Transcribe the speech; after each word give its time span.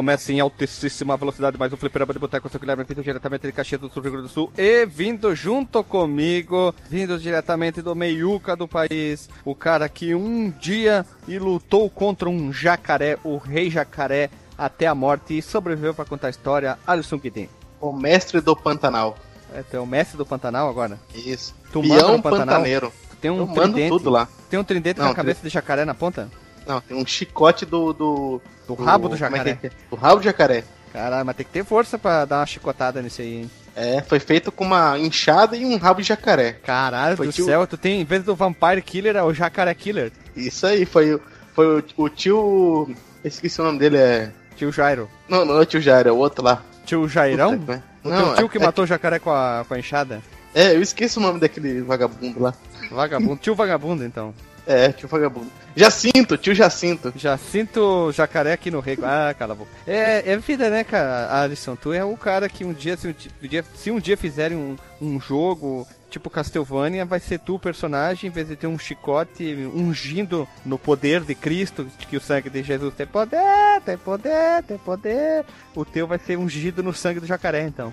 Recomeça 0.00 0.32
em 0.32 0.40
altíssima 0.40 1.14
velocidade, 1.14 1.58
mais 1.58 1.70
um 1.74 1.76
fliperama 1.76 2.14
de 2.14 2.18
boteco, 2.18 2.48
seu 2.48 2.58
Guilherme 2.58 2.84
vindo 2.88 3.02
diretamente 3.02 3.46
de 3.46 3.52
Caxias 3.52 3.78
do 3.78 3.90
Sul, 3.90 4.02
Rio 4.02 4.12
Grande 4.12 4.28
do 4.28 4.32
Sul, 4.32 4.50
e 4.56 4.86
vindo 4.86 5.34
junto 5.34 5.84
comigo, 5.84 6.74
vindo 6.88 7.18
diretamente 7.18 7.82
do 7.82 7.94
meiuca 7.94 8.56
do 8.56 8.66
país, 8.66 9.28
o 9.44 9.54
cara 9.54 9.90
que 9.90 10.14
um 10.14 10.48
dia 10.48 11.04
e 11.28 11.38
lutou 11.38 11.90
contra 11.90 12.30
um 12.30 12.50
jacaré, 12.50 13.18
o 13.22 13.36
rei 13.36 13.70
jacaré, 13.70 14.30
até 14.56 14.86
a 14.86 14.94
morte 14.94 15.36
e 15.36 15.42
sobreviveu 15.42 15.92
para 15.92 16.06
contar 16.06 16.28
a 16.28 16.30
história, 16.30 16.78
Alisson 16.86 17.18
Guidin. 17.18 17.50
O 17.78 17.92
mestre 17.92 18.40
do 18.40 18.56
Pantanal. 18.56 19.18
É, 19.52 19.62
tu 19.62 19.76
é 19.76 19.80
o 19.80 19.86
mestre 19.86 20.16
do 20.16 20.24
Pantanal 20.24 20.66
agora? 20.70 20.98
Isso. 21.14 21.54
Tu 21.70 21.82
manda 21.82 21.94
Peão 21.94 22.16
no 22.16 22.22
Pantanal? 22.22 22.46
pantaneiro. 22.46 22.92
Tem 23.20 23.30
um 23.30 23.40
Eu 23.40 23.48
tridente, 23.48 23.90
tudo 23.90 24.08
lá. 24.08 24.26
tem 24.48 24.58
um 24.58 24.64
tridente 24.64 24.98
Não, 24.98 25.08
na 25.08 25.14
cabeça 25.14 25.42
de 25.42 25.50
jacaré 25.50 25.84
na 25.84 25.92
ponta? 25.92 26.30
Não, 26.70 26.80
tem 26.80 26.96
um 26.96 27.04
chicote 27.06 27.66
do. 27.66 27.92
Do, 27.92 28.40
Do 28.68 28.74
rabo 28.74 29.08
do 29.08 29.14
é 29.14 29.18
jacaré. 29.18 29.54
que 29.60 29.66
é? 29.66 29.70
Do 29.90 29.96
rabo 29.96 30.16
do 30.18 30.22
jacaré. 30.24 30.62
Caralho, 30.92 31.26
mas 31.26 31.36
tem 31.36 31.46
que 31.46 31.52
ter 31.52 31.64
força 31.64 31.98
pra 31.98 32.24
dar 32.24 32.38
uma 32.40 32.46
chicotada 32.46 33.00
nesse 33.02 33.22
aí, 33.22 33.34
hein? 33.42 33.50
É, 33.76 34.02
foi 34.02 34.18
feito 34.20 34.50
com 34.52 34.64
uma 34.64 34.98
enxada 34.98 35.56
e 35.56 35.64
um 35.64 35.76
rabo 35.76 36.00
de 36.02 36.08
jacaré. 36.08 36.52
Caralho 36.64 37.16
Foi 37.16 37.26
do 37.26 37.32
tio- 37.32 37.44
céu, 37.44 37.66
tu 37.66 37.76
tem, 37.76 38.00
em 38.00 38.04
vez 38.04 38.22
do 38.24 38.34
Vampire 38.34 38.82
Killer, 38.82 39.16
é 39.16 39.22
o 39.22 39.32
Jacaré 39.32 39.72
Killer. 39.74 40.10
Isso 40.36 40.66
aí, 40.66 40.84
foi, 40.84 41.14
o- 41.14 41.20
foi 41.54 41.78
o, 41.78 41.84
o 41.96 42.08
tio. 42.08 42.94
Esqueci 43.24 43.60
o 43.60 43.64
nome 43.64 43.78
dele, 43.78 43.96
é. 43.98 44.30
Tio 44.56 44.72
Jairo. 44.72 45.08
Não, 45.28 45.44
não 45.44 45.56
é 45.58 45.60
o 45.60 45.64
tio 45.64 45.80
Jairo, 45.80 46.08
é 46.08 46.12
o 46.12 46.16
outro 46.16 46.44
lá. 46.44 46.62
Tio 46.84 47.08
Jairão? 47.08 47.58
Puta? 47.58 47.82
O 48.04 48.08
Não, 48.08 48.24
teu 48.24 48.34
tio 48.34 48.46
é- 48.46 48.48
que 48.48 48.58
é- 48.58 48.60
matou 48.66 48.84
o 48.84 48.86
jacaré 48.86 49.18
com 49.20 49.30
a, 49.30 49.64
com 49.66 49.74
a 49.74 49.78
enxada? 49.78 50.20
É, 50.52 50.74
eu 50.74 50.82
esqueci 50.82 51.16
o 51.18 51.22
nome 51.22 51.38
daquele 51.38 51.80
vagabundo 51.82 52.42
lá. 52.42 52.52
Vagabundo. 52.90 53.36
tio 53.36 53.54
vagabundo, 53.54 54.04
então. 54.04 54.34
É, 54.70 54.92
tio 54.92 55.08
vagabundo. 55.08 55.50
Jacinto, 55.74 56.38
tio 56.38 56.54
Jacinto. 56.54 57.12
Já 57.16 57.36
sinto 57.36 58.12
jacaré 58.12 58.52
aqui 58.52 58.70
no 58.70 58.78
rego. 58.78 59.02
Ah, 59.04 59.34
cala 59.36 59.52
a 59.52 59.56
boca. 59.56 59.70
É, 59.84 60.30
é 60.30 60.36
vida, 60.36 60.70
né, 60.70 60.84
cara? 60.84 61.42
Alisson, 61.42 61.74
tu 61.74 61.92
é 61.92 62.04
o 62.04 62.16
cara 62.16 62.48
que 62.48 62.64
um 62.64 62.72
dia, 62.72 62.96
se 62.96 63.08
um 63.08 63.14
dia, 63.48 63.64
se 63.74 63.90
um 63.90 63.98
dia 63.98 64.16
fizerem 64.16 64.56
um, 64.56 64.76
um 65.02 65.20
jogo 65.20 65.88
tipo 66.08 66.30
Castlevania, 66.30 67.04
vai 67.04 67.18
ser 67.18 67.38
tu 67.38 67.54
o 67.54 67.58
personagem, 67.58 68.28
em 68.28 68.32
vez 68.32 68.46
de 68.48 68.56
ter 68.56 68.66
um 68.68 68.78
chicote 68.78 69.54
ungindo 69.74 70.46
no 70.64 70.78
poder 70.78 71.22
de 71.22 71.34
Cristo, 71.34 71.86
que 72.08 72.16
o 72.16 72.20
sangue 72.20 72.50
de 72.50 72.62
Jesus 72.62 72.94
tem 72.94 73.06
poder, 73.06 73.80
tem 73.84 73.96
poder, 73.96 74.62
tem 74.66 74.78
poder. 74.78 75.44
O 75.74 75.84
teu 75.84 76.06
vai 76.06 76.18
ser 76.18 76.36
ungido 76.36 76.82
no 76.82 76.92
sangue 76.92 77.20
do 77.20 77.26
jacaré, 77.26 77.62
então. 77.62 77.92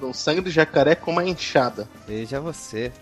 O 0.00 0.12
sangue 0.12 0.40
do 0.40 0.50
jacaré 0.50 0.94
com 0.94 1.12
uma 1.12 1.24
enxada. 1.24 1.88
Veja 2.06 2.40
você. 2.40 2.92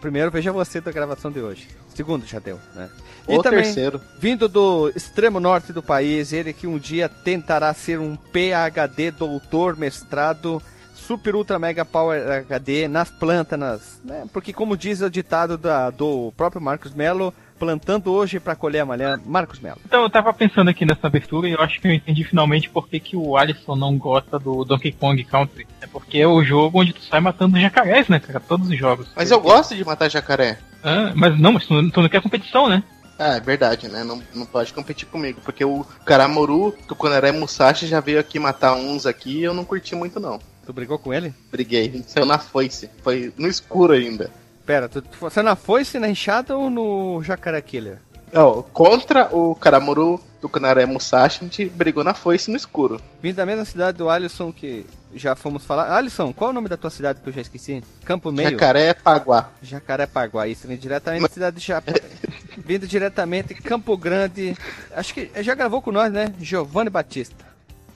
Primeiro, 0.00 0.30
veja 0.30 0.52
você 0.52 0.80
da 0.80 0.92
gravação 0.92 1.30
de 1.30 1.40
hoje. 1.40 1.68
Segundo, 1.94 2.26
já 2.26 2.38
deu, 2.38 2.58
né? 2.74 2.88
Ou 3.26 3.42
terceiro. 3.42 4.00
Vindo 4.18 4.48
do 4.48 4.88
extremo 4.90 5.40
norte 5.40 5.72
do 5.72 5.82
país, 5.82 6.32
ele 6.32 6.52
que 6.52 6.66
um 6.66 6.78
dia 6.78 7.08
tentará 7.08 7.74
ser 7.74 7.98
um 7.98 8.16
PhD, 8.16 9.10
doutor, 9.10 9.76
mestrado, 9.76 10.62
super 10.94 11.34
ultra 11.34 11.58
mega 11.58 11.84
power 11.84 12.44
HD 12.46 12.88
nas 12.88 13.10
plantas, 13.10 13.58
nas, 13.58 14.00
né? 14.04 14.26
Porque 14.32 14.52
como 14.52 14.76
diz 14.76 15.00
o 15.00 15.10
ditado 15.10 15.58
da, 15.58 15.90
do 15.90 16.32
próprio 16.36 16.60
Marcos 16.60 16.94
Melo, 16.94 17.34
plantando 17.58 18.12
hoje 18.12 18.38
para 18.40 18.54
colher 18.54 18.80
amanhã, 18.80 19.20
Marcos 19.26 19.58
Melo. 19.60 19.78
Então, 19.84 20.02
eu 20.02 20.10
tava 20.10 20.32
pensando 20.32 20.70
aqui 20.70 20.84
nessa 20.86 21.06
abertura 21.06 21.48
e 21.48 21.52
eu 21.52 21.60
acho 21.60 21.80
que 21.80 21.88
eu 21.88 21.92
entendi 21.92 22.24
finalmente 22.24 22.70
por 22.70 22.88
que, 22.88 23.00
que 23.00 23.16
o 23.16 23.36
Alisson 23.36 23.74
não 23.76 23.98
gosta 23.98 24.38
do 24.38 24.64
Donkey 24.64 24.92
Kong 24.92 25.22
Country. 25.24 25.66
É 25.80 25.86
porque 25.86 26.18
é 26.18 26.26
o 26.26 26.42
jogo 26.44 26.80
onde 26.80 26.92
tu 26.92 27.02
sai 27.02 27.20
matando 27.20 27.58
jacarés, 27.60 28.08
né, 28.08 28.18
cara? 28.20 28.40
Todos 28.40 28.68
os 28.68 28.78
jogos. 28.78 29.08
Mas 29.16 29.30
eu 29.30 29.40
gosto 29.40 29.74
de 29.74 29.84
matar 29.84 30.08
jacaré. 30.08 30.58
Ah, 30.82 31.12
mas 31.14 31.38
não, 31.38 31.52
mas 31.52 31.66
tu, 31.66 31.74
não- 31.74 31.90
tu 31.90 32.00
não 32.00 32.08
quer 32.08 32.22
competição, 32.22 32.68
né? 32.68 32.82
Ah, 33.18 33.34
é 33.34 33.40
verdade, 33.40 33.88
né? 33.88 34.04
Não, 34.04 34.22
não 34.32 34.46
pode 34.46 34.72
competir 34.72 35.06
comigo. 35.08 35.40
Porque 35.44 35.64
o 35.64 35.84
Karamoru, 36.04 36.70
que 36.86 36.94
quando 36.94 37.14
era 37.14 37.32
Musashi, 37.32 37.86
já 37.88 37.98
veio 37.98 38.20
aqui 38.20 38.38
matar 38.38 38.74
uns 38.74 39.06
aqui 39.06 39.38
e 39.38 39.42
eu 39.44 39.52
não 39.52 39.64
curti 39.64 39.96
muito, 39.96 40.20
não. 40.20 40.38
Tu 40.64 40.72
brigou 40.72 40.98
com 41.00 41.12
ele? 41.12 41.34
Briguei. 41.50 42.04
Saiu 42.06 42.24
na 42.26 42.38
foice. 42.38 42.88
Foi 43.02 43.32
no 43.36 43.48
escuro 43.48 43.92
ainda. 43.92 44.30
Pera, 44.68 44.86
tu, 44.86 45.00
tu- 45.00 45.08
você 45.18 45.40
na 45.40 45.56
foice, 45.56 45.98
na 45.98 46.10
enxada 46.10 46.54
ou 46.54 46.68
no 46.68 47.22
jacaré 47.22 47.58
killer? 47.62 48.00
Ó, 48.34 48.60
contra 48.62 49.34
o 49.34 49.54
Karamoru 49.54 50.20
do 50.42 50.46
Kanaré 50.50 50.84
Musashi, 50.84 51.38
a 51.40 51.44
gente 51.44 51.64
brigou 51.64 52.04
na 52.04 52.12
foice 52.12 52.50
no 52.50 52.56
escuro. 52.58 53.00
Vim 53.22 53.32
da 53.32 53.46
mesma 53.46 53.64
cidade 53.64 53.96
do 53.96 54.10
Alisson 54.10 54.52
que 54.52 54.84
já 55.14 55.34
fomos 55.34 55.64
falar. 55.64 55.90
Alisson, 55.96 56.34
qual 56.34 56.48
é 56.48 56.50
o 56.50 56.54
nome 56.54 56.68
da 56.68 56.76
tua 56.76 56.90
cidade 56.90 57.18
que 57.22 57.28
eu 57.30 57.32
já 57.32 57.40
esqueci? 57.40 57.82
Campo 58.04 58.30
Meio? 58.30 58.50
Jacaré 58.50 58.92
Paguá. 58.92 59.48
Jacarepaguá, 59.62 60.46
isso 60.46 60.68
vem 60.68 60.76
diretamente 60.76 61.22
da 61.22 61.28
cidade 61.30 61.56
de 61.56 61.62
Chapa. 61.62 61.90
Vindo 62.62 62.86
diretamente 62.86 63.54
Campo 63.54 63.96
Grande. 63.96 64.54
Acho 64.94 65.14
que 65.14 65.30
já 65.42 65.54
gravou 65.54 65.80
com 65.80 65.90
nós, 65.90 66.12
né? 66.12 66.30
Giovanni 66.38 66.90
Batista. 66.90 67.47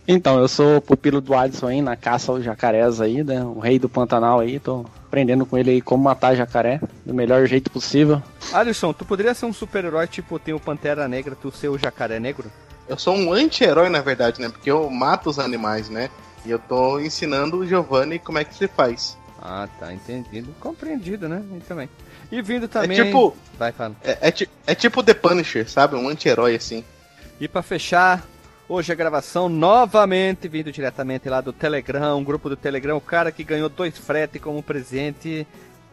Então, 0.07 0.39
eu 0.39 0.49
sou 0.49 0.81
pupilo 0.81 1.21
do 1.21 1.35
Alisson 1.35 1.69
aí, 1.69 1.83
na 1.83 1.97
caça 1.97 2.33
aos 2.33 2.45
jacarés 2.45 3.01
aí, 3.01 3.23
né? 3.23 3.43
O 3.45 3.61
rei 3.61 3.79
do 3.79 3.89
Pantanal 3.89 4.41
aí, 4.41 4.59
tô 4.59 4.85
aprendendo 5.07 5.47
com 5.47 5.57
ele 5.57 5.71
aí 5.71 5.81
como 5.81 6.05
matar 6.05 6.35
jacaré 6.35 6.81
do 7.07 7.15
melhor 7.15 7.47
jeito 7.47 7.71
possível. 7.71 8.21
Alisson, 8.53 8.93
tu 8.93 9.05
poderia 9.05 9.35
ser 9.35 9.47
um 9.47 9.53
super-herói 9.53 10.07
tipo 10.07 10.39
tem 10.39 10.55
o 10.55 10.61
Pantera 10.61 11.07
Negra, 11.07 11.37
tu 11.41 11.53
ser 11.53 11.69
o 11.69 11.79
Jacaré 11.79 12.19
Negro? 12.19 12.51
Eu 12.89 12.99
sou 12.99 13.15
um 13.15 13.33
anti-herói, 13.33 13.89
na 13.89 14.01
verdade, 14.01 14.41
né? 14.41 14.49
Porque 14.49 14.71
eu 14.71 14.91
mato 14.91 15.31
os 15.31 15.39
animais, 15.39 15.89
né? 15.89 16.11
E 16.45 16.51
eu 16.51 16.59
tô 16.59 16.99
ensinando 16.99 17.59
o 17.59 17.67
Giovanni 17.67 18.19
como 18.19 18.39
é 18.39 18.45
que 18.45 18.55
se 18.55 18.67
faz. 18.67 19.17
Ah, 19.41 19.69
tá, 19.79 19.93
entendido. 19.93 20.55
Compreendido, 20.61 21.29
né? 21.29 21.43
E 21.57 21.61
também. 21.61 21.89
E 22.31 22.43
vindo 22.43 22.67
também. 22.67 22.99
É 22.99 23.05
tipo. 23.05 23.37
Vai, 23.59 23.71
fala. 23.71 23.95
É, 24.03 24.29
é, 24.29 24.35
é 24.67 24.75
tipo 24.75 25.03
The 25.03 25.15
Punisher, 25.15 25.69
sabe? 25.69 25.95
Um 25.95 26.09
anti-herói 26.09 26.57
assim. 26.57 26.85
E 27.41 27.47
pra 27.47 27.63
fechar, 27.63 28.25
hoje 28.73 28.91
a 28.91 28.95
gravação 28.95 29.51
novamente, 29.51 30.49
vindo 30.49 30.73
diretamente 30.73 31.29
lá 31.29 31.43
do 31.43 31.53
Telegram, 31.53 32.19
um 32.19 32.25
grupo 32.25 32.49
do 32.49 32.57
Telegram, 32.57 32.97
o 32.97 33.01
cara 33.03 33.31
que 33.31 33.45
ganhou 33.45 33.69
dois 33.69 33.97
frete 33.99 34.39
como 34.39 34.63
presente. 34.63 35.47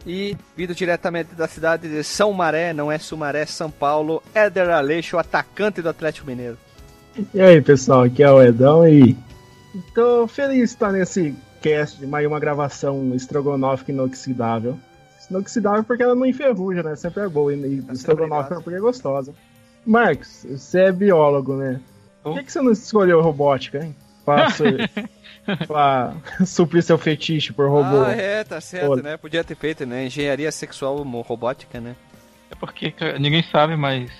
E 0.06 0.34
vindo 0.56 0.74
diretamente 0.74 1.34
da 1.34 1.46
cidade 1.46 1.86
de 1.86 2.02
São 2.02 2.32
Maré, 2.32 2.72
não 2.72 2.90
é 2.90 2.98
Sumaré, 2.98 3.44
São 3.44 3.70
Paulo, 3.70 4.22
Éder 4.34 4.70
Aleixo, 4.70 5.18
atacante 5.18 5.82
do 5.82 5.90
Atlético 5.90 6.26
Mineiro. 6.26 6.56
E 7.34 7.40
aí, 7.40 7.60
pessoal, 7.60 8.04
aqui 8.04 8.22
é 8.22 8.30
o 8.30 8.42
Edão 8.42 8.88
e 8.88 9.14
tô 9.94 10.26
feliz 10.26 10.56
de 10.56 10.64
estar 10.64 10.90
nesse 10.90 11.34
cast 11.60 11.98
de 11.98 12.06
mais 12.06 12.26
uma 12.26 12.40
gravação 12.40 13.14
estrogonófica 13.14 13.92
inoxidável. 13.92 14.78
Inoxidável 15.30 15.84
porque 15.84 16.02
ela 16.02 16.14
não 16.14 16.24
enferruja, 16.24 16.82
né? 16.82 16.96
Sempre 16.96 17.24
é 17.24 17.28
boa 17.28 17.54
e 17.54 17.82
Tá 17.82 17.92
estrogonófica 17.92 18.62
porque 18.62 18.78
é 18.78 18.80
gostosa. 18.80 19.34
Marcos, 19.84 20.46
você 20.48 20.84
é 20.84 20.92
biólogo, 20.92 21.56
né? 21.56 21.78
Por 22.22 22.34
que, 22.34 22.44
que 22.44 22.52
você 22.52 22.60
não 22.60 22.72
escolheu 22.72 23.20
robótica, 23.20 23.84
hein? 23.84 23.94
Pra, 24.24 24.50
ser- 24.52 24.90
pra 25.66 26.12
suprir 26.44 26.82
seu 26.82 26.98
fetiche 26.98 27.52
por 27.52 27.68
robô. 27.68 28.02
Ah, 28.04 28.12
é, 28.12 28.44
tá 28.44 28.60
certo, 28.60 28.90
Olha. 28.92 29.02
né? 29.02 29.16
Podia 29.16 29.42
ter 29.42 29.54
feito, 29.56 29.86
né? 29.86 30.06
Engenharia 30.06 30.50
sexual 30.52 30.96
robótica, 31.22 31.80
né? 31.80 31.94
É 32.50 32.54
porque 32.54 32.90
cara, 32.90 33.18
ninguém 33.18 33.42
sabe, 33.50 33.76
mas. 33.76 34.10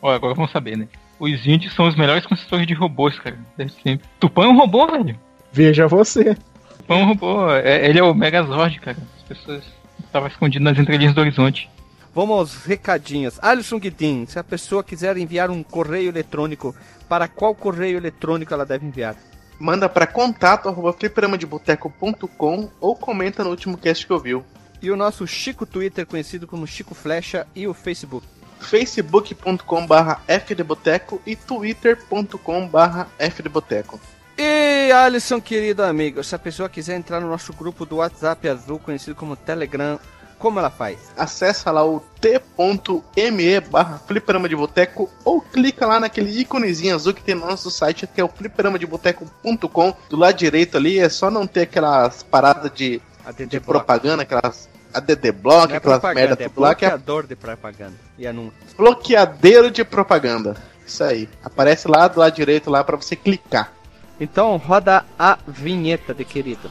Ó, 0.00 0.10
agora 0.12 0.34
vamos 0.34 0.50
saber, 0.50 0.76
né? 0.76 0.88
Os 1.18 1.46
índios 1.46 1.74
são 1.74 1.86
os 1.86 1.94
melhores 1.96 2.26
construtores 2.26 2.66
de 2.66 2.74
robôs, 2.74 3.18
cara. 3.18 3.38
Desde 3.56 3.80
sempre. 3.82 4.08
Tupã 4.18 4.44
é 4.44 4.48
um 4.48 4.56
robô, 4.56 4.86
velho. 4.86 5.16
Veja 5.52 5.86
você. 5.86 6.34
Tupã 6.78 6.94
é 6.94 7.02
um 7.02 7.06
robô. 7.06 7.50
É- 7.52 7.86
ele 7.88 7.98
é 7.98 8.02
o 8.02 8.14
Megazord, 8.14 8.80
cara. 8.80 8.96
As 9.18 9.22
pessoas 9.22 9.62
estavam 10.04 10.28
escondidas 10.28 10.64
nas 10.64 10.78
entrelinhas 10.82 11.14
do 11.14 11.20
horizonte. 11.20 11.70
Vamos 12.14 12.38
aos 12.38 12.64
recadinhos. 12.64 13.38
Alisson 13.40 13.78
Guidin, 13.78 14.26
se 14.26 14.38
a 14.38 14.44
pessoa 14.44 14.84
quiser 14.84 15.16
enviar 15.16 15.50
um 15.50 15.62
correio 15.62 16.10
eletrônico, 16.10 16.74
para 17.08 17.26
qual 17.26 17.54
correio 17.54 17.96
eletrônico 17.96 18.52
ela 18.52 18.66
deve 18.66 18.86
enviar? 18.86 19.16
Manda 19.58 19.88
pra 19.88 20.06
contato 20.06 20.68
arroba 20.68 20.92
fliperamadeboteco.com 20.92 22.68
ou 22.80 22.96
comenta 22.96 23.42
no 23.42 23.50
último 23.50 23.78
cast 23.78 24.06
que 24.06 24.12
ouviu. 24.12 24.44
E 24.82 24.90
o 24.90 24.96
nosso 24.96 25.26
Chico 25.26 25.64
Twitter, 25.64 26.04
conhecido 26.04 26.46
como 26.46 26.66
Chico 26.66 26.94
Flecha, 26.94 27.46
e 27.54 27.66
o 27.66 27.72
Facebook. 27.72 28.26
facebook.com 28.60 29.86
barra 29.86 30.20
fdboteco 30.26 31.22
e 31.24 31.34
twitter.com 31.34 32.68
barra 32.68 33.08
fdboteco. 33.18 33.98
E 34.36 34.90
Alisson, 34.90 35.40
querido 35.40 35.82
amigo, 35.82 36.24
se 36.24 36.34
a 36.34 36.38
pessoa 36.38 36.68
quiser 36.68 36.96
entrar 36.96 37.20
no 37.20 37.28
nosso 37.28 37.52
grupo 37.52 37.86
do 37.86 37.96
WhatsApp 37.96 38.48
azul, 38.48 38.78
conhecido 38.78 39.14
como 39.14 39.36
Telegram, 39.36 39.98
como 40.42 40.58
ela 40.58 40.70
faz? 40.70 40.98
Acessa 41.16 41.70
lá 41.70 41.86
o 41.86 42.00
t.me 42.20 43.60
barra 43.60 43.98
fliperama 43.98 44.48
de 44.48 44.56
boteco 44.56 45.08
ou 45.24 45.40
clica 45.40 45.86
lá 45.86 46.00
naquele 46.00 46.36
íconezinho 46.40 46.96
azul 46.96 47.14
que 47.14 47.22
tem 47.22 47.36
no 47.36 47.46
nosso 47.46 47.70
site, 47.70 48.08
que 48.08 48.20
é 48.20 48.24
o 48.24 48.28
fliperamadeboteco.com. 48.28 49.94
Do 50.10 50.16
lado 50.16 50.36
direito 50.36 50.76
ali 50.76 50.98
é 50.98 51.08
só 51.08 51.30
não 51.30 51.46
ter 51.46 51.62
aquelas 51.62 52.24
paradas 52.24 52.72
de, 52.74 53.00
de 53.48 53.60
propaganda, 53.60 54.24
aquelas 54.24 54.68
ADD 54.92 55.30
Block, 55.30 55.68
Não 55.68 55.74
é 55.74 55.78
aquelas 55.78 56.00
propaganda, 56.00 56.26
merda 56.26 56.44
é 56.44 56.48
tudo 56.48 56.60
lá, 56.60 56.74
que 56.74 56.84
é 56.84 56.88
bloqueador 56.88 57.26
de 57.26 57.36
propaganda 57.36 57.94
e 58.18 58.26
anúncio. 58.26 58.52
bloqueadeiro 58.76 59.70
de 59.70 59.84
propaganda. 59.84 60.56
Isso 60.84 61.04
aí. 61.04 61.28
Aparece 61.44 61.86
lá 61.86 62.08
do 62.08 62.18
lado 62.18 62.34
direito 62.34 62.68
lá 62.68 62.82
para 62.82 62.96
você 62.96 63.14
clicar. 63.14 63.72
Então 64.20 64.56
roda 64.56 65.04
a 65.16 65.38
vinheta 65.46 66.12
de 66.12 66.24
querido. 66.24 66.68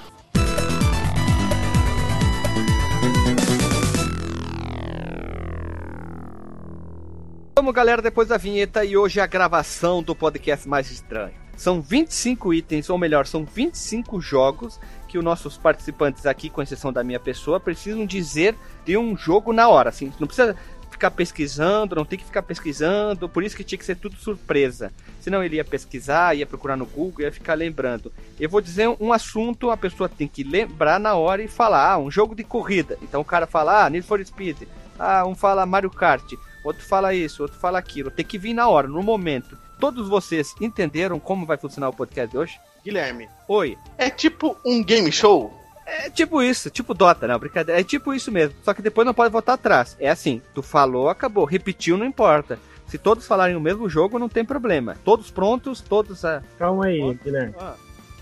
Vamos 7.62 7.76
galera, 7.76 8.02
depois 8.02 8.28
da 8.28 8.38
vinheta 8.38 8.84
e 8.84 8.98
hoje 8.98 9.20
a 9.20 9.28
gravação 9.28 10.02
do 10.02 10.16
podcast 10.16 10.68
mais 10.68 10.90
estranho. 10.90 11.36
São 11.56 11.80
25 11.80 12.56
itens, 12.56 12.90
ou 12.90 12.98
melhor, 12.98 13.28
são 13.28 13.46
25 13.46 14.20
jogos 14.20 14.80
que 15.08 15.16
os 15.16 15.24
nossos 15.24 15.60
participantes 15.60 16.26
aqui, 16.26 16.50
com 16.50 16.64
exceção 16.64 16.92
da 16.92 17.04
minha 17.04 17.20
pessoa, 17.20 17.60
precisam 17.60 18.04
dizer 18.04 18.56
de 18.84 18.98
um 18.98 19.16
jogo 19.16 19.54
na 19.54 19.70
hora. 19.70 19.90
Assim, 19.90 20.12
não 20.20 20.26
precisa 20.26 20.56
ficar 20.90 21.12
pesquisando, 21.12 21.96
não 21.96 22.04
tem 22.04 22.18
que 22.18 22.26
ficar 22.26 22.42
pesquisando, 22.42 23.30
por 23.30 23.44
isso 23.44 23.56
que 23.56 23.64
tinha 23.64 23.78
que 23.78 23.86
ser 23.86 23.96
tudo 23.96 24.16
surpresa. 24.16 24.92
Senão 25.20 25.44
ele 25.44 25.58
ia 25.58 25.64
pesquisar, 25.64 26.36
ia 26.36 26.48
procurar 26.48 26.76
no 26.76 26.88
Google, 26.88 27.22
ia 27.22 27.32
ficar 27.32 27.54
lembrando. 27.54 28.12
Eu 28.40 28.50
vou 28.50 28.60
dizer 28.60 28.90
um 29.00 29.14
assunto, 29.14 29.70
a 29.70 29.78
pessoa 29.78 30.10
tem 30.10 30.28
que 30.28 30.44
lembrar 30.44 31.00
na 31.00 31.14
hora 31.14 31.44
e 31.44 31.48
falar, 31.48 31.92
ah, 31.92 32.00
um 32.00 32.10
jogo 32.10 32.34
de 32.34 32.44
corrida. 32.44 32.98
Então 33.04 33.22
o 33.22 33.26
cara 33.26 33.46
fala, 33.46 33.86
ah, 33.86 33.90
Need 33.92 34.08
for 34.08 34.26
Speed. 34.26 34.64
Ah, 34.98 35.28
um 35.28 35.36
fala 35.36 35.64
Mario 35.64 35.92
Kart, 35.92 36.34
outro 36.64 36.84
fala 36.84 37.14
isso, 37.14 37.42
outro 37.42 37.58
fala 37.58 37.80
aquilo. 37.80 38.12
Tem 38.12 38.26
que 38.26 38.38
vir 38.38 38.54
na 38.54 38.68
hora, 38.68 38.88
no 38.88 39.02
momento. 39.02 39.58
Todos 39.80 40.08
vocês 40.08 40.54
entenderam 40.62 41.20
como 41.20 41.46
vai 41.46 41.58
funcionar 41.58 41.90
o 41.90 41.94
podcast 41.94 42.32
de 42.32 42.38
hoje? 42.38 42.60
Guilherme, 42.84 43.30
Oi. 43.48 43.78
é 43.98 44.10
tipo 44.10 44.58
um 44.66 44.84
game 44.84 45.12
show? 45.12 45.60
É 45.86 46.10
tipo 46.10 46.42
isso, 46.42 46.70
tipo 46.70 46.94
Dota, 46.94 47.28
não, 47.28 47.38
brincadeira. 47.38 47.82
É 47.82 47.84
tipo 47.84 48.14
isso 48.14 48.32
mesmo. 48.32 48.56
Só 48.64 48.74
que 48.74 48.82
depois 48.82 49.06
não 49.06 49.14
pode 49.14 49.32
voltar 49.32 49.54
atrás. 49.54 49.98
É 50.00 50.10
assim, 50.10 50.42
tu 50.54 50.62
falou, 50.62 51.10
acabou. 51.10 51.44
Repetiu, 51.44 51.98
não 51.98 52.06
importa. 52.06 52.58
Se 52.88 52.98
todos 52.98 53.26
falarem 53.26 53.56
o 53.56 53.62
mesmo 53.62 53.90
jogo, 53.90 54.20
não 54.20 54.30
tem 54.30 54.46
problema. 54.46 54.98
Todos 55.04 55.32
prontos, 55.32 55.82
todos 55.82 56.24
a. 56.24 56.44
Calma 56.58 56.86
aí, 56.86 57.14
Guilherme. 57.24 57.56
Ah. 57.60 57.76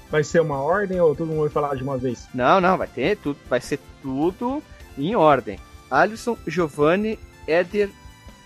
Vai 0.09 0.24
ser 0.24 0.42
uma 0.42 0.62
ordem 0.62 1.00
ou 1.00 1.15
todo 1.15 1.27
mundo 1.27 1.42
vai 1.42 1.50
falar 1.50 1.75
de 1.75 1.83
uma 1.83 1.97
vez? 1.97 2.27
Não, 2.33 2.59
não, 2.59 2.77
vai 2.77 2.88
ter 2.88 3.18
tudo. 3.18 3.38
Vai 3.47 3.62
ser 3.62 3.80
tudo 4.01 4.63
em 4.97 5.15
ordem. 5.15 5.59
Alisson, 5.92 6.38
Giovanni, 6.47 7.19
Éder 7.47 7.89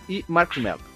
e 0.08 0.24
Marco 0.28 0.60
Melo. 0.60 0.93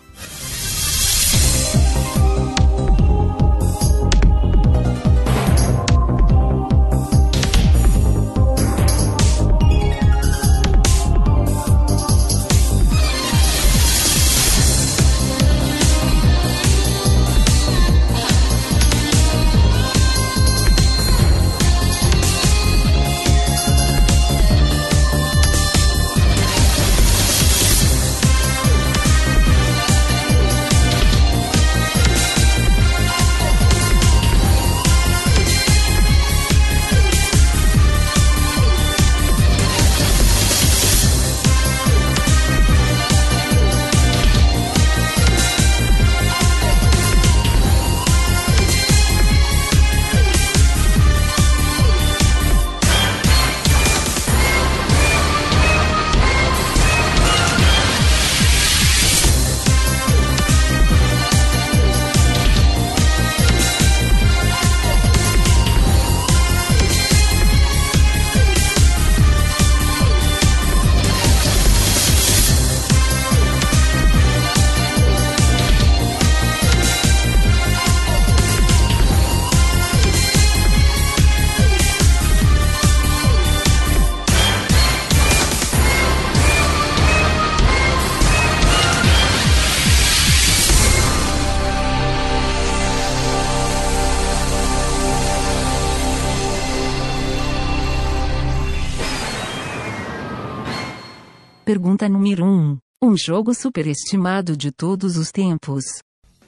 Pergunta 102.08 102.10
número 102.10 102.46
1. 102.46 102.78
Um 103.04 103.18
jogo 103.18 103.54
superestimado 103.54 104.56
de 104.56 104.72
todos 104.72 105.18
os 105.18 105.30
tempos. 105.30 105.84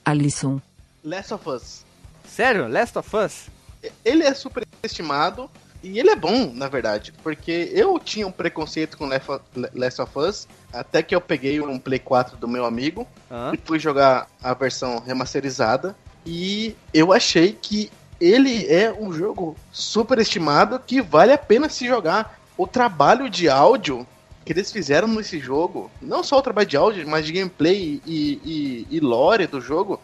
Alisson. 0.06 0.61
Last 1.03 1.33
of 1.33 1.50
Us. 1.50 1.85
Sério? 2.25 2.67
Last 2.69 2.97
of 2.97 3.15
Us? 3.15 3.47
Ele 4.06 4.23
é 4.23 4.33
super 4.33 4.65
estimado 4.81 5.50
e 5.83 6.00
ele 6.00 6.09
é 6.11 6.15
bom, 6.15 6.51
na 6.53 6.67
verdade, 6.69 7.13
porque 7.21 7.69
eu 7.73 8.00
tinha 8.00 8.25
um 8.25 8.31
preconceito 8.31 8.97
com 8.97 9.06
Last 9.75 10.01
of- 10.01 10.17
Us, 10.19 10.47
até 10.71 11.03
que 11.03 11.13
eu 11.13 11.19
peguei 11.21 11.59
um 11.59 11.77
Play 11.77 12.00
4 12.00 12.38
do 12.38 12.47
meu 12.47 12.65
amigo 12.65 13.06
e 13.53 13.57
fui 13.65 13.79
jogar 13.79 14.27
a 14.41 14.53
versão 14.53 15.00
remasterizada 15.06 15.94
e 16.25 16.73
eu 16.94 17.11
achei 17.11 17.51
que 17.51 17.91
ele 18.19 18.65
é 18.67 18.91
um 18.94 19.11
jogo 19.13 19.56
super 19.73 20.19
estimado 20.19 20.79
que 20.79 21.01
vale 21.01 21.33
a 21.33 21.38
pena 21.38 21.67
se 21.69 21.85
jogar. 21.85 22.39
O 22.57 22.65
trabalho 22.67 23.29
de 23.29 23.47
áudio 23.50 24.06
que 24.50 24.54
eles 24.54 24.72
fizeram 24.72 25.07
nesse 25.07 25.38
jogo, 25.38 25.92
não 26.01 26.24
só 26.24 26.40
o 26.40 26.42
trabalho 26.42 26.68
de 26.68 26.75
áudio, 26.75 27.07
mas 27.07 27.24
de 27.24 27.31
gameplay 27.34 28.01
e, 28.04 28.42
e, 28.44 28.88
e 28.90 29.00
lore 29.00 29.46
do 29.46 29.62
jogo, 29.62 30.01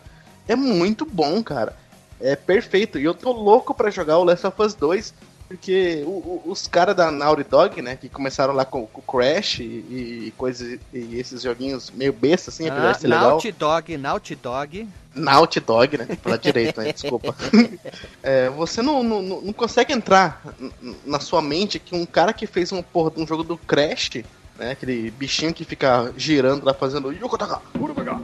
é 0.47 0.55
muito 0.55 1.03
bom, 1.03 1.41
cara. 1.41 1.75
É 2.21 2.35
perfeito. 2.35 2.99
E 2.99 3.03
eu 3.03 3.15
tô 3.15 3.31
louco 3.31 3.73
pra 3.73 3.89
jogar 3.89 4.19
o 4.19 4.23
Last 4.23 4.45
of 4.45 4.61
Us 4.61 4.75
2, 4.75 5.15
porque 5.47 6.03
o- 6.05 6.09
o- 6.09 6.41
os 6.45 6.67
caras 6.67 6.95
da 6.95 7.09
Naughty 7.11 7.43
Dog, 7.43 7.81
né, 7.81 7.95
que 7.95 8.07
começaram 8.07 8.53
lá 8.53 8.63
com 8.65 8.87
o 8.93 9.01
Crash 9.01 9.59
e, 9.59 9.63
e 10.27 10.33
coisas 10.37 10.79
e 10.93 11.19
esses 11.19 11.41
joguinhos 11.41 11.89
meio 11.91 12.13
besta 12.13 12.49
assim, 12.51 12.67
apesar 12.67 12.89
Ah, 12.89 12.91
de 12.93 13.01
ser 13.01 13.07
legal. 13.07 13.29
Naughty 13.31 13.51
Dog, 13.51 13.97
Naughty 13.97 14.35
Dog. 14.35 14.87
Naughty 15.15 15.59
Dog, 15.59 15.97
né? 15.97 16.07
Falar 16.21 16.37
direito, 16.37 16.79
né? 16.81 16.93
Desculpa. 16.93 17.35
É, 18.27 18.49
você 18.49 18.81
não, 18.81 19.03
não, 19.03 19.21
não 19.21 19.53
consegue 19.53 19.93
entrar 19.93 20.41
na 21.05 21.19
sua 21.19 21.43
mente 21.43 21.77
que 21.77 21.95
um 21.95 22.07
cara 22.07 22.33
que 22.33 22.47
fez 22.47 22.71
um 22.71 22.81
porra 22.81 23.11
de 23.11 23.21
um 23.21 23.27
jogo 23.27 23.43
do 23.43 23.55
Crash, 23.55 24.23
né? 24.57 24.71
Aquele 24.71 25.11
bichinho 25.11 25.53
que 25.53 25.63
fica 25.65 26.13
girando 26.17 26.63
lá 26.65 26.73
fazendo. 26.73 27.11
Yokotaka, 27.11 27.61
Urubaka. 27.79 28.19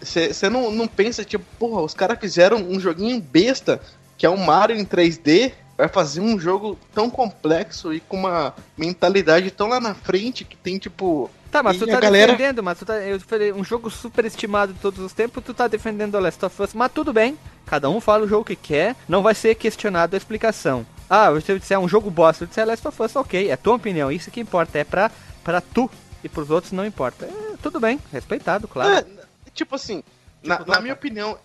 Você 0.00 0.48
não, 0.48 0.70
não 0.70 0.86
pensa, 0.88 1.24
tipo, 1.24 1.44
porra, 1.58 1.82
os 1.82 1.92
caras 1.92 2.18
fizeram 2.18 2.58
um 2.58 2.80
joguinho 2.80 3.20
besta, 3.20 3.80
que 4.16 4.24
é 4.24 4.30
um 4.30 4.36
Mario 4.38 4.76
em 4.76 4.84
3D, 4.84 5.52
vai 5.76 5.88
fazer 5.88 6.20
um 6.20 6.38
jogo 6.38 6.78
tão 6.94 7.10
complexo 7.10 7.92
e 7.92 8.00
com 8.00 8.16
uma 8.16 8.54
mentalidade 8.76 9.50
tão 9.50 9.68
lá 9.68 9.78
na 9.80 9.94
frente 9.94 10.44
que 10.44 10.56
tem, 10.56 10.78
tipo. 10.78 11.30
Tá, 11.50 11.62
mas 11.62 11.76
E 11.76 11.80
tu 11.80 11.86
tá 11.86 12.00
galera- 12.00 12.32
defendendo, 12.32 12.62
mas 12.62 12.78
tu 12.78 12.84
tá, 12.86 12.94
eu 13.00 13.18
falei, 13.20 13.52
um 13.52 13.64
jogo 13.64 13.90
super 13.90 14.24
estimado 14.24 14.72
de 14.72 14.78
todos 14.80 15.00
os 15.00 15.12
tempos, 15.12 15.42
tu 15.44 15.54
tá 15.54 15.66
defendendo 15.66 16.14
o 16.14 16.20
Last 16.20 16.44
of 16.44 16.62
Us, 16.62 16.74
mas 16.74 16.92
tudo 16.92 17.12
bem, 17.12 17.38
cada 17.66 17.88
um 17.88 18.00
fala 18.00 18.24
o 18.24 18.28
jogo 18.28 18.44
que 18.44 18.56
quer, 18.56 18.94
não 19.08 19.22
vai 19.22 19.34
ser 19.34 19.54
questionado 19.54 20.14
a 20.14 20.18
explicação. 20.18 20.86
Ah, 21.08 21.28
se 21.40 21.50
eu 21.52 21.58
disser 21.58 21.78
um 21.78 21.88
jogo 21.88 22.10
bosta, 22.10 22.44
eu 22.44 22.48
disser 22.48 22.66
Last 22.66 22.86
of 22.86 23.02
Us, 23.02 23.16
ok, 23.16 23.50
é 23.50 23.56
tua 23.56 23.74
opinião, 23.76 24.10
isso 24.12 24.30
que 24.30 24.40
importa, 24.40 24.78
é 24.78 24.84
pra, 24.84 25.10
pra 25.42 25.60
tu, 25.60 25.90
e 26.22 26.28
pros 26.28 26.50
outros 26.50 26.72
não 26.72 26.84
importa. 26.84 27.24
É, 27.26 27.56
tudo 27.62 27.80
bem, 27.80 27.98
respeitado, 28.12 28.68
claro. 28.68 28.90
É, 28.92 29.50
tipo 29.54 29.74
assim, 29.74 30.02
na, 30.42 30.56
Tipo 30.56 30.68
na 30.68 30.74
Dota. 30.74 30.80
minha 30.82 30.94
opinião. 30.94 31.38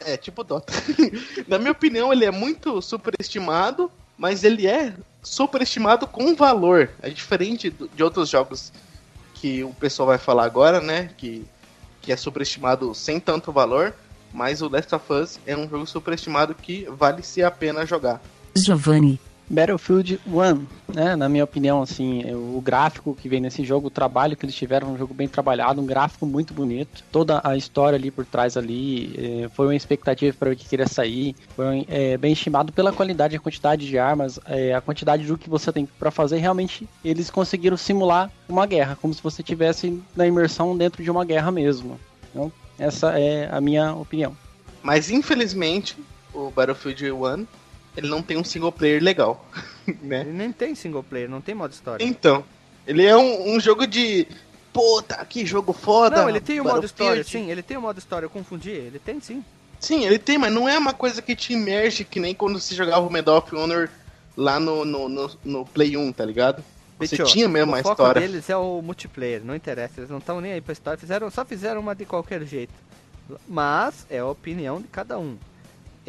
É, 0.00 0.16
tipo 0.16 0.44
Dota. 0.44 0.72
na 1.48 1.58
minha 1.58 1.72
opinião, 1.72 2.12
ele 2.12 2.24
é 2.24 2.30
muito 2.30 2.80
superestimado, 2.82 3.90
mas 4.18 4.44
ele 4.44 4.66
é 4.66 4.92
superestimado 5.22 6.06
com 6.06 6.34
valor. 6.34 6.90
É 7.02 7.08
diferente 7.10 7.70
do- 7.70 7.88
de 7.88 8.02
outros 8.02 8.28
jogos 8.28 8.72
que 9.34 9.62
o 9.64 9.72
pessoal 9.74 10.06
vai 10.08 10.18
falar 10.18 10.44
agora, 10.44 10.80
né? 10.80 11.10
Que, 11.16 11.46
que 12.02 12.12
é 12.12 12.16
superestimado 12.16 12.94
sem 12.94 13.18
tanto 13.20 13.50
valor. 13.52 13.94
Mas 14.32 14.62
o 14.62 14.68
Last 14.68 14.94
of 14.94 15.12
Us 15.12 15.40
é 15.46 15.56
um 15.56 15.68
jogo 15.68 15.86
superestimado 15.86 16.54
que 16.54 16.84
vale-se 16.90 17.42
a 17.42 17.50
pena 17.50 17.84
jogar. 17.84 18.20
Giovanni. 18.56 19.18
Battlefield 19.50 20.20
1, 20.28 20.94
né, 20.94 21.16
na 21.16 21.28
minha 21.28 21.42
opinião, 21.42 21.82
assim, 21.82 22.22
é 22.22 22.32
o 22.36 22.60
gráfico 22.64 23.16
que 23.20 23.28
vem 23.28 23.40
nesse 23.40 23.64
jogo, 23.64 23.88
o 23.88 23.90
trabalho 23.90 24.36
que 24.36 24.44
eles 24.46 24.54
tiveram, 24.54 24.92
um 24.92 24.96
jogo 24.96 25.12
bem 25.12 25.26
trabalhado, 25.26 25.80
um 25.80 25.86
gráfico 25.86 26.24
muito 26.24 26.54
bonito, 26.54 27.02
toda 27.10 27.40
a 27.42 27.56
história 27.56 27.96
ali 27.96 28.12
por 28.12 28.24
trás 28.24 28.56
ali, 28.56 29.12
eh, 29.18 29.48
foi 29.52 29.66
uma 29.66 29.74
expectativa 29.74 30.36
para 30.38 30.52
o 30.52 30.56
que 30.56 30.68
queria 30.68 30.86
sair, 30.86 31.34
foi 31.56 31.84
eh, 31.88 32.16
bem 32.16 32.32
estimado 32.32 32.72
pela 32.72 32.92
qualidade 32.92 33.34
e 33.34 33.38
a 33.38 33.40
quantidade 33.40 33.88
de 33.88 33.98
armas, 33.98 34.38
eh, 34.46 34.72
a 34.72 34.80
quantidade 34.80 35.26
do 35.26 35.36
que 35.36 35.50
você 35.50 35.72
tem 35.72 35.84
para 35.84 36.12
fazer, 36.12 36.38
realmente 36.38 36.88
eles 37.04 37.28
conseguiram 37.28 37.76
simular 37.76 38.30
uma 38.48 38.66
guerra, 38.66 38.96
como 39.02 39.12
se 39.12 39.20
você 39.20 39.42
tivesse 39.42 40.00
na 40.14 40.28
imersão 40.28 40.76
dentro 40.76 41.02
de 41.02 41.10
uma 41.10 41.24
guerra 41.24 41.50
mesmo. 41.50 41.98
Então, 42.30 42.52
essa 42.78 43.18
é 43.18 43.48
a 43.50 43.60
minha 43.60 43.94
opinião. 43.94 44.36
Mas 44.80 45.10
infelizmente, 45.10 45.96
o 46.32 46.50
Battlefield 46.50 47.10
1, 47.10 47.46
ele 48.00 48.08
não 48.08 48.22
tem 48.22 48.36
um 48.36 48.44
single 48.44 48.72
player 48.72 49.02
legal, 49.02 49.44
né? 50.02 50.22
Ele 50.22 50.32
nem 50.32 50.52
tem 50.52 50.74
single 50.74 51.02
player, 51.02 51.28
não 51.28 51.40
tem 51.40 51.54
modo 51.54 51.72
história. 51.72 52.04
Então, 52.04 52.44
ele 52.86 53.04
é 53.04 53.16
um, 53.16 53.54
um 53.54 53.60
jogo 53.60 53.86
de. 53.86 54.26
Puta, 54.72 55.24
que 55.24 55.44
jogo 55.44 55.72
foda! 55.72 56.22
Não, 56.22 56.28
ele 56.28 56.40
tem 56.40 56.60
o 56.60 56.64
modo 56.64 56.86
história, 56.86 57.24
sim, 57.24 57.50
ele 57.50 57.62
tem 57.62 57.76
o 57.76 57.80
modo 57.82 57.98
história, 57.98 58.24
eu 58.26 58.30
confundi, 58.30 58.70
ele 58.70 58.98
tem 58.98 59.20
sim. 59.20 59.44
Sim, 59.80 60.04
ele 60.04 60.18
tem, 60.18 60.38
mas 60.38 60.52
não 60.52 60.68
é 60.68 60.78
uma 60.78 60.92
coisa 60.92 61.22
que 61.22 61.34
te 61.34 61.54
imerge 61.54 62.04
que 62.04 62.20
nem 62.20 62.34
quando 62.34 62.60
você 62.60 62.74
jogava 62.74 63.04
o 63.04 63.10
Medal 63.10 63.38
of 63.38 63.56
Honor 63.56 63.88
lá 64.36 64.60
no, 64.60 64.84
no, 64.84 65.08
no, 65.08 65.30
no 65.44 65.66
Play 65.66 65.96
1, 65.96 66.12
tá 66.12 66.24
ligado? 66.24 66.62
Você 66.98 67.16
Bicho, 67.16 67.32
tinha 67.32 67.48
mesmo 67.48 67.72
o 67.72 67.74
a 67.74 67.78
foco 67.78 67.92
história. 67.92 68.20
deles 68.20 68.48
é 68.50 68.56
o 68.56 68.82
multiplayer, 68.82 69.42
não 69.42 69.54
interessa, 69.56 69.94
eles 70.00 70.10
não 70.10 70.18
estão 70.18 70.40
nem 70.40 70.52
aí 70.52 70.60
pra 70.60 70.72
história, 70.72 70.98
fizeram, 70.98 71.30
só 71.30 71.44
fizeram 71.44 71.80
uma 71.80 71.94
de 71.94 72.04
qualquer 72.04 72.44
jeito. 72.44 72.74
Mas 73.48 74.06
é 74.10 74.18
a 74.18 74.26
opinião 74.26 74.80
de 74.80 74.88
cada 74.88 75.18
um. 75.18 75.36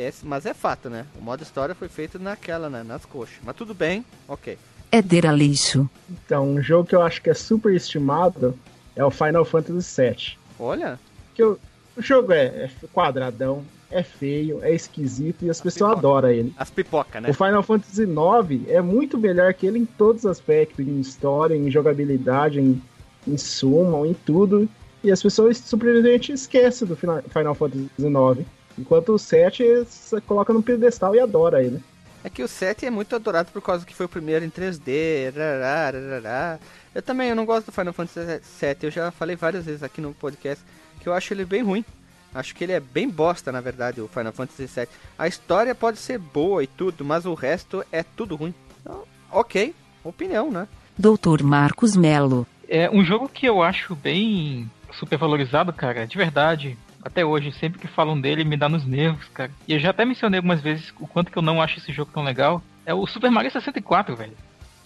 Esse, 0.02 0.26
mas 0.26 0.46
é 0.46 0.54
fato, 0.54 0.90
né? 0.90 1.06
O 1.20 1.24
modo 1.24 1.44
história 1.44 1.76
foi 1.76 1.88
feito 1.88 2.18
naquela, 2.18 2.70
né? 2.70 2.84
nas 2.84 3.06
coxas. 3.06 3.38
Mas 3.44 3.56
tudo 3.56 3.74
bem, 3.74 4.06
ok. 4.28 4.58
Éder 4.92 5.26
a 5.26 5.32
lixo. 5.32 5.90
Então, 6.10 6.50
um 6.50 6.62
jogo 6.62 6.90
que 6.90 6.96
eu 6.96 7.02
acho 7.02 7.22
que 7.22 7.30
é 7.30 7.34
super 7.34 7.74
estimado 7.74 8.58
é 8.96 9.04
o 9.06 9.12
Final 9.12 9.46
Fantasy 9.46 10.02
VII. 10.02 10.38
Olha, 10.60 11.00
Que 11.34 11.44
o, 11.44 11.58
o 11.96 12.02
jogo 12.02 12.34
é, 12.34 12.46
é 12.46 12.70
quadradão, 12.92 13.64
é 13.90 14.04
feio, 14.04 14.64
é 14.64 14.74
esquisito 14.74 15.46
e 15.46 15.50
as 15.50 15.62
pessoas 15.62 15.92
pipoca. 15.92 16.08
adoram 16.08 16.30
ele. 16.30 16.54
as 16.58 16.70
pipoca, 16.70 17.22
né? 17.22 17.30
O 17.30 17.34
Final 17.34 17.64
Fantasy 17.64 18.04
IX 18.04 18.70
é 18.70 18.82
muito 18.82 19.18
melhor 19.18 19.54
que 19.54 19.66
ele 19.66 19.80
em 19.80 19.86
todos 19.86 20.26
os 20.26 20.32
aspectos, 20.32 20.86
em 20.86 21.00
história, 21.00 21.56
em 21.56 21.70
jogabilidade, 21.70 22.60
em, 22.60 22.82
em 23.28 23.38
suma, 23.38 24.08
em 24.08 24.14
tudo. 24.14 24.68
E 25.04 25.12
as 25.12 25.22
pessoas 25.22 25.58
simplesmente 25.58 26.32
esquecem 26.32 26.88
do 26.88 26.96
Final 26.96 27.22
Final 27.24 27.56
Fantasy 27.56 27.90
IX. 27.98 28.46
Enquanto 28.78 29.14
o 29.14 29.20
7 29.20 29.86
você 29.86 30.22
coloca 30.22 30.54
no 30.54 30.64
pedestal 30.64 31.16
e 31.16 31.20
adora 31.20 31.64
ele. 31.64 31.82
É 32.24 32.30
que 32.30 32.44
o 32.44 32.48
7 32.48 32.86
é 32.86 32.90
muito 32.92 33.16
adorado 33.16 33.52
por 33.52 33.62
causa 33.62 33.86
que 33.86 33.96
foi 33.96 34.06
o 34.06 34.10
primeiro 34.10 34.46
em 34.46 34.50
3D. 34.50 35.34
rará, 35.36 35.92
rará. 35.92 36.60
Eu 36.94 37.02
também 37.02 37.30
eu 37.30 37.36
não 37.36 37.46
gosto 37.46 37.68
do 37.68 37.72
Final 37.72 37.94
Fantasy 37.94 38.42
7. 38.44 38.86
Eu 38.86 38.92
já 38.92 39.12
falei 39.12 39.36
várias 39.36 39.66
vezes 39.66 39.82
aqui 39.82 40.02
no 40.02 40.14
podcast 40.14 40.64
que 41.00 41.08
eu 41.08 41.14
acho 41.14 41.34
ele 41.34 41.46
bem 41.46 41.64
ruim. 41.64 41.84
Acho 42.34 42.56
que 42.56 42.64
ele 42.64 42.72
é 42.72 42.80
bem 42.80 43.10
bosta, 43.10 43.52
na 43.52 43.60
verdade, 43.60 44.00
o 44.00 44.08
Final 44.08 44.32
Fantasy 44.32 44.68
7. 44.68 44.92
A 45.18 45.28
história 45.28 45.76
pode 45.76 45.98
ser 45.98 46.18
boa 46.18 46.64
e 46.64 46.68
tudo, 46.68 47.04
mas 47.04 47.26
o 47.26 47.34
resto 47.34 47.84
é 47.92 48.04
tudo 48.04 48.36
ruim. 48.36 48.54
Então, 48.80 49.04
ok, 49.30 49.76
opinião, 50.04 50.50
né? 50.50 50.68
Doutor 50.98 51.44
Marcos 51.44 51.96
Melo. 51.96 52.48
É 52.70 52.90
um 52.90 53.04
jogo 53.04 53.28
que 53.28 53.46
eu 53.46 53.62
acho 53.62 53.96
bem 53.96 54.70
supervalorizado, 54.94 55.74
cara, 55.74 56.08
de 56.08 56.18
verdade. 56.18 56.78
Até 57.04 57.26
hoje, 57.26 57.52
sempre 57.54 57.80
que 57.80 57.88
falam 57.88 58.20
dele, 58.20 58.44
me 58.44 58.56
dá 58.58 58.70
nos 58.70 58.86
nervos, 58.86 59.28
cara. 59.34 59.52
E 59.68 59.74
eu 59.74 59.80
já 59.80 59.90
até 59.90 60.06
mencionei 60.06 60.38
algumas 60.38 60.62
vezes 60.62 60.94
o 61.00 61.08
quanto 61.08 61.32
que 61.32 61.38
eu 61.38 61.42
não 61.42 61.62
acho 61.62 61.80
esse 61.80 61.92
jogo 61.92 62.12
tão 62.14 62.24
legal. 62.24 62.62
É 62.86 62.94
o 62.94 63.06
Super 63.08 63.32
Mario 63.32 63.52
64, 63.52 64.16
velho. 64.16 64.34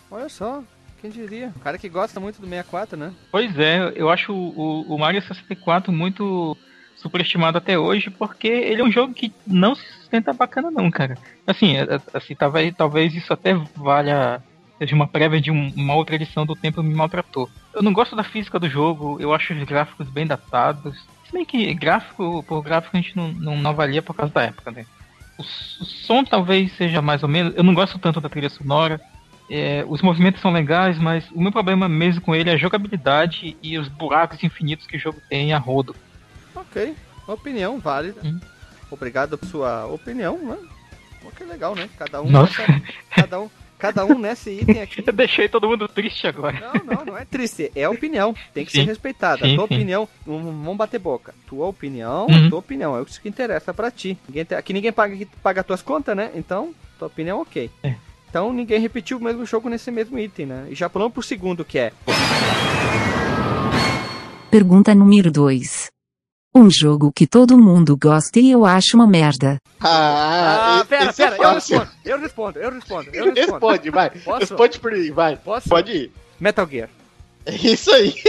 Olha 0.09 0.29
só, 0.29 0.63
quem 1.01 1.09
diria? 1.09 1.51
O 1.55 1.59
cara 1.59 1.77
que 1.77 1.89
gosta 1.89 2.19
muito 2.19 2.39
do 2.39 2.47
64, 2.47 2.97
né? 2.97 3.13
Pois 3.31 3.57
é, 3.59 3.91
eu 3.95 4.09
acho 4.09 4.33
o, 4.33 4.81
o 4.93 4.97
Mario 4.97 5.21
64 5.21 5.91
muito 5.91 6.57
superestimado 6.95 7.57
até 7.57 7.77
hoje, 7.77 8.09
porque 8.09 8.47
ele 8.47 8.81
é 8.81 8.83
um 8.85 8.91
jogo 8.91 9.13
que 9.13 9.31
não 9.45 9.75
se 9.75 9.85
sustenta 9.99 10.31
bacana 10.33 10.71
não, 10.71 10.89
cara. 10.89 11.17
Assim, 11.45 11.75
é- 11.75 11.83
é- 11.83 12.01
assim 12.13 12.33
talvez, 12.33 12.73
talvez 12.75 13.13
isso 13.13 13.31
até 13.33 13.53
valha 13.75 14.41
seja 14.77 14.95
uma 14.95 15.07
prévia 15.07 15.39
de 15.39 15.51
um- 15.51 15.71
uma 15.75 15.95
outra 15.95 16.15
edição 16.15 16.45
do 16.45 16.55
Tempo 16.55 16.81
me 16.83 16.93
maltratou. 16.93 17.49
Eu 17.73 17.81
não 17.83 17.93
gosto 17.93 18.15
da 18.15 18.23
física 18.23 18.59
do 18.59 18.69
jogo, 18.69 19.17
eu 19.19 19.33
acho 19.33 19.53
os 19.53 19.63
gráficos 19.63 20.09
bem 20.09 20.25
datados. 20.25 21.05
Bem 21.35 21.43
que 21.43 21.73
gráfico 21.73 22.41
por 22.43 22.61
gráfico 22.61 22.95
a 22.95 23.01
gente 23.01 23.13
não, 23.13 23.27
não, 23.33 23.57
não 23.57 23.71
avalia 23.71 24.01
por 24.01 24.15
causa 24.15 24.31
da 24.33 24.43
época, 24.43 24.71
né? 24.71 24.85
O, 25.37 25.41
o 25.41 25.45
som 25.85 26.23
talvez 26.23 26.71
seja 26.77 27.01
mais 27.01 27.23
ou 27.23 27.27
menos. 27.27 27.53
Eu 27.57 27.63
não 27.63 27.73
gosto 27.73 27.99
tanto 27.99 28.21
da 28.21 28.29
trilha 28.29 28.47
sonora. 28.49 29.01
É, 29.49 29.83
os 29.85 30.01
movimentos 30.01 30.39
são 30.39 30.49
legais, 30.49 30.97
mas 30.97 31.29
o 31.31 31.41
meu 31.41 31.51
problema 31.51 31.89
mesmo 31.89 32.21
com 32.21 32.33
ele 32.33 32.49
é 32.49 32.53
a 32.53 32.57
jogabilidade 32.57 33.57
e 33.61 33.77
os 33.77 33.89
buracos 33.89 34.41
infinitos 34.45 34.87
que 34.87 34.95
o 34.95 34.99
jogo 34.99 35.21
tem 35.29 35.51
a 35.51 35.57
rodo. 35.57 35.93
Ok, 36.55 36.95
opinião 37.27 37.79
válida. 37.79 38.21
Hum. 38.23 38.39
Obrigado 38.89 39.37
por 39.37 39.45
sua 39.49 39.87
opinião, 39.87 40.37
né? 40.37 40.57
Pô, 41.21 41.29
que 41.31 41.43
legal, 41.43 41.75
né? 41.75 41.89
Cada 41.97 42.21
um, 42.21 42.29
Nossa. 42.31 42.61
nessa- 42.61 42.81
cada 43.13 43.41
um, 43.41 43.49
cada 43.87 44.05
um 44.05 44.17
nesse 44.19 44.51
item 44.51 44.81
aqui. 44.81 45.03
Eu 45.05 45.13
deixei 45.13 45.47
todo 45.49 45.67
mundo 45.67 45.87
triste 45.87 46.27
agora. 46.27 46.59
Não, 46.59 46.95
não, 46.97 47.05
não 47.05 47.17
é 47.17 47.25
triste. 47.25 47.71
É 47.75 47.87
opinião. 47.87 48.33
Tem 48.53 48.65
que 48.65 48.71
Sim. 48.71 48.79
ser 48.81 48.85
respeitada. 48.87 49.45
Sim, 49.45 49.55
tua 49.55 49.67
sim. 49.67 49.75
opinião, 49.75 50.07
não 50.25 50.39
vamos 50.43 50.77
bater 50.77 50.99
boca. 50.99 51.33
Tua 51.47 51.67
opinião, 51.67 52.27
Uhum. 52.27 52.49
tua 52.49 52.59
opinião. 52.59 52.97
É 52.97 53.01
isso 53.03 53.21
que 53.21 53.29
interessa 53.29 53.73
pra 53.73 53.91
ti. 53.91 54.17
Ninguém 54.27 54.45
te- 54.45 54.55
aqui 54.55 54.73
ninguém 54.73 54.91
paga, 54.91 55.15
paga 55.43 55.63
tuas 55.63 55.81
contas, 55.81 56.15
né? 56.15 56.31
Então, 56.35 56.73
tua 56.99 57.07
opinião, 57.07 57.41
ok. 57.41 57.69
É. 57.83 57.95
Então, 58.29 58.51
ninguém 58.51 58.79
repetiu 58.81 59.17
o 59.17 59.23
mesmo 59.23 59.45
jogo 59.45 59.69
nesse 59.69 59.89
mesmo 59.91 60.19
item, 60.19 60.45
né? 60.45 60.67
E 60.69 60.75
já 60.75 60.89
pulamos 60.89 61.13
pro 61.13 61.23
segundo, 61.23 61.63
que 61.63 61.77
é... 61.79 61.93
Pergunta 64.51 64.93
número 64.95 65.31
2. 65.31 65.87
Um 66.55 66.69
jogo 66.71 67.11
que 67.11 67.27
todo 67.27 67.57
mundo 67.57 67.97
gosta 67.97 68.39
e 68.39 68.49
eu 68.51 68.65
acho 68.65 68.95
uma 68.95 69.05
merda. 69.05 69.57
Ah, 69.81 70.79
e- 70.81 70.85
pera, 70.85 71.09
esse 71.09 71.21
é 71.21 71.31
pera. 71.31 71.43
eu 71.43 71.53
respondo, 71.53 71.89
eu 72.05 72.19
respondo, 72.19 72.59
eu 72.59 72.71
respondo, 72.71 73.09
eu 73.13 73.25
respondo. 73.25 73.51
Responde, 73.51 73.89
vai. 73.89 74.09
Posso? 74.09 74.39
Responde 74.39 74.79
por 74.79 74.93
aí, 74.93 75.11
vai. 75.11 75.35
Posso? 75.35 75.67
Pode 75.67 75.91
ir. 75.91 76.11
Metal 76.39 76.65
Gear. 76.67 76.89
É 77.45 77.53
isso 77.55 77.91
aí. 77.91 78.15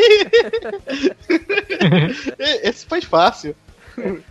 Esse 2.39 2.85
foi 2.87 3.01
fácil. 3.01 3.55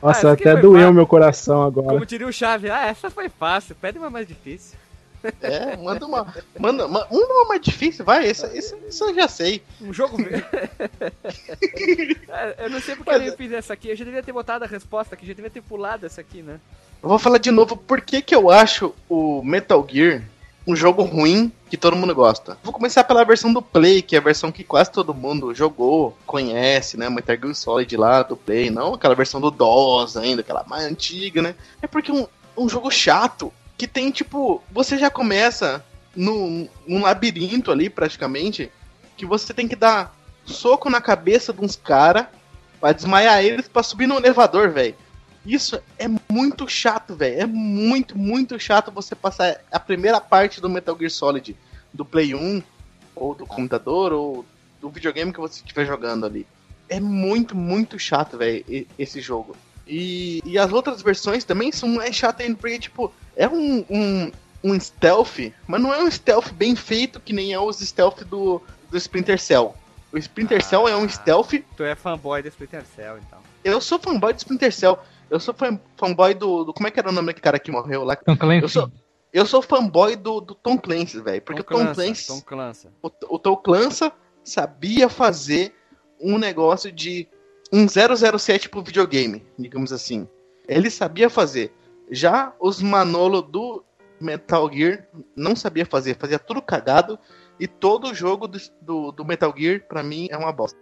Nossa, 0.01 0.29
Ah, 0.29 0.33
até 0.33 0.55
doeu 0.55 0.73
fácil. 0.81 0.93
meu 0.93 1.07
coração 1.07 1.63
agora. 1.63 1.87
Como 1.87 2.05
diria 2.05 2.27
o 2.27 2.31
Chave, 2.33 2.69
ah, 2.69 2.85
essa 2.85 3.09
foi 3.09 3.29
fácil. 3.29 3.73
Pede 3.75 3.97
uma 3.97 4.09
mais 4.11 4.27
difícil. 4.27 4.77
É, 5.41 5.77
manda 5.77 6.05
uma. 6.05 6.34
Manda, 6.60 6.88
ma- 6.88 7.08
manda 7.12 7.34
uma 7.34 7.46
mais 7.46 7.62
difícil, 7.62 8.03
vai. 8.05 8.25
Esse, 8.27 8.46
esse, 8.58 8.75
isso 8.88 9.03
eu 9.05 9.15
já 9.15 9.27
sei. 9.27 9.62
Um 9.82 9.91
jogo. 9.94 10.17
É, 12.29 12.55
eu 12.65 12.70
não 12.70 12.79
sei 12.82 12.96
porque 12.96 13.12
Mas- 13.12 13.27
eu 13.27 13.36
fiz 13.38 13.51
essa 13.51 13.74
aqui. 13.74 13.89
Eu 13.89 13.96
já 13.96 14.05
devia 14.05 14.24
ter 14.24 14.32
botado 14.34 14.63
a 14.63 14.67
resposta 14.67 15.15
aqui, 15.15 15.25
já 15.25 15.34
devia 15.34 15.50
ter 15.51 15.62
pulado 15.62 16.05
essa 16.05 16.22
aqui, 16.22 16.41
né? 16.41 16.60
Eu 17.01 17.10
vou 17.10 17.20
falar 17.20 17.38
de 17.38 17.51
novo 17.51 17.75
por 17.77 18.01
que, 18.01 18.22
que 18.22 18.34
eu 18.36 18.50
acho 18.50 18.94
o 19.10 19.44
Metal 19.44 19.86
Gear 19.89 20.24
um 20.67 20.75
jogo 20.75 21.03
ruim 21.03 21.51
que 21.70 21.77
todo 21.77 21.96
mundo 21.96 22.15
gosta. 22.15 22.58
Vou 22.63 22.74
começar 22.74 23.03
pela 23.03 23.24
versão 23.24 23.53
do 23.53 23.62
Play, 23.62 24.01
que 24.01 24.15
é 24.15 24.20
a 24.20 24.22
versão 24.22 24.51
que 24.51 24.63
quase 24.63 24.91
todo 24.91 25.13
mundo 25.13 25.53
jogou, 25.53 26.17
conhece, 26.25 26.98
né? 26.98 27.08
Metal 27.08 27.36
Gear 27.38 27.53
Solid 27.53 27.96
lá 27.96 28.24
do 28.24 28.36
Play, 28.36 28.72
não 28.72 28.96
aquela 28.96 29.13
versão 29.13 29.39
do 29.39 29.51
DOS 29.51 30.17
ainda, 30.17 30.41
aquela 30.41 30.63
mais 30.63 30.84
antiga, 30.86 31.39
né? 31.44 31.53
É 31.84 31.86
porque 31.88 32.12
um, 32.12 32.25
um 32.58 32.67
jogo 32.67 32.89
chato 32.89 33.53
que 33.77 33.88
tem 33.88 34.12
tipo, 34.12 34.63
você 34.72 34.98
já 34.98 35.10
começa 35.10 35.84
num, 36.15 36.70
num 36.88 37.01
labirinto 37.01 37.72
ali 37.72 37.89
praticamente, 37.89 38.72
que 39.17 39.25
você 39.25 39.53
tem 39.53 39.67
que 39.67 39.75
dar 39.75 40.15
soco 40.46 40.89
na 40.89 41.01
cabeça 41.01 41.51
de 41.51 41.62
uns 41.62 41.75
caras 41.75 42.27
pra 42.79 42.91
desmaiar 42.91 43.44
eles 43.44 43.67
pra 43.67 43.84
subir 43.84 44.08
no 44.08 44.17
elevador, 44.17 44.70
velho. 44.70 44.96
Isso 45.46 45.79
é 45.98 46.08
muito 46.32 46.67
chato, 46.67 47.15
velho. 47.15 47.41
É 47.41 47.46
muito, 47.46 48.17
muito 48.17 48.60
chato 48.60 48.91
você 48.91 49.13
passar 49.13 49.62
a 49.72 49.79
primeira 49.79 50.20
parte 50.20 50.60
do 50.60 50.70
Metal 50.70 50.98
Gear 50.98 51.12
Solid 51.12 51.55
do 51.94 52.03
Play 52.03 52.34
1, 52.34 52.63
ou 53.15 53.36
do 53.36 53.46
computador, 53.46 54.12
ou 54.12 54.46
do 54.82 54.89
videogame 54.89 55.32
que 55.32 55.39
você 55.39 55.62
estiver 55.62 55.86
jogando 55.86 56.25
ali. 56.25 56.48
É 56.89 57.00
muito, 57.00 57.55
muito 57.55 57.98
chato, 57.98 58.38
velho, 58.38 58.88
esse 58.98 59.22
jogo. 59.22 59.55
E, 59.87 60.41
e 60.45 60.57
as 60.57 60.71
outras 60.71 61.01
versões 61.01 61.43
também 61.43 61.71
são 61.71 61.87
mais 61.89 62.15
chatas 62.15 62.45
ainda, 62.45 62.57
porque, 62.57 62.79
tipo, 62.79 63.11
é 63.35 63.47
um, 63.47 63.85
um, 63.89 64.31
um 64.63 64.79
stealth, 64.79 65.51
mas 65.67 65.81
não 65.81 65.93
é 65.93 66.01
um 66.03 66.09
stealth 66.09 66.51
bem 66.53 66.75
feito 66.75 67.19
que 67.19 67.31
nem 67.33 67.53
é 67.53 67.59
os 67.59 67.77
stealth 67.79 68.23
do, 68.23 68.61
do 68.89 68.97
Splinter 68.97 69.39
Cell. 69.39 69.75
O 70.11 70.17
Splinter 70.17 70.63
Cell 70.63 70.87
é 70.87 70.95
um 70.95 71.03
Ah. 71.03 71.09
stealth 71.09 71.53
Tu 71.75 71.83
é 71.83 71.93
fanboy 71.95 72.41
da 72.41 72.49
Splinter 72.49 72.83
Cell, 72.95 73.17
então. 73.19 73.39
eu 73.63 73.79
sou 73.81 73.99
fanboy 73.99 74.33
do 74.33 74.37
Splinter 74.37 74.71
Cell. 74.73 74.97
Eu 75.29 75.39
sou 75.39 75.53
fan- 75.53 75.79
fanboy 75.97 76.33
do, 76.33 76.63
do- 76.63 76.73
Como 76.73 76.87
é 76.87 76.91
que 76.91 76.99
era 76.99 77.09
o 77.09 77.11
nome 77.11 77.27
daquele 77.27 77.41
cara 77.43 77.59
que 77.59 77.71
morreu 77.71 78.03
lá? 78.03 78.15
Então, 78.21 78.35
Clancy, 78.37 78.61
Eu 78.63 78.69
sou, 78.69 78.91
eu 79.33 79.45
sou 79.45 79.61
fanboy 79.61 80.15
do, 80.15 80.39
do 80.39 80.55
Tom 80.55 80.77
Clancy, 80.77 81.19
velho. 81.19 81.41
Porque 81.41 81.61
Tom 81.63 81.75
o 81.75 81.77
Tom 81.79 81.83
Clancy, 81.93 82.01
Clancy. 82.05 82.27
Tom 82.27 82.41
Clancy. 82.41 82.87
O, 83.01 83.11
o 83.35 83.39
Tom 83.39 83.55
Clancy 83.57 84.11
sabia 84.43 85.09
fazer 85.09 85.73
um 86.21 86.37
negócio 86.37 86.91
de 86.91 87.27
um 87.72 87.88
007 87.88 88.69
pro 88.69 88.84
videogame, 88.84 89.45
digamos 89.57 89.91
assim. 89.91 90.27
Ele 90.67 90.89
sabia 90.89 91.29
fazer. 91.29 91.74
Já 92.10 92.53
os 92.60 92.81
Manolo 92.81 93.41
do 93.41 93.84
Metal 94.19 94.72
Gear 94.72 95.07
não 95.36 95.55
sabia 95.55 95.86
fazer, 95.86 96.15
fazia 96.17 96.39
tudo 96.39 96.62
cagado. 96.62 97.19
E 97.60 97.67
todo 97.67 98.13
jogo 98.13 98.48
do, 98.48 98.60
do, 98.81 99.12
do 99.12 99.25
Metal 99.25 99.53
Gear, 99.55 99.81
pra 99.88 100.03
mim, 100.03 100.27
é 100.29 100.38
uma 100.38 100.51
bosta. 100.51 100.77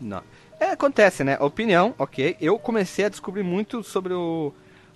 Não. 0.00 0.22
É, 0.58 0.70
acontece, 0.70 1.22
né? 1.22 1.38
Opinião, 1.38 1.94
ok. 1.96 2.36
Eu 2.40 2.58
comecei 2.58 3.04
a 3.04 3.08
descobrir 3.08 3.44
muito 3.44 3.84
sobre 3.84 4.12
o, 4.12 4.52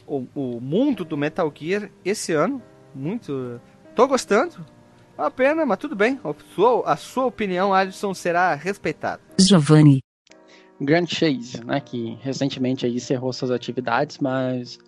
o, 0.06 0.26
o 0.34 0.60
mundo 0.60 1.04
do 1.04 1.16
Metal 1.16 1.52
Gear 1.54 1.90
esse 2.04 2.32
ano. 2.32 2.60
Muito. 2.94 3.60
Tô 3.94 4.08
gostando. 4.08 4.66
Uma 5.16 5.30
pena, 5.30 5.64
mas 5.64 5.78
tudo 5.78 5.94
bem. 5.94 6.18
A 6.24 6.34
sua, 6.54 6.92
a 6.92 6.96
sua 6.96 7.26
opinião, 7.26 7.72
Alisson, 7.72 8.12
será 8.14 8.54
respeitada. 8.54 9.20
Giovanni. 9.38 10.00
Grand 10.82 11.06
Chase, 11.06 11.64
né, 11.64 11.80
que 11.80 12.18
recentemente 12.20 12.84
aí 12.86 12.96
encerrou 12.96 13.32
suas 13.32 13.50
atividades, 13.50 14.18
mas 14.18 14.78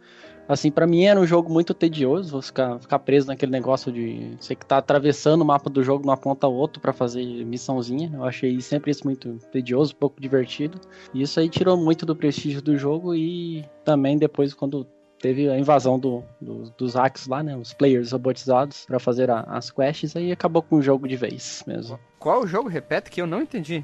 Assim, 0.47 0.71
pra 0.71 0.87
mim 0.87 1.05
era 1.05 1.19
um 1.19 1.27
jogo 1.27 1.51
muito 1.51 1.73
tedioso, 1.73 2.31
você 2.33 2.49
ficar, 2.49 2.79
ficar 2.79 2.99
preso 2.99 3.29
naquele 3.29 3.51
negócio 3.51 3.91
de 3.91 4.37
você 4.39 4.55
que 4.55 4.67
tá 4.67 4.77
atravessando 4.77 5.41
o 5.41 5.45
mapa 5.45 5.71
do 5.71 5.83
jogo 5.83 6.03
de 6.03 6.09
uma 6.11 6.19
ponta 6.19 6.47
a 6.47 6.51
outra 6.51 6.79
pra 6.83 6.93
fazer 6.93 7.25
missãozinha. 7.47 8.11
Eu 8.13 8.25
achei 8.25 8.61
sempre 8.61 8.91
isso 8.91 9.07
muito 9.07 9.39
tedioso, 9.51 9.97
pouco 9.97 10.21
divertido. 10.21 10.79
E 11.15 11.23
isso 11.23 11.41
aí 11.41 11.49
tirou 11.49 11.79
muito 11.79 12.05
do 12.05 12.15
prestígio 12.15 12.61
do 12.61 12.77
jogo 12.77 13.15
e 13.15 13.65
também 13.87 14.19
depois 14.19 14.53
quando 14.53 14.87
teve 15.19 15.49
a 15.49 15.59
invasão 15.59 15.99
do, 15.99 16.23
do- 16.39 16.71
dos 16.77 16.93
hacks 16.93 17.27
lá, 17.27 17.43
né? 17.43 17.57
Os 17.57 17.73
players 17.73 18.13
robotizados 18.13 18.85
pra 18.85 18.99
fazer 18.99 19.31
a- 19.31 19.45
as 19.49 19.71
quests, 19.71 20.15
aí 20.15 20.31
acabou 20.31 20.61
com 20.61 20.77
o 20.77 20.83
jogo 20.83 21.09
de 21.09 21.17
vez 21.17 21.65
mesmo. 21.67 21.99
Qual 22.19 22.43
o 22.43 22.47
jogo? 22.47 22.69
Repete 22.69 23.11
que 23.11 23.23
eu 23.23 23.27
não 23.27 23.41
entendi. 23.41 23.83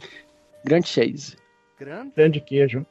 Grand 0.63 0.83
Chase. 0.85 1.37
Grande. 1.81 2.13
Grande 2.15 2.41
queijo. 2.41 2.85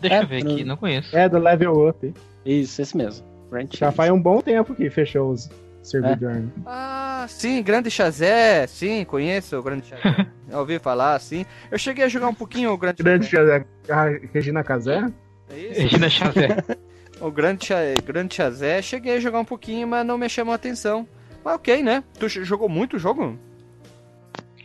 Deixa 0.00 0.16
É, 0.18 0.22
eu 0.22 0.26
ver 0.28 0.36
aqui, 0.42 0.64
não 0.64 0.76
conheço. 0.76 1.16
É 1.16 1.28
do 1.28 1.38
Level 1.38 1.88
Up. 1.88 2.12
Isso, 2.44 2.82
esse 2.82 2.94
mesmo. 2.96 3.26
Já 3.70 3.90
faz 3.90 4.10
um 4.12 4.20
bom 4.20 4.40
tempo 4.42 4.74
que 4.74 4.90
fechou 4.90 5.30
os 5.30 5.48
servidores. 5.82 6.44
né? 6.44 6.50
Ah, 6.66 7.24
sim, 7.28 7.62
Grande 7.62 7.90
Chazé. 7.90 8.66
Sim, 8.66 9.04
conheço 9.04 9.56
o 9.58 9.62
Grande 9.62 9.86
Chazé. 9.86 10.26
Ouvi 10.52 10.78
falar, 10.78 11.18
sim. 11.20 11.46
Eu 11.70 11.78
cheguei 11.78 12.04
a 12.04 12.08
jogar 12.08 12.28
um 12.28 12.34
pouquinho 12.34 12.70
o 12.72 12.76
Grande 12.76 13.02
Grande 13.02 13.26
Chazé. 13.26 13.64
a 13.88 14.04
Regina 14.32 14.62
Casé? 14.62 15.10
É 15.48 15.58
isso? 15.58 15.80
Regina 15.80 16.10
Chazé. 16.10 16.48
O 17.20 17.30
Grande, 17.30 17.64
Cha... 17.66 17.76
Grande 18.04 18.34
Chazé, 18.34 18.82
cheguei 18.82 19.16
a 19.16 19.20
jogar 19.20 19.38
um 19.38 19.44
pouquinho, 19.44 19.86
mas 19.86 20.04
não 20.04 20.18
me 20.18 20.28
chamou 20.28 20.50
a 20.52 20.56
atenção. 20.56 21.06
Mas 21.44 21.54
ok, 21.54 21.80
né? 21.80 22.02
Tu 22.18 22.28
jogou 22.28 22.68
muito 22.68 22.96
o 22.96 22.98
jogo? 22.98 23.38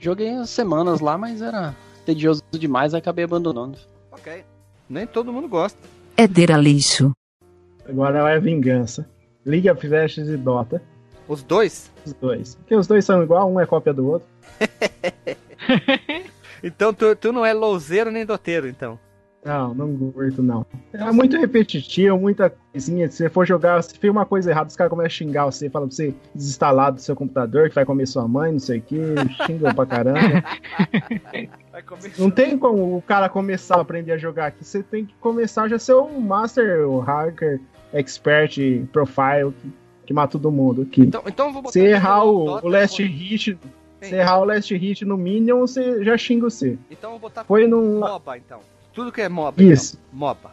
Joguei 0.02 0.32
umas 0.32 0.50
semanas 0.50 1.00
lá, 1.00 1.16
mas 1.16 1.44
era 1.44 1.76
tedioso 2.10 2.42
demais, 2.52 2.94
acabei 2.94 3.24
abandonando. 3.24 3.78
Ok. 4.12 4.44
Nem 4.90 5.06
todo 5.06 5.32
mundo 5.32 5.48
gosta. 5.48 5.80
Éder 6.18 6.52
a 6.52 6.58
lixo. 6.58 7.12
Agora 7.88 8.30
é 8.32 8.40
vingança. 8.40 9.08
League 9.46 9.70
of 9.70 9.88
Legends 9.88 10.30
e 10.30 10.38
Dota. 10.38 10.82
Os 11.28 11.44
dois? 11.44 11.92
Os 12.06 12.14
dois. 12.14 12.56
Porque 12.56 12.76
os 12.76 12.88
dois 12.88 13.06
são 13.06 13.22
igual, 13.22 13.52
um 13.52 13.60
é 13.60 13.66
cópia 13.66 13.94
do 13.94 14.08
outro. 14.08 14.28
Então 16.62 16.94
tu, 16.94 17.16
tu 17.16 17.32
não 17.32 17.46
é 17.46 17.54
louzeiro 17.54 18.12
nem 18.12 18.26
doteiro, 18.26 18.68
então. 18.68 19.00
Não, 19.50 19.74
não 19.74 20.12
curto 20.12 20.44
não. 20.44 20.64
É 20.94 21.12
muito 21.12 21.36
repetitivo, 21.36 22.20
muita 22.20 22.52
coisinha. 22.72 23.10
Se 23.10 23.18
você 23.18 23.30
for 23.30 23.48
jogar, 23.48 23.82
se 23.82 23.98
fez 23.98 24.12
uma 24.12 24.24
coisa 24.24 24.52
errada, 24.52 24.70
os 24.70 24.76
caras 24.76 24.92
começam 24.92 25.08
a 25.08 25.10
xingar 25.10 25.46
você, 25.46 25.68
falam 25.72 25.88
pra 25.88 25.96
você 25.96 26.14
desinstalar 26.36 26.94
do 26.94 27.02
seu 27.02 27.16
computador, 27.16 27.68
que 27.68 27.74
vai 27.74 27.84
comer 27.84 28.06
sua 28.06 28.28
mãe, 28.28 28.52
não 28.52 28.60
sei 28.60 28.78
o 28.78 28.82
que, 28.84 29.00
xingam 29.48 29.74
pra 29.74 29.88
caramba. 29.88 30.20
Vai 31.72 31.82
comer 31.84 32.12
Não 32.18 32.30
tem 32.30 32.58
como 32.58 32.98
o 32.98 33.02
cara 33.02 33.28
começar 33.28 33.78
a 33.78 33.82
aprender 33.82 34.12
a 34.12 34.18
jogar 34.18 34.48
aqui. 34.48 34.64
Você 34.64 34.84
tem 34.84 35.06
que 35.06 35.16
começar 35.16 35.68
já 35.68 35.80
ser 35.80 35.96
um 35.96 36.20
master, 36.20 36.88
o 36.88 37.00
hacker, 37.00 37.60
expert, 37.94 38.58
profile, 38.92 39.52
que, 39.62 39.72
que 40.08 40.14
mata 40.14 40.34
todo 40.34 40.52
mundo 40.52 40.84
aqui. 40.84 41.02
Então, 41.02 41.24
então 41.26 41.48
eu 41.48 41.54
vou 41.54 41.62
botar. 41.64 41.74
Se 41.74 41.80
errar 41.80 42.24
o, 42.24 42.60
o 42.64 42.68
last 42.68 43.02
hit, 43.02 43.58
se 44.02 44.16
errar 44.16 44.42
o 44.42 44.46
last 44.46 44.76
hit 44.76 45.06
no 45.06 45.18
Minion, 45.18 45.62
você 45.62 46.04
já 46.04 46.18
xinga 46.18 46.50
você. 46.50 46.78
Então 46.92 47.14
eu 47.14 47.20
vou 47.20 47.30
botar 47.30 47.44
Foi 47.46 47.68
num. 47.68 48.00
MOBA, 48.00 48.38
então. 48.38 48.60
Tudo 49.00 49.14
que 49.14 49.22
é 49.22 49.30
MOBA. 49.30 49.64
Isso. 49.64 49.98
Então. 49.98 50.20
MOBA. 50.20 50.52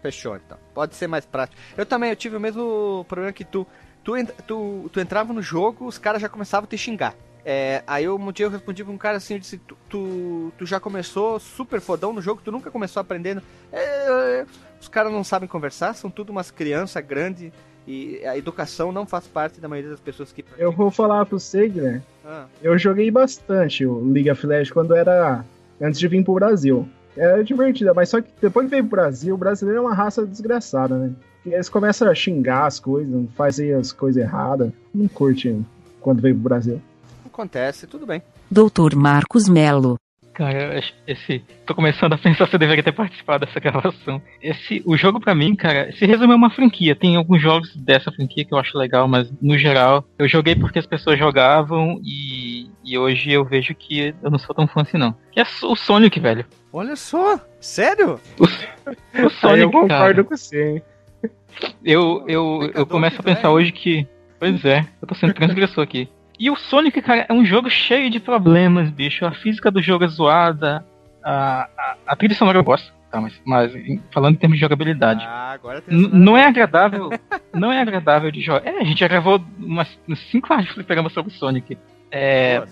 Fechou, 0.00 0.36
então. 0.36 0.56
Pode 0.72 0.94
ser 0.94 1.08
mais 1.08 1.26
prático. 1.26 1.60
Eu 1.76 1.84
também, 1.84 2.10
eu 2.10 2.16
tive 2.16 2.36
o 2.36 2.40
mesmo 2.40 3.04
problema 3.08 3.32
que 3.32 3.44
tu. 3.44 3.66
Tu, 4.04 4.12
tu, 4.46 4.88
tu 4.92 5.00
entrava 5.00 5.32
no 5.32 5.42
jogo, 5.42 5.84
os 5.84 5.98
caras 5.98 6.22
já 6.22 6.28
começavam 6.28 6.66
a 6.66 6.70
te 6.70 6.78
xingar. 6.78 7.16
É, 7.44 7.82
aí 7.88 8.04
eu, 8.04 8.14
um 8.16 8.30
dia 8.30 8.46
eu 8.46 8.50
respondi 8.50 8.84
pra 8.84 8.92
um 8.92 8.96
cara 8.96 9.16
assim, 9.16 9.34
eu 9.34 9.40
disse, 9.40 9.58
tu, 9.58 9.76
tu, 9.88 10.52
tu 10.56 10.64
já 10.64 10.78
começou 10.78 11.40
super 11.40 11.80
fodão 11.80 12.12
no 12.12 12.22
jogo, 12.22 12.40
tu 12.44 12.52
nunca 12.52 12.70
começou 12.70 13.00
aprendendo. 13.00 13.42
É, 13.72 14.46
os 14.80 14.86
caras 14.86 15.10
não 15.12 15.24
sabem 15.24 15.48
conversar, 15.48 15.92
são 15.94 16.08
tudo 16.08 16.30
umas 16.30 16.52
crianças 16.52 17.04
grandes 17.04 17.50
e 17.84 18.24
a 18.24 18.38
educação 18.38 18.92
não 18.92 19.06
faz 19.06 19.26
parte 19.26 19.60
da 19.60 19.66
maioria 19.68 19.90
das 19.90 20.00
pessoas 20.00 20.30
que 20.30 20.44
Eu 20.56 20.70
vou 20.70 20.90
falar 20.92 21.26
pro 21.26 21.40
você, 21.40 21.68
Guilherme. 21.68 22.02
Ah, 22.24 22.46
Eu 22.62 22.78
joguei 22.78 23.10
bastante 23.10 23.84
o 23.84 23.98
League 24.12 24.30
of 24.30 24.46
Legends 24.46 24.70
quando 24.70 24.94
era. 24.94 25.44
antes 25.80 25.98
de 25.98 26.06
vir 26.06 26.22
pro 26.22 26.34
Brasil. 26.34 26.88
Era 27.18 27.42
divertido, 27.42 27.92
mas 27.94 28.08
só 28.08 28.20
que 28.20 28.28
depois 28.40 28.66
que 28.66 28.70
veio 28.70 28.84
pro 28.84 28.96
Brasil, 28.96 29.34
o 29.34 29.38
brasileiro 29.38 29.78
é 29.78 29.82
uma 29.82 29.94
raça 29.94 30.24
desgraçada, 30.24 30.96
né? 30.96 31.12
Porque 31.42 31.54
eles 31.54 31.68
começam 31.68 32.08
a 32.08 32.14
xingar 32.14 32.66
as 32.66 32.78
coisas, 32.78 33.26
fazer 33.36 33.74
as 33.74 33.90
coisas 33.90 34.22
erradas. 34.22 34.70
Não 34.94 35.08
curte 35.08 35.60
quando 36.00 36.22
veio 36.22 36.34
pro 36.36 36.44
Brasil. 36.44 36.80
acontece, 37.26 37.86
tudo 37.86 38.06
bem. 38.06 38.22
Doutor 38.50 38.94
Marcos 38.94 39.48
Melo. 39.48 39.96
Cara, 40.38 40.80
esse. 41.04 41.42
Tô 41.66 41.74
começando 41.74 42.12
a 42.12 42.16
pensar 42.18 42.46
se 42.46 42.54
eu 42.54 42.60
deveria 42.60 42.84
ter 42.84 42.92
participado 42.92 43.44
dessa 43.44 43.58
gravação. 43.58 44.22
Esse, 44.40 44.80
o 44.86 44.96
jogo 44.96 45.18
pra 45.18 45.34
mim, 45.34 45.56
cara, 45.56 45.90
se 45.90 46.06
resume 46.06 46.32
a 46.32 46.36
uma 46.36 46.48
franquia. 46.48 46.94
Tem 46.94 47.16
alguns 47.16 47.42
jogos 47.42 47.74
dessa 47.74 48.12
franquia 48.12 48.44
que 48.44 48.54
eu 48.54 48.58
acho 48.58 48.78
legal, 48.78 49.08
mas 49.08 49.28
no 49.42 49.58
geral, 49.58 50.04
eu 50.16 50.28
joguei 50.28 50.54
porque 50.54 50.78
as 50.78 50.86
pessoas 50.86 51.18
jogavam 51.18 52.00
e, 52.04 52.70
e 52.84 52.96
hoje 52.96 53.32
eu 53.32 53.44
vejo 53.44 53.74
que 53.74 54.14
eu 54.22 54.30
não 54.30 54.38
sou 54.38 54.54
tão 54.54 54.68
fã 54.68 54.82
assim 54.82 54.96
não. 54.96 55.12
Que 55.32 55.40
é 55.40 55.46
o 55.64 55.74
Sonic, 55.74 56.20
velho. 56.20 56.46
Olha 56.72 56.94
só, 56.94 57.40
sério? 57.58 58.20
O 58.38 58.44
Aí 59.18 59.30
Sonic, 59.30 59.62
eu 59.62 59.70
concordo 59.72 59.88
cara. 59.88 60.24
com 60.24 60.36
você, 60.36 60.74
hein? 60.74 60.82
Eu, 61.84 62.24
eu, 62.28 62.70
eu 62.76 62.86
começo 62.86 63.18
a 63.18 63.24
pensar 63.24 63.50
hoje 63.50 63.72
que. 63.72 64.06
Pois 64.38 64.64
é, 64.64 64.86
eu 65.02 65.08
tô 65.08 65.16
sendo 65.16 65.34
transgressor 65.34 65.82
aqui. 65.82 66.08
E 66.38 66.50
o 66.50 66.56
Sonic, 66.56 67.00
cara, 67.02 67.26
é 67.28 67.32
um 67.32 67.44
jogo 67.44 67.68
cheio 67.68 68.08
de 68.10 68.20
problemas, 68.20 68.90
bicho. 68.90 69.24
A 69.26 69.32
física 69.32 69.70
do 69.70 69.82
jogo 69.82 70.04
é 70.04 70.08
zoada. 70.08 70.84
A, 71.24 71.68
a, 71.76 71.96
a 72.06 72.16
trilha 72.16 72.34
sonora 72.34 72.58
eu 72.58 72.64
gosto, 72.64 72.92
tá? 73.10 73.20
Mas, 73.20 73.40
mas 73.44 73.74
em- 73.74 74.00
falando 74.12 74.34
em 74.34 74.38
termos 74.38 74.56
de 74.56 74.60
jogabilidade. 74.60 75.24
Ah, 75.26 75.50
agora 75.52 75.80
tem 75.80 75.98
Não 76.12 76.36
é 76.36 76.44
agradável. 76.46 77.10
Não 77.52 77.72
é 77.72 77.80
agradável 77.80 78.30
de 78.30 78.40
jogar. 78.40 78.66
É, 78.66 78.78
a 78.78 78.84
gente 78.84 79.00
já 79.00 79.08
gravou 79.08 79.42
umas, 79.58 79.98
uns 80.08 80.20
5 80.30 80.52
áudios 80.52 80.72
fliperama 80.74 81.10
sobre 81.10 81.32
o 81.32 81.34
Sonic. 81.34 81.76
É. 82.10 82.62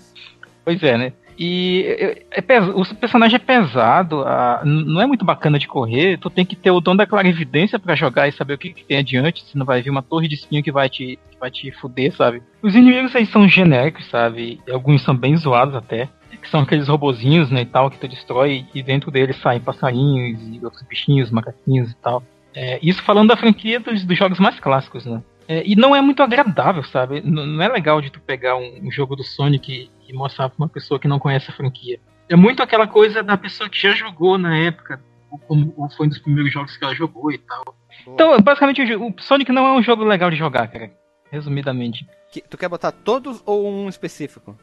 Pois 0.63 0.81
é, 0.81 0.97
né? 0.97 1.13
E 1.37 1.83
é- 2.31 2.43
é 2.55 2.59
o 2.61 2.83
personagem 2.95 3.35
é 3.35 3.39
pesado, 3.39 4.21
a- 4.23 4.61
não 4.65 5.01
é 5.01 5.05
muito 5.05 5.23
bacana 5.23 5.59
de 5.59 5.67
correr, 5.67 6.17
tu 6.17 6.29
tem 6.29 6.45
que 6.45 6.55
ter 6.55 6.71
o 6.71 6.79
dom 6.81 6.95
da 6.95 7.05
clarividência 7.05 7.77
pra 7.77 7.95
jogar 7.95 8.27
e 8.27 8.31
saber 8.31 8.55
o 8.55 8.57
que, 8.57 8.73
que 8.73 8.83
tem 8.83 8.97
adiante, 8.97 9.43
senão 9.51 9.65
vai 9.65 9.81
vir 9.81 9.89
uma 9.91 10.01
torre 10.01 10.27
de 10.27 10.35
espinho 10.35 10.63
que 10.63 10.71
vai 10.71 10.89
te, 10.89 11.19
que 11.31 11.39
vai 11.39 11.51
te 11.51 11.71
fuder, 11.71 12.13
sabe? 12.15 12.41
Os 12.61 12.75
inimigos 12.75 13.15
aí 13.15 13.25
são 13.25 13.47
genéricos, 13.47 14.05
sabe? 14.09 14.59
Alguns 14.71 15.03
são 15.03 15.15
bem 15.15 15.35
zoados 15.37 15.75
até. 15.75 16.09
Que 16.41 16.49
são 16.49 16.61
aqueles 16.61 16.87
robozinhos, 16.87 17.49
né, 17.49 17.61
e 17.61 17.65
tal, 17.65 17.89
que 17.89 17.97
tu 17.97 18.07
destrói 18.07 18.65
e 18.73 18.83
dentro 18.83 19.09
deles 19.09 19.35
saem 19.41 19.59
passarinhos 19.59 20.39
e 20.47 20.63
outros 20.63 20.83
bichinhos, 20.83 21.31
macaquinhos 21.31 21.91
e 21.91 21.95
tal. 21.95 22.21
É, 22.55 22.79
isso 22.81 23.01
falando 23.03 23.29
da 23.29 23.35
franquia 23.37 23.79
dos, 23.79 24.03
dos 24.05 24.17
jogos 24.17 24.39
mais 24.39 24.59
clássicos, 24.59 25.05
né? 25.05 25.21
É, 25.47 25.63
e 25.65 25.75
não 25.75 25.95
é 25.95 26.01
muito 26.01 26.21
agradável, 26.21 26.83
sabe? 26.83 27.17
N- 27.21 27.45
não 27.45 27.61
é 27.63 27.67
legal 27.67 27.99
de 28.01 28.11
tu 28.11 28.19
pegar 28.21 28.55
um, 28.55 28.81
um 28.83 28.91
jogo 28.91 29.15
do 29.15 29.23
Sonic 29.23 29.89
e, 30.07 30.13
mostrar 30.13 30.49
pra 30.49 30.57
uma 30.57 30.69
pessoa 30.69 30.99
que 30.99 31.07
não 31.07 31.19
conhece 31.19 31.49
a 31.49 31.53
franquia. 31.53 31.99
É 32.29 32.35
muito 32.35 32.61
aquela 32.63 32.87
coisa 32.87 33.21
da 33.23 33.37
pessoa 33.37 33.69
que 33.69 33.79
já 33.81 33.91
jogou 33.91 34.37
na 34.37 34.57
época, 34.57 35.01
ou 35.49 35.89
foi 35.95 36.05
um 36.07 36.09
dos 36.09 36.19
primeiros 36.19 36.51
jogos 36.51 36.75
que 36.77 36.83
ela 36.83 36.93
jogou 36.95 37.31
e 37.31 37.37
tal. 37.37 37.63
Então, 38.07 38.39
basicamente, 38.41 38.81
o, 38.81 38.85
jo- 38.85 39.13
o 39.17 39.21
Sonic 39.21 39.51
não 39.51 39.65
é 39.65 39.73
um 39.73 39.83
jogo 39.83 40.03
legal 40.03 40.29
de 40.29 40.35
jogar, 40.37 40.67
cara. 40.67 40.91
Resumidamente. 41.31 42.07
Que- 42.31 42.41
tu 42.41 42.57
quer 42.57 42.69
botar 42.69 42.91
todos 42.91 43.41
ou 43.45 43.67
um 43.69 43.89
específico? 43.89 44.57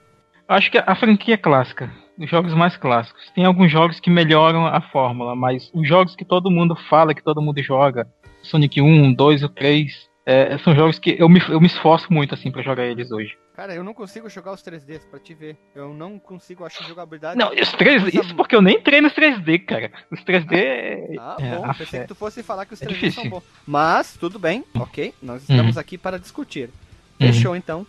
Acho 0.46 0.70
que 0.70 0.78
a 0.78 0.94
franquia 0.94 1.34
é 1.34 1.38
clássica, 1.38 1.90
os 2.18 2.28
jogos 2.28 2.52
mais 2.52 2.76
clássicos. 2.76 3.30
Tem 3.34 3.44
alguns 3.46 3.70
jogos 3.70 3.98
que 4.00 4.10
melhoram 4.10 4.66
a 4.66 4.80
fórmula, 4.80 5.34
mas 5.34 5.70
os 5.74 5.88
jogos 5.88 6.14
que 6.14 6.24
todo 6.24 6.50
mundo 6.50 6.76
fala, 6.88 7.14
que 7.14 7.22
todo 7.22 7.40
mundo 7.40 7.62
joga, 7.62 8.06
Sonic 8.42 8.80
1, 8.80 9.14
2 9.14 9.42
e 9.42 9.48
3, 9.48 10.08
é, 10.26 10.56
são 10.58 10.74
jogos 10.74 10.98
que 10.98 11.16
eu 11.18 11.28
me, 11.28 11.40
eu 11.48 11.60
me 11.60 11.66
esforço 11.66 12.12
muito 12.12 12.34
assim 12.34 12.50
para 12.50 12.62
jogar 12.62 12.84
eles 12.86 13.10
hoje. 13.12 13.36
Cara, 13.54 13.74
eu 13.74 13.84
não 13.84 13.94
consigo 13.94 14.28
jogar 14.28 14.52
os 14.52 14.62
3Ds 14.62 15.02
pra 15.10 15.20
te 15.20 15.32
ver. 15.34 15.56
Eu 15.74 15.94
não 15.94 16.18
consigo 16.18 16.64
achar 16.64 16.84
jogabilidade. 16.88 17.38
Não, 17.38 17.50
os 17.52 17.72
3 17.72 18.12
isso 18.14 18.34
porque 18.34 18.56
eu 18.56 18.62
nem 18.62 18.80
treino 18.80 19.06
os 19.08 19.14
3D, 19.14 19.64
cara. 19.64 19.92
Os 20.10 20.20
3D. 20.24 21.16
Ah, 21.20 21.36
é, 21.38 21.56
bom, 21.56 21.64
a 21.64 21.74
pensei 21.74 22.00
que 22.00 22.08
tu 22.08 22.14
fosse 22.14 22.42
falar 22.42 22.66
que 22.66 22.74
os 22.74 22.82
É 22.82 22.86
3D 22.86 22.88
são 22.90 23.00
difícil. 23.08 23.30
bons. 23.30 23.44
Mas, 23.66 24.16
tudo 24.16 24.38
bem, 24.38 24.64
ok. 24.74 25.14
Nós 25.22 25.42
estamos 25.42 25.76
aqui 25.78 25.96
para 25.96 26.18
discutir. 26.18 26.68
Uhum. 27.20 27.26
Fechou 27.28 27.54
então. 27.54 27.86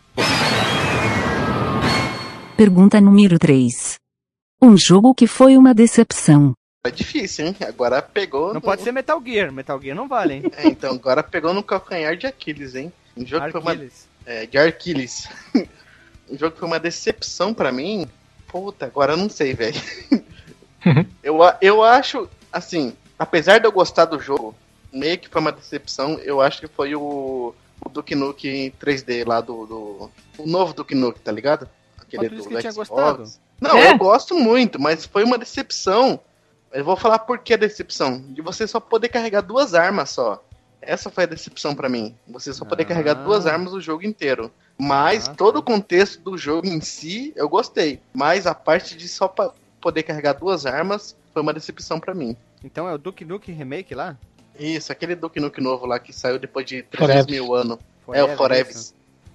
Pergunta 2.56 3.02
número 3.02 3.38
3. 3.40 3.96
Um 4.62 4.78
jogo 4.78 5.14
que 5.14 5.28
foi 5.28 5.58
uma 5.58 5.74
decepção. 5.74 6.54
É 6.88 6.92
difícil, 6.92 7.48
hein? 7.48 7.56
Agora 7.68 8.02
pegou. 8.02 8.48
Não 8.48 8.54
no- 8.56 8.62
pode 8.62 8.82
ser 8.82 8.92
Metal 8.92 9.22
Gear. 9.26 9.52
Metal 9.52 9.82
Gear 9.82 9.96
não 9.96 10.08
vale, 10.08 10.36
hein? 10.36 10.44
É, 10.56 10.68
então, 10.68 10.94
agora 10.94 11.24
pegou 11.24 11.54
no 11.54 11.64
calcanhar 11.64 12.16
de 12.16 12.28
Aquiles, 12.28 12.76
hein? 12.76 12.92
Um 13.18 13.26
jogo 13.26 13.46
que 13.46 13.52
foi 13.52 13.62
uma. 13.62 13.72
Arquiles. 13.72 14.08
É, 14.26 14.46
de 14.46 14.58
Arquiles. 14.58 15.28
um 16.30 16.38
jogo 16.38 16.54
que 16.54 16.60
foi 16.60 16.68
uma 16.68 16.80
decepção 16.80 17.54
pra 17.54 17.72
mim. 17.72 18.08
Puta, 18.48 18.86
agora 18.86 19.14
eu 19.14 19.18
não 19.18 19.30
sei, 19.30 19.54
velho. 19.54 19.82
eu, 21.24 21.40
eu 21.62 21.84
acho, 21.84 22.30
assim, 22.52 22.94
apesar 23.18 23.60
de 23.60 23.66
eu 23.68 23.72
gostar 23.72 24.06
do 24.06 24.20
jogo, 24.20 24.56
meio 24.94 25.18
que 25.18 25.28
foi 25.30 25.42
uma 25.42 25.52
decepção, 25.52 26.20
eu 26.20 26.40
acho 26.42 26.60
que 26.62 26.68
foi 26.68 26.96
o, 26.96 27.54
o 27.84 27.90
Duke 27.90 28.16
Nukem 28.16 28.72
3D 28.82 29.28
lá 29.28 29.42
do, 29.42 29.66
do. 29.66 30.12
O 30.38 30.46
novo 30.46 30.74
Duke 30.74 30.96
Nukem, 30.96 31.22
tá 31.24 31.32
ligado? 31.32 31.68
Aquele 31.98 32.30
do 32.30 32.44
que 32.44 32.50
tinha 32.58 32.72
Xbox. 32.72 32.90
gostado. 32.90 33.24
Não, 33.60 33.78
É? 33.78 33.92
eu 33.92 33.98
gosto 33.98 34.36
muito, 34.36 34.80
mas 34.80 35.06
foi 35.06 35.24
uma 35.24 35.38
decepção. 35.38 36.20
Eu 36.76 36.84
vou 36.84 36.96
falar 36.98 37.20
por 37.20 37.40
que 37.40 37.54
a 37.54 37.58
decepção. 37.58 38.20
De 38.30 38.42
você 38.42 38.68
só 38.68 38.80
poder 38.80 39.10
carregar 39.10 39.42
duas 39.42 39.74
armas 39.74 40.10
só. 40.10 40.44
Essa 40.82 41.10
foi 41.10 41.24
a 41.24 41.28
decepção 41.28 41.74
pra 41.74 41.88
mim. 41.90 42.14
Você 42.28 42.54
só 42.54 42.66
poder 42.66 42.84
Ah. 42.84 42.88
carregar 42.88 43.14
duas 43.16 43.48
armas 43.48 43.74
o 43.74 43.80
jogo 43.82 44.06
inteiro. 44.06 44.52
Mas 44.78 45.28
Ah, 45.30 45.34
todo 45.34 45.54
tá. 45.54 45.60
o 45.60 45.64
contexto 45.64 46.22
do 46.22 46.38
jogo 46.38 46.68
em 46.68 46.82
si, 46.82 47.32
eu 47.36 47.48
gostei. 47.48 48.00
Mas 48.14 48.46
a 48.46 48.54
parte 48.54 48.96
de 48.98 49.08
só 49.08 49.34
poder 49.82 50.04
carregar 50.04 50.34
duas 50.34 50.66
armas 50.66 51.16
foi 51.34 51.42
uma 51.42 51.54
decepção 51.54 52.00
pra 52.00 52.14
mim. 52.14 52.36
Então 52.64 52.88
é 52.90 52.94
o 52.94 52.98
Duke 52.98 53.24
Nukem 53.24 53.56
Remake 53.56 53.96
lá? 53.96 54.18
Isso, 54.60 54.92
aquele 54.92 55.16
Duke 55.16 55.40
Nukem 55.40 55.64
novo 55.64 55.86
lá 55.86 55.98
que 55.98 56.12
saiu 56.14 56.38
depois 56.38 56.66
de 56.66 56.84
300 56.84 56.98
Forever. 57.26 57.32
mil 57.32 57.56
anos. 57.56 57.80
é 58.14 58.24
o 58.24 58.36
Forever. 58.38 58.72
Isso. 58.76 58.94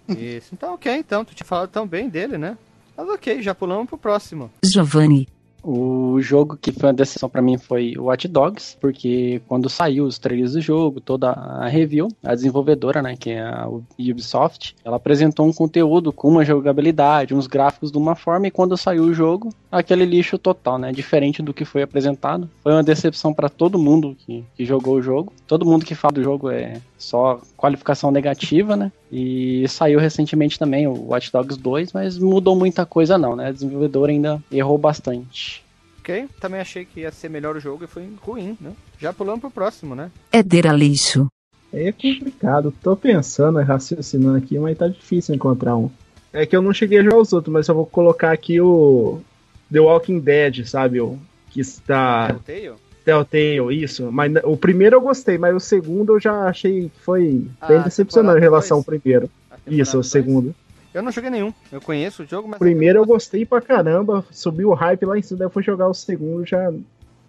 Isso. 0.09 0.49
Então, 0.53 0.75
ok, 0.75 0.93
então. 0.95 1.25
Tu 1.25 1.35
tinha 1.35 1.47
falado 1.47 1.69
tão 1.71 1.87
bem 1.87 2.09
dele, 2.09 2.37
né? 2.39 2.57
Mas 2.97 3.09
ok, 3.09 3.41
já 3.43 3.55
pulamos 3.55 3.89
pro 3.89 3.97
próximo. 3.99 4.51
Giovanni, 4.65 5.27
O 5.63 6.21
jogo 6.21 6.57
que 6.57 6.73
foi 6.73 6.89
uma 6.89 6.95
decisão 6.95 7.29
pra 7.29 7.43
mim 7.43 7.59
foi 7.59 7.95
o 7.97 8.05
Watch 8.05 8.27
Dogs, 8.29 8.77
porque 8.81 9.43
quando 9.47 9.69
saiu 9.69 10.05
os 10.05 10.19
trailers 10.19 10.53
do 10.53 10.61
jogo, 10.61 11.01
toda 11.01 11.31
a 11.31 11.69
review, 11.69 12.09
a 12.25 12.35
desenvolvedora, 12.35 13.03
né, 13.03 13.17
que 13.19 13.31
é 13.31 13.43
a 13.43 13.69
Ubisoft, 13.99 14.75
ela 14.85 14.97
apresentou 14.97 15.47
um 15.47 15.53
conteúdo 15.53 16.13
com 16.13 16.29
uma 16.29 16.45
jogabilidade, 16.45 17.35
uns 17.35 17.47
gráficos 17.47 17.93
de 17.93 17.99
uma 17.99 18.15
forma, 18.15 18.47
e 18.47 18.51
quando 18.51 18.77
saiu 18.77 19.05
o 19.05 19.15
jogo, 19.15 19.51
aquele 19.71 20.05
lixo 20.05 20.39
total, 20.39 20.79
né, 20.79 20.93
diferente 20.93 21.43
do 21.43 21.55
que 21.55 21.65
foi 21.65 21.83
apresentado. 21.83 22.49
Foi 22.63 22.73
uma 22.73 22.83
decepção 22.83 23.33
pra 23.35 23.49
todo 23.49 23.79
mundo 23.79 24.17
que, 24.19 24.45
que 24.57 24.65
jogou 24.65 24.97
o 24.97 25.03
jogo. 25.03 25.33
Todo 25.47 25.67
mundo 25.67 25.85
que 25.85 25.95
fala 25.95 26.15
do 26.15 26.23
jogo 26.23 26.51
é 26.51 26.81
só 27.01 27.41
qualificação 27.57 28.11
negativa, 28.11 28.77
né, 28.77 28.93
e 29.11 29.67
saiu 29.69 29.99
recentemente 29.99 30.59
também 30.59 30.87
o 30.87 31.09
Watch 31.09 31.33
Dogs 31.33 31.59
2, 31.59 31.93
mas 31.93 32.19
mudou 32.19 32.55
muita 32.55 32.87
coisa 32.87 33.19
não, 33.19 33.35
né, 33.35 33.49
a 33.49 33.53
desenvolvedora 33.53 34.13
ainda 34.13 34.43
errou 34.53 34.79
bastante. 34.79 35.65
Ok, 36.01 36.29
também 36.41 36.61
achei 36.61 36.85
que 36.85 37.01
ia 37.01 37.13
ser 37.13 37.29
melhor 37.29 37.57
o 37.57 37.61
jogo 37.61 37.85
e 37.85 37.87
foi 37.87 38.09
ruim, 38.23 38.57
né? 38.61 38.73
Já 38.99 39.13
pulamos 39.13 39.41
pro 39.41 39.51
próximo, 39.51 39.95
né? 39.95 40.11
Éder 40.33 40.67
Aleixo, 40.67 41.29
É 41.73 41.93
complicado. 41.93 42.75
Tô 42.83 42.97
pensando, 42.97 43.61
raciocinando 43.61 44.39
aqui, 44.39 44.59
mas 44.59 44.79
tá 44.79 44.89
difícil 44.89 45.35
encontrar 45.35 45.77
um. 45.77 45.91
É 46.33 46.47
que 46.47 46.57
eu 46.57 46.63
não 46.63 46.73
cheguei 46.73 46.99
a 46.99 47.03
jogar 47.03 47.19
os 47.19 47.33
outros, 47.33 47.53
mas 47.53 47.69
eu 47.69 47.75
vou 47.75 47.87
colocar 47.87 48.33
aqui 48.33 48.61
o 48.61 49.21
The 49.71 49.81
Walking 49.81 50.21
Dead, 50.21 50.65
sabe? 50.65 51.01
O 51.01 51.19
que 51.51 51.61
está 51.61 52.29
Telltale? 52.29 52.79
Telltale, 53.11 53.83
isso. 53.83 54.11
Mas 54.13 54.33
o 54.45 54.57
primeiro 54.57 54.97
eu 54.97 55.01
gostei, 55.01 55.37
mas 55.37 55.55
o 55.55 55.61
segundo 55.61 56.15
eu 56.15 56.21
já 56.21 56.45
achei 56.45 56.83
que 56.89 57.01
foi 57.01 57.47
Ah, 57.61 57.67
bem 57.67 57.83
decepcionante 57.83 58.39
em 58.39 58.41
relação 58.43 58.77
ao 58.79 58.85
dois? 58.85 59.01
primeiro. 59.01 59.29
A 59.51 59.57
temporada 59.57 59.83
Isso, 59.83 59.91
o 59.97 60.01
dois? 60.01 60.07
segundo. 60.07 60.55
Eu 60.95 61.03
não 61.03 61.11
joguei 61.13 61.31
nenhum. 61.31 61.53
Eu 61.73 61.81
conheço 61.81 62.23
o 62.23 62.27
jogo, 62.27 62.49
mas. 62.49 62.57
O 62.57 62.59
primeiro 62.61 62.99
eu 62.99 63.05
gostei 63.07 63.45
pra 63.45 63.61
caramba, 63.61 64.25
subiu 64.31 64.71
o 64.71 64.75
hype 64.75 65.05
lá 65.07 65.19
em 65.19 65.23
cima, 65.23 65.39
daí 65.39 65.47
eu 65.47 65.51
fui 65.51 65.63
jogar 65.63 65.89
o 65.89 65.95
segundo 65.95 66.47
já 66.47 66.73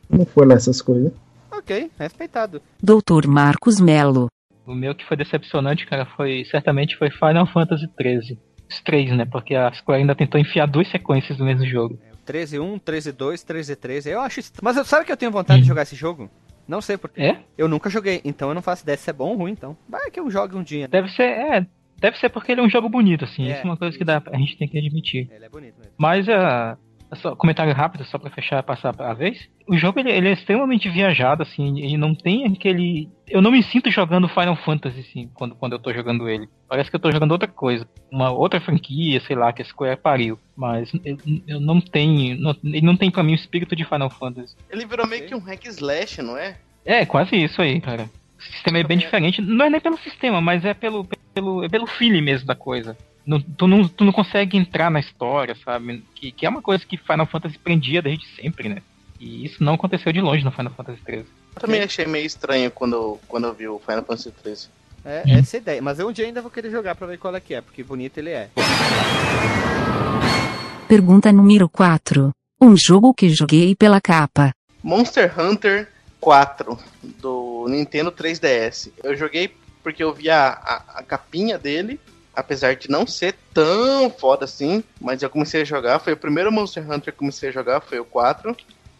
não 0.09 0.25
foi 0.25 0.45
lá 0.45 0.55
essas 0.55 0.81
coisas. 0.81 1.11
Ok, 1.51 1.89
respeitado. 1.97 2.61
Doutor 2.81 3.25
Marcos 3.27 3.79
Melo, 3.79 4.27
O 4.65 4.73
meu 4.75 4.93
que 4.93 5.05
foi 5.05 5.15
decepcionante, 5.17 5.85
cara, 5.87 6.05
foi 6.05 6.43
certamente 6.45 6.97
foi 6.97 7.09
Final 7.09 7.45
Fantasy 7.47 7.87
XIII. 7.99 8.37
Os 8.69 8.79
três, 8.81 9.09
né? 9.15 9.25
Porque 9.25 9.53
a 9.55 9.71
Square 9.73 10.01
ainda 10.01 10.15
tentou 10.15 10.39
enfiar 10.39 10.65
duas 10.65 10.87
sequências 10.89 11.37
no 11.37 11.45
mesmo 11.45 11.65
jogo. 11.65 11.97
13-1, 12.25 12.79
13-2, 12.79 13.43
13-13. 13.43 14.07
Eu 14.11 14.21
acho. 14.21 14.39
est- 14.39 14.59
Mas 14.61 14.77
eu- 14.77 14.85
sabe 14.85 15.05
que 15.05 15.11
eu 15.11 15.17
tenho 15.17 15.31
vontade 15.31 15.61
de 15.61 15.67
jogar 15.67 15.83
esse 15.83 15.95
jogo? 15.95 16.29
Não 16.67 16.79
sei 16.81 16.97
porquê. 16.97 17.21
É? 17.21 17.39
Eu 17.57 17.67
nunca 17.67 17.89
joguei, 17.89 18.21
então 18.23 18.49
eu 18.49 18.55
não 18.55 18.61
faço 18.61 18.83
ideia 18.83 18.97
se 18.97 19.09
é 19.09 19.13
bom 19.13 19.29
ou 19.31 19.37
ruim, 19.37 19.51
então. 19.51 19.75
Vai 19.89 20.09
que 20.11 20.19
eu 20.19 20.29
jogue 20.29 20.55
um 20.55 20.63
dia. 20.63 20.87
Deve 20.87 21.09
ser, 21.09 21.23
é, 21.23 21.65
deve 21.99 22.17
ser 22.17 22.29
porque 22.29 22.51
ele 22.51 22.61
é 22.61 22.63
um 22.63 22.69
jogo 22.69 22.87
bonito, 22.87 23.25
assim. 23.25 23.47
É, 23.47 23.53
isso 23.53 23.61
é 23.61 23.65
uma 23.65 23.75
coisa 23.77 23.97
que 23.97 24.03
dá, 24.05 24.21
a 24.31 24.37
gente 24.37 24.57
tem 24.57 24.67
que 24.67 24.77
admitir. 24.77 25.27
Ele 25.31 25.45
é 25.45 25.49
bonito 25.49 25.75
mesmo. 25.77 25.93
Mas, 25.97 26.27
uh, 26.27 26.77
só, 27.15 27.35
comentário 27.35 27.73
rápido, 27.73 28.05
só 28.05 28.17
pra 28.17 28.29
fechar, 28.29 28.63
passar 28.63 28.93
a 28.97 29.13
vez. 29.13 29.49
O 29.67 29.77
jogo, 29.77 29.99
ele, 29.99 30.11
ele 30.11 30.29
é 30.29 30.33
extremamente 30.33 30.89
viajado, 30.89 31.43
assim, 31.43 31.79
ele 31.79 31.97
não 31.97 32.15
tem 32.15 32.45
aquele... 32.45 33.09
Eu 33.27 33.41
não 33.41 33.51
me 33.51 33.61
sinto 33.63 33.89
jogando 33.89 34.27
Final 34.27 34.55
Fantasy, 34.55 34.99
assim, 34.99 35.29
quando, 35.33 35.55
quando 35.55 35.73
eu 35.73 35.79
tô 35.79 35.93
jogando 35.93 36.27
ele. 36.29 36.47
Parece 36.67 36.89
que 36.89 36.95
eu 36.95 36.99
tô 36.99 37.11
jogando 37.11 37.31
outra 37.31 37.47
coisa. 37.47 37.87
Uma 38.11 38.31
outra 38.31 38.59
franquia, 38.59 39.19
sei 39.21 39.35
lá, 39.35 39.51
que 39.53 39.61
a 39.61 39.65
Square 39.65 39.97
pariu. 39.97 40.37
Mas 40.55 40.91
eu, 41.05 41.17
eu 41.47 41.59
não 41.59 41.79
tenho... 41.79 42.39
Não, 42.39 42.55
ele 42.63 42.85
não 42.85 42.97
tem 42.97 43.11
pra 43.11 43.23
mim 43.23 43.33
o 43.33 43.35
espírito 43.35 43.75
de 43.75 43.85
Final 43.85 44.09
Fantasy. 44.09 44.55
Ele 44.69 44.85
virou 44.85 45.07
meio 45.07 45.25
que 45.25 45.35
um 45.35 45.39
hack 45.39 45.65
slash, 45.65 46.21
não 46.21 46.37
é? 46.37 46.57
É, 46.85 47.05
quase 47.05 47.35
isso 47.35 47.61
aí, 47.61 47.79
cara. 47.79 48.09
O 48.37 48.43
sistema 48.43 48.79
é 48.79 48.83
bem 48.83 48.97
diferente. 48.97 49.41
Não 49.41 49.65
é 49.65 49.69
nem 49.69 49.79
pelo 49.79 49.97
sistema, 49.97 50.41
mas 50.41 50.65
é 50.65 50.73
pelo, 50.73 51.07
pelo, 51.33 51.63
é 51.63 51.69
pelo 51.69 51.85
feeling 51.85 52.21
mesmo 52.21 52.47
da 52.47 52.55
coisa. 52.55 52.97
Não- 53.25 53.41
tu, 53.41 53.67
não, 53.67 53.87
tu 53.87 54.03
não 54.03 54.11
consegue 54.11 54.57
entrar 54.57 54.89
na 54.89 54.99
história, 54.99 55.55
sabe? 55.63 56.03
Que, 56.15 56.31
que 56.31 56.45
é 56.45 56.49
uma 56.49 56.61
coisa 56.61 56.85
que 56.85 56.97
Final 56.97 57.25
Fantasy 57.27 57.57
prendia 57.57 58.01
desde 58.01 58.25
sempre, 58.35 58.69
né? 58.69 58.81
E 59.19 59.45
isso 59.45 59.63
não 59.63 59.75
aconteceu 59.75 60.11
de 60.11 60.19
longe 60.19 60.43
no 60.43 60.51
Final 60.51 60.73
Fantasy 60.73 60.99
XIII. 61.05 61.25
Eu 61.55 61.61
também 61.61 61.81
achei 61.81 62.05
meio 62.05 62.25
estranho 62.25 62.71
quando, 62.71 63.19
quando 63.27 63.45
eu 63.45 63.53
vi 63.53 63.67
o 63.67 63.79
Final 63.79 64.03
Fantasy 64.03 64.33
XIII. 64.43 64.69
É, 65.05 65.23
essa 65.39 65.57
é 65.57 65.59
a 65.59 65.61
ideia. 65.61 65.81
Mas 65.81 65.99
eu 65.99 66.07
um 66.07 66.11
dia 66.11 66.25
ainda 66.25 66.41
vou 66.41 66.51
querer 66.51 66.71
jogar 66.71 66.95
pra 66.95 67.07
ver 67.07 67.17
qual 67.17 67.35
é 67.35 67.39
que 67.39 67.53
é, 67.53 67.61
porque 67.61 67.83
bonito 67.83 68.17
ele 68.17 68.29
é. 68.31 68.49
pergunta 70.87 71.31
número 71.31 71.69
4. 71.69 72.31
Um 72.59 72.75
jogo 72.75 73.13
que 73.13 73.29
joguei 73.29 73.75
pela 73.75 74.01
capa. 74.01 74.51
Monster 74.83 75.33
Hunter 75.39 75.87
4 76.19 76.77
do 77.21 77.65
Nintendo 77.67 78.11
3DS. 78.11 78.91
Eu 79.03 79.15
joguei 79.15 79.53
porque 79.83 80.03
eu 80.03 80.13
vi 80.13 80.29
a, 80.29 80.49
a, 80.49 80.99
a 80.99 81.03
capinha 81.03 81.57
dele, 81.57 81.99
apesar 82.35 82.75
de 82.75 82.89
não 82.89 83.05
ser 83.05 83.35
tão 83.53 84.09
foda 84.09 84.45
assim, 84.45 84.83
mas 84.99 85.21
eu 85.21 85.29
comecei 85.29 85.61
a 85.61 85.65
jogar. 85.65 85.99
Foi 85.99 86.13
o 86.13 86.17
primeiro 86.17 86.51
Monster 86.51 86.89
Hunter 86.89 87.13
que 87.13 87.19
comecei 87.19 87.49
a 87.49 87.51
jogar, 87.51 87.81
foi 87.81 87.99
o 87.99 88.05
4. 88.05 88.55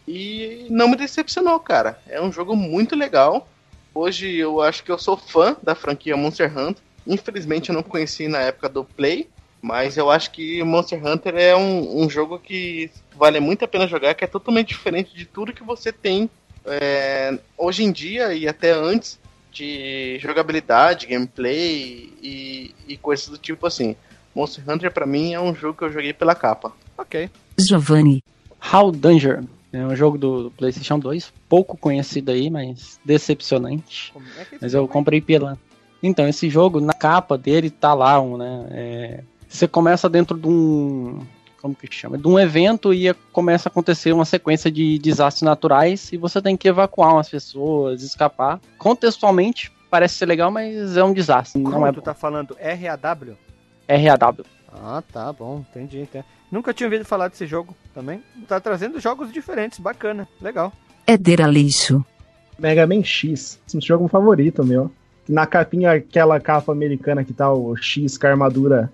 E 0.06 0.66
não 0.68 0.88
me 0.88 0.96
decepcionou, 0.96 1.58
cara. 1.60 1.98
É 2.08 2.20
um 2.20 2.32
jogo 2.32 2.56
muito 2.56 2.96
legal. 2.96 3.48
Hoje 3.94 4.36
eu 4.36 4.60
acho 4.60 4.82
que 4.82 4.90
eu 4.90 4.98
sou 4.98 5.16
fã 5.16 5.56
da 5.62 5.74
franquia 5.74 6.16
Monster 6.16 6.50
Hunter. 6.56 6.82
Infelizmente 7.06 7.70
eu 7.70 7.74
não 7.74 7.82
conheci 7.82 8.28
na 8.28 8.38
época 8.40 8.68
do 8.68 8.84
Play, 8.84 9.28
mas 9.60 9.96
eu 9.96 10.10
acho 10.10 10.30
que 10.30 10.62
Monster 10.62 11.04
Hunter 11.04 11.36
é 11.36 11.54
um, 11.54 12.02
um 12.02 12.10
jogo 12.10 12.38
que 12.38 12.90
vale 13.16 13.38
muito 13.38 13.64
a 13.64 13.68
pena 13.68 13.86
jogar, 13.86 14.14
que 14.14 14.24
é 14.24 14.26
totalmente 14.26 14.68
diferente 14.68 15.14
de 15.14 15.24
tudo 15.24 15.52
que 15.52 15.62
você 15.62 15.92
tem 15.92 16.28
é, 16.64 17.38
hoje 17.56 17.82
em 17.82 17.92
dia 17.92 18.34
e 18.34 18.46
até 18.46 18.72
antes 18.72 19.18
de 19.52 20.18
jogabilidade, 20.18 21.06
gameplay 21.06 22.12
e, 22.22 22.74
e 22.88 22.96
coisas 22.96 23.28
do 23.28 23.38
tipo 23.38 23.66
assim. 23.66 23.94
Monster 24.34 24.64
Hunter 24.66 24.90
pra 24.90 25.06
mim 25.06 25.34
é 25.34 25.40
um 25.40 25.54
jogo 25.54 25.78
que 25.78 25.84
eu 25.84 25.92
joguei 25.92 26.12
pela 26.12 26.34
capa. 26.34 26.72
Ok. 26.96 27.28
Giovanni, 27.58 28.24
How 28.72 28.90
Danger 28.90 29.44
é 29.72 29.84
um 29.86 29.96
jogo 29.96 30.18
do, 30.18 30.52
PlayStation 30.56 30.98
2, 30.98 31.32
pouco 31.48 31.76
conhecido 31.76 32.30
aí, 32.30 32.50
mas 32.50 33.00
decepcionante. 33.04 34.12
Como 34.12 34.26
é 34.38 34.46
Mas 34.60 34.74
eu 34.74 34.86
comprei 34.86 35.20
pela. 35.20 35.58
Então, 36.02 36.28
esse 36.28 36.50
jogo, 36.50 36.80
na 36.80 36.92
capa 36.92 37.38
dele, 37.38 37.70
tá 37.70 37.94
lá 37.94 38.20
um, 38.20 38.36
né? 38.36 38.66
é, 38.70 39.24
Você 39.48 39.66
começa 39.66 40.08
dentro 40.08 40.36
de 40.36 40.46
um. 40.46 41.20
Como 41.62 41.76
que 41.76 41.86
chama? 41.94 42.18
De 42.18 42.26
um 42.26 42.36
evento 42.40 42.92
e 42.92 43.14
começa 43.32 43.68
a 43.68 43.70
acontecer 43.70 44.12
uma 44.12 44.24
sequência 44.24 44.68
de 44.68 44.98
desastres 44.98 45.42
naturais 45.42 46.12
e 46.12 46.16
você 46.16 46.42
tem 46.42 46.56
que 46.56 46.66
evacuar 46.66 47.14
umas 47.14 47.28
pessoas, 47.28 48.02
escapar. 48.02 48.60
Contextualmente, 48.76 49.72
parece 49.88 50.16
ser 50.16 50.26
legal, 50.26 50.50
mas 50.50 50.96
é 50.96 51.04
um 51.04 51.12
desastre. 51.12 51.62
Como 51.62 51.78
não 51.78 51.86
é 51.86 51.92
tu 51.92 51.96
bom. 51.96 52.02
tá 52.02 52.14
falando 52.14 52.56
RAW? 52.60 53.36
RAW. 53.88 54.44
Ah, 54.72 55.02
tá 55.12 55.32
bom, 55.32 55.64
entendi. 55.70 56.00
entendi. 56.00 56.24
Nunca 56.50 56.74
tinha 56.74 56.88
ouvido 56.88 57.04
falar 57.04 57.28
desse 57.28 57.46
jogo 57.46 57.76
também. 57.94 58.20
Tá 58.48 58.58
trazendo 58.58 58.98
jogos 58.98 59.32
diferentes, 59.32 59.78
bacana, 59.78 60.26
legal. 60.40 60.72
Éder 61.06 61.42
Aleixo, 61.42 62.04
Mega 62.58 62.86
Man 62.88 63.04
X, 63.04 63.60
esse 63.66 63.80
jogo 63.80 64.08
favorito 64.08 64.64
meu. 64.64 64.90
Na 65.28 65.46
capinha, 65.46 65.92
aquela 65.92 66.40
capa 66.40 66.72
americana 66.72 67.22
que 67.22 67.32
tá 67.32 67.52
o 67.52 67.76
X 67.76 68.18
com 68.18 68.26
a 68.26 68.30
armadura 68.30 68.92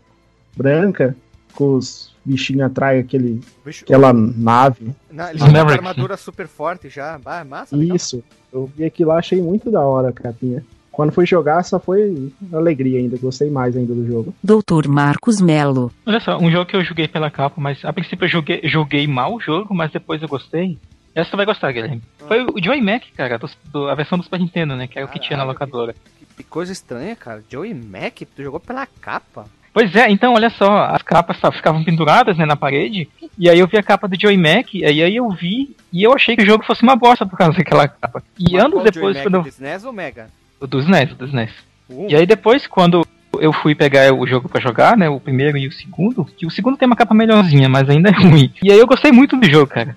branca, 0.55 1.17
com 1.55 1.75
os 1.75 2.15
bichinhos 2.25 2.63
atrás, 2.63 2.99
aquele, 3.01 3.41
Bicho, 3.65 3.85
aquela 3.85 4.13
nave. 4.13 4.93
na, 5.11 5.31
ele 5.33 5.43
uma 5.43 5.61
armadura 5.73 6.17
super 6.17 6.47
forte 6.47 6.89
já. 6.89 7.19
Ah, 7.25 7.45
massa, 7.45 7.77
legal. 7.77 7.97
Isso. 7.97 8.23
Eu 8.53 8.71
vi 8.77 8.85
aquilo 8.85 9.11
lá, 9.11 9.19
achei 9.19 9.41
muito 9.43 9.71
da 9.71 9.81
hora 9.81 10.09
a 10.09 10.13
capinha. 10.13 10.65
Quando 10.91 11.13
fui 11.13 11.25
jogar, 11.27 11.63
só 11.63 11.79
foi 11.79 12.33
alegria 12.53 12.99
ainda. 12.99 13.17
Gostei 13.19 13.49
mais 13.51 13.77
ainda 13.77 13.95
do 13.95 14.05
jogo. 14.07 14.35
Doutor 14.43 14.89
Marcos 14.89 15.41
Melo, 15.41 15.93
Olha 16.05 16.19
só, 16.19 16.39
um 16.39 16.51
jogo 16.51 16.67
que 16.67 16.75
eu 16.75 16.83
joguei 16.85 17.07
pela 17.07 17.31
capa, 17.31 17.61
mas 17.61 17.85
a 17.85 17.93
princípio 17.93 18.25
eu 18.25 18.29
joguei, 18.29 18.61
joguei 18.65 19.07
mal 19.07 19.35
o 19.35 19.41
jogo, 19.41 19.73
mas 19.75 19.93
depois 19.93 20.21
eu 20.23 20.29
gostei. 20.29 20.77
Essa 21.15 21.31
tu 21.31 21.37
vai 21.37 21.47
gostar, 21.47 21.71
Guilherme. 21.73 22.03
Foi 22.27 22.43
o 22.45 22.55
Joy 22.63 22.81
Mac, 22.81 23.03
cara, 23.17 23.39
do- 23.39 23.49
do- 23.73 23.89
a 23.89 23.95
versão 23.95 24.19
do 24.19 24.25
Super 24.25 24.39
Nintendo, 24.41 24.75
né? 24.77 24.87
Que 24.87 24.99
era 24.99 25.07
o 25.07 25.11
que 25.11 25.19
tinha 25.21 25.37
na 25.37 25.45
locadora. 25.45 25.93
Que, 26.19 26.27
que 26.37 26.43
coisa 26.45 26.73
estranha, 26.73 27.15
cara. 27.17 27.43
Joey 27.49 27.75
Mac, 27.75 28.19
tu 28.35 28.43
jogou 28.43 28.61
pela 28.61 28.87
capa. 28.87 29.47
Pois 29.73 29.95
é, 29.95 30.11
então 30.11 30.35
olha 30.35 30.51
só, 30.51 30.85
as 30.87 31.03
capas 31.03 31.37
ficavam 31.55 31.85
penduradas 31.85 32.37
né, 32.37 32.45
na 32.45 32.57
parede, 32.57 33.09
e 33.39 33.49
aí 33.49 33.59
eu 33.59 33.67
vi 33.69 33.77
a 33.79 33.83
capa 33.83 34.09
do 34.09 34.21
Joy 34.21 34.37
Mac, 34.37 34.75
e 34.75 34.85
aí 34.85 35.15
eu 35.15 35.29
vi, 35.31 35.77
e 35.93 36.03
eu 36.03 36.13
achei 36.13 36.37
que 36.37 36.43
o 36.43 36.47
jogo 36.47 36.65
fosse 36.65 36.83
uma 36.83 36.97
bosta 36.97 37.25
por 37.25 37.39
causa 37.39 37.57
daquela 37.57 37.87
capa. 37.87 38.23
E 38.39 38.53
Mas 38.53 38.65
anos 38.65 38.75
qual 38.75 38.85
depois, 38.85 39.17
Joey 39.17 39.25
quando 39.25 39.37
Mac, 39.39 39.47
eu, 39.47 39.51
do 39.53 39.55
SNES 39.55 39.85
ou 39.85 39.93
Mega? 39.93 40.27
o 40.61 40.67
dos 40.67 40.87
NES, 40.87 41.13
o 41.13 41.15
dos 41.15 41.33
NES. 41.33 41.51
Um. 41.89 42.07
E 42.09 42.17
aí 42.17 42.27
depois, 42.27 42.67
quando 42.67 43.07
eu 43.41 43.53
fui 43.53 43.75
pegar 43.75 44.13
o 44.13 44.27
jogo 44.27 44.49
pra 44.49 44.61
jogar, 44.61 44.97
né, 44.97 45.09
o 45.09 45.21
primeiro 45.21 45.57
e 45.57 45.69
o 45.69 45.73
segundo, 45.73 46.25
que 46.25 46.47
o 46.47 46.51
segundo 46.51 46.77
tem 46.77 46.87
uma 46.87 46.97
capa 46.97 47.15
melhorzinha, 47.15 47.69
mas 47.69 47.89
ainda 47.89 48.09
é 48.11 48.13
ruim. 48.21 48.53
E 48.63 48.73
aí 48.73 48.79
eu 48.79 48.87
gostei 48.87 49.13
muito 49.13 49.37
do 49.37 49.49
jogo, 49.49 49.67
cara. 49.69 49.95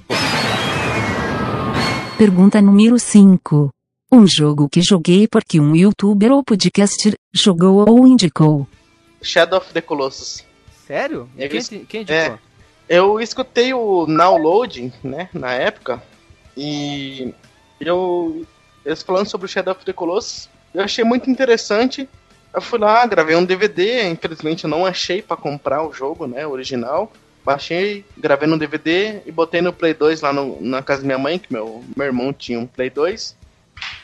pergunta 2.17 2.61
número 2.61 2.99
5. 2.99 3.69
Um 4.13 4.27
jogo 4.27 4.67
que 4.69 4.81
joguei 4.81 5.27
porque 5.27 5.59
um 5.59 5.75
youtuber 5.75 6.31
ou 6.31 6.43
podcaster 6.43 7.13
jogou 7.33 7.89
ou 7.89 8.05
indicou. 8.05 8.67
Shadow 9.21 9.59
of 9.59 9.71
the 9.73 9.81
Colossus. 9.81 10.43
Sério? 10.87 11.29
É 11.37 11.47
quem, 11.47 11.59
isso. 11.59 11.69
quem 11.87 12.01
indicou? 12.01 12.35
É. 12.35 12.39
Eu 12.89 13.19
escutei 13.21 13.73
o 13.73 14.05
Downloading, 14.05 14.91
né, 15.03 15.29
na 15.33 15.53
época, 15.53 16.01
e 16.57 17.33
eu, 17.79 18.45
eles 18.85 19.01
falando 19.01 19.27
sobre 19.29 19.45
o 19.45 19.49
Shadow 19.49 19.73
of 19.73 19.85
the 19.85 19.93
Colossus, 19.93 20.49
eu 20.73 20.83
achei 20.83 21.03
muito 21.03 21.29
interessante. 21.29 22.07
Eu 22.53 22.59
fui 22.61 22.79
lá, 22.79 23.05
gravei 23.05 23.35
um 23.35 23.45
DVD, 23.45 24.09
infelizmente 24.09 24.65
eu 24.65 24.69
não 24.69 24.85
achei 24.85 25.21
pra 25.21 25.37
comprar 25.37 25.87
o 25.87 25.93
jogo, 25.93 26.27
né, 26.27 26.45
original. 26.45 27.11
Baixei, 27.45 28.05
gravei 28.17 28.47
no 28.47 28.57
DVD 28.59 29.21
e 29.25 29.31
botei 29.31 29.61
no 29.61 29.71
Play 29.73 29.93
2 29.93 30.21
lá 30.21 30.31
no- 30.33 30.61
na 30.61 30.83
casa 30.83 31.01
da 31.01 31.05
minha 31.07 31.17
mãe, 31.17 31.39
que 31.39 31.51
meu, 31.51 31.83
meu 31.95 32.05
irmão 32.05 32.31
tinha 32.33 32.59
um 32.59 32.67
Play 32.67 32.89
2. 32.89 33.35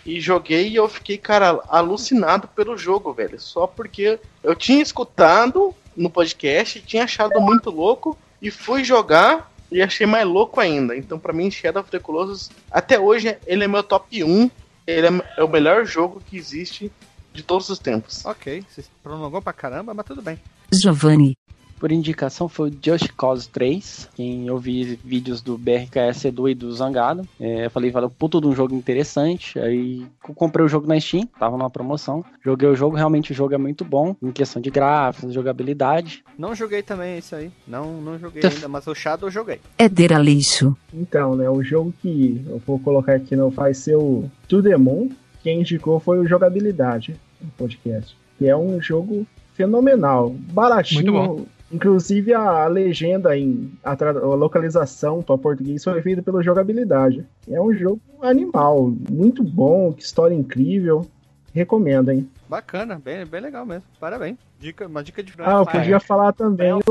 E 0.05 0.19
joguei 0.21 0.69
e 0.69 0.75
eu 0.75 0.87
fiquei, 0.87 1.17
cara, 1.17 1.61
alucinado 1.67 2.47
pelo 2.47 2.77
jogo, 2.77 3.13
velho. 3.13 3.39
Só 3.39 3.67
porque 3.67 4.19
eu 4.43 4.55
tinha 4.55 4.81
escutado 4.81 5.73
no 5.95 6.09
podcast, 6.09 6.81
tinha 6.81 7.03
achado 7.03 7.41
muito 7.41 7.69
louco 7.69 8.17
e 8.41 8.51
fui 8.51 8.83
jogar 8.83 9.51
e 9.71 9.81
achei 9.81 10.07
mais 10.07 10.25
louco 10.25 10.59
ainda. 10.59 10.95
Então, 10.95 11.19
pra 11.19 11.33
mim, 11.33 11.51
Shadow 11.51 11.81
of 11.81 11.91
the 11.91 11.99
Colossus, 11.99 12.49
até 12.71 12.99
hoje, 12.99 13.37
ele 13.45 13.63
é 13.63 13.67
meu 13.67 13.83
top 13.83 14.23
1. 14.23 14.49
Ele 14.85 15.07
é, 15.07 15.23
é 15.37 15.43
o 15.43 15.49
melhor 15.49 15.85
jogo 15.85 16.21
que 16.25 16.37
existe 16.37 16.91
de 17.33 17.43
todos 17.43 17.69
os 17.69 17.77
tempos. 17.77 18.25
Ok, 18.25 18.63
você 18.67 18.83
prolongou 19.03 19.41
pra 19.41 19.53
caramba, 19.53 19.93
mas 19.93 20.05
tudo 20.05 20.21
bem. 20.21 20.39
Giovanni. 20.73 21.37
Por 21.79 21.91
indicação 21.91 22.49
foi 22.49 22.69
o 22.69 22.73
Just 22.83 23.09
Cause 23.15 23.47
3. 23.49 24.09
Quem 24.15 24.47
eu 24.47 24.57
vi 24.57 24.99
vídeos 25.03 25.41
do 25.41 25.57
BRKS 25.57 26.25
Edu 26.25 26.49
e 26.49 26.55
do 26.55 26.71
Zangado. 26.73 27.27
É, 27.39 27.65
eu 27.65 27.69
falei, 27.69 27.91
falei, 27.91 28.09
puto 28.17 28.41
de 28.41 28.47
um 28.47 28.55
jogo 28.55 28.73
interessante. 28.75 29.59
Aí 29.59 30.05
comprei 30.35 30.65
o 30.65 30.69
jogo 30.69 30.87
na 30.87 30.99
Steam, 30.99 31.27
tava 31.39 31.55
numa 31.57 31.69
promoção. 31.69 32.25
Joguei 32.43 32.67
o 32.67 32.75
jogo, 32.75 32.95
realmente 32.95 33.31
o 33.31 33.35
jogo 33.35 33.53
é 33.53 33.57
muito 33.57 33.85
bom. 33.85 34.15
Em 34.23 34.31
questão 34.31 34.61
de 34.61 34.69
gráficos, 34.71 35.33
jogabilidade. 35.33 36.23
Não 36.37 36.55
joguei 36.55 36.81
também 36.81 37.19
isso 37.19 37.35
aí. 37.35 37.51
Não, 37.67 38.01
não 38.01 38.17
joguei 38.17 38.41
Tá. 38.41 38.47
ainda, 38.49 38.67
mas 38.67 38.87
o 38.87 38.95
Shadow 38.95 39.27
eu 39.27 39.31
joguei. 39.31 39.59
Éder 39.77 40.13
Aleixo. 40.13 40.75
Então, 40.93 41.35
né, 41.35 41.47
o 41.49 41.61
jogo 41.63 41.93
que 42.01 42.43
eu 42.47 42.61
vou 42.65 42.79
colocar 42.79 43.13
aqui 43.13 43.35
não 43.35 43.49
vai 43.49 43.73
ser 43.73 43.95
o 43.95 44.29
To 44.47 44.63
The 44.63 44.77
Moon. 44.77 45.09
Quem 45.43 45.59
indicou 45.61 45.99
foi 45.99 46.17
o 46.19 46.27
Jogabilidade, 46.27 47.15
no 47.41 47.49
podcast. 47.51 48.17
Que 48.39 48.47
é 48.47 48.57
um 48.57 48.81
jogo 48.81 49.25
fenomenal, 49.53 50.29
baratinho. 50.51 51.47
Inclusive 51.71 52.33
a 52.33 52.65
legenda 52.67 53.37
em 53.37 53.71
a, 53.83 53.91
a 53.91 54.35
localização 54.35 55.21
para 55.21 55.37
português 55.37 55.83
foi 55.83 56.01
feita 56.01 56.21
pela 56.21 56.41
jogabilidade. 56.41 57.25
É 57.49 57.59
um 57.59 57.73
jogo 57.73 57.99
animal, 58.21 58.91
muito 59.09 59.43
bom, 59.43 59.91
que 59.91 60.01
história 60.03 60.33
incrível. 60.33 61.05
Recomendo, 61.53 62.11
hein? 62.11 62.29
Bacana, 62.47 63.01
bem, 63.03 63.25
bem 63.25 63.41
legal 63.41 63.65
mesmo. 63.65 63.83
Parabéns. 63.99 64.37
Dica, 64.59 64.87
uma 64.87 65.03
dica 65.03 65.21
de 65.23 65.33
Ah, 65.39 65.59
eu 65.59 65.65
podia 65.65 65.99
falar 65.99 66.31
também 66.33 66.71
o. 66.73 66.81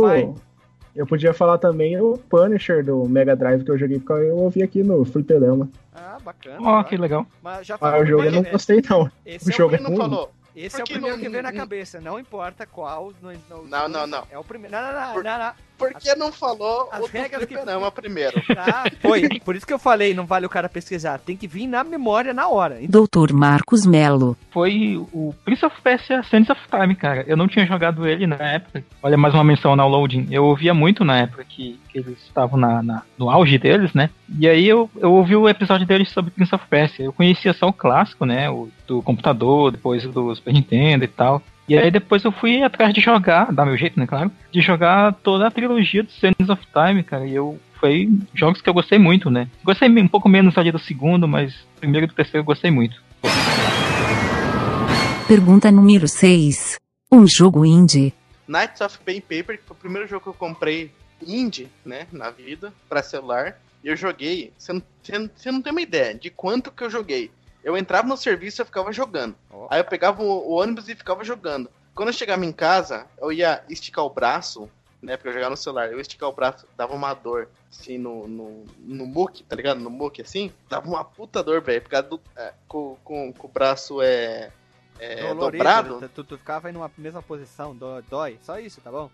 Eu 0.95 1.07
podia 1.07 1.33
falar 1.35 1.59
também 1.59 2.01
o 2.01 2.17
Punisher 2.17 2.83
do 2.85 3.07
Mega 3.07 3.37
Drive 3.37 3.62
que 3.65 3.71
eu 3.71 3.79
joguei, 3.79 3.99
porque 3.99 4.15
eu 4.15 4.37
ouvi 4.37 4.62
aqui 4.62 4.83
no 4.83 5.05
Fliperama. 5.05 5.69
Ah, 5.95 6.17
bacana. 6.25 6.57
Ó, 6.61 6.83
que 6.83 6.97
legal. 6.97 7.27
Mas 7.43 7.67
já 7.67 7.75
Ah, 7.75 7.79
falou 7.79 8.01
o 8.03 8.07
jogo 8.07 8.23
eu 8.25 8.33
não 8.33 8.43
né? 8.43 8.51
gostei, 8.51 8.83
não. 8.89 9.11
Esse 9.25 9.47
o 9.47 9.51
é 9.51 9.55
o 9.55 9.57
jogo 9.57 9.75
é 9.75 9.79
ruim. 9.79 9.97
falou? 9.97 10.31
Esse 10.57 10.77
Por 10.77 10.81
é 10.81 10.85
o 10.85 10.87
primeiro 10.87 11.16
não- 11.16 11.23
que 11.23 11.29
veio 11.29 11.42
na 11.42 11.53
cabeça, 11.53 12.01
não 12.01 12.19
importa 12.19 12.66
qual. 12.66 13.12
Não, 13.21 13.31
não, 13.51 13.64
Não, 13.64 13.88
não, 13.88 14.07
não. 14.07 14.27
É 14.31 14.38
o 14.38 14.42
primeiro. 14.42 14.75
Não, 14.75 14.81
não, 14.90 15.01
não, 15.07 15.12
Por- 15.12 15.23
não, 15.25 15.38
não. 15.38 15.53
Por 15.79 15.93
que 15.95 16.15
não 16.15 16.33
falou 16.33 16.89
As 16.91 16.99
o 17.01 17.03
do 17.03 17.09
regras 17.12 17.45
que- 17.45 17.55
fliperama 17.55 17.91
primeiro? 17.91 18.41
Ah, 18.57 18.85
foi. 19.01 19.29
Por 19.41 19.55
isso 19.55 19.67
que 19.67 19.73
eu 19.73 19.79
falei, 19.79 20.15
não 20.15 20.25
vale 20.27 20.47
o 20.47 20.49
cara 20.49 20.69
pesquisar. 20.69 21.19
Tem 21.19 21.37
que 21.37 21.47
vir 21.47 21.67
na 21.67 21.85
memória 21.85 22.33
na 22.35 22.49
hora. 22.49 22.79
Doutor 22.89 23.33
Marcos 23.33 23.85
Melo. 23.87 24.37
Foi 24.51 24.97
o 25.12 25.35
Prince 25.45 25.65
of 25.65 25.81
Persia 25.83 26.23
Sands 26.25 26.49
of 26.51 26.61
Time, 26.71 26.95
cara. 26.95 27.25
Eu 27.29 27.37
não 27.37 27.47
tinha 27.47 27.67
jogado 27.67 28.07
ele 28.07 28.27
na 28.27 28.37
época. 28.37 28.83
Olha, 29.03 29.17
mais 29.17 29.35
uma 29.35 29.45
menção 29.45 29.77
no 29.77 29.87
loading. 29.87 30.27
Eu 30.31 30.45
ouvia 30.45 30.73
muito 30.75 31.05
na 31.05 31.19
época 31.19 31.45
que, 31.45 31.79
que 31.91 31.99
eles 31.99 32.19
estavam 32.25 32.59
na, 32.59 32.83
na- 32.83 33.03
no 33.19 33.31
auge 33.31 33.59
deles, 33.59 33.93
né? 33.93 34.11
E 34.39 34.49
aí 34.49 34.67
eu, 34.67 34.91
eu 34.97 35.12
ouvi 35.12 35.37
o 35.37 35.49
episódio 35.49 35.87
deles 35.87 36.11
sobre 36.11 36.31
Prince 36.31 36.55
of 36.55 36.65
Persia. 36.69 37.05
Eu 37.05 37.12
conhecia 37.12 37.53
só 37.53 37.69
o 37.69 37.73
clássico, 37.73 38.25
né? 38.25 38.49
O 38.51 38.69
do 38.87 39.03
computador, 39.03 39.71
depois 39.73 40.05
o 40.05 40.09
do 40.11 40.35
Super 40.35 40.53
Nintendo 40.55 41.05
e 41.05 41.09
tal. 41.09 41.43
E 41.69 41.77
aí 41.77 41.91
depois 41.91 42.23
eu 42.25 42.31
fui 42.31 42.63
atrás 42.63 42.95
de 42.95 43.01
jogar, 43.01 43.53
dar 43.53 43.67
meu 43.67 43.77
jeito, 43.77 43.99
né, 43.99 44.07
claro, 44.07 44.31
de 44.53 44.61
jogar 44.61 45.13
toda 45.15 45.49
a 45.49 45.51
trilogia 45.51 46.03
do 46.05 46.11
Sands 46.13 46.49
of 46.49 46.63
Time, 46.73 47.03
cara. 47.03 47.27
E 47.27 47.35
eu 47.35 47.59
foi 47.81 48.09
jogos 48.33 48.61
que 48.61 48.69
eu 48.69 48.75
gostei 48.75 48.99
muito, 48.99 49.29
né? 49.31 49.49
Gostei 49.65 49.89
um 49.89 50.09
pouco 50.09 50.29
menos 50.29 50.57
ali 50.57 50.71
do 50.71 50.79
segundo, 50.79 51.27
mas 51.27 51.55
primeiro 51.81 52.07
e 52.07 52.09
do 52.09 52.15
terceiro 52.15 52.39
eu 52.41 52.45
gostei 52.45 52.71
muito. 52.71 53.03
Pergunta 55.27 55.71
número 55.73 56.07
6. 56.07 56.79
Um 57.11 57.27
jogo 57.27 57.65
indie. 57.67 58.15
Knights 58.47 58.81
of 58.81 58.99
Pen 59.05 59.21
Paper, 59.21 59.59
que 59.59 59.65
foi 59.67 59.77
o 59.77 59.81
primeiro 59.81 60.07
jogo 60.09 60.23
que 60.23 60.29
eu 60.29 60.35
comprei 60.35 60.93
indie, 61.27 61.69
né, 61.85 62.07
na 62.13 62.31
vida, 62.31 62.73
pra 62.89 63.03
celular. 63.03 63.57
E 63.83 63.89
eu 63.89 63.97
joguei, 63.97 64.53
você 64.57 64.73
não- 64.73 64.83
você 65.35 65.51
não 65.51 65.61
tem 65.61 65.73
uma 65.73 65.81
ideia 65.83 66.15
de 66.15 66.31
quanto 66.31 66.71
que 66.71 66.83
eu 66.85 66.91
joguei. 66.91 67.31
Eu 67.67 67.77
entrava 67.77 68.07
no 68.07 68.17
serviço 68.17 68.61
e 68.61 68.63
eu 68.63 68.67
ficava 68.67 68.93
jogando. 68.93 69.35
Ó. 69.51 69.67
Aí 69.69 69.81
eu 69.81 69.85
pegava 69.85 70.23
o, 70.23 70.27
o 70.27 70.53
ônibus 70.53 70.89
e 70.89 70.95
ficava 70.95 71.25
jogando. 71.25 71.69
Quando 71.97 72.11
eu 72.11 72.13
chegava 72.13 72.45
em 72.47 72.53
casa, 72.53 73.09
eu 73.21 73.33
ia 73.33 73.65
esticar 73.69 74.05
o 74.05 74.09
braço, 74.09 74.71
né, 75.03 75.17
porque 75.17 75.31
eu 75.31 75.33
jogava 75.33 75.51
no 75.51 75.57
celular. 75.57 75.91
Eu 75.91 75.97
ia 75.97 76.01
esticar 76.01 76.29
o 76.29 76.33
braço, 76.33 76.65
dava 76.77 76.95
uma 76.95 77.13
dor, 77.13 77.49
assim, 77.69 77.99
no, 77.99 78.29
no, 78.29 78.65
no 78.79 79.05
muque, 79.05 79.43
tá 79.43 79.57
ligado? 79.57 79.81
No 79.81 79.91
muque, 79.91 80.23
assim. 80.23 80.53
Dava 80.69 80.87
uma 80.87 81.05
puta 81.05 81.43
dor, 81.43 81.61
velho, 81.61 81.83
por 81.83 81.91
causa 81.91 82.07
do... 82.07 82.21
é, 82.37 82.53
com, 82.69 82.97
com, 83.03 83.33
com 83.33 83.49
o 83.49 83.51
braço, 83.51 84.01
é... 84.01 84.53
é 85.01 85.23
Dolorido, 85.23 85.65
dobrado. 85.65 86.09
Tu, 86.15 86.23
tu 86.23 86.39
ficava 86.39 86.71
em 86.71 86.77
uma 86.77 86.89
mesma 86.97 87.21
posição, 87.21 87.75
dó- 87.75 88.01
dói. 88.09 88.39
Só 88.45 88.61
isso, 88.61 88.81
tá 88.81 88.93
bom? 88.93 89.11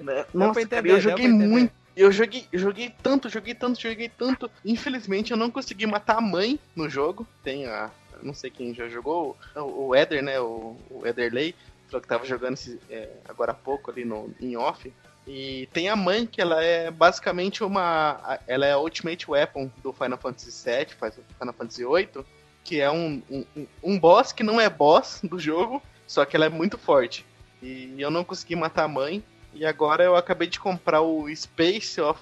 né? 0.00 0.24
pra 0.24 0.26
Nossa, 0.34 0.60
eu 0.62 0.82
deu 0.82 1.00
joguei 1.00 1.28
pra 1.28 1.46
muito. 1.94 1.98
Eu 2.00 2.10
joguei, 2.12 2.46
joguei 2.52 2.92
tanto, 3.02 3.28
joguei 3.28 3.54
tanto, 3.54 3.80
joguei 3.80 4.08
tanto. 4.08 4.50
Infelizmente 4.64 5.30
eu 5.30 5.36
não 5.36 5.50
consegui 5.50 5.86
matar 5.86 6.18
a 6.18 6.20
mãe 6.20 6.58
no 6.74 6.88
jogo. 6.88 7.26
Tem 7.42 7.66
a. 7.66 7.90
Não 8.22 8.34
sei 8.34 8.50
quem 8.50 8.72
já 8.74 8.88
jogou. 8.88 9.36
O, 9.56 9.94
Eder, 9.94 10.22
né? 10.22 10.40
O, 10.40 10.76
o 10.90 11.02
Ederley. 11.06 11.54
Falou 11.88 12.00
que 12.00 12.08
tava 12.08 12.24
jogando 12.24 12.54
esse, 12.54 12.80
é, 12.88 13.08
agora 13.28 13.52
há 13.52 13.54
pouco 13.54 13.90
ali 13.90 14.02
no, 14.04 14.32
em 14.40 14.56
off. 14.56 14.90
E 15.26 15.68
tem 15.72 15.88
a 15.90 15.94
mãe, 15.94 16.24
que 16.26 16.40
ela 16.40 16.64
é 16.64 16.90
basicamente 16.90 17.62
uma. 17.62 18.38
Ela 18.46 18.66
é 18.66 18.72
a 18.72 18.78
Ultimate 18.78 19.30
Weapon 19.30 19.70
do 19.82 19.92
Final 19.92 20.16
Fantasy 20.18 20.50
VII, 20.50 20.94
faz 20.98 21.14
Final 21.38 21.52
Fantasy 21.54 21.84
VIII. 21.84 22.24
Que 22.64 22.80
é 22.80 22.90
um, 22.90 23.20
um- 23.30 23.66
um 23.82 23.98
boss 23.98 24.32
que 24.32 24.42
não 24.44 24.60
é 24.60 24.70
boss 24.70 25.20
do 25.22 25.38
jogo, 25.38 25.82
só 26.06 26.24
que 26.24 26.34
ela 26.36 26.46
é 26.46 26.48
muito 26.48 26.78
forte. 26.78 27.26
E 27.60 27.94
eu 27.98 28.10
não 28.10 28.24
consegui 28.24 28.56
matar 28.56 28.84
a 28.84 28.88
mãe. 28.88 29.22
E 29.54 29.64
agora 29.66 30.02
eu 30.02 30.16
acabei 30.16 30.48
de 30.48 30.58
comprar 30.58 31.02
o 31.02 31.26
Space 31.34 32.00
of 32.00 32.20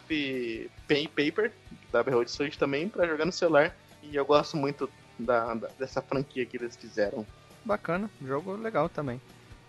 Pen 0.89 1.07
Paper, 1.09 1.53
da 1.93 2.03
Behold 2.03 2.29
Switch 2.29 2.57
também, 2.57 2.89
pra 2.89 3.07
jogar 3.07 3.25
no 3.25 3.33
celular. 3.33 3.75
E 4.03 4.17
eu 4.17 4.25
gosto 4.25 4.57
muito 4.57 4.89
da, 5.19 5.55
da- 5.55 5.69
dessa 5.79 6.03
franquia 6.03 6.45
que 6.45 6.57
eles 6.57 6.77
fizeram. 6.77 7.25
Bacana, 7.65 8.11
jogo 8.27 8.57
legal 8.57 8.89
também. 8.89 9.21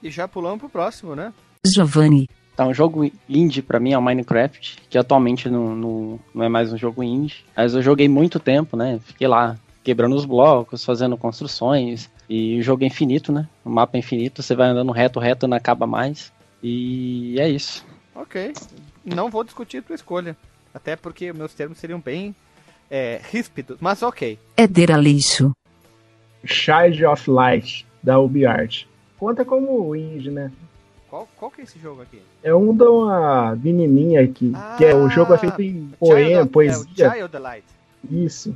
E 0.02 0.10
já 0.10 0.28
pulamos 0.28 0.60
pro 0.60 0.70
próximo, 0.70 1.16
né? 1.16 1.32
Giovanni. 1.66 2.28
Então, 2.54 2.70
um 2.70 2.74
jogo 2.74 3.10
indie 3.30 3.62
pra 3.62 3.80
mim 3.80 3.94
é 3.94 3.98
o 3.98 4.02
Minecraft, 4.02 4.78
que 4.90 4.98
atualmente 4.98 5.50
não, 5.50 5.76
não, 5.76 6.20
não 6.34 6.44
é 6.44 6.50
mais 6.50 6.74
um 6.74 6.78
jogo 6.78 7.04
indie. 7.04 7.46
Mas 7.56 7.74
eu 7.76 7.82
joguei 7.82 8.10
muito 8.10 8.40
tempo, 8.40 8.76
né? 8.76 9.00
Fiquei 9.04 9.28
lá 9.28 9.58
quebrando 9.84 10.16
os 10.16 10.26
blocos, 10.26 10.84
fazendo 10.84 11.16
construções. 11.18 12.10
E 12.30 12.60
o 12.60 12.64
jogo 12.64 12.84
é 12.84 12.88
infinito, 12.88 13.32
né? 13.32 13.48
O 13.64 13.70
mapa 13.70 13.98
é 13.98 14.00
infinito, 14.00 14.42
você 14.42 14.56
vai 14.56 14.70
andando 14.70 14.92
reto, 14.92 15.20
reto, 15.20 15.48
não 15.48 15.58
acaba 15.58 15.86
mais. 15.86 16.32
E 16.64 17.36
é 17.40 17.50
isso. 17.50 17.86
Ok. 18.16 18.54
Não 19.04 19.30
vou 19.30 19.44
discutir 19.44 19.82
tua 19.84 19.96
escolha. 19.96 20.36
Até 20.74 20.96
porque 20.96 21.34
meus 21.34 21.54
termos 21.54 21.78
seriam 21.78 22.00
bem 22.00 22.36
é, 22.90 23.20
ríspidos, 23.32 23.78
mas 23.82 24.02
ok. 24.02 24.38
Éder 24.56 24.92
Aleixo. 24.92 25.52
Child 26.46 27.06
of 27.06 27.30
Light, 27.30 27.86
da 28.02 28.20
UbiArt. 28.20 28.86
Conta 29.20 29.46
como 29.46 29.96
indie, 29.96 30.32
né? 30.32 30.52
Qual, 31.10 31.28
qual 31.38 31.52
que 31.52 31.62
é 31.62 31.64
esse 31.66 31.78
jogo 31.78 32.02
aqui? 32.02 32.22
É 32.42 32.56
um 32.56 32.74
de 32.76 32.84
uma 32.84 33.56
menininha 33.56 34.26
que, 34.28 34.52
que 34.78 34.86
é, 34.86 34.96
o 34.96 35.10
jogo 35.10 35.34
é 35.34 35.38
feito 35.38 35.62
em 35.62 35.92
poema, 36.00 36.20
Child 36.30 36.40
of- 36.42 36.50
poesia. 36.52 37.06
É, 37.06 37.08
o 37.08 37.14
Child 37.18 37.38
Light. 37.38 37.66
Isso. 38.10 38.56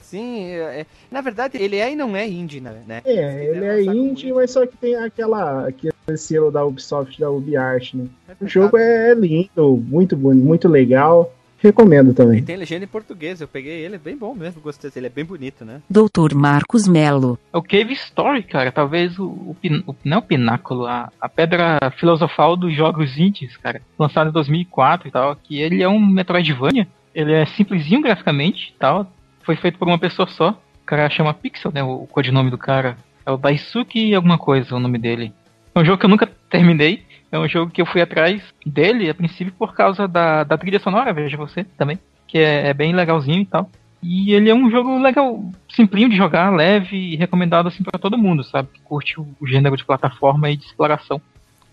Sim, 0.00 0.44
é- 0.46 0.80
é- 0.80 0.86
na 1.10 1.20
verdade 1.20 1.56
ele 1.58 1.76
é 1.76 1.92
e 1.92 1.96
não 1.96 2.14
é 2.16 2.26
indie, 2.28 2.60
né? 2.60 3.02
É, 3.04 3.44
ele 3.46 3.64
é 3.64 3.82
indie, 3.82 4.32
mas 4.32 4.50
só 4.50 4.66
que 4.66 4.76
tem 4.76 4.94
aquela, 4.96 5.68
aquele 5.68 5.94
selo 6.16 6.50
da 6.50 6.64
Ubisoft, 6.64 7.18
da 7.18 7.30
UbiArt, 7.30 7.94
né? 7.94 8.06
É 8.28 8.44
O 8.44 8.46
jogo 8.48 8.76
é 8.76 9.14
lindo, 9.14 9.76
muito 9.88 10.16
bonito, 10.16 10.44
muito 10.44 10.68
legal. 10.68 11.32
Recomendo 11.58 12.10
E 12.10 12.14
também. 12.14 12.42
tem 12.42 12.54
legenda 12.56 12.84
em 12.84 12.88
português, 12.88 13.40
eu 13.40 13.48
peguei 13.48 13.80
ele, 13.84 13.94
é 13.96 13.98
bem 13.98 14.14
bom 14.16 14.34
mesmo, 14.34 14.60
gostei. 14.60 14.90
Ele 14.94 15.06
é 15.06 15.10
bem 15.10 15.24
bonito, 15.24 15.64
né? 15.64 15.80
Doutor 15.88 16.34
Marcos 16.34 16.86
Melo. 16.86 17.38
É 17.52 17.56
o 17.56 17.62
Cave 17.62 17.94
Story, 17.94 18.42
cara. 18.42 18.70
Talvez 18.70 19.18
o, 19.18 19.24
o, 19.24 19.56
o- 19.86 19.96
não 20.04 20.18
é 20.18 20.20
o 20.20 20.22
pináculo, 20.22 20.86
a, 20.86 21.10
a 21.18 21.28
pedra 21.30 21.78
filosofal 21.96 22.56
dos 22.56 22.76
jogos 22.76 23.16
indies, 23.18 23.56
cara. 23.56 23.80
Lançado 23.98 24.28
em 24.28 24.32
2004 24.32 25.08
e 25.08 25.10
tal. 25.10 25.34
Que 25.34 25.58
ele 25.60 25.82
é 25.82 25.88
um 25.88 25.98
Metroidvania. 25.98 26.86
Ele 27.14 27.32
é 27.32 27.46
simplesinho 27.46 28.02
graficamente 28.02 28.74
e 28.76 28.78
tal. 28.78 29.10
Foi 29.42 29.56
feito 29.56 29.78
por 29.78 29.88
uma 29.88 29.98
pessoa 29.98 30.28
só. 30.28 30.60
cara 30.84 31.08
chama 31.08 31.32
Pixel, 31.32 31.72
né? 31.72 31.82
O 31.82 32.06
codinome 32.06 32.50
do 32.50 32.58
cara. 32.58 32.98
É 33.24 33.30
o 33.30 33.38
Daisuke 33.38 34.14
alguma 34.14 34.36
coisa, 34.36 34.76
o 34.76 34.78
nome 34.78 34.98
dele. 34.98 35.32
É 35.76 35.80
um 35.80 35.84
jogo 35.84 35.98
que 35.98 36.06
eu 36.06 36.10
nunca 36.10 36.26
terminei. 36.48 37.04
É 37.30 37.38
um 37.38 37.46
jogo 37.46 37.70
que 37.70 37.82
eu 37.82 37.86
fui 37.86 38.00
atrás 38.00 38.42
dele, 38.64 39.10
a 39.10 39.14
princípio, 39.14 39.52
por 39.52 39.74
causa 39.74 40.08
da, 40.08 40.42
da 40.42 40.56
trilha 40.56 40.80
sonora, 40.80 41.12
veja 41.12 41.36
você 41.36 41.64
também. 41.76 41.98
Que 42.26 42.38
é, 42.38 42.68
é 42.68 42.74
bem 42.74 42.94
legalzinho 42.94 43.42
e 43.42 43.46
tal. 43.46 43.70
E 44.02 44.32
ele 44.32 44.48
é 44.48 44.54
um 44.54 44.70
jogo 44.70 44.98
legal, 44.98 45.44
simplinho 45.68 46.08
de 46.08 46.16
jogar, 46.16 46.54
leve 46.54 46.96
e 46.96 47.16
recomendado 47.16 47.68
assim 47.68 47.82
para 47.82 47.98
todo 47.98 48.16
mundo, 48.16 48.42
sabe? 48.44 48.68
Que 48.72 48.80
curte 48.80 49.20
o, 49.20 49.26
o 49.38 49.46
gênero 49.46 49.76
de 49.76 49.84
plataforma 49.84 50.48
e 50.48 50.56
de 50.56 50.64
exploração. 50.64 51.20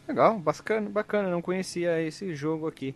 Legal, 0.05 0.37
bacana, 0.37 0.89
bacana. 0.89 1.29
Não 1.29 1.41
conhecia 1.41 2.01
esse 2.01 2.35
jogo 2.35 2.67
aqui. 2.67 2.93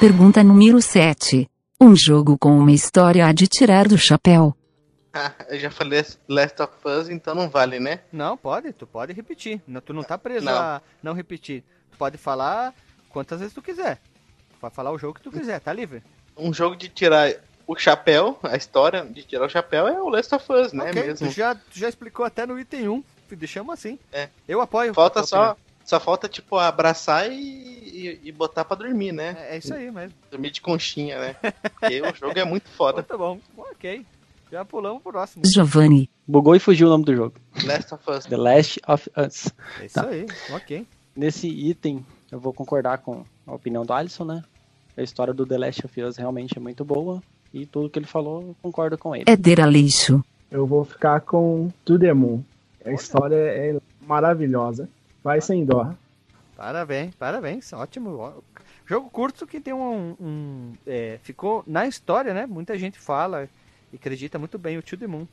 Pergunta 0.00 0.42
número 0.42 0.80
7. 0.80 1.46
Um 1.78 1.94
jogo 1.94 2.38
com 2.38 2.56
uma 2.56 2.72
história 2.72 3.26
a 3.26 3.32
de 3.32 3.46
tirar 3.46 3.86
do 3.86 3.98
chapéu. 3.98 4.54
Ah, 5.12 5.32
eu 5.48 5.58
já 5.58 5.70
falei 5.70 6.04
Last 6.28 6.62
of 6.62 6.72
Us, 6.84 7.08
então 7.08 7.34
não 7.34 7.48
vale, 7.48 7.80
né? 7.80 8.00
Não, 8.12 8.36
pode, 8.36 8.72
tu 8.72 8.86
pode 8.86 9.12
repetir. 9.12 9.60
Não, 9.66 9.80
tu 9.80 9.92
não 9.92 10.02
tá 10.02 10.16
preso 10.16 10.44
Não. 10.44 10.52
a 10.52 10.82
não 11.02 11.12
repetir. 11.12 11.62
Tu 11.90 11.98
pode 11.98 12.16
falar 12.16 12.74
quantas 13.08 13.40
vezes 13.40 13.54
tu 13.54 13.62
quiser. 13.62 13.96
Tu 14.50 14.58
pode 14.60 14.74
falar 14.74 14.92
o 14.92 14.98
jogo 14.98 15.14
que 15.14 15.22
tu 15.22 15.30
quiser, 15.32 15.60
tá 15.60 15.72
livre. 15.72 16.02
Um 16.36 16.52
jogo 16.52 16.76
de 16.76 16.88
tirar 16.88 17.34
o 17.66 17.76
chapéu, 17.76 18.38
a 18.42 18.56
história 18.56 19.04
de 19.04 19.22
tirar 19.22 19.46
o 19.46 19.48
chapéu 19.48 19.86
é 19.86 20.00
o 20.00 20.08
Last 20.08 20.34
of 20.34 20.52
Us, 20.52 20.72
né? 20.72 20.90
Ok, 20.90 21.02
mesmo. 21.02 21.28
Tu 21.28 21.34
já, 21.34 21.54
tu 21.54 21.78
já 21.78 21.88
explicou 21.88 22.24
até 22.24 22.46
no 22.46 22.58
item 22.58 22.88
1. 22.88 23.04
Deixamos 23.32 23.72
assim. 23.72 23.98
É. 24.12 24.28
Eu 24.48 24.60
apoio. 24.60 24.92
Falta 24.92 25.22
só, 25.22 25.52
opinião. 25.52 25.56
só 25.84 26.00
falta, 26.00 26.28
tipo, 26.28 26.56
abraçar 26.56 27.30
e, 27.30 27.36
e, 27.38 28.20
e 28.24 28.32
botar 28.32 28.64
pra 28.64 28.76
dormir, 28.76 29.12
né? 29.12 29.36
É, 29.38 29.54
é 29.54 29.58
isso 29.58 29.72
aí 29.72 29.88
mesmo. 29.88 30.16
Dormir 30.28 30.50
de 30.50 30.60
conchinha, 30.60 31.20
né? 31.20 31.36
Porque 31.62 32.02
o 32.02 32.14
jogo 32.14 32.36
é 32.36 32.44
muito 32.44 32.68
foda. 32.70 32.96
Muito 33.08 33.18
bom. 33.18 33.38
Ok. 33.56 34.04
Já 34.50 34.64
pulamos 34.64 35.02
pro 35.02 35.12
próximo. 35.12 35.42
Giovanni. 35.46 36.10
Bugou 36.26 36.54
e 36.56 36.58
fugiu 36.60 36.86
o 36.86 36.90
nome 36.90 37.04
do 37.04 37.14
jogo. 37.14 37.34
Last 37.64 37.94
of 37.94 38.10
Us. 38.10 38.24
The 38.26 38.36
Last 38.36 38.80
of 38.86 39.10
Us. 39.16 39.52
É 39.80 39.84
isso 39.86 39.94
Tá. 39.94 40.06
aí. 40.08 40.26
Ok. 40.52 40.86
Nesse 41.14 41.48
item, 41.48 42.04
eu 42.30 42.40
vou 42.40 42.52
concordar 42.52 42.98
com 42.98 43.24
a 43.46 43.54
opinião 43.54 43.84
do 43.84 43.92
Alisson, 43.92 44.24
né? 44.24 44.42
A 44.96 45.02
história 45.02 45.32
do 45.32 45.46
The 45.46 45.58
Last 45.58 45.86
of 45.86 46.02
Us 46.02 46.16
realmente 46.16 46.56
é 46.56 46.60
muito 46.60 46.84
boa. 46.84 47.22
E 47.52 47.66
tudo 47.66 47.90
que 47.90 47.98
ele 47.98 48.06
falou, 48.06 48.42
eu 48.42 48.56
concordo 48.62 48.96
com 48.98 49.14
ele. 49.14 49.24
Éder 49.26 49.60
Aleixo. 49.60 50.22
Eu 50.50 50.66
vou 50.66 50.84
ficar 50.84 51.20
com 51.20 51.70
To 51.84 51.98
The 51.98 52.12
Moon. 52.12 52.42
A 52.84 52.92
história 52.92 53.36
é 53.36 53.76
maravilhosa. 54.06 54.88
Vai 55.22 55.40
sem 55.40 55.64
dó. 55.64 55.92
Parabéns, 56.56 57.14
parabéns. 57.14 57.72
Ótimo. 57.72 58.42
Jogo 58.86 59.08
curto 59.10 59.46
que 59.46 59.60
tem 59.60 59.72
um. 59.72 60.16
um, 60.20 60.72
é, 60.86 61.18
ficou 61.22 61.62
na 61.66 61.86
história, 61.86 62.34
né? 62.34 62.46
Muita 62.46 62.76
gente 62.78 62.98
fala 62.98 63.48
e 63.92 63.96
acredita 63.96 64.38
muito 64.38 64.58
bem 64.58 64.78
o 64.78 64.82
Tio 64.82 64.96
The 64.98 65.06
Moon. 65.06 65.26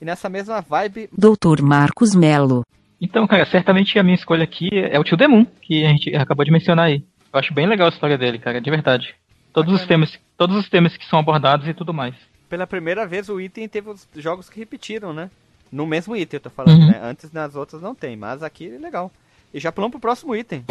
E 0.00 0.04
nessa 0.04 0.28
mesma 0.28 0.60
vibe. 0.60 1.08
Doutor 1.16 1.62
Marcos 1.62 2.14
Melo. 2.14 2.64
Então, 3.00 3.26
cara, 3.26 3.44
certamente 3.46 3.98
a 3.98 4.02
minha 4.02 4.14
escolha 4.14 4.44
aqui 4.44 4.68
é 4.72 4.98
o 4.98 5.04
Tio 5.04 5.16
Demon, 5.16 5.44
que 5.60 5.84
a 5.84 5.88
gente 5.88 6.14
acabou 6.14 6.44
de 6.44 6.50
mencionar 6.52 6.86
aí. 6.86 7.04
Eu 7.32 7.38
acho 7.40 7.52
bem 7.54 7.66
legal 7.66 7.86
a 7.86 7.90
história 7.90 8.16
dele, 8.18 8.38
cara, 8.38 8.60
de 8.60 8.70
verdade. 8.70 9.14
Todos 9.52 9.74
os 9.80 9.86
temas, 9.86 10.18
todos 10.36 10.56
os 10.56 10.68
temas 10.68 10.96
que 10.96 11.04
são 11.06 11.18
abordados 11.18 11.66
e 11.68 11.74
tudo 11.74 11.92
mais. 11.92 12.14
Pela 12.48 12.66
primeira 12.66 13.06
vez 13.06 13.28
o 13.28 13.40
item 13.40 13.68
teve 13.68 13.90
os 13.90 14.06
jogos 14.16 14.48
que 14.48 14.58
repetiram, 14.60 15.12
né? 15.12 15.30
No 15.70 15.86
mesmo 15.86 16.14
item, 16.14 16.36
eu 16.38 16.42
tô 16.42 16.50
falando, 16.50 16.80
Uhum. 16.80 16.86
né? 16.88 17.00
Antes 17.02 17.32
nas 17.32 17.54
outras 17.56 17.80
não 17.80 17.94
tem, 17.94 18.16
mas 18.16 18.42
aqui 18.42 18.72
é 18.74 18.78
legal. 18.78 19.10
E 19.54 19.58
já 19.58 19.72
pulamos 19.72 19.92
pro 19.92 20.00
próximo 20.00 20.34
item. 20.36 20.64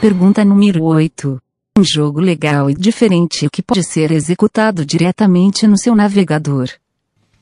Pergunta 0.00 0.44
número 0.44 0.82
8. 0.84 1.40
Um 1.78 1.82
jogo 1.82 2.20
legal 2.20 2.68
e 2.68 2.74
diferente 2.74 3.48
que 3.48 3.62
pode 3.62 3.82
ser 3.82 4.10
executado 4.10 4.84
diretamente 4.84 5.66
no 5.66 5.78
seu 5.78 5.94
navegador. 5.94 6.68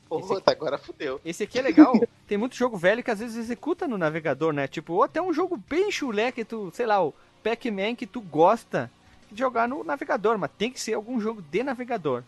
Puta, 0.07 0.51
agora 0.51 0.77
fudeu. 0.77 1.19
Esse 1.25 1.43
aqui 1.43 1.59
é 1.59 1.61
legal. 1.61 1.93
Tem 2.29 2.37
muito 2.37 2.55
jogo 2.55 2.77
velho 2.77 3.03
que 3.03 3.11
às 3.11 3.19
vezes 3.19 3.35
executa 3.35 3.89
no 3.89 3.97
navegador, 3.97 4.53
né? 4.53 4.69
Tipo, 4.69 4.93
ou 4.93 5.03
até 5.03 5.21
um 5.21 5.33
jogo 5.33 5.61
bem 5.69 5.91
chulé 5.91 6.31
que 6.31 6.45
tu, 6.45 6.71
sei 6.73 6.85
lá, 6.85 7.03
o 7.03 7.13
Pac-Man 7.43 7.93
que 7.93 8.07
tu 8.07 8.21
gosta 8.21 8.89
de 9.29 9.37
jogar 9.37 9.67
no 9.67 9.83
navegador, 9.83 10.37
mas 10.37 10.51
tem 10.57 10.71
que 10.71 10.79
ser 10.79 10.93
algum 10.93 11.19
jogo 11.19 11.41
de 11.41 11.61
navegador. 11.61 12.23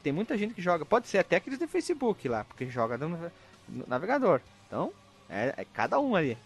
Tem 0.00 0.12
muita 0.12 0.38
gente 0.38 0.54
que 0.54 0.62
joga, 0.62 0.84
pode 0.84 1.08
ser 1.08 1.18
até 1.18 1.36
aqueles 1.36 1.58
de 1.58 1.66
Facebook 1.66 2.28
lá, 2.28 2.44
porque 2.44 2.66
joga 2.66 2.96
no, 2.96 3.08
no 3.68 3.84
navegador. 3.88 4.40
Então, 4.68 4.92
é, 5.28 5.54
é 5.56 5.64
cada 5.64 5.98
um 5.98 6.14
ali. 6.14 6.38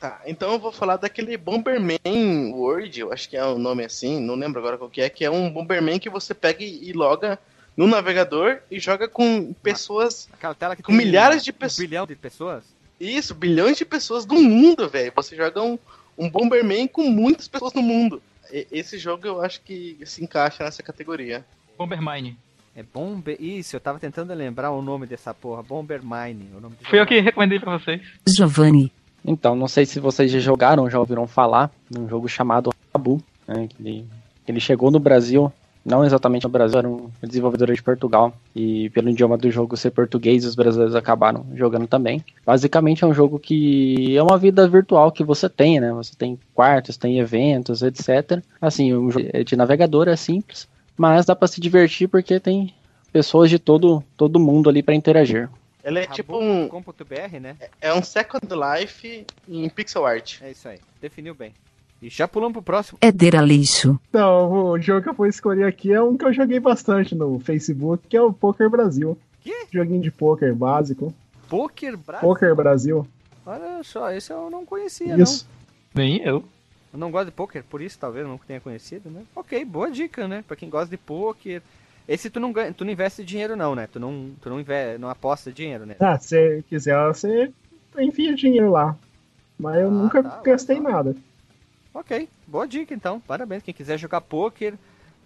Tá, 0.00 0.20
então 0.26 0.52
eu 0.52 0.58
vou 0.60 0.70
falar 0.70 0.96
daquele 0.96 1.36
Bomberman 1.36 2.52
World, 2.52 3.00
eu 3.00 3.12
acho 3.12 3.28
que 3.28 3.36
é 3.36 3.44
o 3.44 3.58
nome 3.58 3.84
assim, 3.84 4.20
não 4.20 4.36
lembro 4.36 4.60
agora 4.60 4.78
qual 4.78 4.88
que 4.88 5.00
é, 5.00 5.10
que 5.10 5.24
é 5.24 5.30
um 5.30 5.50
Bomberman 5.50 5.98
que 5.98 6.08
você 6.08 6.32
pega 6.34 6.62
e 6.62 6.88
e 6.90 6.92
loga 6.92 7.36
no 7.76 7.86
navegador 7.86 8.58
e 8.70 8.78
joga 8.78 9.08
com 9.08 9.52
pessoas. 9.54 10.28
Aquela 10.32 10.54
tela 10.54 10.76
que 10.76 10.82
Com 10.82 10.92
tem 10.96 10.98
milhares 11.04 11.42
de 11.42 11.50
um 11.50 11.54
pessoas. 11.54 11.78
bilhão 11.88 12.06
de 12.06 12.14
pessoas. 12.16 12.64
Isso, 13.00 13.34
bilhões 13.34 13.76
de 13.76 13.84
pessoas 13.84 14.24
do 14.24 14.34
mundo, 14.36 14.88
velho. 14.88 15.12
Você 15.14 15.36
joga 15.36 15.62
um, 15.62 15.78
um 16.16 16.28
Bomberman 16.28 16.86
com 16.88 17.08
muitas 17.10 17.46
pessoas 17.48 17.72
no 17.72 17.82
mundo. 17.82 18.20
E- 18.52 18.66
esse 18.72 18.98
jogo 18.98 19.26
eu 19.26 19.40
acho 19.40 19.60
que 19.62 19.96
se 20.04 20.22
encaixa 20.22 20.62
nessa 20.64 20.82
categoria. 20.82 21.44
Bombermine. 21.76 22.36
É 22.74 22.82
Bomber. 22.82 23.36
Isso, 23.40 23.74
eu 23.76 23.80
tava 23.80 23.98
tentando 23.98 24.32
lembrar 24.34 24.70
o 24.72 24.80
nome 24.82 25.06
dessa 25.06 25.32
porra. 25.34 25.62
Bombermine. 25.62 26.50
O 26.56 26.60
nome 26.60 26.76
Foi 26.82 27.00
eu 27.00 27.06
que 27.06 27.18
recomendei 27.20 27.58
pra 27.60 27.76
vocês. 27.78 28.00
Giovanni. 28.28 28.92
Então, 29.24 29.54
não 29.54 29.68
sei 29.68 29.84
se 29.84 30.00
vocês 30.00 30.30
já 30.30 30.38
jogaram, 30.38 30.88
já 30.88 30.98
ouviram 30.98 31.26
falar, 31.26 31.70
num 31.90 32.08
jogo 32.08 32.28
chamado 32.28 32.70
Rabu, 32.94 33.20
né, 33.46 33.68
ele, 33.78 34.06
ele 34.46 34.60
chegou 34.60 34.90
no 34.90 34.98
Brasil, 34.98 35.52
não 35.84 36.04
exatamente 36.04 36.44
no 36.44 36.50
Brasil, 36.50 36.78
era 36.78 36.88
um 36.88 37.10
desenvolvedor 37.22 37.74
de 37.74 37.82
Portugal, 37.82 38.32
e 38.54 38.90
pelo 38.90 39.10
idioma 39.10 39.36
do 39.36 39.50
jogo 39.50 39.76
ser 39.76 39.90
português, 39.90 40.44
os 40.44 40.54
brasileiros 40.54 40.94
acabaram 40.94 41.46
jogando 41.54 41.86
também. 41.86 42.24
Basicamente 42.44 43.04
é 43.04 43.06
um 43.06 43.14
jogo 43.14 43.38
que 43.38 44.16
é 44.16 44.22
uma 44.22 44.38
vida 44.38 44.66
virtual 44.68 45.10
que 45.10 45.24
você 45.24 45.48
tem, 45.48 45.80
né, 45.80 45.92
você 45.92 46.14
tem 46.16 46.38
quartos, 46.54 46.96
tem 46.96 47.18
eventos, 47.18 47.82
etc. 47.82 48.42
Assim, 48.60 48.94
um 48.94 49.10
jogo 49.10 49.26
de 49.44 49.56
navegador 49.56 50.08
é 50.08 50.16
simples, 50.16 50.68
mas 50.96 51.26
dá 51.26 51.34
pra 51.34 51.48
se 51.48 51.60
divertir 51.60 52.08
porque 52.08 52.40
tem 52.40 52.72
pessoas 53.12 53.50
de 53.50 53.58
todo, 53.58 54.02
todo 54.16 54.38
mundo 54.38 54.68
ali 54.68 54.82
pra 54.82 54.94
interagir. 54.94 55.48
Ele 55.88 56.00
é 56.00 56.06
tipo 56.06 56.38
um. 56.38 56.68
Né? 57.40 57.56
É 57.80 57.94
um 57.94 58.02
Second 58.02 58.46
Life 58.46 59.26
em 59.48 59.68
pixel 59.70 60.04
art. 60.04 60.42
É 60.42 60.50
isso 60.50 60.68
aí. 60.68 60.78
Definiu 61.00 61.34
bem. 61.34 61.54
E 62.02 62.10
já 62.10 62.28
pulamos 62.28 62.52
pro 62.52 62.62
próximo. 62.62 62.98
Éder 63.00 63.36
Aleixo. 63.36 63.98
Então, 64.10 64.52
o 64.52 64.80
jogo 64.80 65.02
que 65.02 65.08
eu 65.08 65.14
vou 65.14 65.26
escolher 65.26 65.64
aqui 65.64 65.92
é 65.92 66.00
um 66.00 66.16
que 66.16 66.24
eu 66.24 66.32
joguei 66.32 66.60
bastante 66.60 67.14
no 67.14 67.40
Facebook, 67.40 68.06
que 68.06 68.16
é 68.16 68.22
o 68.22 68.32
Poker 68.32 68.68
Brasil. 68.68 69.18
Quê? 69.42 69.66
Joguinho 69.72 70.02
de 70.02 70.10
poker 70.10 70.54
básico. 70.54 71.12
Poker 71.48 71.96
Brasil. 71.96 72.28
Poker 72.28 72.54
Brasil. 72.54 73.08
Olha 73.46 73.82
só, 73.82 74.12
esse 74.12 74.30
eu 74.30 74.50
não 74.50 74.66
conhecia, 74.66 75.16
Isso. 75.16 75.48
Nem 75.94 76.22
eu. 76.22 76.40
não. 76.40 76.58
Eu 76.92 76.98
não 76.98 77.10
gosto 77.10 77.26
de 77.26 77.32
poker, 77.32 77.64
por 77.64 77.82
isso 77.82 77.98
talvez 77.98 78.24
eu 78.24 78.30
não 78.30 78.38
tenha 78.38 78.60
conhecido, 78.60 79.10
né? 79.10 79.22
Ok, 79.34 79.62
boa 79.64 79.90
dica, 79.90 80.26
né? 80.28 80.44
Pra 80.46 80.56
quem 80.56 80.70
gosta 80.70 80.88
de 80.88 80.96
poker. 80.96 81.62
Esse 82.08 82.30
tu 82.30 82.40
não 82.40 82.52
ganha, 82.52 82.72
tu 82.72 82.84
não 82.84 82.92
investe 82.92 83.22
dinheiro 83.22 83.54
não, 83.54 83.74
né? 83.74 83.86
Tu 83.86 84.00
não, 84.00 84.30
tu 84.40 84.48
não, 84.48 84.58
inve, 84.58 84.96
não 84.98 85.10
aposta 85.10 85.52
dinheiro, 85.52 85.84
né? 85.84 85.94
Ah, 86.00 86.18
se 86.18 86.28
você 86.28 86.64
quiser, 86.68 86.96
você 87.08 87.52
enfia 87.98 88.34
dinheiro 88.34 88.70
lá. 88.70 88.96
Mas 89.58 89.76
eu 89.80 89.88
Ah, 89.88 89.90
nunca 89.90 90.22
tá, 90.22 90.40
gastei 90.42 90.76
legal. 90.76 90.92
nada. 90.92 91.16
Ok, 91.92 92.28
boa 92.46 92.66
dica 92.66 92.94
então. 92.94 93.20
Parabéns. 93.20 93.62
Quem 93.62 93.74
quiser 93.74 93.98
jogar 93.98 94.20
poker, 94.22 94.74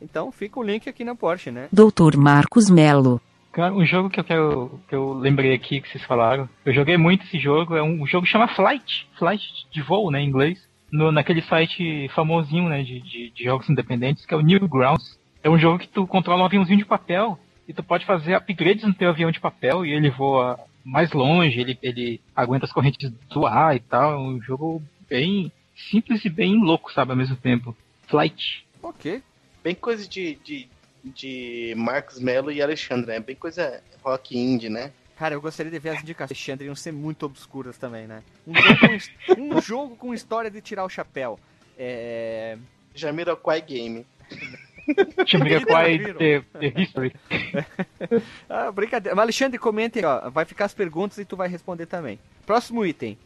então 0.00 0.32
fica 0.32 0.58
o 0.58 0.62
link 0.62 0.88
aqui 0.88 1.04
na 1.04 1.14
Porsche, 1.14 1.50
né? 1.50 1.68
Doutor 1.70 2.16
Marcos 2.16 2.68
Melo. 2.70 3.20
Cara, 3.52 3.74
um 3.74 3.84
jogo 3.84 4.08
que 4.08 4.18
eu 4.18 4.24
quero. 4.24 4.80
que 4.88 4.94
eu 4.94 5.12
lembrei 5.12 5.52
aqui 5.54 5.80
que 5.82 5.88
vocês 5.88 6.02
falaram. 6.04 6.48
Eu 6.64 6.72
joguei 6.72 6.96
muito 6.96 7.24
esse 7.26 7.38
jogo. 7.38 7.76
É 7.76 7.82
um, 7.82 8.02
um 8.02 8.06
jogo 8.06 8.24
que 8.24 8.32
chama 8.32 8.48
Flight. 8.48 9.06
Flight 9.18 9.44
de 9.70 9.82
voo, 9.82 10.10
né, 10.10 10.20
em 10.20 10.26
inglês. 10.28 10.58
No, 10.90 11.12
naquele 11.12 11.42
site 11.42 12.08
famosinho, 12.14 12.68
né, 12.68 12.82
de, 12.82 13.00
de, 13.00 13.30
de 13.30 13.44
jogos 13.44 13.68
independentes, 13.68 14.24
que 14.26 14.32
é 14.32 14.36
o 14.36 14.40
Newgrounds. 14.42 15.18
É 15.42 15.50
um 15.50 15.58
jogo 15.58 15.78
que 15.78 15.88
tu 15.88 16.06
controla 16.06 16.42
um 16.42 16.46
aviãozinho 16.46 16.78
de 16.78 16.84
papel 16.84 17.38
e 17.66 17.72
tu 17.72 17.82
pode 17.82 18.04
fazer 18.04 18.34
upgrades 18.34 18.84
no 18.84 18.94
teu 18.94 19.10
avião 19.10 19.30
de 19.30 19.40
papel 19.40 19.84
e 19.84 19.92
ele 19.92 20.10
voa 20.10 20.58
mais 20.84 21.12
longe, 21.12 21.60
ele, 21.60 21.78
ele 21.82 22.20
aguenta 22.34 22.66
as 22.66 22.72
correntes 22.72 23.10
do 23.28 23.46
ar 23.46 23.74
e 23.74 23.80
tal. 23.80 24.12
É 24.12 24.18
um 24.18 24.40
jogo 24.40 24.82
bem 25.08 25.50
simples 25.90 26.24
e 26.24 26.28
bem 26.28 26.62
louco, 26.62 26.92
sabe, 26.92 27.10
ao 27.10 27.16
mesmo 27.16 27.36
tempo. 27.36 27.76
Flight. 28.06 28.66
Ok. 28.82 29.22
Bem 29.62 29.74
coisa 29.74 30.08
de, 30.08 30.36
de, 30.44 30.68
de 31.04 31.74
Marcos 31.76 32.20
Mello 32.20 32.50
e 32.50 32.60
Alexandre, 32.60 33.06
né? 33.06 33.20
Bem 33.20 33.36
coisa 33.36 33.82
rock 34.02 34.36
indie, 34.36 34.68
né? 34.68 34.92
Cara, 35.16 35.34
eu 35.34 35.40
gostaria 35.40 35.70
de 35.70 35.78
ver 35.78 35.90
as 35.90 36.02
indicações 36.02 36.36
de 36.36 36.50
Alexandre 36.50 36.66
iam 36.66 36.74
ser 36.74 36.92
muito 36.92 37.24
obscuras 37.24 37.78
também, 37.78 38.06
né? 38.06 38.22
Um 38.46 38.54
jogo, 38.54 38.78
com, 38.80 39.32
um 39.56 39.60
jogo 39.60 39.96
com 39.96 40.14
história 40.14 40.50
de 40.50 40.60
tirar 40.60 40.84
o 40.84 40.88
chapéu. 40.88 41.38
É. 41.78 42.58
Jamiroquai 42.94 43.62
Game. 43.62 44.04
Jamiroquai 45.26 45.98
Viram? 45.98 46.18
The, 46.18 46.40
The 46.58 46.80
History. 46.80 47.14
Ah, 48.48 48.70
brincadeira. 48.70 49.14
Mas 49.14 49.22
Alexandre, 49.22 49.58
comente 49.58 49.98
aí, 49.98 50.04
ó. 50.04 50.28
Vai 50.30 50.44
ficar 50.44 50.66
as 50.66 50.74
perguntas 50.74 51.18
e 51.18 51.24
tu 51.24 51.36
vai 51.36 51.48
responder 51.48 51.86
também. 51.86 52.18
Próximo 52.44 52.84
item. 52.84 53.16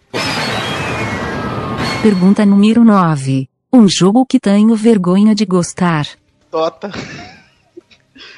Pergunta 2.02 2.46
número 2.46 2.84
9. 2.84 3.48
Um 3.72 3.88
jogo 3.88 4.24
que 4.24 4.38
tenho 4.38 4.74
vergonha 4.76 5.34
de 5.34 5.44
gostar. 5.44 6.06
Tota. 6.50 6.90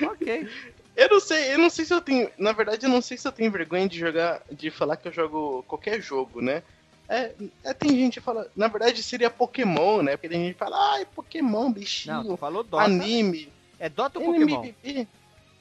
Ok, 0.01 0.07
ok. 0.07 0.49
Eu 0.97 1.09
não 1.11 1.21
sei, 1.21 1.55
eu 1.55 1.59
não 1.59 1.71
sei 1.71 1.85
se 1.85 1.95
eu 1.95 2.01
tenho. 2.01 2.29
Na 2.37 2.53
verdade, 2.53 2.87
eu 2.87 2.91
não 2.91 3.01
sei 3.01 3.17
se 3.17 3.29
eu 3.29 3.31
tenho 3.31 3.53
vergonha 3.53 3.89
de 3.89 3.99
jogar, 3.99 4.43
de 4.51 4.69
falar 4.71 4.97
que 4.97 5.07
eu 5.07 5.13
jogo 5.13 5.63
qualquer 5.69 6.01
jogo, 6.01 6.41
né? 6.41 6.63
É, 7.09 7.33
é, 7.65 7.73
tem 7.73 7.91
gente 7.97 8.15
que 8.15 8.21
fala, 8.21 8.47
na 8.55 8.69
verdade 8.69 9.03
seria 9.03 9.31
Pokémon, 9.31 10.03
né? 10.03 10.13
Porque 10.17 10.29
tem 10.29 10.45
gente 10.45 10.53
que 10.53 10.59
fala, 10.59 10.95
ai, 10.95 11.07
Pokémon, 11.07 11.65
Não, 11.65 11.73
bichinho, 11.73 12.23
tu 12.25 12.37
falou 12.37 12.63
Dota. 12.63 12.85
anime, 12.85 13.51
É 13.79 13.89
Dota 13.89 14.19
ou 14.19 14.27
Pokémon? 14.27 14.71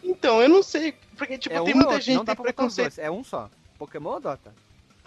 Então, 0.04 0.42
eu 0.42 0.50
não 0.50 0.62
sei, 0.62 0.94
porque 1.18 1.38
tipo, 1.38 1.56
é 1.56 1.62
tem 1.62 1.74
um 1.74 1.78
muita 1.78 1.92
outro, 1.92 2.04
gente 2.04 2.16
não 2.16 2.26
que 2.26 2.36
tem 2.36 2.44
preconceito. 2.44 3.00
É 3.00 3.10
um 3.10 3.24
só. 3.24 3.50
Pokémon 3.80 4.12
ou 4.12 4.20
Dota? 4.20 4.54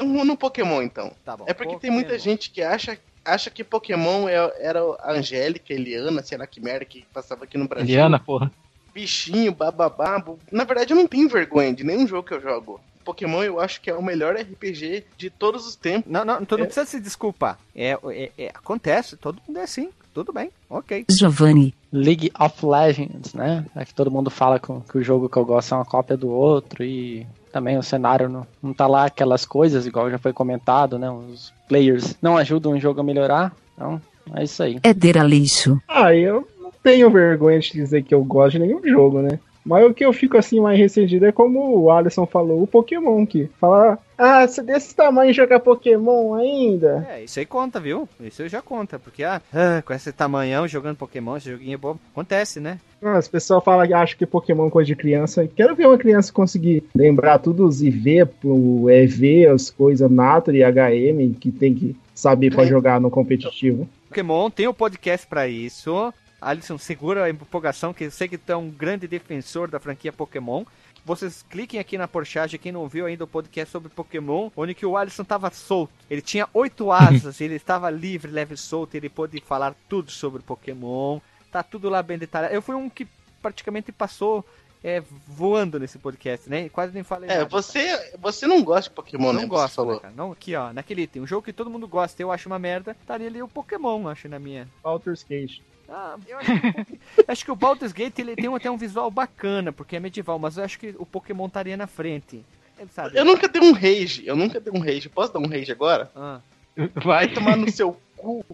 Um 0.01 0.24
no 0.24 0.36
Pokémon, 0.36 0.80
então. 0.82 1.12
Tá 1.24 1.36
bom. 1.36 1.45
É 1.47 1.53
porque 1.53 1.76
tem 1.76 1.91
muita 1.91 2.09
Pokémon. 2.11 2.24
gente 2.24 2.51
que 2.51 2.62
acha, 2.62 2.99
acha 3.24 3.51
que 3.51 3.62
Pokémon 3.62 4.26
é- 4.28 4.55
era 4.61 4.80
a 5.01 5.12
Angélica, 5.12 5.72
Eliana, 5.74 6.22
sei 6.22 6.38
lá 6.38 6.47
que 6.47 6.61
merda 6.61 6.84
que 6.86 7.05
passava 7.12 7.45
aqui 7.45 7.59
no 7.59 7.68
Brasil. 7.68 7.86
Eliana, 7.88 8.18
porra. 8.18 8.51
Bichinho, 8.95 9.53
bababá. 9.53 10.22
Na 10.51 10.64
verdade, 10.64 10.93
eu 10.93 10.97
não 10.97 11.07
tenho 11.07 11.28
vergonha 11.28 11.72
de 11.74 11.84
nenhum 11.84 12.07
jogo 12.07 12.26
que 12.26 12.34
eu 12.34 12.41
jogo. 12.41 12.80
Pokémon 13.11 13.42
eu 13.42 13.58
acho 13.61 13.80
que 13.80 13.90
é 13.90 13.94
o 13.94 14.02
melhor 14.02 14.34
RPG 14.36 15.04
de 15.16 15.30
todos 15.30 15.66
os 15.66 15.74
tempos. 15.74 16.11
Não, 16.11 16.24
não, 16.24 16.44
tu 16.44 16.56
não 16.56 16.62
É. 16.64 16.66
precisa 16.66 16.86
se 16.86 17.00
desculpar. 17.00 17.58
É, 17.74 17.98
é- 18.11 18.30
é- 18.38 18.48
acontece, 18.54 19.16
todo 19.16 19.40
mundo 19.46 19.58
é 19.58 19.62
assim. 19.64 19.90
Tudo 20.14 20.32
bem, 20.32 20.50
ok. 20.68 21.04
Giovanni, 21.11 21.72
League 21.92 22.32
of 22.38 22.66
Legends, 22.66 23.32
né? 23.32 23.64
É 23.76 23.84
que 23.84 23.94
todo 23.94 24.11
mundo 24.11 24.28
fala 24.28 24.58
com- 24.58 24.80
que 24.80 24.98
o 24.98 25.02
jogo 25.04 25.28
que 25.28 25.36
eu 25.36 25.44
gosto 25.44 25.72
é 25.72 25.76
uma 25.78 25.84
cópia 25.84 26.16
do 26.16 26.28
outro 26.28 26.82
e 26.84 27.24
também 27.52 27.78
o 27.78 27.82
cenário 27.82 28.28
não, 28.28 28.44
não 28.62 28.72
tá 28.74 28.86
lá 28.88 29.04
aquelas 29.06 29.44
coisas, 29.44 29.86
igual 29.86 30.11
já 30.11 30.18
foi 30.18 30.32
comentado, 30.32 30.98
né? 30.98 31.08
Os 31.11 31.52
players 31.68 32.16
não 32.20 32.36
ajudam 32.36 32.72
o 32.72 32.80
jogo 32.80 33.00
a 33.00 33.04
melhorar. 33.04 33.54
Então, 33.74 34.00
é 34.34 34.42
isso 34.44 34.61
aí. 34.62 34.78
Éder 34.82 35.16
Aleixo, 35.18 35.80
Ah, 35.86 36.12
eu 36.14 36.46
não 36.61 36.72
tenho 36.82 37.08
vergonha 37.11 37.61
de 37.61 37.70
dizer 37.72 38.02
que 38.02 38.12
eu 38.14 38.24
gosto 38.24 38.52
de 38.52 38.58
nenhum 38.61 38.80
jogo, 38.84 39.20
né? 39.22 39.38
Mas 39.64 39.84
o 39.84 39.92
que 39.94 40.04
eu 40.04 40.12
fico 40.12 40.36
assim 40.38 40.58
mais 40.61 40.78
ressentido 40.78 41.26
é 41.26 41.32
como 41.32 41.78
o 41.78 41.90
Alisson 41.90 42.26
falou, 42.26 42.62
o 42.62 42.66
Pokémon 42.66 43.26
que 43.26 43.48
fala, 43.61 43.98
ah, 44.16 44.46
se 44.48 44.62
desse 44.62 44.94
tamanho 44.94 45.32
jogar 45.34 45.61
Pokémon 45.61 46.34
ainda. 46.34 47.06
É, 47.11 47.24
isso 47.24 47.38
aí 47.38 47.44
conta, 47.46 47.78
viu? 47.78 48.08
Isso 48.20 48.42
aí 48.42 48.48
já 48.48 48.62
conta. 48.62 48.98
Porque, 48.98 49.22
ah, 49.22 49.40
ah, 49.52 49.82
com 49.84 49.92
esse 49.92 50.12
tamanhão 50.12 50.66
jogando 50.66 50.96
Pokémon, 50.96 51.36
esse 51.36 51.50
joguinho 51.50 51.74
é 51.74 51.76
bom. 51.76 51.96
Acontece, 52.12 52.58
né? 52.61 52.78
Ah, 53.02 53.16
As 53.18 53.28
pessoas 53.28 53.62
falam 53.64 53.86
que 53.86 53.94
acham 53.94 54.16
que 54.18 54.26
Pokémon 54.26 54.66
é 54.66 54.70
coisa 54.70 54.86
de 54.86 54.96
criança. 54.96 55.46
Quero 55.54 55.74
ver 55.76 55.86
uma 55.86 55.98
criança 55.98 56.32
conseguir 56.32 56.84
lembrar 56.94 57.38
tudo 57.38 57.66
os 57.66 57.82
IV, 57.82 58.28
o 58.44 58.88
EV, 58.90 59.46
as 59.46 59.70
coisas 59.70 60.11
Nature 60.11 60.58
e 60.58 60.64
HM 60.64 61.34
que 61.38 61.50
tem 61.52 61.74
que 61.74 61.96
saber 62.14 62.52
pra 62.52 62.64
É. 62.64 62.66
jogar 62.66 63.00
no 63.00 63.11
competitivo. 63.11 63.88
Pokémon 64.08 64.50
tem 64.50 64.66
um 64.68 64.74
podcast 64.74 65.26
pra 65.26 65.46
isso. 65.48 66.12
Alisson, 66.41 66.78
segura 66.78 67.24
a 67.24 67.30
empolgação, 67.30 67.93
que 67.93 68.05
eu 68.05 68.11
sei 68.11 68.28
que 68.28 68.38
tu 68.38 68.51
é 68.51 68.57
um 68.57 68.70
grande 68.70 69.07
defensor 69.07 69.68
da 69.68 69.78
franquia 69.80 70.12
Pokémon. 70.12 70.64
Vocês 71.05 71.43
cliquem 71.49 71.80
aqui 71.80 71.97
na 71.97 72.07
porchagem, 72.07 72.61
quem 72.61 72.72
não 72.72 72.86
viu 72.86 73.07
ainda 73.07 73.24
o 73.24 73.26
podcast 73.26 73.72
sobre 73.72 73.88
Pokémon, 73.88 74.51
onde 74.57 74.74
que 74.74 74.84
o 74.84 74.97
Alisson 74.97 75.24
tava 75.24 75.51
solto. 75.51 75.93
Ele 76.11 76.20
tinha 76.20 76.49
oito 76.53 76.93
asas, 76.93 77.41
ele 77.41 77.55
estava 77.55 77.88
livre, 77.91 78.30
leve 78.30 78.55
e 78.55 78.59
solto, 78.59 78.95
ele 78.95 79.09
pôde 79.09 79.41
falar 79.41 79.74
tudo 79.88 80.11
sobre 80.11 80.43
Pokémon. 80.43 81.18
Tá 81.51 81.62
tudo 81.62 81.88
lá 81.88 82.03
bem 82.03 82.18
detalhado. 82.18 82.55
Eu 82.55 82.62
fui 82.62 82.74
um 82.74 82.88
que 82.88 83.07
praticamente 83.43 83.91
passou 83.91 84.45
é, 84.84 85.03
voando 85.26 85.78
nesse 85.80 85.99
podcast, 85.99 86.49
né? 86.49 86.68
Quase 86.68 86.93
nem 86.95 87.03
falei 87.03 87.28
É, 87.30 87.38
nada. 87.38 87.49
você, 87.49 88.12
você 88.18 88.47
não 88.47 88.62
gosta 88.62 88.88
de 88.91 88.95
Pokémon, 88.97 89.28
né? 89.32 89.32
não 89.32 89.41
Você 89.41 89.47
gosto, 89.49 89.74
falou. 89.74 89.95
né, 89.95 90.01
cara? 90.01 90.14
Não, 90.16 90.32
aqui, 90.32 90.55
ó, 90.55 90.72
naquele 90.72 91.03
item. 91.03 91.22
Um 91.22 91.26
jogo 91.26 91.43
que 91.45 91.53
todo 91.53 91.70
mundo 91.70 91.88
gosta, 91.88 92.22
eu 92.22 92.30
acho 92.30 92.47
uma 92.49 92.59
merda. 92.59 92.95
Estaria 93.01 93.26
ali 93.26 93.43
o 93.43 93.49
Pokémon, 93.49 94.07
acho, 94.07 94.28
na 94.28 94.38
minha. 94.38 94.68
Baldur's 94.82 95.24
Gate. 95.28 95.61
Ah, 95.91 96.16
eu 96.28 96.38
acho 96.38 96.53
que, 96.61 97.01
acho 97.26 97.45
que 97.45 97.51
o 97.51 97.57
Baldur's 97.57 97.93
Gate 97.93 98.18
ele 98.20 98.36
tem 98.36 98.55
até 98.55 98.70
um 98.70 98.76
visual 98.76 99.11
bacana, 99.11 99.72
porque 99.72 99.97
é 99.97 100.01
medieval, 100.01 100.38
mas 100.38 100.57
eu 100.57 100.64
acho 100.64 100.78
que 100.78 100.95
o 100.99 101.05
Pokémon 101.05 101.47
estaria 101.47 101.76
na 101.76 101.86
frente. 101.86 102.45
Sabe? 102.93 103.18
Eu 103.18 103.24
nunca 103.26 103.47
dei 103.49 103.61
um 103.61 103.72
rage, 103.72 104.22
eu 104.26 104.34
nunca 104.36 104.59
dei 104.59 104.72
um 104.72 104.78
rage. 104.80 105.09
Posso 105.11 105.32
dar 105.32 105.38
um 105.41 105.47
rage 105.49 105.70
agora? 105.70 106.11
Ah, 106.16 106.41
Vai 106.76 106.88
Vai 106.95 107.28
tomar 107.28 107.57
no 107.57 107.70
seu 107.70 108.01
cu, 108.16 108.45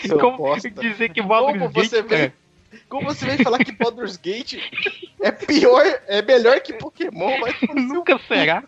seu 0.00 0.18
Como 0.18 0.38
bosta. 0.38 0.70
dizer 0.70 1.10
que 1.12 1.20
Como 1.20 1.28
Baldur's 1.28 1.72
você 1.72 2.00
Gate, 2.00 2.08
vem, 2.08 2.18
cara, 2.30 2.34
como 2.88 3.04
você 3.06 3.26
vem 3.26 3.38
falar 3.44 3.58
que 3.58 3.72
Baldur's 3.72 4.16
Gate 4.16 4.54
é 5.20 5.30
pior, 5.30 5.84
é 6.06 6.22
melhor 6.22 6.60
que 6.60 6.72
Pokémon, 6.72 7.32
seu 7.58 7.74
nunca 7.74 8.18
será. 8.26 8.64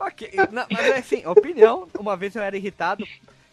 ok, 0.00 0.30
não, 0.52 0.64
mas 0.70 0.86
é 0.86 0.98
assim, 0.98 1.26
opinião. 1.26 1.86
Uma 1.98 2.16
vez 2.16 2.34
eu 2.34 2.42
era 2.42 2.56
irritado, 2.56 3.06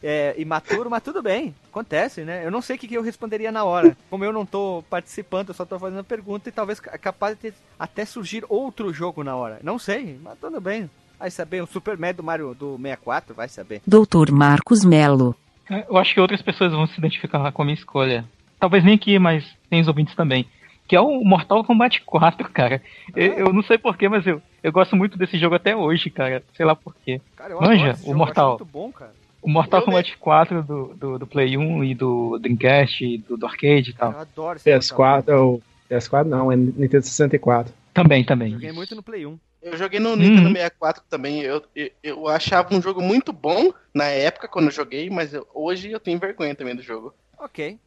é, 0.03 0.35
imaturo, 0.37 0.89
mas 0.89 1.01
tudo 1.01 1.21
bem, 1.23 1.55
acontece, 1.71 2.21
né? 2.23 2.45
Eu 2.45 2.51
não 2.51 2.61
sei 2.61 2.75
o 2.75 2.79
que, 2.79 2.87
que 2.87 2.93
eu 2.95 3.01
responderia 3.01 3.51
na 3.51 3.63
hora. 3.63 3.95
Como 4.09 4.23
eu 4.25 4.33
não 4.33 4.45
tô 4.45 4.83
participando, 4.89 5.49
eu 5.49 5.55
só 5.55 5.65
tô 5.65 5.79
fazendo 5.79 5.99
a 6.01 6.03
pergunta 6.03 6.49
e 6.49 6.51
talvez 6.51 6.79
ca- 6.79 6.97
capaz 6.97 7.37
de 7.41 7.53
até 7.79 8.03
surgir 8.05 8.43
outro 8.49 8.91
jogo 8.93 9.23
na 9.23 9.35
hora. 9.35 9.59
Não 9.63 9.79
sei, 9.79 10.19
mas 10.21 10.37
tudo 10.39 10.59
bem. 10.59 10.89
Vai 11.17 11.31
saber, 11.31 11.63
o 11.63 11.67
Super 11.67 11.97
Mad 11.97 12.15
do 12.17 12.23
Mario 12.23 12.53
do 12.53 12.75
64, 12.77 13.33
vai 13.33 13.47
saber. 13.47 13.81
Dr. 13.87 14.31
Marcos 14.31 14.83
Melo, 14.83 15.35
É, 15.69 15.85
Eu 15.89 15.97
acho 15.97 16.13
que 16.13 16.19
outras 16.19 16.41
pessoas 16.41 16.73
vão 16.73 16.85
se 16.85 16.97
identificar 16.99 17.49
com 17.53 17.61
a 17.61 17.65
minha 17.65 17.75
escolha. 17.75 18.25
Talvez 18.59 18.83
nem 18.83 18.95
aqui, 18.95 19.17
mas 19.17 19.45
tem 19.69 19.79
os 19.79 19.87
ouvintes 19.87 20.13
também. 20.15 20.45
Que 20.85 20.97
é 20.97 20.99
o 20.99 21.23
Mortal 21.23 21.63
Kombat 21.63 22.01
4, 22.01 22.49
cara. 22.51 22.81
Eu, 23.15 23.33
eu 23.47 23.53
não 23.53 23.63
sei 23.63 23.77
porquê, 23.77 24.09
mas 24.09 24.27
eu, 24.27 24.41
eu 24.61 24.71
gosto 24.73 24.97
muito 24.97 25.17
desse 25.17 25.37
jogo 25.39 25.55
até 25.55 25.73
hoje, 25.73 26.09
cara. 26.09 26.43
Sei 26.57 26.65
lá 26.65 26.75
porquê. 26.75 27.21
Cara, 27.37 27.53
eu 27.53 27.61
Manja, 27.61 27.91
o 27.93 27.95
jogo, 27.95 28.09
eu 28.11 28.15
Mortal. 28.17 28.45
acho 28.55 28.59
muito 28.59 28.71
bom, 28.73 28.91
cara. 28.91 29.13
O 29.43 29.49
Mortal 29.49 29.81
Eu 29.81 29.85
Kombat 29.85 30.17
4 30.17 30.63
do, 30.63 30.93
do, 30.95 31.19
do 31.19 31.27
Play 31.27 31.57
1 31.57 31.83
e 31.83 31.93
do 31.93 32.39
Dreamcast, 32.39 33.03
e 33.05 33.17
do, 33.17 33.35
do 33.37 33.45
arcade 33.45 33.89
e 33.89 33.93
tal. 33.93 34.11
Eu 34.13 34.19
adoro 34.19 34.57
esse 34.57 34.69
Mortal 34.95 35.21
PS4, 35.21 35.37
ou 35.37 35.61
PS4 35.91 36.23
não, 36.23 36.51
é 36.51 36.55
Nintendo 36.55 37.03
64. 37.03 37.73
Também, 37.93 38.23
também. 38.23 38.51
Joguei 38.53 38.71
muito 38.71 38.95
no 38.95 39.03
Play 39.03 39.25
1. 39.25 39.37
Eu 39.61 39.77
joguei 39.77 39.99
no 39.99 40.15
Nintendo 40.15 40.47
Uhum. 40.47 40.53
64 40.53 41.03
também. 41.09 41.41
Eu, 41.41 41.61
eu, 41.75 41.89
eu 42.01 42.27
achava 42.27 42.73
um 42.73 42.81
jogo 42.81 43.01
muito 43.01 43.31
bom 43.31 43.71
na 43.93 44.05
época 44.05 44.47
quando 44.47 44.65
eu 44.65 44.71
joguei, 44.71 45.09
mas 45.09 45.33
eu- 45.33 45.47
hoje 45.53 45.91
eu 45.91 45.99
tenho 45.99 46.17
vergonha 46.19 46.55
também 46.55 46.75
do 46.75 46.81
jogo. 46.81 47.13
Ok. 47.37 47.77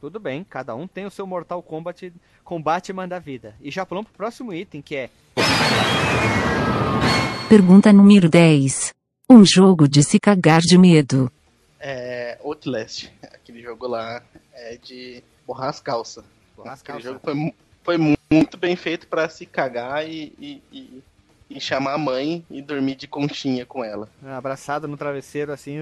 Tudo 0.00 0.20
bem, 0.20 0.44
cada 0.48 0.76
um 0.76 0.86
tem 0.86 1.06
o 1.06 1.10
seu 1.10 1.26
Mortal 1.26 1.60
Kombat 1.62 2.12
combate 2.44 2.92
manda 2.92 3.18
vida. 3.18 3.54
E 3.60 3.70
já 3.70 3.84
pulamos 3.84 4.08
pro 4.10 4.16
próximo 4.18 4.54
item, 4.54 4.80
que 4.80 4.94
é 4.94 5.10
pergunta 7.48 7.92
número 7.92 8.28
10. 8.28 8.90
Um 9.28 9.44
jogo 9.44 9.86
de 9.88 10.02
se 10.02 10.18
cagar 10.18 10.60
de 10.60 10.78
medo. 10.78 11.30
É 11.80 12.38
Outlast, 12.42 13.08
aquele 13.22 13.62
jogo 13.62 13.86
lá 13.86 14.22
é 14.52 14.76
de 14.82 15.22
borrar 15.46 15.68
as 15.68 15.80
calças. 15.80 16.24
Borrar 16.56 16.72
as 16.74 16.80
Aquele 16.80 17.02
calças. 17.02 17.12
jogo 17.12 17.20
foi, 17.22 17.54
foi 17.84 17.96
mu- 17.98 18.16
muito 18.30 18.56
bem 18.56 18.74
feito 18.74 19.06
pra 19.06 19.28
se 19.28 19.46
cagar 19.46 20.08
e, 20.08 20.32
e, 20.38 20.62
e- 20.72 21.02
e 21.50 21.60
chamar 21.60 21.94
a 21.94 21.98
mãe 21.98 22.44
e 22.50 22.60
dormir 22.60 22.94
de 22.96 23.06
conchinha 23.06 23.64
com 23.64 23.82
ela. 23.84 24.08
abraçado 24.36 24.86
no 24.88 24.96
travesseiro 24.98 25.50
assim. 25.52 25.78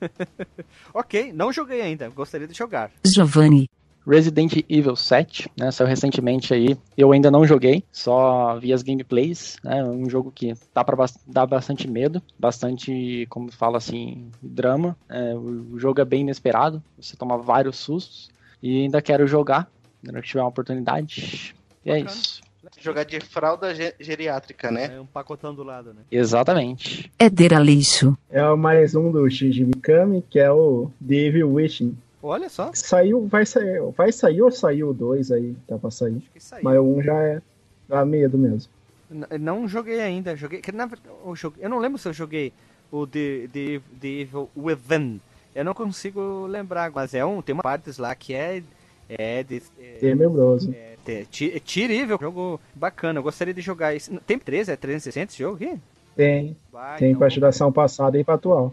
ok, 0.92 1.32
não 1.32 1.52
joguei 1.52 1.80
ainda, 1.80 2.08
gostaria 2.10 2.46
de 2.46 2.54
jogar. 2.56 2.90
Giovanni, 3.06 3.68
Resident 4.10 4.64
Evil 4.68 4.96
7, 4.96 5.50
né, 5.56 5.70
saiu 5.70 5.88
recentemente 5.88 6.52
aí. 6.52 6.76
Eu 6.96 7.12
ainda 7.12 7.30
não 7.30 7.46
joguei, 7.46 7.84
só 7.92 8.58
vi 8.58 8.72
as 8.72 8.82
gameplays, 8.82 9.56
né, 9.62 9.84
um 9.84 10.08
jogo 10.10 10.32
que 10.34 10.54
dá 10.74 10.82
para 10.84 11.06
dar 11.26 11.46
bastante 11.46 11.88
medo, 11.88 12.20
bastante, 12.38 13.26
como 13.30 13.50
fala 13.52 13.78
assim, 13.78 14.28
drama. 14.42 14.96
É, 15.08 15.34
o 15.34 15.78
jogo 15.78 16.00
é 16.00 16.04
bem 16.04 16.22
inesperado, 16.22 16.82
você 16.98 17.16
toma 17.16 17.38
vários 17.38 17.76
sustos 17.76 18.28
e 18.62 18.82
ainda 18.82 19.00
quero 19.00 19.26
jogar, 19.26 19.70
quando 20.04 20.20
tiver 20.22 20.40
uma 20.42 20.48
oportunidade. 20.48 21.54
E 21.84 21.90
é 21.90 22.00
isso. 22.00 22.40
Jogar 22.78 23.04
de 23.04 23.20
fralda 23.20 23.74
ge- 23.74 23.94
geriátrica, 23.98 24.70
né? 24.70 24.94
É 24.96 25.00
um 25.00 25.06
pacotão 25.06 25.54
do 25.54 25.62
lado, 25.62 25.94
né? 25.94 26.02
Exatamente. 26.12 27.10
Éder 27.18 27.54
Aleixo, 27.54 28.16
É 28.30 28.44
o 28.46 28.56
mais 28.56 28.94
um 28.94 29.10
do 29.10 29.28
Shinji 29.30 29.64
Mikami, 29.64 30.22
que 30.28 30.38
é 30.38 30.50
o 30.52 30.90
The 31.06 31.14
Evil 31.14 31.54
Wishing. 31.54 31.96
Olha 32.22 32.48
só, 32.48 32.70
Saiu, 32.74 33.26
vai 33.26 33.46
sair, 33.46 33.80
vai 33.96 34.12
sair 34.12 34.42
ou 34.42 34.50
saiu 34.50 34.90
o 34.90 34.94
2 34.94 35.30
aí, 35.32 35.54
tá 35.66 35.78
pra 35.78 35.90
sair. 35.90 36.16
acho 36.18 36.30
que 36.30 36.40
saiu. 36.40 36.62
Mas 36.64 36.78
o 36.78 36.82
1 36.82 36.98
um 36.98 37.02
já 37.02 37.14
é 37.22 37.42
dá 37.88 38.04
medo 38.04 38.36
mesmo. 38.36 38.70
N- 39.10 39.26
Não 39.38 39.66
joguei 39.66 40.00
ainda, 40.00 40.36
joguei. 40.36 40.60
na 40.72 40.88
eu 41.26 41.34
joguei- 41.34 41.64
eu 41.64 41.70
não 41.70 41.78
lembro 41.78 41.98
se 41.98 42.06
eu 42.08 42.12
joguei 42.12 42.52
o 42.92 43.06
The, 43.06 43.48
The, 43.52 43.80
The 44.00 44.08
Evil 44.08 44.50
Within. 44.56 45.20
Eu 45.54 45.64
não 45.64 45.74
consigo 45.74 46.46
lembrar, 46.46 46.90
mas 46.92 47.14
é 47.14 47.24
um. 47.24 47.40
Tem 47.42 47.52
uma 47.54 47.62
partes 47.62 47.98
lá 47.98 48.14
que 48.14 48.34
é. 48.34 48.62
É, 49.08 49.42
de, 49.42 49.60
é, 49.80 49.94
Tenebroso. 49.98 50.72
é, 50.72 50.94
é 51.08 51.58
tirível, 51.58 52.16
jogo 52.20 52.60
bacana. 52.72 53.18
Eu 53.18 53.22
gostaria 53.24 53.52
de 53.52 53.60
jogar 53.60 53.92
isso. 53.94 54.16
Tem 54.24 54.38
13, 54.38 54.70
é 54.70 54.76
360 54.76 55.32
esse 55.32 55.38
jogo 55.42 55.56
aqui? 55.56 55.76
Tem, 56.14 56.56
Vai, 56.70 56.98
tem 56.98 57.08
então 57.08 57.18
pra 57.18 57.28
geração 57.28 57.72
passada 57.72 58.16
e 58.18 58.22
pra 58.22 58.34
atual. 58.34 58.72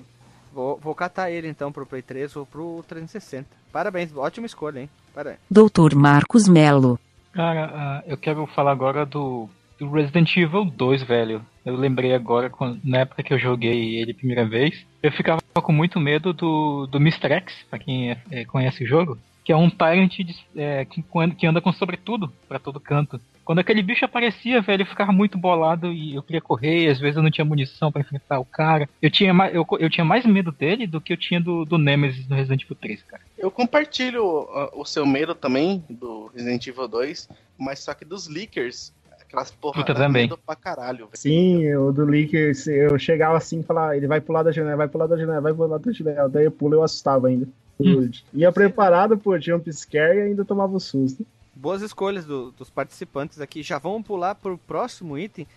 Vou, 0.58 0.80
vou 0.82 0.96
catar 0.96 1.30
ele 1.30 1.48
então 1.48 1.72
pro 1.72 1.86
Play 1.86 2.02
3 2.02 2.36
ou 2.36 2.44
pro 2.44 2.84
360. 2.88 3.46
Parabéns, 3.72 4.12
ótima 4.18 4.48
escolha, 4.48 4.80
hein? 4.80 4.90
Parabéns. 5.14 5.38
Dr. 5.52 5.94
Marcos 5.96 6.48
Melo, 6.48 7.00
Cara, 7.32 7.70
ah, 7.72 8.04
eu 8.08 8.18
quero 8.18 8.48
falar 8.48 8.72
agora 8.72 9.06
do, 9.06 9.48
do 9.78 9.88
Resident 9.92 10.36
Evil 10.36 10.66
2, 10.66 11.04
velho. 11.04 11.46
Eu 11.64 11.76
lembrei 11.76 12.16
agora, 12.16 12.50
quando- 12.50 12.80
na 12.84 13.02
época 13.02 13.22
que 13.22 13.32
eu 13.32 13.38
joguei 13.38 13.98
ele 13.98 14.14
a 14.14 14.16
primeira 14.16 14.44
vez, 14.48 14.84
eu 15.04 15.12
ficava 15.12 15.40
com 15.62 15.72
muito 15.72 16.00
medo 16.00 16.34
do, 16.34 16.88
do 16.88 16.98
Mr. 16.98 17.32
X, 17.34 17.54
pra 17.70 17.78
quem 17.78 18.10
é- 18.10 18.18
é, 18.32 18.44
conhece 18.46 18.84
o 18.84 18.88
jogo, 18.88 19.20
que 19.44 19.52
é 19.52 19.56
um 19.56 19.70
Tyrant 19.70 20.18
de- 20.18 20.44
é, 20.56 20.84
que, 20.86 21.04
que 21.38 21.46
anda 21.46 21.62
com 21.62 21.72
sobretudo 21.72 22.34
pra 22.50 22.58
todo 22.58 22.80
canto. 22.80 23.22
Quando 23.48 23.60
aquele 23.60 23.82
bicho 23.82 24.04
aparecia, 24.04 24.62
velho, 24.62 24.82
eu 24.82 24.86
ficava 24.86 25.14
muito 25.14 25.38
bolado 25.38 25.90
e 25.90 26.16
eu 26.16 26.22
queria 26.22 26.42
correr, 26.42 26.90
às 26.90 27.00
vezes 27.00 27.16
eu 27.16 27.24
não 27.24 27.32
tinha 27.32 27.46
munição 27.46 27.90
pra 27.90 28.02
enfrentar 28.02 28.40
o 28.40 28.44
cara. 28.44 28.90
Eu 29.02 29.10
tinha 29.10 29.34
mais, 29.34 29.56
eu, 29.56 29.66
eu 29.80 29.90
tinha 29.90 30.04
mais 30.04 30.26
medo 30.26 30.52
dele 30.52 30.86
do 30.86 31.00
que 31.00 31.14
eu 31.14 31.18
tinha 31.18 31.40
do, 31.40 31.64
do 31.64 31.78
Nemesis 31.78 32.28
no 32.28 32.36
Resident 32.36 32.64
Evil 32.64 32.76
3, 32.76 33.04
cara. 33.04 33.24
Eu 33.38 33.50
compartilho 33.50 34.22
uh, 34.22 34.70
o 34.74 34.84
seu 34.84 35.06
medo 35.06 35.34
também 35.34 35.82
do 35.90 36.30
Resident 36.36 36.68
Evil 36.68 36.90
2, 36.90 37.30
mas 37.58 37.80
só 37.80 37.94
que 37.94 38.04
dos 38.04 38.28
leakers, 38.28 38.94
aquelas 39.18 39.50
porra 39.50 39.80
Puta, 39.80 39.96
também. 39.96 40.24
medo 40.24 40.38
pra 40.46 40.54
caralho, 40.54 41.06
velho. 41.06 41.12
Sim, 41.14 41.74
o 41.78 41.94
do 41.94 42.04
Leaker, 42.04 42.54
se 42.54 42.76
eu 42.76 43.00
chegava 43.00 43.38
assim 43.38 43.62
e 43.62 43.64
falava, 43.64 43.96
ele 43.96 44.08
vai 44.08 44.20
pular 44.20 44.44
da 44.44 44.52
janela, 44.52 44.76
vai 44.76 44.90
pular 44.90 45.08
da 45.08 45.16
janela, 45.16 45.40
vai 45.40 45.54
pular 45.54 45.78
da 45.78 45.92
janela. 45.94 46.28
Daí 46.28 46.44
eu 46.44 46.52
pulo 46.52 46.76
e 46.76 46.80
eu 46.80 46.84
assustava 46.84 47.30
ainda. 47.30 47.48
Hum. 47.80 48.12
Ia 48.34 48.52
preparado 48.52 49.18
pro 49.18 49.40
jump 49.40 49.72
scare 49.72 50.18
e 50.18 50.22
ainda 50.24 50.44
tomava 50.44 50.76
o 50.76 50.82
susto. 50.82 51.26
Boas 51.60 51.82
escolhas 51.82 52.26
do- 52.26 52.52
dos 52.52 52.70
participantes 52.70 53.42
aqui. 53.42 53.64
Já 53.64 53.80
vamos 53.80 54.06
pular 54.06 54.36
pro 54.36 54.58
próximo 54.60 55.18
item. 55.18 55.48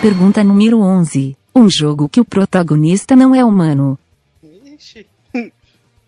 Pergunta 0.00 0.42
número 0.44 0.80
11. 0.80 1.36
Um 1.54 1.68
jogo 1.68 2.08
que 2.08 2.20
o 2.20 2.24
protagonista 2.24 3.16
não 3.16 3.34
é 3.34 3.44
humano. 3.44 3.98
Ixi. 4.42 5.06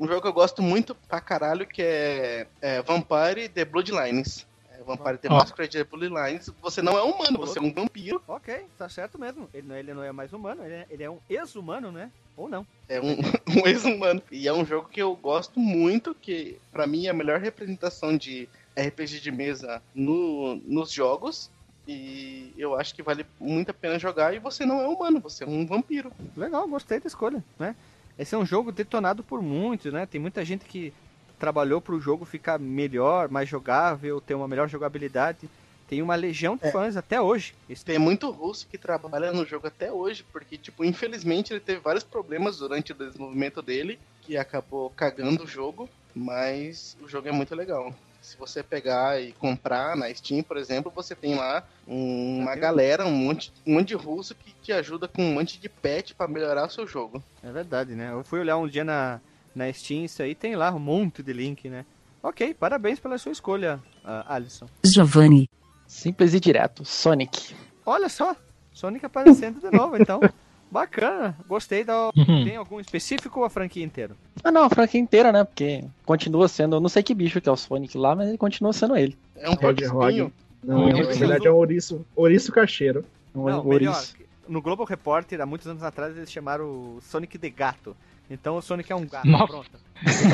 Um 0.01 0.07
jogo 0.09 0.21
que 0.23 0.27
eu 0.27 0.33
gosto 0.33 0.61
muito 0.63 0.97
pra 1.09 1.21
caralho 1.21 1.65
que 1.65 1.81
é, 1.81 2.49
é 2.61 2.83
Vampire 2.83 3.49
The 3.49 3.65
Bloodlines. 3.65 4.45
É 4.77 4.83
Vampire 4.83 5.17
The 5.19 5.29
Ó. 5.31 5.35
Masquerade 5.37 5.79
The 5.79 5.85
Bloodlines. 5.85 6.51
Você 6.61 6.83
não 6.83 6.99
é 6.99 7.03
humano, 7.03 7.39
você 7.39 7.61
é 7.61 7.63
um 7.63 7.73
vampiro. 7.73 8.21
Ok, 8.27 8.65
tá 8.77 8.89
certo 8.89 9.17
mesmo. 9.17 9.49
Ele 9.55 9.69
não, 9.69 9.77
ele 9.77 9.95
não 9.95 10.03
é 10.03 10.11
mais 10.11 10.33
humano, 10.33 10.65
ele 10.65 10.75
é, 10.75 10.87
ele 10.91 11.05
é 11.05 11.11
um 11.11 11.19
ex-humano, 11.31 11.93
né? 11.93 12.11
Ou 12.37 12.49
não. 12.49 12.67
É 12.89 13.01
um, 13.01 13.17
um 13.61 13.67
ex-humano. 13.67 14.23
E 14.31 14.49
é 14.49 14.53
um 14.53 14.65
jogo 14.65 14.89
que 14.89 15.01
eu 15.01 15.15
gosto 15.17 15.59
muito, 15.59 16.15
que 16.15 16.59
pra 16.71 16.87
mim 16.87 17.07
é 17.07 17.11
a 17.11 17.15
melhor 17.15 17.41
representação 17.41 18.17
de 18.17 18.49
RPG 18.77 19.21
de 19.21 19.31
mesa 19.31 19.83
no, 19.95 20.57
nos 20.67 20.91
jogos. 20.93 21.51
E 21.87 22.53
eu 22.57 22.79
acho 22.79 22.95
que 22.95 23.03
vale 23.03 23.27
muito 23.41 23.71
a 23.71 23.75
pena 23.75 23.99
jogar. 23.99 24.35
E 24.35 24.39
você 24.39 24.65
não 24.65 24.81
é 24.81 24.87
humano, 24.87 25.21
você 25.21 25.45
é 25.45 25.47
um 25.47 25.67
vampiro. 25.67 26.13
Legal, 26.37 26.69
gostei 26.69 27.01
da 27.01 27.07
escolha, 27.07 27.43
né? 27.59 27.75
Esse 28.19 28.35
é 28.35 28.39
um 28.39 28.47
jogo 28.47 28.71
detonado 28.71 29.23
por 29.23 29.43
muitos, 29.43 29.93
né? 29.93 30.07
Tem 30.07 30.21
muita 30.21 30.45
gente 30.45 30.65
que 30.65 30.93
trabalhou 31.39 31.81
pro 31.81 31.99
jogo 31.99 32.25
ficar 32.25 32.59
melhor, 32.59 33.29
mais 33.29 33.49
jogável, 33.49 34.21
ter 34.21 34.35
uma 34.35 34.47
melhor 34.47 34.69
jogabilidade. 34.69 35.51
Tem 35.93 36.01
uma 36.01 36.15
legião 36.15 36.57
de 36.57 36.73
fãs 36.73 36.97
até 36.97 37.21
hoje. 37.21 37.53
Esse 37.69 37.85
Tem 37.85 37.99
muito 37.99 38.31
russo 38.31 38.67
que 38.67 38.79
trabalha 38.79 39.31
no 39.31 39.45
jogo 39.45 39.67
até 39.67 39.93
hoje, 39.93 40.25
porque, 40.33 40.57
tipo, 40.57 40.83
infelizmente 40.87 41.53
ele 41.53 41.61
teve 41.61 41.81
vários 41.81 42.03
problemas 42.03 42.57
durante 42.57 42.93
o 42.93 42.95
desenvolvimento 42.95 43.61
dele, 43.61 43.99
que 44.23 44.39
acabou 44.39 44.89
cagando 44.89 45.45
o 45.45 45.47
jogo, 45.47 45.91
mas 46.15 46.97
o 47.03 47.07
jogo 47.07 47.29
é 47.29 47.31
muito 47.31 47.55
legal. 47.55 47.95
Se 48.23 48.39
você 48.39 48.63
pegar 48.63 49.21
e 49.21 49.33
comprar 49.33 49.95
na 49.95 50.09
Steam, 50.15 50.43
por 50.43 50.57
exemplo, 50.57 50.91
você 50.97 51.15
tem 51.15 51.35
lá 51.35 51.63
um- 51.87 52.39
uma 52.41 52.57
galera, 52.57 53.05
um 53.05 53.13
monte, 53.13 53.53
um 53.67 53.75
monte 53.75 53.89
de 53.89 53.95
russo 53.95 54.35
que 54.35 54.51
te 54.63 54.73
ajuda 54.73 55.07
com 55.07 55.23
um 55.23 55.35
monte 55.35 55.61
de 55.61 55.69
patch 55.69 56.15
pra 56.15 56.27
melhorar 56.27 56.69
o 56.69 56.71
seu 56.71 56.87
jogo. 56.87 57.23
É 57.43 57.53
verdade, 57.53 57.95
né? 57.95 58.13
Eu 58.13 58.25
fui 58.25 58.41
olhar 58.41 58.57
um 58.57 58.67
dia 58.67 58.83
na, 58.83 59.21
na 59.55 59.71
Steam, 59.71 60.07
isso 60.07 60.23
aí 60.23 60.35
tem 60.35 60.57
lá 60.57 60.73
um 60.75 60.79
monte 60.79 61.23
de 61.23 61.35
link, 61.35 61.69
né? 61.69 61.85
Ok, 62.23 62.55
parabéns 62.55 62.99
pela 62.99 63.19
sua 63.19 63.33
escolha, 63.33 63.79
ah, 64.03 64.25
Alisson. 64.37 64.67
Giovanni. 64.87 65.47
Simples 65.93 66.33
e 66.33 66.41
direto. 66.41 66.87
Sonic. 66.87 67.55
Olha 67.85 68.09
só, 68.09 68.35
Sonic 68.73 69.05
aparecendo 69.05 69.61
de 69.61 69.71
novo, 69.77 69.97
então. 69.97 70.21
Bacana, 70.71 71.37
gostei 71.47 71.85
da. 71.85 72.11
Tem 72.15 72.57
algum 72.57 72.81
específico 72.81 73.41
ou 73.41 73.45
a 73.45 73.51
franquia 73.51 73.85
inteira? 73.85 74.17
Ah, 74.43 74.51
não, 74.51 74.65
a 74.65 74.71
franquia 74.71 74.99
inteira, 74.99 75.31
né? 75.31 75.45
Porque 75.45 75.85
continua 76.07 76.49
sendo. 76.49 76.77
Eu 76.77 76.81
não 76.81 76.89
sei 76.89 77.03
que 77.03 77.15
bicho 77.15 77.43
que 77.43 77.49
é 77.49 77.53
o 77.53 77.57
Sonic 77.59 77.99
lá, 77.99 78.17
mas 78.17 78.29
ele 78.31 78.39
continua 78.39 78.73
sendo 78.73 78.97
ele. 78.97 79.15
É 79.37 79.51
um 79.51 79.55
porco-espinho. 79.55 80.25
Hog. 80.27 80.33
Não, 80.65 80.79
Não, 80.79 80.87
na 80.89 81.03
verdade 81.03 81.47
é 81.47 81.53
um 81.53 81.57
ouriço, 81.57 82.07
ouriço 82.17 82.51
cacheiro. 82.51 83.05
Um 83.35 83.45
Não, 83.51 83.67
ouriço. 83.67 84.15
melhor. 84.15 84.29
No 84.49 84.63
Global 84.63 84.87
Repórter, 84.87 85.43
há 85.43 85.47
muitos 85.47 85.69
anos 85.69 85.83
atrás, 85.83 86.17
eles 86.17 86.33
chamaram 86.33 86.65
o 86.65 86.99
Sonic 87.03 87.37
de 87.37 87.51
gato. 87.51 87.95
Então 88.31 88.57
o 88.57 88.63
Sonic 88.63 88.91
é 88.91 88.97
um 88.97 89.07
gato. 89.07 89.29
Nossa. 89.29 89.47
Pronto. 89.47 89.71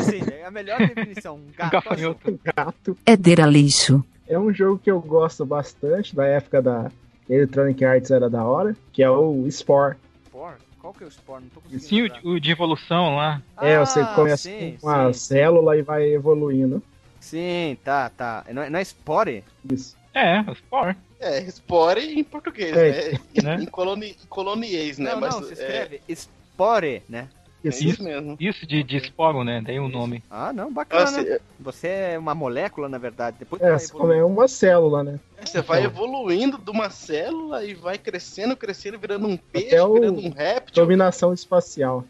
Sim, 0.05 0.23
é 0.33 0.45
a 0.45 0.51
melhor 0.53 0.79
definição. 0.79 1.35
Um 1.35 1.51
gato. 1.57 1.73
gafanhoto. 1.83 2.41
Gato. 2.45 2.97
Éder 3.05 3.41
Aleixo. 3.41 4.05
É 4.29 4.39
um 4.39 4.53
jogo 4.53 4.79
que 4.79 4.91
eu 4.91 5.01
gosto 5.01 5.45
bastante, 5.47 6.14
da 6.14 6.26
época 6.26 6.61
da 6.61 6.91
Electronic 7.29 7.85
Arts 7.85 8.11
era 8.11 8.29
da 8.29 8.45
hora, 8.45 8.76
que 8.93 9.03
é 9.03 9.11
o 9.11 9.47
Spore. 9.51 9.97
Spore? 10.26 10.57
Qual 10.81 10.93
que 10.93 11.05
é 11.05 11.07
o 11.07 11.11
Spore? 11.11 11.43
Não 11.43 11.49
tô 11.51 11.61
conseguindo 11.61 11.83
Sim, 11.89 12.03
lembrar. 12.03 12.20
o, 12.24 12.29
o 12.33 12.41
de 12.41 12.51
evolução 12.51 13.16
lá. 13.16 13.43
é, 13.61 13.79
você 13.79 14.01
Ah, 14.01 14.12
começa 14.14 14.43
sim, 14.45 14.76
com 14.81 14.87
uma 14.87 15.12
sim, 15.12 15.18
célula 15.18 15.76
e 15.76 15.83
vai 15.83 16.05
evoluindo. 16.12 16.83
Sim, 17.20 17.76
tá, 17.83 18.09
tá. 18.11 18.45
Não 18.53 18.62
é, 18.62 18.70
não 18.70 18.79
é 18.79 18.85
Spore? 18.85 19.43
Isso. 19.70 19.97
É, 20.14 20.41
o 20.43 20.55
Spore. 20.55 20.97
É, 21.20 21.41
Spore 21.51 22.18
em 22.20 22.22
português, 22.24 22.76
É. 22.76 23.12
né? 23.12 23.18
Né? 23.43 23.62
Em, 23.62 23.66
coloni, 23.66 24.11
em 24.22 24.26
coloniês, 24.29 24.99
né? 24.99 25.12
não, 25.12 25.20
Mas 25.20 25.35
não, 25.35 25.43
se 25.43 25.51
é, 25.51 25.53
escreve 25.53 26.01
Spore, 26.14 27.03
né? 27.09 27.29
É 27.65 27.69
Isso. 27.69 27.85
isso 27.89 28.03
mesmo. 28.03 28.37
Isso 28.39 28.67
de, 28.67 28.83
de 28.83 28.97
esporo, 28.97 29.43
né? 29.45 29.61
Daí 29.65 29.79
o 29.81 29.89
nome. 29.89 30.23
Ah, 30.31 30.53
não, 30.53 30.73
bacana. 30.73 31.05
Nossa, 31.05 31.41
Você 31.59 31.89
é 31.89 32.19
uma 32.19 32.35
molécula, 32.35 32.89
na 32.89 32.99
verdade. 32.99 33.37
Depois 33.39 33.61
É, 33.61 33.77
você 33.79 33.93
evoluir. 33.95 34.25
uma 34.27 34.47
célula, 34.49 35.03
né? 35.03 35.19
Você 35.45 35.61
vai 35.63 35.85
evoluindo 35.85 36.57
de 36.59 36.71
uma 36.71 36.91
célula 36.91 37.65
e 37.65 37.75
vai 37.75 37.99
crescendo, 37.99 38.57
crescendo, 38.57 38.99
virando 38.99 39.27
um 39.27 39.37
peixe, 39.37 39.69
Até 39.69 39.83
o- 39.83 39.93
virando 39.95 40.21
um 40.21 40.31
réptil. 40.31 40.83
Dominação 40.85 41.33
espacial. 41.33 42.05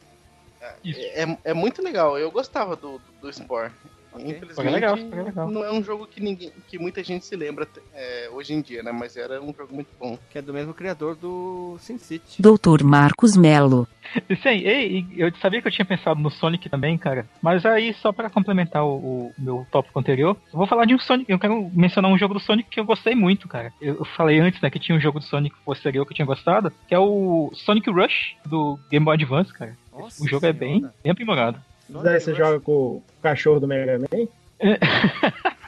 Isso. 0.85 1.01
É, 1.01 1.39
é 1.45 1.55
muito 1.55 1.83
legal. 1.83 2.19
Eu 2.19 2.31
gostava 2.31 2.77
do, 2.77 3.01
do 3.23 3.33
Spore. 3.33 3.73
Infelizmente, 4.21 4.71
legal, 4.71 4.97
legal. 4.97 5.51
não 5.51 5.65
é 5.65 5.73
um 5.73 5.83
jogo 5.83 6.07
que 6.07 6.21
ninguém, 6.21 6.53
que 6.67 6.79
muita 6.79 7.03
gente 7.03 7.25
se 7.25 7.37
lembra 7.37 7.67
é, 7.95 8.29
hoje 8.33 8.53
em 8.53 8.61
dia, 8.61 8.83
né? 8.83 8.93
Mas 8.93 9.17
era 9.17 9.41
um 9.41 9.53
jogo 9.53 9.75
muito 9.75 9.91
bom. 9.99 10.19
Que 10.31 10.39
é 10.39 10.43
do 10.43 10.53
mesmo 10.53 10.75
criador 10.75 11.15
do 11.17 11.77
Sin 11.81 11.99
City. 11.99 12.41
Doutor 12.41 12.83
Marcos 12.83 13.37
Melo. 13.37 13.87
Isso 14.29 14.49
aí, 14.49 14.67
ei, 14.67 15.07
eu 15.17 15.31
sabia 15.37 15.61
que 15.61 15.69
eu 15.69 15.73
tinha 15.73 15.85
pensado 15.85 16.21
no 16.21 16.31
Sonic 16.31 16.69
também, 16.69 16.97
cara. 16.97 17.29
Mas 17.43 17.65
aí, 17.67 17.93
só 17.95 18.13
pra 18.13 18.31
complementar 18.31 18.85
o, 18.85 18.97
o 18.97 19.33
meu 19.39 19.67
tópico 19.71 19.99
anterior, 19.99 20.37
eu 20.53 20.59
vou 20.59 20.67
falar 20.67 20.85
de 20.85 20.95
um 20.95 20.99
Sonic. 20.99 21.31
Eu 21.31 21.39
quero 21.39 21.71
mencionar 21.75 22.11
um 22.11 22.19
jogo 22.19 22.35
do 22.35 22.41
Sonic 22.41 22.71
que 22.71 22.81
eu 22.81 22.85
gostei 22.85 23.15
muito, 23.15 23.47
cara. 23.49 23.73
Eu, 23.81 23.97
eu 23.97 24.05
falei 24.05 24.41
antes, 24.41 24.61
né, 24.61 24.71
que 24.71 24.79
tinha 24.79 24.97
um 24.97 25.01
jogo 25.01 25.19
do 25.19 25.25
Sonic 25.25 25.55
posterior 25.65 26.07
que 26.07 26.13
eu 26.13 26.17
tinha 26.17 26.27
gostado, 26.27 26.73
que 26.87 26.95
é 26.95 26.99
o 26.99 27.51
Sonic 27.55 27.91
Rush 27.91 28.37
do 28.47 28.79
Game 28.91 29.05
Boy 29.05 29.15
Advance, 29.15 29.53
cara. 29.53 29.77
Nossa 29.93 30.23
o 30.23 30.29
jogo 30.29 30.47
é 30.47 30.53
bem, 30.53 30.77
senhora. 30.77 30.95
bem 31.03 31.13
aprimorado. 31.13 31.61
Daí 31.89 32.21
você 32.21 32.35
joga 32.35 32.61
com 32.61 32.73
o 32.73 33.03
cachorro 33.23 33.61
do 33.61 33.67
Mega 33.69 33.99
Man. 33.99 34.07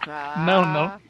Ah, 0.06 0.34
Não, 0.44 0.64
não. 0.64 1.00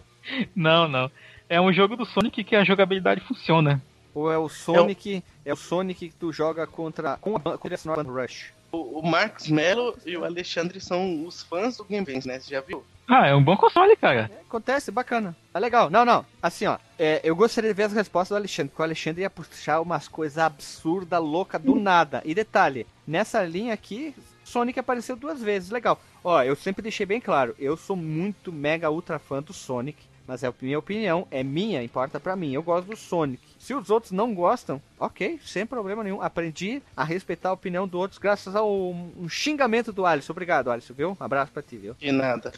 Não, 0.55 0.89
não. 0.89 1.11
É 1.49 1.61
um 1.61 1.73
jogo 1.73 1.97
do 1.97 2.05
Sonic 2.05 2.45
que 2.45 2.55
a 2.55 2.65
jogabilidade 2.65 3.21
funciona. 3.23 3.83
Ou 4.15 4.31
é 4.31 4.39
o 4.39 4.49
Sonic. 4.49 5.23
É 5.45 5.53
o 5.53 5.57
Sonic 5.57 6.09
que 6.09 6.15
tu 6.15 6.33
joga 6.33 6.67
contra. 6.67 7.17
Com 7.17 7.37
a 7.37 7.41
contra 7.59 7.79
a 7.93 7.97
Band 7.97 8.13
Rush. 8.13 8.53
O, 8.73 9.01
o 9.01 9.07
Marcos 9.07 9.49
Mello 9.49 9.97
e 10.07 10.17
o 10.17 10.25
Alexandre 10.25 10.81
são 10.81 11.27
os 11.27 11.43
fãs 11.43 11.77
do 11.77 11.85
Game 11.85 12.07
Pass, 12.07 12.25
né? 12.25 12.39
Você 12.39 12.55
já 12.55 12.61
viu? 12.61 12.85
Ah, 13.09 13.27
é 13.27 13.35
um 13.35 13.43
bom 13.43 13.57
console, 13.57 13.97
cara. 13.97 14.31
É, 14.33 14.41
acontece, 14.43 14.93
bacana. 14.93 15.35
Tá 15.53 15.59
legal. 15.59 15.91
Não, 15.91 16.05
não. 16.05 16.25
Assim, 16.41 16.67
ó. 16.67 16.79
é, 16.97 17.21
eu 17.25 17.35
gostaria 17.35 17.71
de 17.71 17.75
ver 17.77 17.85
as 17.85 17.93
respostas 17.93 18.37
do 18.37 18.39
Alexandre, 18.39 18.71
porque 18.71 18.83
o 18.83 18.85
Alexandre 18.85 19.23
ia 19.23 19.31
puxar 19.31 19.81
umas 19.81 20.07
coisas 20.07 20.39
absurdas, 20.39 21.21
loucas, 21.21 21.61
do 21.61 21.75
nada. 21.81 22.23
E 22.25 22.33
detalhe, 22.33 22.87
nessa 23.05 23.43
linha 23.43 23.75
aqui, 23.75 24.15
Sonic 24.51 24.79
apareceu 24.81 25.15
duas 25.15 25.41
vezes. 25.41 25.71
Legal. 25.71 26.01
Ó, 26.25 26.43
eu 26.43 26.57
sempre 26.57 26.83
deixei 26.83 27.07
bem 27.07 27.21
claro, 27.21 27.55
eu 27.59 27.77
sou 27.77 27.97
muito 27.97 28.53
mega 28.53 28.91
ultra 28.91 29.19
fã 29.19 29.41
do 29.41 29.53
Sonic. 29.53 29.99
Mas 30.27 30.45
é 30.45 30.47
a 30.47 30.55
minha 30.63 30.79
opinião, 30.79 31.27
é 31.29 31.43
minha, 31.43 31.83
importa 31.83 32.21
pra 32.21 32.37
mim. 32.37 32.53
Eu 32.53 32.63
gosto 32.63 32.87
do 32.87 32.97
Sonic. 32.97 33.43
Se 33.59 33.75
os 33.75 33.91
outros 33.91 34.13
não 34.13 34.33
gostam, 34.33 34.81
ok, 34.99 35.41
sem 35.45 35.67
problema 35.67 36.05
nenhum. 36.05 36.23
Aprendi 36.23 36.81
a 36.97 37.03
respeitar 37.03 37.49
a 37.49 37.53
opinião 37.53 37.89
dos 37.89 38.01
outros 38.01 38.19
graças 38.19 38.55
ao 38.55 38.71
um 38.71 39.29
xingamento 39.29 39.93
do 39.93 40.07
Alisson. 40.07 40.33
Obrigado, 40.33 40.71
Alisson, 40.71 40.95
viu? 40.95 41.17
Um 41.21 41.25
abraço 41.25 41.51
pra 41.51 41.63
ti, 41.63 41.77
viu? 41.77 41.97
De 41.99 42.13
nada. 42.13 42.53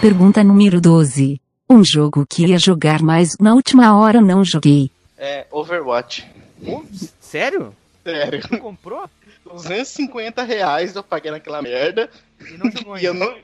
Pergunta 0.00 0.44
número 0.44 0.80
12. 0.80 1.40
Um 1.68 1.82
jogo 1.84 2.24
que 2.28 2.46
ia 2.46 2.58
jogar, 2.58 3.02
mas 3.02 3.36
na 3.40 3.52
última 3.52 3.98
hora 3.98 4.20
não 4.20 4.44
joguei. 4.44 4.88
É 5.18 5.46
Overwatch. 5.50 6.26
Pô, 6.64 6.84
sério? 7.20 7.74
Sério. 8.04 8.40
Tu 8.40 8.58
comprou? 8.58 9.10
250 9.54 10.42
reais 10.42 10.94
eu 10.96 11.02
paguei 11.02 11.30
naquela 11.30 11.60
merda. 11.62 12.10
E 12.40 12.56
não 12.56 12.70
jogou 12.70 12.98
E 12.98 13.04
eu 13.04 13.12
ainda. 13.12 13.24
não. 13.26 13.38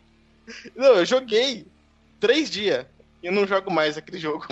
Não, 0.77 0.95
eu 0.95 1.05
joguei 1.05 1.67
três 2.21 2.49
dias. 2.51 2.87
E 3.23 3.27
eu 3.27 3.33
não 3.33 3.47
jogo 3.47 3.71
mais 3.71 3.97
aquele 3.99 4.19
jogo. 4.19 4.47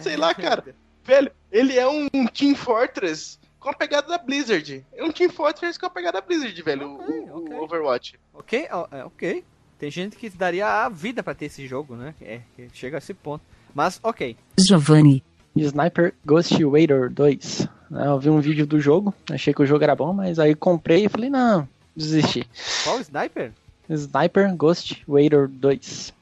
Sei 0.00 0.16
lá, 0.16 0.34
cara. 0.34 0.74
Velho, 1.04 1.30
ele 1.50 1.78
é 1.78 1.86
um 1.86 2.08
Team 2.26 2.54
Fortress 2.54 3.38
com 3.60 3.68
a 3.68 3.74
pegada 3.74 4.08
da 4.08 4.18
Blizzard. 4.18 4.84
É 4.92 5.04
um 5.04 5.10
Team 5.12 5.30
Fortress 5.30 5.78
com 5.78 5.86
a 5.86 5.90
pegada 5.90 6.20
da 6.20 6.26
Blizzard, 6.26 6.60
velho. 6.62 6.88
o- 6.88 7.38
Ok, 7.38 7.54
o. 7.56 7.62
Overwatch. 7.62 8.18
Ok, 8.34 8.66
é, 8.90 9.04
ok. 9.04 9.44
Tem 9.78 9.90
gente 9.90 10.16
que 10.16 10.30
daria 10.30 10.66
a 10.84 10.88
vida 10.88 11.22
pra 11.22 11.34
ter 11.34 11.46
esse 11.46 11.66
jogo, 11.66 11.96
né? 11.96 12.14
É, 12.20 12.40
que 12.56 12.68
chega 12.72 12.96
a 12.96 12.98
esse 12.98 13.12
ponto. 13.12 13.44
Mas, 13.74 13.98
ok. 14.02 14.36
Giovanni. 14.58 15.24
Sniper 15.56 16.14
Ghost 16.24 16.54
Raider 16.64 17.10
2. 17.10 17.68
né, 17.90 18.06
Eu 18.06 18.18
vi 18.18 18.30
um 18.30 18.40
vídeo 18.40 18.66
do 18.66 18.80
jogo, 18.80 19.14
achei 19.30 19.52
que 19.52 19.62
o 19.62 19.66
jogo 19.66 19.84
era 19.84 19.94
bom, 19.94 20.12
mas 20.12 20.38
aí 20.38 20.54
comprei 20.54 21.04
e 21.04 21.08
falei, 21.08 21.28
não, 21.28 21.68
desisti. 21.94 22.46
Qual 22.84 23.00
Sniper? 23.00 23.52
Sniper 23.90 24.54
Ghost 24.56 25.02
Raider 25.08 25.48
2. 25.48 26.12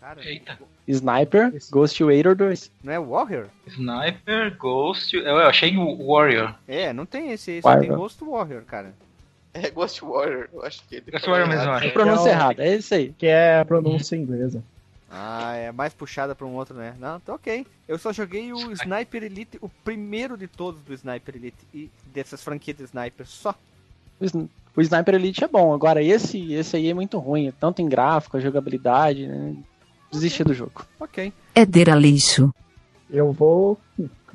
Cara, 0.00 0.20
Eita. 0.24 0.58
Sniper, 0.86 1.52
Esse. 1.54 1.70
Ghost 1.70 2.02
Warrior 2.02 2.34
2. 2.34 2.70
não 2.82 2.92
é 2.94 2.98
Warrior? 2.98 3.48
Sniper, 3.66 4.56
Ghost. 4.56 5.14
Eu, 5.14 5.22
eu 5.22 5.36
achei 5.46 5.76
o 5.76 6.06
Warrior. 6.06 6.54
É, 6.66 6.94
não 6.94 7.04
tem 7.04 7.30
esse, 7.30 7.60
só 7.60 7.76
tem. 7.76 7.90
Ghost 7.90 8.24
Warrior, 8.24 8.62
cara. 8.62 8.94
É 9.52 9.68
Ghost 9.70 10.02
Warrior, 10.02 10.48
eu 10.50 10.64
acho 10.64 10.82
que 10.88 10.94
ele. 10.96 11.04
Ghost 11.12 11.28
Warrior 11.28 11.46
mesmo, 11.48 11.64
É 11.72 11.74
acho. 11.74 11.90
pronúncia 11.92 12.28
É 12.30 12.32
o- 12.32 12.34
errada, 12.34 12.64
é 12.64 12.76
isso 12.76 12.94
aí. 12.94 13.12
Que 13.18 13.26
é 13.26 13.58
a 13.60 13.64
pronúncia 13.66 14.16
inglesa. 14.16 14.62
Ah, 15.10 15.54
é 15.54 15.72
mais 15.72 15.94
puxada 15.94 16.34
pra 16.34 16.46
um 16.46 16.54
outro, 16.54 16.76
né? 16.76 16.94
Não, 16.98 17.18
tá 17.18 17.34
ok. 17.34 17.66
Eu 17.86 17.98
só 17.98 18.12
joguei 18.12 18.52
o 18.52 18.70
Sniper 18.72 19.22
Elite, 19.24 19.58
o 19.60 19.68
primeiro 19.68 20.36
de 20.36 20.46
todos 20.46 20.80
do 20.82 20.92
Sniper 20.92 21.36
Elite 21.36 21.66
e 21.72 21.90
dessas 22.12 22.42
franquias 22.42 22.76
de 22.76 22.84
Sniper, 22.84 23.26
só. 23.26 23.54
O, 24.20 24.24
Sn- 24.24 24.48
o 24.76 24.80
Sniper 24.82 25.14
Elite 25.14 25.44
é 25.44 25.48
bom, 25.48 25.72
agora 25.72 26.02
esse, 26.02 26.52
esse 26.52 26.76
aí 26.76 26.90
é 26.90 26.94
muito 26.94 27.18
ruim, 27.18 27.52
tanto 27.58 27.80
em 27.80 27.88
gráfico, 27.88 28.38
jogabilidade, 28.40 29.26
né? 29.26 29.56
Desisti 30.12 30.42
do 30.44 30.52
jogo. 30.54 30.84
Ok. 31.00 31.32
Éder 31.54 31.90
Aleixo. 31.90 32.52
Eu 33.10 33.32
vou 33.32 33.78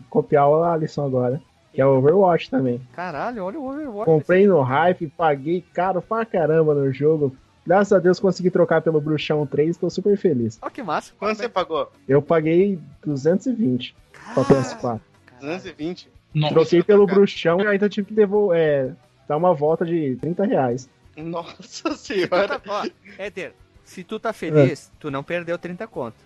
copiar 0.09 0.45
a 0.47 0.77
lição 0.77 1.05
agora. 1.05 1.41
Que 1.73 1.81
é 1.81 1.85
o 1.85 1.97
Overwatch 1.97 2.51
também. 2.51 2.79
Caralho, 2.93 3.43
olha 3.43 3.59
o 3.59 3.67
Overwatch. 3.67 4.05
Comprei 4.05 4.45
no 4.45 4.61
hype, 4.61 5.07
paguei 5.07 5.63
caro 5.73 6.03
pra 6.03 6.23
caramba 6.23 6.75
no 6.75 6.91
jogo. 6.93 7.35
Graças 7.65 7.93
a 7.93 7.99
Deus 7.99 8.19
consegui 8.19 8.51
trocar 8.51 8.81
pelo 8.81 8.99
Bruxão 8.99 9.45
3, 9.45 9.77
tô 9.77 9.89
super 9.89 10.17
feliz. 10.17 10.59
Olha 10.61 10.71
que 10.71 10.83
massa. 10.83 11.13
Quanto 11.17 11.37
você 11.37 11.47
pagou? 11.47 11.91
Eu 12.07 12.21
paguei 12.21 12.77
220 13.05 13.95
pra 14.33 14.43
PS4. 14.43 14.99
220. 15.39 16.09
Nossa, 16.33 16.53
Troquei 16.53 16.83
pelo 16.83 17.05
cara. 17.05 17.19
Bruxão 17.19 17.61
e 17.61 17.67
ainda 17.67 17.87
tive 17.87 18.07
que 18.07 18.13
devolver, 18.13 18.57
é, 18.59 18.91
dar 19.27 19.37
uma 19.37 19.53
volta 19.53 19.85
de 19.85 20.15
30 20.17 20.45
reais. 20.45 20.89
Nossa 21.15 21.55
Se 21.61 21.83
tu 21.83 21.89
tá- 21.89 21.95
senhora. 21.95 22.61
ó, 22.67 22.85
Éder, 23.17 23.53
se 23.85 24.03
tu 24.03 24.19
tá 24.19 24.33
feliz, 24.33 24.91
tu 24.99 25.11
não 25.11 25.23
perdeu 25.23 25.57
30 25.57 25.85
conto. 25.87 26.17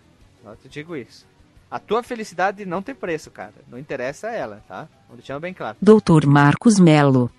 Só 0.44 0.56
te 0.56 0.70
digo 0.70 0.96
isso. 0.96 1.26
A 1.70 1.78
tua 1.78 2.02
felicidade 2.02 2.66
não 2.66 2.82
tem 2.82 2.96
preço, 2.96 3.30
cara. 3.30 3.54
Não 3.70 3.78
interessa 3.78 4.30
ela, 4.32 4.64
tá? 4.68 4.88
Vou 5.10 5.18
deixar 5.18 5.38
bem 5.40 5.54
claro. 5.54 5.76
Doutor 5.82 6.26
Marcos 6.26 6.80
Melo. 6.80 7.30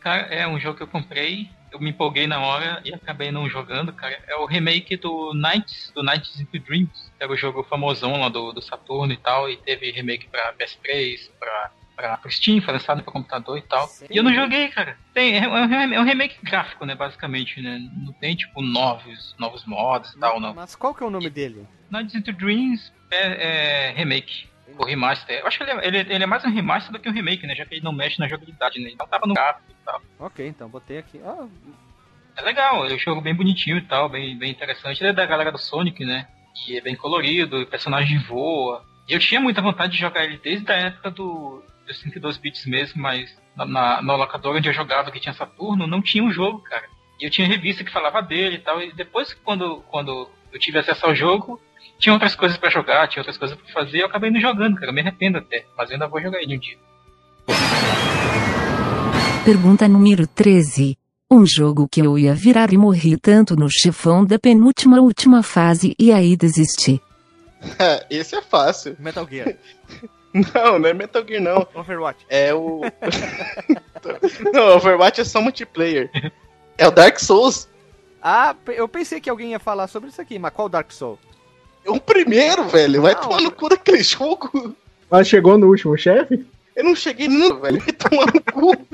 Cara, 0.00 0.22
é 0.32 0.46
um 0.46 0.60
jogo 0.60 0.76
que 0.76 0.82
eu 0.84 0.86
comprei, 0.88 1.50
eu 1.72 1.80
me 1.80 1.90
empolguei 1.90 2.26
na 2.26 2.38
hora 2.40 2.80
e 2.84 2.92
acabei 2.94 3.30
não 3.32 3.48
jogando, 3.48 3.92
cara. 3.92 4.18
É 4.28 4.36
o 4.36 4.44
remake 4.46 4.96
do 4.96 5.32
Nights, 5.34 5.90
do 5.94 6.02
Nights 6.02 6.38
into 6.40 6.58
Dreams. 6.58 7.10
que 7.18 7.22
Era 7.24 7.32
o 7.32 7.36
jogo 7.36 7.62
famosão 7.64 8.20
lá 8.20 8.28
do, 8.28 8.52
do 8.52 8.60
Saturno 8.62 9.12
e 9.12 9.16
tal, 9.16 9.48
e 9.50 9.56
teve 9.56 9.90
remake 9.90 10.28
pra 10.28 10.52
PS3, 10.54 11.30
pra, 11.38 11.70
pra, 11.96 12.16
pro 12.18 12.30
Steam, 12.30 12.60
foi 12.60 12.74
lançado 12.74 13.02
pra 13.02 13.12
computador 13.12 13.56
e 13.58 13.62
tal. 13.62 13.86
Sim. 13.88 14.06
E 14.10 14.16
eu 14.16 14.22
não 14.22 14.34
joguei, 14.34 14.68
cara. 14.68 14.96
Tem, 15.14 15.38
é, 15.38 15.48
um, 15.48 15.66
rem- 15.66 15.94
é 15.94 16.00
um 16.00 16.04
remake 16.04 16.36
gráfico, 16.42 16.84
né, 16.84 16.94
basicamente, 16.94 17.60
né? 17.60 17.78
Não 17.96 18.12
tem, 18.12 18.34
tipo, 18.36 18.60
novos, 18.62 19.34
novos 19.38 19.64
mods 19.64 20.12
e 20.12 20.18
tal, 20.18 20.38
não. 20.40 20.54
Mas 20.54 20.74
qual 20.76 20.94
que 20.94 21.02
é 21.02 21.06
o 21.06 21.10
nome 21.10 21.30
dele? 21.30 21.66
Nights 21.90 22.14
into 22.14 22.32
Dreams 22.32 22.92
é, 23.10 23.88
é 23.88 23.92
remake. 23.92 24.51
O 24.78 24.84
remaster. 24.84 25.40
Eu 25.40 25.46
acho 25.46 25.58
que 25.58 25.64
ele 25.64 25.72
é, 25.72 25.86
ele, 25.86 25.98
ele 26.14 26.24
é 26.24 26.26
mais 26.26 26.44
um 26.44 26.50
remaster 26.50 26.92
do 26.92 26.98
que 26.98 27.08
um 27.08 27.12
remake, 27.12 27.46
né? 27.46 27.54
Já 27.54 27.66
que 27.66 27.74
ele 27.74 27.84
não 27.84 27.92
mexe 27.92 28.18
na 28.18 28.28
jogabilidade, 28.28 28.80
né? 28.80 28.90
Então 28.92 29.06
tava 29.06 29.26
no 29.26 29.34
gráfico 29.34 29.66
e 29.70 29.84
tal. 29.84 30.00
Ok, 30.18 30.46
então 30.46 30.68
botei 30.68 30.98
aqui. 30.98 31.20
Ah, 31.24 31.46
É 32.36 32.42
legal, 32.42 32.86
é 32.86 32.94
um 32.94 32.98
jogo 32.98 33.20
bem 33.20 33.34
bonitinho 33.34 33.76
e 33.78 33.82
tal, 33.82 34.08
bem, 34.08 34.36
bem 34.38 34.50
interessante. 34.50 35.00
Ele 35.02 35.10
é 35.10 35.12
da 35.12 35.26
galera 35.26 35.52
do 35.52 35.58
Sonic, 35.58 36.04
né? 36.04 36.26
E 36.68 36.76
é 36.76 36.80
bem 36.80 36.94
colorido, 36.96 37.60
o 37.60 37.66
personagem 37.66 38.18
voa. 38.20 38.84
E 39.08 39.12
eu 39.12 39.18
tinha 39.18 39.40
muita 39.40 39.60
vontade 39.60 39.92
de 39.92 39.98
jogar 39.98 40.24
ele 40.24 40.38
desde 40.42 40.70
a 40.70 40.76
época 40.76 41.10
do, 41.10 41.62
dos 41.86 41.98
32 42.00 42.36
bits 42.38 42.64
mesmo, 42.66 43.02
mas 43.02 43.36
na, 43.56 43.66
na, 43.66 44.02
na 44.02 44.16
locadora 44.16 44.58
onde 44.58 44.68
eu 44.68 44.72
jogava, 44.72 45.10
que 45.10 45.20
tinha 45.20 45.34
Saturno, 45.34 45.86
não 45.86 46.00
tinha 46.00 46.22
um 46.24 46.32
jogo, 46.32 46.60
cara. 46.60 46.86
E 47.20 47.24
eu 47.24 47.30
tinha 47.30 47.46
revista 47.46 47.84
que 47.84 47.90
falava 47.92 48.22
dele 48.22 48.56
e 48.56 48.60
tal. 48.60 48.80
E 48.82 48.92
depois, 48.92 49.34
quando, 49.34 49.82
quando 49.90 50.30
eu 50.52 50.58
tive 50.58 50.78
acesso 50.78 51.04
ao 51.06 51.14
jogo, 51.14 51.60
tinha 51.98 52.12
outras 52.12 52.34
coisas 52.34 52.58
pra 52.58 52.70
jogar, 52.70 53.08
tinha 53.08 53.20
outras 53.20 53.38
coisas 53.38 53.56
pra 53.56 53.72
fazer, 53.72 54.02
eu 54.02 54.06
acabei 54.06 54.30
não 54.30 54.40
jogando, 54.40 54.74
cara. 54.74 54.90
Eu 54.90 54.94
me 54.94 55.00
arrependo 55.00 55.38
até, 55.38 55.64
mas 55.76 55.88
eu 55.88 55.94
ainda 55.94 56.08
vou 56.08 56.20
jogar 56.20 56.42
ele 56.42 56.56
um 56.56 56.58
dia. 56.58 56.76
Pergunta 59.44 59.88
número 59.88 60.26
13. 60.26 60.96
Um 61.30 61.46
jogo 61.46 61.88
que 61.88 62.00
eu 62.00 62.18
ia 62.18 62.34
virar 62.34 62.72
e 62.72 62.76
morri 62.76 63.16
tanto 63.16 63.56
no 63.56 63.68
chefão 63.70 64.24
da 64.24 64.38
penúltima 64.38 65.00
última 65.00 65.42
fase 65.42 65.94
e 65.98 66.12
aí 66.12 66.36
desisti. 66.36 67.00
Esse 68.10 68.36
é 68.36 68.42
fácil. 68.42 68.96
Metal 68.98 69.26
Gear. 69.28 69.56
Não, 70.54 70.78
não 70.78 70.88
é 70.88 70.94
Metal 70.94 71.22
Gear, 71.28 71.42
não. 71.42 71.66
Overwatch. 71.74 72.24
É 72.26 72.54
o. 72.54 72.80
não, 74.50 74.76
Overwatch 74.76 75.20
é 75.20 75.24
só 75.24 75.42
multiplayer. 75.42 76.10
É 76.78 76.88
o 76.88 76.90
Dark 76.90 77.18
Souls. 77.18 77.68
Ah, 78.22 78.56
eu 78.68 78.88
pensei 78.88 79.20
que 79.20 79.28
alguém 79.28 79.50
ia 79.50 79.58
falar 79.58 79.88
sobre 79.88 80.08
isso 80.08 80.22
aqui, 80.22 80.38
mas 80.38 80.54
qual 80.54 80.70
Dark 80.70 80.90
Soul? 80.90 81.18
É 81.84 81.90
o 81.90 82.00
primeiro, 82.00 82.68
velho. 82.68 83.02
Vai 83.02 83.14
Não, 83.14 83.20
tomar 83.22 83.40
no 83.40 83.50
cu 83.50 83.68
daquele 83.68 84.02
jogo. 84.02 84.74
Mas 85.10 85.28
chegou 85.28 85.58
no 85.58 85.66
último 85.68 85.96
chefe? 85.96 86.44
Eu 86.74 86.84
não 86.84 86.94
cheguei 86.96 87.28
no, 87.28 87.60
velho. 87.60 87.78
Vai 87.80 87.92
tomar 87.92 88.26
no 88.32 88.40
cu. 88.40 88.86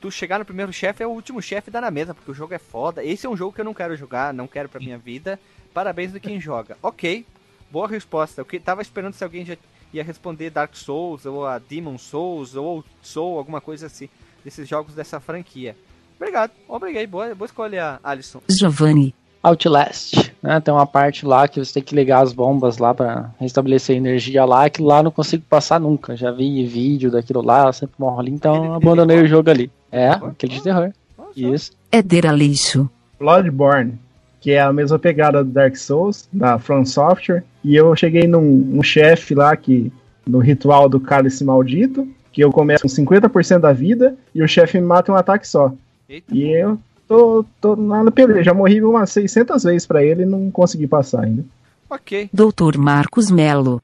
Tu 0.00 0.10
chegar 0.10 0.38
no 0.38 0.44
primeiro 0.44 0.72
chefe 0.72 1.02
é 1.02 1.06
o 1.06 1.10
último 1.10 1.40
chefe 1.40 1.70
dá 1.70 1.80
na 1.80 1.90
mesa, 1.90 2.12
porque 2.12 2.30
o 2.30 2.34
jogo 2.34 2.52
é 2.54 2.58
foda. 2.58 3.04
Esse 3.04 3.24
é 3.26 3.30
um 3.30 3.36
jogo 3.36 3.52
que 3.52 3.60
eu 3.60 3.64
não 3.64 3.72
quero 3.74 3.96
jogar, 3.96 4.34
não 4.34 4.48
quero 4.48 4.68
pra 4.68 4.80
minha 4.80 4.98
vida. 4.98 5.38
Parabéns 5.72 6.12
de 6.12 6.20
quem 6.20 6.40
joga. 6.40 6.76
Ok, 6.82 7.24
boa 7.70 7.86
resposta. 7.88 8.40
Eu 8.40 8.44
que- 8.44 8.58
tava 8.58 8.82
esperando 8.82 9.14
se 9.14 9.22
alguém 9.24 9.44
já 9.44 9.56
ia 9.94 10.02
responder 10.02 10.50
Dark 10.50 10.74
Souls, 10.74 11.24
ou 11.24 11.46
a 11.46 11.58
Demon 11.58 11.96
Souls, 11.98 12.56
ou 12.56 12.84
Soul, 13.00 13.38
alguma 13.38 13.60
coisa 13.60 13.86
assim, 13.86 14.08
desses 14.44 14.68
jogos 14.68 14.94
dessa 14.94 15.20
franquia. 15.20 15.76
Obrigado, 16.18 16.50
obrigado. 16.68 17.06
Boa, 17.06 17.34
boa 17.34 17.46
escolha, 17.46 18.00
Alisson. 18.02 18.42
Giovanni. 18.48 19.14
Outlast, 19.42 20.32
né? 20.40 20.60
Tem 20.60 20.72
uma 20.72 20.86
parte 20.86 21.26
lá 21.26 21.48
que 21.48 21.58
você 21.58 21.74
tem 21.74 21.82
que 21.82 21.94
ligar 21.94 22.22
as 22.22 22.32
bombas 22.32 22.78
lá 22.78 22.94
pra 22.94 23.30
restabelecer 23.40 23.96
a 23.96 23.98
energia 23.98 24.44
lá, 24.44 24.70
que 24.70 24.80
lá 24.80 24.98
eu 24.98 25.04
não 25.04 25.10
consigo 25.10 25.42
passar 25.48 25.80
nunca. 25.80 26.16
Já 26.16 26.30
vi 26.30 26.64
vídeo 26.64 27.10
daquilo 27.10 27.42
lá, 27.42 27.66
eu 27.66 27.72
sempre 27.72 27.96
morro 27.98 28.20
ali, 28.20 28.30
então 28.30 28.74
abandonei 28.74 29.20
o 29.20 29.26
jogo 29.26 29.50
ali. 29.50 29.70
É, 29.90 30.10
aquele 30.10 30.54
de 30.54 30.62
terror. 30.62 30.92
Isso. 31.36 31.72
Éder 31.90 32.26
Aleixo. 32.26 32.88
Bloodborne, 33.18 33.98
que 34.40 34.52
é 34.52 34.60
a 34.60 34.72
mesma 34.72 34.98
pegada 34.98 35.42
do 35.42 35.50
Dark 35.50 35.76
Souls, 35.76 36.28
da 36.32 36.58
From 36.58 36.84
Software. 36.84 37.44
E 37.64 37.74
eu 37.74 37.94
cheguei 37.96 38.26
num, 38.26 38.42
num 38.42 38.82
chefe 38.82 39.34
lá 39.34 39.56
que. 39.56 39.92
No 40.24 40.38
ritual 40.38 40.88
do 40.88 41.00
cálice 41.00 41.42
maldito, 41.42 42.06
que 42.30 42.44
eu 42.44 42.52
começo 42.52 42.82
com 42.82 42.88
50% 42.88 43.58
da 43.58 43.72
vida 43.72 44.16
e 44.32 44.40
o 44.40 44.46
chefe 44.46 44.80
me 44.80 44.86
mata 44.86 45.10
em 45.10 45.14
um 45.14 45.18
ataque 45.18 45.48
só. 45.48 45.72
Eita, 46.08 46.32
E 46.32 46.44
eu 46.44 46.78
tô, 47.12 47.44
tô 47.60 47.74
lá 47.82 48.02
no 48.02 48.10
peleja, 48.10 48.42
já 48.44 48.54
morri 48.54 48.82
umas 48.82 49.10
600 49.10 49.62
vezes 49.64 49.86
pra 49.86 50.02
ele 50.02 50.22
e 50.22 50.26
não 50.26 50.50
consegui 50.50 50.86
passar 50.86 51.24
ainda. 51.24 51.44
ok. 51.90 52.28
Doutor 52.32 52.76
Marcos 52.78 53.30
Melo. 53.30 53.82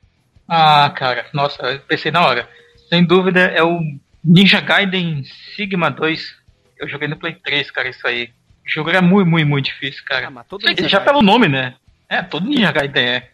Ah, 0.49 0.91
cara, 0.97 1.27
nossa, 1.35 1.63
eu 1.63 1.81
pensei 1.81 2.11
na 2.11 2.25
hora. 2.27 2.49
Sem 2.89 3.05
dúvida 3.05 3.41
é 3.41 3.63
o 3.63 3.81
Ninja 4.25 4.61
Gaiden 4.61 5.23
Sigma 5.55 5.91
2. 5.91 6.21
Eu 6.79 6.89
joguei 6.89 7.07
no 7.09 7.17
Play 7.17 7.35
3, 7.35 7.71
cara, 7.71 7.89
isso 7.89 8.07
aí. 8.07 8.31
O 8.67 8.71
jogo 8.71 8.89
era 8.91 9.03
muito, 9.03 9.29
muito, 9.29 9.47
muito 9.49 9.65
difícil, 9.67 10.03
Ah, 10.07 10.09
cara. 10.09 10.31
mas 10.31 10.47
todo 10.47 10.63
Sei, 10.63 10.71
Ninja 10.75 10.89
já 10.89 10.99
Gaiden- 10.99 11.13
pelo 11.15 11.23
nome, 11.25 11.49
né? 11.49 11.75
É, 12.09 12.23
todo 12.23 12.47
Ninja 12.49 12.73
Gaiden 12.73 13.05
é. 13.05 13.29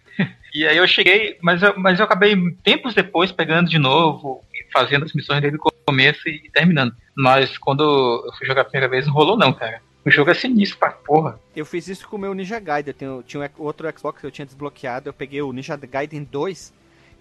E 0.55 0.65
aí 0.65 0.77
eu 0.77 0.87
cheguei, 0.87 1.37
mas 1.43 1.62
eu, 1.62 1.75
mas 1.77 1.99
eu 1.99 2.05
acabei 2.05 2.37
tempos 2.62 2.95
depois 2.95 3.33
pegando 3.33 3.69
de 3.69 3.79
novo 3.79 4.45
e 4.55 4.71
fazendo 4.73 5.05
as 5.05 5.12
missões 5.12 5.41
desde 5.41 5.59
o 5.59 5.73
começo 5.85 6.29
e 6.29 6.49
terminando. 6.53 6.95
Mas 7.17 7.59
quando 7.59 7.83
eu 7.83 8.33
fui 8.39 8.47
jogar 8.47 8.61
a 8.61 8.65
primeira 8.65 8.89
vez, 8.89 9.05
não 9.05 9.12
rolou 9.12 9.37
não, 9.37 9.53
cara. 9.53 9.83
O 10.05 10.11
jogo 10.11 10.31
é 10.31 10.35
sinistro 10.35 10.79
pra 10.79 10.91
porra. 10.91 11.41
Eu 11.57 11.67
fiz 11.67 11.89
isso 11.89 12.07
com 12.07 12.17
o 12.17 12.19
meu 12.19 12.35
Ninja 12.35 12.61
Gaiden. 12.61 12.91
Eu 12.91 12.95
tenho, 12.95 13.23
tinha 13.23 13.51
um 13.59 13.62
outro 13.62 13.93
Xbox 13.99 14.21
que 14.21 14.27
eu 14.27 14.31
tinha 14.31 14.45
desbloqueado. 14.45 15.09
Eu 15.09 15.15
peguei 15.15 15.41
o 15.43 15.53
Ninja 15.53 15.77
Gaiden 15.77 16.23
2. 16.23 16.73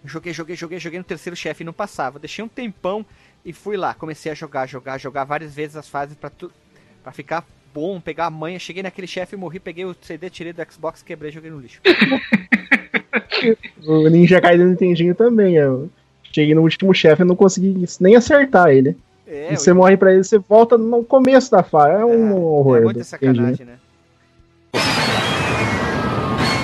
Joguei, 0.05 0.33
joguei, 0.33 0.55
joguei, 0.55 0.79
joguei 0.79 0.99
no 0.99 1.05
terceiro 1.05 1.35
chefe 1.35 1.63
e 1.63 1.65
não 1.65 1.71
passava. 1.71 2.19
Deixei 2.19 2.43
um 2.43 2.47
tempão 2.47 3.05
e 3.43 3.53
fui 3.53 3.77
lá. 3.77 3.93
Comecei 3.93 4.31
a 4.31 4.35
jogar, 4.35 4.67
jogar, 4.67 4.97
jogar 4.97 5.23
várias 5.23 5.55
vezes 5.55 5.77
as 5.77 5.87
fases 5.87 6.15
pra, 6.17 6.29
tu, 6.29 6.51
pra 7.01 7.13
ficar 7.13 7.45
bom, 7.73 8.01
pegar 8.01 8.25
a 8.25 8.29
manha. 8.29 8.59
Cheguei 8.59 8.83
naquele 8.83 9.07
chefe 9.07 9.37
morri. 9.37 9.61
Peguei 9.61 9.85
o 9.85 9.95
CD, 10.01 10.29
tirei 10.29 10.51
do 10.51 10.71
Xbox, 10.71 11.01
quebrei 11.01 11.31
e 11.31 11.33
joguei 11.33 11.49
no 11.49 11.59
lixo. 11.59 11.79
O 13.85 14.07
Ninja 14.09 14.39
Gaiden 14.39 14.67
Nintendinho 14.67 15.13
também. 15.15 15.55
Eu 15.55 15.89
cheguei 16.23 16.55
no 16.55 16.61
último 16.61 16.93
chefe 16.93 17.21
e 17.21 17.25
não 17.25 17.35
consegui 17.35 17.85
nem 17.99 18.15
acertar 18.15 18.69
ele. 18.69 18.97
É, 19.27 19.53
e 19.53 19.57
você 19.57 19.73
morre 19.73 19.97
pra 19.97 20.13
ele, 20.13 20.23
você 20.23 20.37
volta 20.37 20.77
no 20.77 21.03
começo 21.03 21.49
da 21.51 21.63
fase. 21.63 22.01
É 22.01 22.05
um 22.05 22.35
horror. 22.35 22.77
é 22.77 22.81
muita 22.81 22.99
Nintendinho. 22.99 23.35
sacanagem, 23.35 23.65
né? 23.65 23.77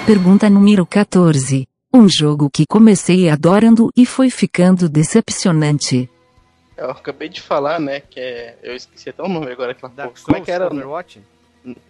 Pergunta 0.06 0.50
número 0.50 0.86
14. 0.86 1.68
Um 1.94 2.08
jogo 2.08 2.50
que 2.50 2.66
comecei 2.68 3.30
adorando 3.30 3.90
e 3.96 4.06
foi 4.06 4.30
ficando 4.30 4.90
decepcionante. 4.90 6.10
Eu 6.78 6.92
acabei 6.92 7.30
de 7.30 7.42
falar, 7.42 7.80
né? 7.80 8.00
Que 8.00 8.20
é. 8.20 8.56
Eu 8.64 8.76
esqueci 8.76 9.10
até 9.10 9.22
o 9.22 9.28
nome 9.28 9.52
agora. 9.52 9.72
Aquela 9.72 9.92
Dark. 9.92 10.18
Como 10.24 10.38
é 10.38 10.42
que 10.42 10.52
era? 10.52 10.68
Overwatch? 10.68 11.22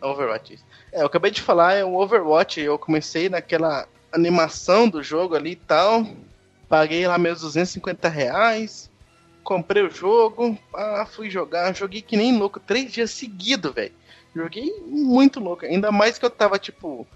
Overwatch. 0.01 0.59
É, 0.91 1.01
eu 1.01 1.05
acabei 1.05 1.31
de 1.31 1.41
falar, 1.41 1.75
é 1.75 1.85
o 1.85 1.93
Overwatch. 1.95 2.59
Eu 2.59 2.77
comecei 2.79 3.29
naquela 3.29 3.87
animação 4.11 4.87
do 4.87 5.01
jogo 5.01 5.35
ali 5.35 5.51
e 5.51 5.55
tal. 5.55 6.05
Paguei 6.67 7.07
lá 7.07 7.17
meus 7.17 7.41
250 7.41 8.07
reais. 8.07 8.89
Comprei 9.43 9.83
o 9.83 9.89
jogo. 9.89 10.57
Ah, 10.73 11.07
fui 11.09 11.29
jogar. 11.29 11.75
Joguei 11.75 12.01
que 12.01 12.17
nem 12.17 12.37
louco. 12.37 12.59
Três 12.59 12.91
dias 12.91 13.11
seguidos, 13.11 13.73
velho. 13.73 13.93
Joguei 14.35 14.71
muito 14.85 15.39
louco. 15.39 15.65
Ainda 15.65 15.91
mais 15.91 16.19
que 16.19 16.25
eu 16.25 16.29
tava, 16.29 16.59
tipo, 16.59 17.07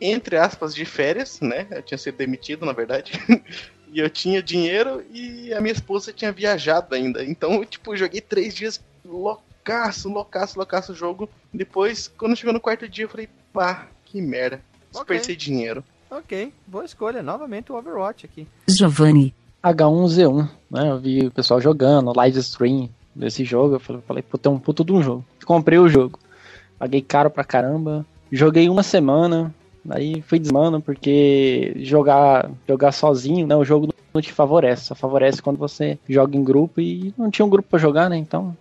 entre 0.00 0.36
aspas, 0.36 0.74
de 0.74 0.84
férias, 0.84 1.40
né? 1.40 1.66
Eu 1.70 1.82
tinha 1.82 1.98
sido 1.98 2.16
demitido, 2.16 2.64
na 2.64 2.72
verdade. 2.72 3.12
e 3.92 3.98
eu 3.98 4.08
tinha 4.08 4.42
dinheiro 4.42 5.04
e 5.12 5.52
a 5.52 5.60
minha 5.60 5.72
esposa 5.72 6.12
tinha 6.12 6.32
viajado 6.32 6.94
ainda. 6.94 7.22
Então, 7.22 7.54
eu, 7.54 7.66
tipo, 7.66 7.94
joguei 7.94 8.20
três 8.20 8.54
dias 8.54 8.82
loucaço, 9.04 10.08
loucaço, 10.08 10.58
loucaço 10.58 10.92
o 10.92 10.96
jogo. 10.96 11.28
Depois, 11.52 12.08
quando 12.08 12.34
chegou 12.34 12.54
no 12.54 12.60
quarto 12.60 12.88
dia, 12.88 13.04
eu 13.04 13.08
falei, 13.10 13.28
pá, 13.52 13.88
que 14.06 14.20
merda. 14.22 14.62
Desperdicei 14.90 15.36
dinheiro. 15.36 15.84
Ok, 16.14 16.52
boa 16.66 16.84
escolha. 16.84 17.22
Novamente 17.22 17.72
o 17.72 17.74
Overwatch 17.74 18.26
aqui. 18.26 18.46
Giovanni, 18.68 19.34
H1Z1, 19.64 20.46
né? 20.70 20.90
Eu 20.90 20.98
vi 20.98 21.26
o 21.26 21.30
pessoal 21.30 21.58
jogando, 21.58 22.12
live 22.14 22.38
stream 22.40 22.90
desse 23.14 23.44
jogo. 23.44 23.76
Eu 23.76 23.80
falei, 23.80 24.02
falei 24.06 24.22
puta, 24.22 24.50
é 24.50 24.52
um 24.52 24.58
puto 24.58 24.84
de 24.84 24.92
um 24.92 25.02
jogo. 25.02 25.24
Comprei 25.46 25.78
o 25.78 25.88
jogo. 25.88 26.18
Paguei 26.78 27.00
caro 27.00 27.30
pra 27.30 27.44
caramba. 27.44 28.04
Joguei 28.30 28.68
uma 28.68 28.82
semana. 28.82 29.54
Aí 29.88 30.20
fui 30.20 30.38
desmano 30.38 30.82
porque 30.82 31.72
jogar, 31.78 32.50
jogar 32.68 32.92
sozinho, 32.92 33.46
né? 33.46 33.56
O 33.56 33.64
jogo 33.64 33.88
não 34.12 34.20
te 34.20 34.34
favorece. 34.34 34.84
Só 34.84 34.94
favorece 34.94 35.40
quando 35.40 35.56
você 35.56 35.98
joga 36.06 36.36
em 36.36 36.44
grupo 36.44 36.78
e 36.78 37.14
não 37.16 37.30
tinha 37.30 37.46
um 37.46 37.50
grupo 37.50 37.70
pra 37.70 37.78
jogar, 37.78 38.10
né? 38.10 38.18
Então. 38.18 38.54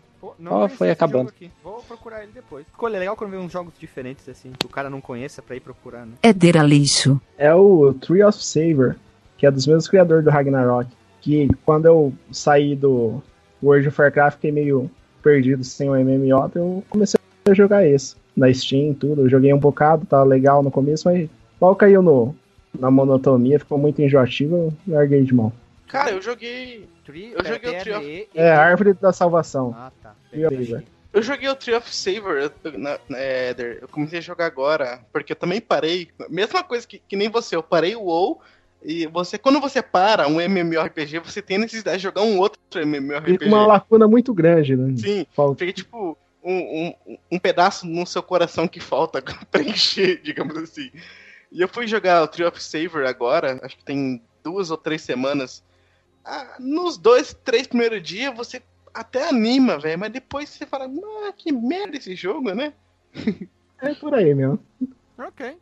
Ó, 0.49 0.59
conheço 0.59 0.75
foi 0.77 0.91
acabando. 0.91 1.33
Vou 1.63 1.81
procurar 1.83 2.23
ele 2.23 2.31
depois. 2.33 2.65
Escolha 2.67 2.99
legal 2.99 3.15
quando 3.15 3.31
vê 3.31 3.37
uns 3.37 3.51
jogos 3.51 3.73
diferentes 3.79 4.27
assim, 4.29 4.51
que 4.57 4.65
o 4.65 4.69
cara 4.69 4.89
não 4.89 5.01
conheça 5.01 5.41
pra 5.41 5.55
ir 5.55 5.59
procurar, 5.59 6.05
né? 6.05 6.13
Éder 6.23 6.57
Aleixo, 6.57 7.19
É 7.37 7.53
o 7.53 7.93
Tree 7.93 8.23
of 8.23 8.43
Saver, 8.43 8.95
que 9.37 9.45
é 9.45 9.51
dos 9.51 9.67
mesmos 9.67 9.87
criadores 9.87 10.23
do 10.23 10.29
Ragnarok. 10.29 10.89
Que 11.21 11.47
quando 11.65 11.85
eu 11.85 12.13
saí 12.31 12.75
do 12.75 13.21
World 13.61 13.87
of 13.87 14.01
Warcraft, 14.01 14.35
fiquei 14.35 14.51
meio 14.51 14.89
perdido 15.21 15.63
sem 15.63 15.89
o 15.89 15.93
MMO, 15.93 16.45
então 16.47 16.61
eu 16.77 16.83
comecei 16.89 17.19
a 17.45 17.53
jogar 17.53 17.85
esse. 17.85 18.15
Na 18.35 18.51
Steam, 18.51 18.93
tudo. 18.93 19.23
Eu 19.23 19.29
joguei 19.29 19.53
um 19.53 19.59
bocado, 19.59 20.05
tava 20.05 20.23
legal 20.23 20.63
no 20.63 20.71
começo, 20.71 21.07
mas 21.07 21.29
logo 21.59 21.75
caiu 21.75 22.01
no, 22.01 22.33
na 22.77 22.89
monotonia, 22.89 23.59
ficou 23.59 23.77
muito 23.77 24.01
enjoativo, 24.01 24.55
eu 24.55 24.73
larguei 24.87 25.23
de 25.23 25.33
mão. 25.33 25.51
Cara, 25.87 26.11
eu 26.11 26.21
joguei. 26.21 26.87
Tri, 27.11 27.33
Eu 27.37 27.43
joguei 27.45 27.69
o 27.77 27.79
Tree 27.81 27.93
of- 27.93 28.29
É 28.35 28.51
a 28.51 28.61
Árvore 28.63 28.93
da 28.93 29.11
Salvação. 29.13 29.75
Ah, 29.77 29.91
tá. 30.01 30.15
Tree. 30.31 30.85
Eu 31.13 31.21
joguei 31.21 31.49
o 31.49 31.55
Tree 31.55 31.75
of 31.75 31.93
Saver, 31.93 32.49
eu, 32.63 32.71
na, 32.79 32.97
na- 33.09 33.17
Éder, 33.17 33.79
eu 33.81 33.87
comecei 33.89 34.19
a 34.19 34.21
jogar 34.21 34.45
agora, 34.45 35.01
porque 35.11 35.33
eu 35.33 35.35
também 35.35 35.59
parei. 35.59 36.07
Mesma 36.29 36.63
coisa 36.63 36.87
que, 36.87 36.99
que 37.05 37.15
nem 37.17 37.29
você, 37.29 37.55
eu 37.55 37.63
parei 37.63 37.95
o 37.95 38.03
WoW. 38.03 38.39
E 38.83 39.05
você, 39.07 39.37
quando 39.37 39.59
você 39.59 39.81
para 39.81 40.27
um 40.27 40.39
MMORPG, 40.41 41.19
você 41.19 41.41
tem 41.41 41.57
necessidade 41.57 41.97
de 41.97 42.03
jogar 42.03 42.21
um 42.23 42.39
outro 42.39 42.59
MMORPG. 42.73 43.33
Fica 43.33 43.45
uma 43.45 43.67
lacuna 43.67 44.07
muito 44.07 44.33
grande, 44.33 44.75
né? 44.75 44.95
Sim, 44.97 45.25
Falta. 45.35 45.59
fica 45.59 45.73
tipo 45.73 46.17
um, 46.43 46.93
um, 47.07 47.17
um 47.33 47.37
pedaço 47.37 47.85
no 47.85 48.07
seu 48.07 48.23
coração 48.23 48.67
que 48.67 48.79
falta 48.79 49.21
pra 49.51 49.61
encher, 49.61 50.21
digamos 50.23 50.57
assim. 50.57 50.89
E 51.51 51.61
eu 51.61 51.67
fui 51.67 51.85
jogar 51.85 52.23
o 52.23 52.27
Tree 52.27 52.45
of 52.47 52.63
Saver 52.63 53.05
agora, 53.05 53.59
acho 53.61 53.77
que 53.77 53.83
tem 53.83 54.21
duas 54.43 54.71
ou 54.71 54.77
três 54.77 55.01
semanas. 55.01 55.61
Ah, 56.25 56.55
nos 56.59 56.97
dois, 56.97 57.33
três 57.43 57.67
primeiros 57.67 58.01
dias 58.03 58.35
você 58.35 58.61
até 58.93 59.29
anima, 59.29 59.79
velho, 59.79 59.99
mas 59.99 60.11
depois 60.11 60.49
você 60.49 60.65
fala, 60.65 60.85
ah, 60.85 61.33
que 61.35 61.51
merda 61.51 61.97
esse 61.97 62.15
jogo, 62.15 62.53
né? 62.53 62.73
É 63.83 63.95
por 63.95 64.13
aí 64.13 64.35
mesmo. 64.35 64.59
Ok. 65.17 65.57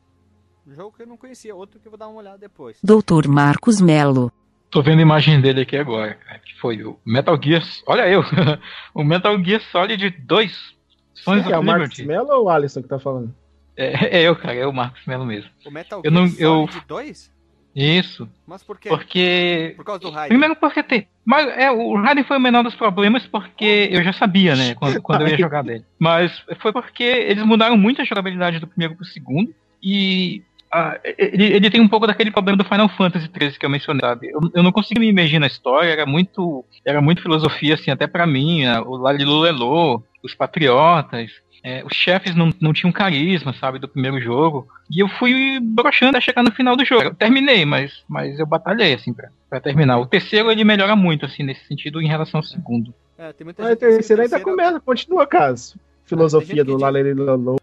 Um 0.67 0.75
jogo 0.75 0.93
que 0.97 1.03
eu 1.03 1.07
não 1.07 1.15
conhecia, 1.15 1.55
outro 1.55 1.79
que 1.79 1.87
eu 1.87 1.91
vou 1.91 1.97
dar 1.97 2.09
uma 2.09 2.19
olhada 2.19 2.37
depois. 2.37 2.77
Dr. 2.83 3.29
Marcos 3.29 3.79
Melo, 3.79 4.29
Tô 4.69 4.81
vendo 4.83 4.99
a 4.99 5.03
imagem 5.03 5.39
dele 5.41 5.61
aqui 5.61 5.77
agora, 5.77 6.15
cara, 6.15 6.37
que 6.39 6.53
foi 6.59 6.83
o 6.83 6.99
Metal 7.05 7.39
Gear. 7.41 7.63
Olha 7.87 8.07
eu! 8.09 8.21
o 8.93 9.03
Metal 9.05 9.41
Gear 9.43 9.61
Solid 9.71 10.09
2. 10.09 10.75
Sons 11.15 11.37
É 11.45 11.47
of 11.47 11.53
o 11.53 11.63
Marcos. 11.63 11.97
Mello 12.01 12.29
ou 12.31 12.43
o 12.45 12.49
Alisson 12.49 12.81
que 12.83 12.87
tá 12.89 12.99
falando? 12.99 13.33
É, 13.77 14.19
é 14.19 14.21
eu, 14.21 14.35
cara, 14.35 14.53
é 14.55 14.67
o 14.67 14.73
Marcos 14.73 15.05
Melo 15.07 15.25
mesmo. 15.25 15.49
O 15.65 15.71
Metal 15.71 16.01
Eu 16.03 16.11
Gear 16.11 16.13
não- 16.23 16.33
eu- 16.37 16.67
Solid 16.67 16.85
2? 16.87 17.31
Isso, 17.75 18.27
Mas 18.47 18.63
por 18.63 18.79
quê? 18.79 18.89
porque. 18.89 19.73
Por 19.75 19.85
causa 19.85 20.01
do 20.01 20.09
raio. 20.09 20.29
Primeiro 20.29 20.55
porque 20.55 20.81
tem. 20.83 21.07
Mas 21.23 21.47
é, 21.57 21.69
o 21.71 21.95
Raiden 21.95 22.23
foi 22.23 22.37
o 22.37 22.41
menor 22.41 22.63
dos 22.63 22.75
problemas 22.75 23.25
porque 23.27 23.89
eu 23.91 24.03
já 24.03 24.11
sabia, 24.11 24.55
né? 24.55 24.73
Quando, 24.75 24.99
quando 25.03 25.21
eu 25.21 25.27
ia 25.27 25.37
jogar 25.37 25.63
dele. 25.63 25.85
Mas 25.97 26.43
foi 26.59 26.71
porque 26.73 27.03
eles 27.03 27.43
mudaram 27.43 27.77
muito 27.77 28.01
a 28.01 28.05
jogabilidade 28.05 28.59
do 28.59 28.67
primeiro 28.67 28.95
pro 28.95 29.05
segundo. 29.05 29.53
E 29.81 30.41
ah, 30.71 30.99
ele, 31.17 31.45
ele 31.45 31.69
tem 31.69 31.81
um 31.81 31.87
pouco 31.87 32.05
daquele 32.05 32.31
problema 32.31 32.57
do 32.57 32.67
Final 32.67 32.89
Fantasy 32.89 33.27
XIII 33.27 33.57
que 33.59 33.65
eu 33.65 33.69
mencionei, 33.69 34.01
sabe? 34.01 34.29
Eu, 34.29 34.39
eu 34.53 34.63
não 34.63 34.71
consegui 34.71 34.99
me 34.99 35.07
imergir 35.07 35.39
na 35.39 35.47
história, 35.47 35.89
era 35.89 36.05
muito. 36.05 36.65
Era 36.85 37.01
muito 37.01 37.21
filosofia, 37.21 37.75
assim, 37.75 37.91
até 37.91 38.07
pra 38.07 38.27
mim. 38.27 38.65
ah, 38.65 38.81
O 38.81 38.97
Lalilu 38.97 39.39
Lelô, 39.39 40.01
os 40.23 40.35
Patriotas. 40.35 41.31
É, 41.63 41.83
os 41.85 41.93
chefes 41.93 42.35
não, 42.35 42.53
não 42.59 42.73
tinham 42.73 42.91
carisma, 42.91 43.53
sabe, 43.53 43.79
do 43.79 43.87
primeiro 43.87 44.19
jogo. 44.19 44.67
E 44.89 44.99
eu 45.01 45.07
fui 45.07 45.59
broxando 45.61 46.17
a 46.17 46.21
chegar 46.21 46.43
no 46.43 46.51
final 46.51 46.75
do 46.75 46.85
jogo. 46.85 47.03
Eu 47.03 47.13
terminei, 47.13 47.65
mas, 47.65 48.03
mas 48.07 48.39
eu 48.39 48.45
batalhei, 48.45 48.93
assim, 48.93 49.13
pra, 49.13 49.29
pra 49.49 49.59
terminar. 49.59 49.99
O 49.99 50.05
terceiro, 50.05 50.51
ele 50.51 50.63
melhora 50.63 50.95
muito, 50.95 51.25
assim, 51.25 51.43
nesse 51.43 51.65
sentido, 51.65 52.01
em 52.01 52.07
relação 52.07 52.39
ao 52.39 52.43
segundo. 52.43 52.93
É, 53.17 53.33
tem 53.33 53.43
muita 53.45 53.61
Mas 53.61 53.71
gente 53.71 53.79
diz 53.79 53.87
que 53.89 53.95
terceira 53.97 54.23
ainda 54.23 54.35
terceiro- 54.37 54.57
começa, 54.57 54.79
continua, 54.79 55.27
caso. 55.27 55.75
Filosofia 56.05 56.55
gente 56.55 56.65
que 56.65 56.71
do 56.71 56.77
Lalelilolô, 56.77 57.57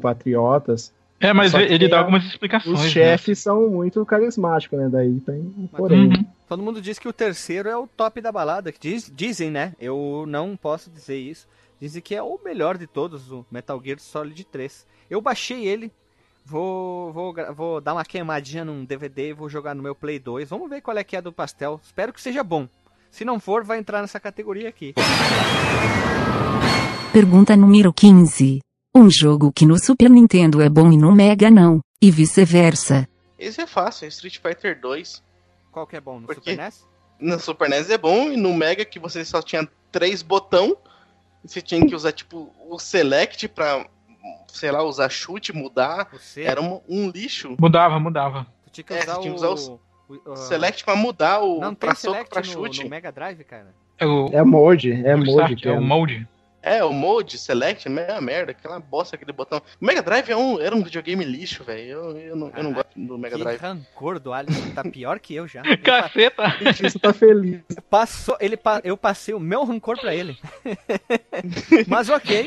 Patriotas. 0.00 0.92
É, 1.20 1.32
mas 1.32 1.54
ele 1.54 1.86
dá 1.86 2.00
algumas 2.00 2.24
explicações. 2.24 2.78
Os 2.78 2.84
né? 2.84 2.90
chefes 2.90 3.38
são 3.38 3.68
muito 3.70 4.04
carismáticos, 4.04 4.76
né? 4.76 4.88
Daí 4.90 5.20
tem 5.20 5.36
um 5.56 5.68
porém. 5.68 6.08
Uhum. 6.08 6.26
Todo 6.48 6.62
mundo 6.62 6.82
diz 6.82 6.98
que 6.98 7.06
o 7.06 7.12
terceiro 7.12 7.68
é 7.68 7.76
o 7.76 7.86
top 7.86 8.20
da 8.20 8.32
balada. 8.32 8.72
que 8.72 8.80
Diz, 8.80 9.10
dizem, 9.14 9.48
né? 9.48 9.72
Eu 9.80 10.24
não 10.26 10.56
posso 10.56 10.90
dizer 10.90 11.16
isso. 11.16 11.46
Dizem 11.82 12.00
que 12.00 12.14
é 12.14 12.22
o 12.22 12.38
melhor 12.44 12.78
de 12.78 12.86
todos, 12.86 13.32
o 13.32 13.44
Metal 13.50 13.82
Gear 13.84 13.98
Solid 13.98 14.44
3. 14.44 14.86
Eu 15.10 15.20
baixei 15.20 15.66
ele. 15.66 15.90
Vou, 16.46 17.12
vou, 17.12 17.34
vou 17.56 17.80
dar 17.80 17.94
uma 17.94 18.04
queimadinha 18.04 18.64
num 18.64 18.84
DVD 18.84 19.30
e 19.30 19.32
vou 19.32 19.48
jogar 19.48 19.74
no 19.74 19.82
meu 19.82 19.92
Play 19.92 20.20
2. 20.20 20.48
Vamos 20.48 20.70
ver 20.70 20.80
qual 20.80 20.96
é 20.96 21.02
que 21.02 21.16
é 21.16 21.20
do 21.20 21.32
pastel. 21.32 21.80
Espero 21.82 22.12
que 22.12 22.22
seja 22.22 22.44
bom. 22.44 22.68
Se 23.10 23.24
não 23.24 23.40
for, 23.40 23.64
vai 23.64 23.80
entrar 23.80 24.00
nessa 24.00 24.20
categoria 24.20 24.68
aqui. 24.68 24.94
pergunta 27.12 27.56
número 27.56 27.92
15. 27.92 28.60
Um 28.94 29.10
jogo 29.10 29.50
que 29.50 29.66
no 29.66 29.76
Super 29.76 30.08
Nintendo 30.08 30.62
é 30.62 30.68
bom 30.68 30.92
e 30.92 30.96
no 30.96 31.10
Mega 31.10 31.50
não, 31.50 31.80
e 32.00 32.12
vice-versa. 32.12 33.08
Esse 33.36 33.60
é 33.60 33.66
fácil, 33.66 34.04
é 34.04 34.08
Street 34.08 34.38
Fighter 34.38 34.80
2. 34.80 35.20
Qual 35.72 35.84
que 35.88 35.96
é 35.96 36.00
bom? 36.00 36.20
No 36.20 36.26
Por 36.28 36.36
Super? 36.36 36.56
NES? 36.58 36.86
No 37.18 37.40
Super 37.40 37.68
NES 37.68 37.90
é 37.90 37.98
bom, 37.98 38.30
e 38.30 38.36
no 38.36 38.54
Mega 38.54 38.84
que 38.84 39.00
você 39.00 39.24
só 39.24 39.42
tinha 39.42 39.68
três 39.90 40.22
botão, 40.22 40.76
você 41.44 41.60
tinha 41.60 41.84
que 41.86 41.94
usar 41.94 42.12
tipo 42.12 42.52
o 42.68 42.78
Select 42.78 43.48
pra, 43.48 43.86
sei 44.48 44.70
lá, 44.70 44.82
usar 44.82 45.08
chute, 45.08 45.52
mudar. 45.52 46.08
Você? 46.12 46.42
Era 46.42 46.60
um, 46.60 46.80
um 46.88 47.08
lixo. 47.10 47.56
Mudava, 47.60 47.98
mudava. 47.98 48.46
Tu 48.66 48.70
tinha 48.70 48.84
que 48.84 48.92
É, 48.94 48.98
usar 49.02 49.14
você 49.14 49.20
tinha 49.20 49.34
que 49.34 49.38
usar 49.44 49.48
o- 49.72 49.80
o- 50.26 50.36
Select 50.36 50.84
pra 50.84 50.94
mudar 50.96 51.40
o 51.40 51.60
Não 51.60 51.74
pra 51.74 51.88
tem 51.90 51.96
soco 51.96 52.12
select 52.14 52.30
pra 52.30 52.40
no, 52.40 52.46
chute. 52.46 52.84
no 52.84 52.90
Mega 52.90 53.10
Drive, 53.10 53.42
cara. 53.44 53.74
É 53.98 54.06
o, 54.06 54.26
É 54.32 54.42
molde, 54.42 54.92
é 54.92 55.16
start, 55.18 55.60
que 55.60 55.68
é 55.68 55.72
o 55.72 55.80
molde. 55.82 56.26
É, 56.62 56.84
o 56.84 56.92
mode, 56.92 57.38
select, 57.38 57.88
é 57.88 57.90
meia 57.90 58.20
merda, 58.20 58.52
aquela 58.52 58.78
bosta 58.78 59.16
aquele 59.16 59.32
botão. 59.32 59.60
O 59.80 59.84
Mega 59.84 60.00
Drive 60.00 60.30
é 60.30 60.36
um, 60.36 60.60
era 60.60 60.74
um 60.74 60.82
videogame 60.82 61.24
lixo, 61.24 61.64
velho. 61.64 61.82
Eu, 61.82 62.16
eu, 62.18 62.36
não, 62.36 62.50
eu 62.56 62.62
não 62.62 62.72
gosto 62.72 62.90
do 62.96 63.18
Mega 63.18 63.36
que 63.36 63.42
Drive. 63.42 63.60
rancor 63.60 64.20
do 64.20 64.32
Alisson. 64.32 64.70
Tá 64.72 64.84
pior 64.84 65.18
que 65.18 65.34
eu 65.34 65.48
já. 65.48 65.62
Caceta! 65.82 66.44
Você 66.80 66.98
tá 66.98 67.12
feliz. 67.12 67.60
Passou, 67.90 68.36
ele 68.40 68.56
eu 68.84 68.96
passei 68.96 69.34
o 69.34 69.40
meu 69.40 69.64
rancor 69.64 69.98
pra 70.00 70.14
ele. 70.14 70.38
Mas 71.88 72.08
ok, 72.08 72.46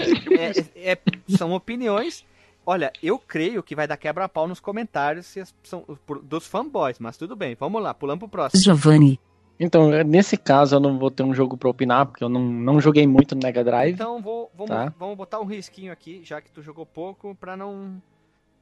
é- 0.76 0.91
é- 0.93 0.97
são 1.38 1.51
opiniões. 1.53 2.24
Olha, 2.66 2.91
eu 3.03 3.20
creio 3.20 3.61
que 3.61 3.76
vai 3.76 3.88
dar 3.88 3.97
quebra-pau 3.97 4.47
nos 4.47 4.59
comentários 4.59 5.28
se 5.28 5.43
são 5.63 5.82
por- 6.05 6.20
dos 6.24 6.47
fanboys, 6.47 6.97
mas 6.97 7.16
tudo 7.16 7.36
bem, 7.36 7.53
vamos 7.59 7.80
lá, 7.82 7.93
pulando 7.93 8.20
pro 8.22 8.28
próximo. 8.30 8.63
Giovanni, 8.63 9.20
Então, 9.60 9.89
nesse 10.03 10.36
caso, 10.38 10.76
eu 10.76 10.80
não 10.80 10.97
vou 10.99 11.10
ter 11.10 11.24
um 11.24 11.34
jogo 11.34 11.56
pra 11.56 11.70
opinar, 11.70 12.06
porque 12.06 12.24
eu 12.24 12.30
não, 12.30 12.41
não 12.41 12.82
joguei 12.82 13.08
muito 13.08 13.36
no 13.36 13.41
Mega 13.41 13.64
Drive. 13.64 13.93
Então 13.93 14.22
vou, 14.22 14.51
vamos, 14.53 14.70
Tá. 14.70 14.93
vamos 14.99 15.16
botar 15.16 15.39
um 15.39 15.45
risquinho 15.45 15.93
aqui, 15.93 16.22
já 16.24 16.41
que 16.41 16.51
tu 16.51 16.62
jogou 16.62 16.86
pouco, 16.86 17.34
pra 17.36 17.56
não, 17.56 18.01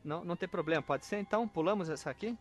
não, 0.06 0.24
não 0.24 0.36
ter 0.36 0.48
problema. 0.48 0.82
Pode 0.84 1.06
ser 1.06 1.18
então? 1.20 1.48
Pulamos 1.48 1.90
essa 1.90 2.10
aqui? 2.12 2.38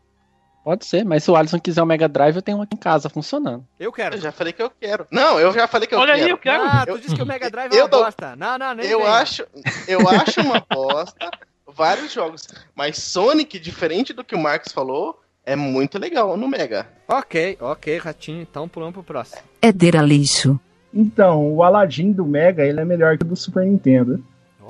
Pode 0.62 0.84
ser, 0.84 1.04
mas 1.04 1.24
se 1.24 1.30
o 1.30 1.34
Alisson 1.34 1.58
quiser 1.58 1.82
o 1.82 1.86
Mega 1.86 2.08
Drive, 2.08 2.36
eu 2.36 2.42
tenho 2.42 2.58
um 2.58 2.62
aqui 2.62 2.76
em 2.76 2.78
casa 2.78 3.08
funcionando. 3.08 3.66
Eu 3.80 3.90
quero. 3.90 4.14
Eu 4.16 4.20
já 4.20 4.30
falei 4.30 4.52
que 4.52 4.62
eu 4.62 4.70
quero. 4.70 5.06
Não, 5.10 5.40
eu 5.40 5.50
já 5.52 5.66
falei 5.66 5.88
que 5.88 5.94
eu 5.94 5.98
Olha 5.98 6.12
quero. 6.12 6.24
aí, 6.24 6.30
eu 6.30 6.38
quero. 6.38 6.62
Ah, 6.62 6.84
tu 6.84 6.90
Eu- 6.92 6.98
disse 6.98 7.16
que 7.16 7.22
o 7.22 7.26
Mega 7.26 7.48
Drive 7.50 7.72
é 7.72 7.76
eu 7.80 7.84
uma 7.84 7.88
dou- 7.88 8.04
bosta. 8.04 8.36
Não, 8.36 8.58
não, 8.58 8.74
nem 8.74 8.86
Eu 8.86 8.98
vem. 9.00 9.08
acho, 9.08 9.44
eu 9.88 10.06
acho 10.08 10.40
uma 10.40 10.60
bosta 10.70 11.30
vários 11.66 12.12
jogos. 12.12 12.46
Mas 12.76 12.98
Sonic, 12.98 13.58
diferente 13.58 14.12
do 14.12 14.22
que 14.22 14.34
o 14.36 14.38
Marcos 14.38 14.70
falou, 14.72 15.21
é 15.44 15.56
muito 15.56 15.98
legal 15.98 16.36
no 16.36 16.48
Mega. 16.48 16.86
Ok, 17.08 17.58
ok, 17.60 17.98
Ratinho, 17.98 18.42
então 18.42 18.68
pulamos 18.68 18.94
pro 18.94 19.02
próximo. 19.02 19.42
Éder 19.60 19.96
Aleixo, 19.96 20.58
Então, 20.94 21.52
o 21.52 21.62
Aladdin 21.62 22.12
do 22.12 22.24
Mega, 22.26 22.64
ele 22.64 22.80
é 22.80 22.84
melhor 22.84 23.16
que 23.16 23.24
o 23.24 23.26
do 23.26 23.36
Super 23.36 23.64
Nintendo. 23.64 24.22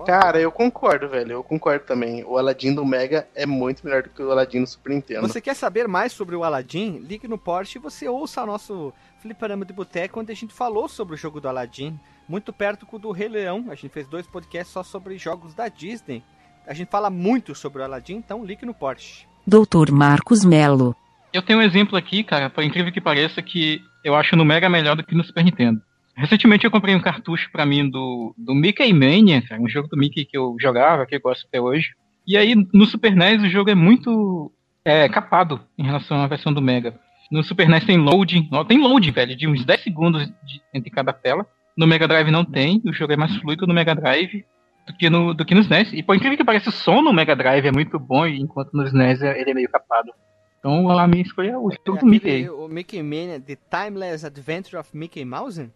Cara, 0.04 0.40
eu 0.40 0.50
concordo, 0.50 1.08
velho. 1.08 1.32
Eu 1.32 1.44
concordo 1.44 1.84
também. 1.84 2.24
O 2.24 2.36
Aladdin 2.36 2.74
do 2.74 2.84
Mega 2.84 3.28
é 3.34 3.46
muito 3.46 3.84
melhor 3.84 4.02
do 4.02 4.10
que 4.10 4.22
o 4.22 4.30
Aladdin 4.30 4.62
do 4.62 4.66
Super 4.66 4.90
Nintendo. 4.94 5.20
Você 5.28 5.40
quer 5.40 5.54
saber 5.54 5.86
mais 5.86 6.12
sobre 6.12 6.34
o 6.34 6.42
Aladdin? 6.42 6.98
Ligue 6.98 7.28
no 7.28 7.38
Porsche 7.38 7.78
e 7.78 7.80
você 7.80 8.08
ouça 8.08 8.44
nosso 8.44 8.92
Fliperama 9.20 9.64
de 9.64 9.72
Boteco, 9.72 10.18
onde 10.20 10.32
a 10.32 10.34
gente 10.34 10.52
falou 10.52 10.88
sobre 10.88 11.14
o 11.14 11.18
jogo 11.18 11.40
do 11.40 11.48
Aladdin. 11.48 11.98
Muito 12.28 12.52
perto 12.52 12.84
com 12.86 12.96
o 12.96 12.98
do 12.98 13.12
Rei 13.12 13.28
Leão. 13.28 13.66
A 13.68 13.74
gente 13.74 13.90
fez 13.90 14.08
dois 14.08 14.26
podcasts 14.26 14.72
só 14.72 14.82
sobre 14.82 15.16
jogos 15.18 15.54
da 15.54 15.68
Disney. 15.68 16.24
A 16.66 16.74
gente 16.74 16.88
fala 16.88 17.10
muito 17.10 17.54
sobre 17.54 17.80
o 17.82 17.84
Aladdin, 17.84 18.16
então 18.16 18.44
ligue 18.44 18.66
no 18.66 18.74
Porsche. 18.74 19.26
Dr. 19.46 19.90
Marcos 19.92 20.44
Melo. 20.44 20.94
Eu 21.32 21.42
tenho 21.42 21.58
um 21.58 21.62
exemplo 21.62 21.96
aqui, 21.96 22.22
cara, 22.22 22.50
por 22.50 22.62
incrível 22.62 22.92
que 22.92 23.00
pareça, 23.00 23.40
que 23.42 23.80
eu 24.04 24.14
acho 24.14 24.36
no 24.36 24.44
Mega 24.44 24.68
melhor 24.68 24.96
do 24.96 25.02
que 25.04 25.14
no 25.14 25.24
Super 25.24 25.44
Nintendo. 25.44 25.80
Recentemente 26.14 26.64
eu 26.64 26.70
comprei 26.70 26.94
um 26.94 27.00
cartucho 27.00 27.48
pra 27.50 27.64
mim 27.64 27.88
do, 27.88 28.34
do 28.36 28.54
Mickey 28.54 28.92
Mania, 28.92 29.40
cara, 29.42 29.60
um 29.60 29.68
jogo 29.68 29.88
do 29.88 29.96
Mickey 29.96 30.26
que 30.26 30.36
eu 30.36 30.56
jogava, 30.60 31.06
que 31.06 31.14
eu 31.16 31.20
gosto 31.20 31.46
até 31.46 31.58
hoje. 31.60 31.88
E 32.26 32.36
aí, 32.36 32.54
no 32.72 32.84
Super 32.84 33.16
NES, 33.16 33.42
o 33.42 33.48
jogo 33.48 33.70
é 33.70 33.74
muito 33.74 34.52
é, 34.84 35.08
capado 35.08 35.60
em 35.78 35.84
relação 35.84 36.20
à 36.22 36.26
versão 36.26 36.52
do 36.52 36.60
Mega. 36.60 36.94
No 37.30 37.42
Super 37.42 37.66
NES 37.68 37.84
tem 37.86 37.96
loading, 37.96 38.48
tem 38.68 38.78
loading, 38.78 39.10
velho, 39.10 39.34
de 39.34 39.48
uns 39.48 39.64
10 39.64 39.82
segundos 39.82 40.26
de- 40.26 40.60
entre 40.74 40.90
cada 40.90 41.12
tela. 41.14 41.46
No 41.76 41.86
Mega 41.86 42.06
Drive 42.06 42.30
não 42.30 42.44
tem, 42.44 42.82
o 42.84 42.92
jogo 42.92 43.14
é 43.14 43.16
mais 43.16 43.34
fluido 43.38 43.66
no 43.66 43.72
Mega 43.72 43.94
Drive 43.94 44.44
do 44.86 44.92
que, 44.94 45.08
no, 45.10 45.34
do 45.34 45.44
que 45.44 45.54
no 45.54 45.60
SNES. 45.60 45.92
E 45.92 46.02
por 46.02 46.16
incrível 46.16 46.36
que 46.36 46.44
pareça, 46.44 46.70
o 46.70 46.72
som 46.72 47.02
no 47.02 47.12
Mega 47.12 47.36
Drive 47.36 47.66
é 47.66 47.72
muito 47.72 47.98
bom, 47.98 48.26
enquanto 48.26 48.72
no 48.72 48.84
SNES 48.86 49.22
é- 49.22 49.40
ele 49.40 49.50
é 49.50 49.54
meio 49.54 49.68
capado. 49.68 50.12
Então 50.58 50.88
a 50.90 51.06
minha 51.08 51.22
escolha 51.22 51.50
é 51.52 51.58
o 51.58 51.70
jogo 51.86 51.98
do 52.00 52.06
Mickey. 52.06 52.48
o 52.48 52.68
Mickey 52.68 53.02
Mania, 53.02 53.40
The 53.40 53.56
Timeless 53.70 54.24
Adventure 54.24 54.76
of 54.76 54.90
Mickey 54.96 55.24
Mouse? 55.24 55.68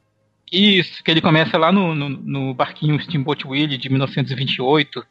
Isso, 0.53 1.03
que 1.03 1.11
ele 1.11 1.21
começa 1.21 1.59
lá 1.59 1.73
no, 1.73 1.93
no, 1.95 2.09
no 2.09 2.55
barquinho 2.55 3.01
Steamboat 3.01 3.45
Willie 3.47 3.77
de 3.79 3.89
1928. 3.89 5.05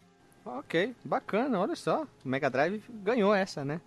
Ok, 0.46 0.94
bacana, 1.04 1.60
olha 1.60 1.76
só. 1.76 2.04
O 2.24 2.30
Mega 2.30 2.50
Drive 2.50 2.82
ganhou 3.04 3.34
essa, 3.34 3.66
né? 3.66 3.82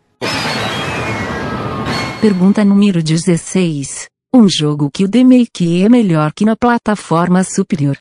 Pergunta 2.20 2.64
número 2.64 3.02
16. 3.02 4.08
Um 4.34 4.46
jogo 4.48 4.90
que 4.90 5.04
o 5.04 5.08
DMake 5.08 5.82
é 5.82 5.88
melhor 5.88 6.32
que 6.34 6.44
na 6.44 6.54
plataforma 6.56 7.42
superior. 7.44 7.96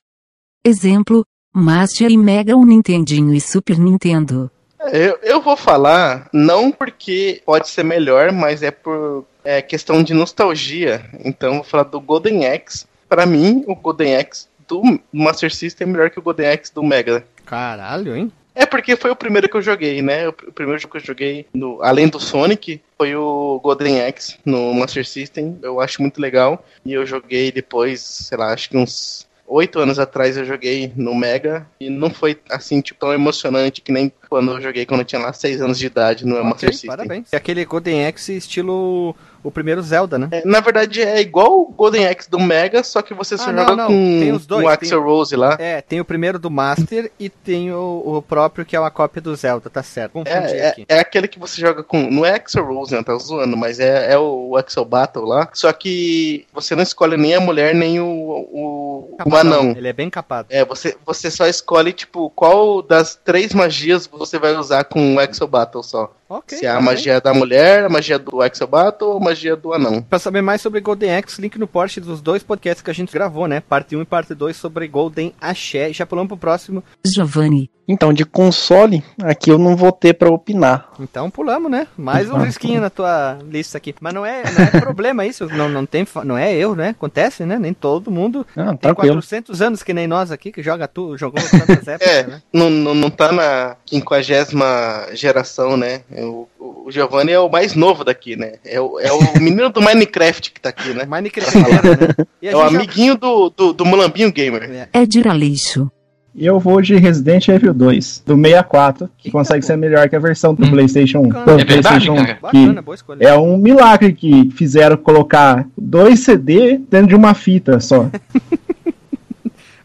Exemplo, 0.66 1.24
Master 1.54 2.10
e 2.12 2.18
Mega 2.18 2.56
ou 2.56 2.66
Nintendinho 2.66 3.34
e 3.34 3.42
Super 3.42 3.78
Nintendo. 3.80 4.50
Eu, 4.94 5.18
eu 5.24 5.42
vou 5.42 5.58
falar, 5.58 6.30
não 6.32 6.72
porque 6.72 7.42
pode 7.46 7.68
ser 7.68 7.84
melhor, 7.84 8.32
mas 8.32 8.62
é 8.64 8.72
por 8.72 9.26
é, 9.44 9.62
questão 9.62 10.04
de 10.04 10.14
nostalgia. 10.14 11.04
Então, 11.26 11.50
eu 11.50 11.56
vou 11.56 11.64
falar 11.64 11.84
do 11.84 12.00
Golden 12.00 12.46
Axe. 12.48 12.86
Pra 13.10 13.26
mim, 13.26 13.64
o 13.68 13.76
Golden 13.76 14.16
Axe 14.18 14.48
do 14.68 15.00
Master 15.12 15.54
System 15.54 15.88
é 15.88 15.92
melhor 15.92 16.10
que 16.10 16.20
o 16.20 16.22
Golden 16.22 16.48
Axe 16.50 16.74
do 16.74 16.84
Mega. 16.84 17.26
Caralho, 17.46 18.16
hein? 18.16 18.32
É 18.54 18.66
porque 18.66 18.96
foi 18.96 19.12
o 19.12 19.16
primeiro 19.16 19.48
que 19.48 19.56
eu 19.56 19.62
joguei, 19.62 20.02
né? 20.02 20.28
O 20.28 20.34
pr- 20.34 20.48
o 20.50 20.52
primeiro 20.52 20.82
jogo 20.82 20.92
que 20.94 20.98
eu 20.98 21.06
joguei, 21.06 21.46
no- 21.54 21.82
além 21.84 22.08
do 22.08 22.20
Sonic, 22.20 22.82
foi 22.98 23.16
o 23.16 23.60
Golden 23.64 24.02
Axe 24.06 24.36
no 24.44 24.74
Master 24.74 25.06
System. 25.08 25.58
Eu 25.62 25.80
acho 25.80 26.02
muito 26.02 26.20
legal. 26.20 26.66
E 26.86 26.92
eu 26.94 27.06
joguei 27.06 27.52
depois, 27.52 28.02
sei 28.02 28.38
lá, 28.38 28.52
acho 28.54 28.70
que 28.70 28.78
uns 28.78 29.27
oito 29.48 29.80
anos 29.80 29.98
atrás 29.98 30.36
eu 30.38 30.46
joguei 30.46 30.92
no 30.96 31.16
Mega. 31.16 31.66
E 31.80 31.90
não 31.90 32.10
foi 32.10 32.38
assim, 32.50 32.82
tipo, 32.82 33.00
tão 33.00 33.14
emocionante 33.14 33.82
que 33.82 33.92
nem 33.92 34.12
quando 34.30 34.52
eu 34.52 34.62
joguei 34.62 34.86
quando 34.86 35.02
eu 35.02 35.06
tinha 35.06 35.22
lá 35.22 35.32
seis 35.34 35.62
anos 35.62 35.80
de 35.80 35.86
idade 35.86 36.26
no 36.26 36.36
Master 36.44 36.52
Ok, 36.70 36.74
System. 36.74 36.88
parabéns. 36.90 37.34
É 37.34 37.38
aquele 37.38 37.64
Golden 37.66 38.06
Axe 38.06 38.36
estilo 38.36 39.16
o 39.48 39.52
primeiro 39.52 39.82
Zelda, 39.82 40.18
né? 40.18 40.28
É, 40.32 40.44
na 40.46 40.60
verdade, 40.60 41.02
é 41.02 41.22
igual 41.22 41.62
o 41.62 41.66
Golden 41.72 42.08
Axe 42.08 42.30
do 42.30 42.40
Mega, 42.40 42.84
só 42.84 43.02
que 43.02 43.14
você 43.14 43.38
só 43.38 43.50
Ah, 43.50 43.54
não, 43.54 43.64
joga 43.64 43.76
não, 43.76 43.88
com 43.88 43.94
tem 44.20 44.32
os 44.32 44.46
dois, 44.46 44.66
o 44.66 44.70
Axel 44.70 45.02
Rose 45.02 45.36
lá. 45.36 45.56
É, 45.60 45.82
tem 45.82 46.00
o 46.02 46.06
primeiro 46.06 46.38
do 46.38 46.52
Master 46.52 47.12
e 47.20 47.30
tem 47.30 47.72
o, 47.72 48.04
o 48.06 48.22
próprio 48.22 48.66
que 48.66 48.76
é 48.76 48.80
uma 48.80 48.92
cópia 48.92 49.22
do 49.22 49.36
Zelda, 49.36 49.70
tá 49.70 49.82
certo. 49.82 50.14
Confundi 50.14 50.54
É, 50.54 50.70
aqui. 50.70 50.86
é, 50.90 50.98
é 50.98 51.00
aquele 51.00 51.28
que 51.28 51.40
você 51.40 51.60
joga 51.62 51.84
com. 51.84 52.10
Não 52.10 52.26
é 52.26 52.36
Axel 52.36 52.66
Rose, 52.66 52.94
né? 52.94 53.04
Tá 53.04 53.16
zoando, 53.16 53.56
mas 53.56 53.80
é, 53.80 54.12
é 54.14 54.18
o 54.20 54.56
Axel 54.58 54.84
Battle 54.86 55.26
lá. 55.26 55.50
Só 55.54 55.72
que 55.72 56.46
você 56.54 56.76
não 56.76 56.84
escolhe 56.84 57.16
nem 57.18 57.34
a 57.36 57.40
mulher, 57.40 57.74
nem 57.74 58.00
o, 58.00 58.06
o, 58.06 59.18
o 59.26 59.36
anão. 59.36 59.72
Ele 59.72 59.88
é 59.88 59.94
bem 59.94 60.10
capado. 60.10 60.48
É, 60.52 60.66
você, 60.66 60.96
você 61.06 61.32
só 61.32 61.48
escolhe, 61.48 61.94
tipo, 61.94 62.30
qual 62.32 62.82
das 62.82 63.16
três 63.16 63.54
magias 63.54 64.08
você 64.08 64.38
vai 64.38 64.56
usar 64.56 64.84
com 64.84 65.16
o 65.16 65.20
Axel 65.20 65.48
Battle 65.48 65.84
só. 65.84 66.12
Ok. 66.30 66.58
Se 66.58 66.66
é 66.66 66.70
a 66.70 66.74
parabéns. 66.74 66.86
magia 67.00 67.22
da 67.22 67.34
mulher, 67.34 67.86
a 67.86 67.90
magia 67.90 68.20
do 68.20 68.42
Axel 68.42 68.68
Battle 68.68 69.12
ou 69.12 69.18
a 69.18 69.20
magia 69.20 69.56
do 69.56 69.74
anão. 69.74 70.02
Pra 70.02 70.20
saber 70.20 70.42
mais 70.42 70.62
sobre 70.62 70.80
Golden 70.82 71.16
Axe, 71.16 71.42
link 71.42 71.58
no 71.58 71.68
post 71.68 72.00
dos 72.02 72.22
dois 72.22 72.44
podcasts 72.44 72.82
que 72.82 72.92
a 72.92 72.94
gente 72.94 73.14
gravou, 73.14 73.48
né? 73.48 73.62
Parte 73.62 73.96
1 73.96 74.02
e 74.02 74.06
parte 74.06 74.34
2 74.36 74.56
sobre 74.56 74.88
Golden 74.88 75.34
Axé. 75.40 75.92
Já 75.94 76.06
pulamos 76.06 76.28
pro 76.30 76.38
próximo. 76.38 76.84
Giovanni. 77.06 77.70
Então, 77.90 78.12
de 78.12 78.26
console, 78.26 79.02
aqui 79.24 79.50
eu 79.50 79.58
não 79.58 79.74
vou 79.74 79.94
ter 79.94 80.14
pra 80.14 80.30
opinar. 80.30 80.90
Então 81.00 81.30
pulamos, 81.30 81.72
né? 81.72 81.88
Mais 81.98 82.30
um 82.30 82.36
risquinho 82.40 82.82
na 82.82 82.90
tua 82.90 83.40
lista 83.50 83.78
aqui. 83.78 83.96
Mas 84.02 84.14
não 84.14 84.26
é, 84.26 84.44
não 84.52 84.66
é 84.66 84.72
problema 84.82 85.26
isso. 85.26 85.46
Não, 85.46 85.70
não, 85.70 85.86
tem, 85.86 86.06
não 86.26 86.38
é 86.38 86.54
eu, 86.54 86.76
né? 86.76 86.90
Acontece, 86.90 87.46
né? 87.46 87.58
Nem 87.58 87.74
todo 87.74 88.12
mundo 88.12 88.46
Ah, 88.58 88.66
tem 88.72 88.78
tranquilo. 88.80 89.14
400 89.16 89.62
anos 89.62 89.84
que 89.84 89.94
nem 89.94 90.06
nós 90.06 90.34
aqui, 90.34 90.52
que 90.52 90.62
joga 90.62 90.86
tu, 90.86 91.16
jogou 91.18 91.42
tantas 91.42 91.88
épocas, 91.88 92.14
É, 92.14 92.28
né? 92.28 92.42
não, 92.52 92.70
não, 92.70 92.94
não 92.94 93.10
tá 93.10 93.32
na 93.32 93.78
quinquagésima 93.86 95.08
geração, 95.14 95.78
né? 95.78 96.02
O, 96.24 96.48
o 96.60 96.92
Giovanni 96.92 97.32
é 97.32 97.40
o 97.40 97.50
mais 97.50 97.76
novo 97.76 98.04
daqui, 98.04 98.36
né? 98.36 98.54
É 98.66 98.80
o, 98.80 99.00
é 99.00 99.12
o 99.12 99.20
menino 99.42 99.70
do 99.70 99.82
Minecraft 99.82 100.52
que 100.52 100.60
tá 100.62 100.70
aqui, 100.70 100.90
né? 100.94 101.06
Minecraft, 101.06 101.58
né? 101.58 102.26
E 102.42 102.48
a 102.48 102.52
É 102.52 102.56
o 102.56 102.62
gente 102.62 102.72
já- 102.72 102.78
amiguinho 102.78 103.16
do, 103.18 103.50
do, 103.50 103.74
do 103.74 103.86
Mulambinho 103.86 104.32
Gamer. 104.32 104.88
É 104.94 105.06
de 105.06 105.22
lixo. 105.22 105.92
E 106.40 106.46
eu 106.46 106.60
vou 106.60 106.80
de 106.82 106.96
Resident 106.96 107.48
Evil 107.48 107.74
2, 107.74 108.22
do 108.24 108.36
64, 108.36 109.10
que 109.18 109.28
Eita, 109.30 109.38
consegue 109.38 109.66
ser 109.66 109.76
melhor 109.76 110.08
que 110.08 110.16
a 110.16 110.20
versão 110.20 110.54
do 110.54 110.66
Hum. 110.68 110.70
PlayStation 110.70 111.20
1. 111.22 111.30
Bacana. 111.30 111.46
do 111.46 111.52
É 111.52 111.56
verdade, 111.66 111.82
PlayStation 111.82 112.12
1, 112.14 112.16
cara. 112.26 112.40
Bacana, 112.40 112.76
que 112.76 112.82
boa 112.82 112.96
escolha. 112.96 113.24
é 113.28 113.36
um 113.36 113.58
milagre 113.58 114.14
que 114.14 114.52
fizeram 114.56 114.98
colocar 114.98 115.68
dois 115.76 116.20
CD 116.20 116.78
dentro 116.78 117.08
de 117.08 117.16
uma 117.16 117.34
fita 117.34 117.80
só. 117.80 118.08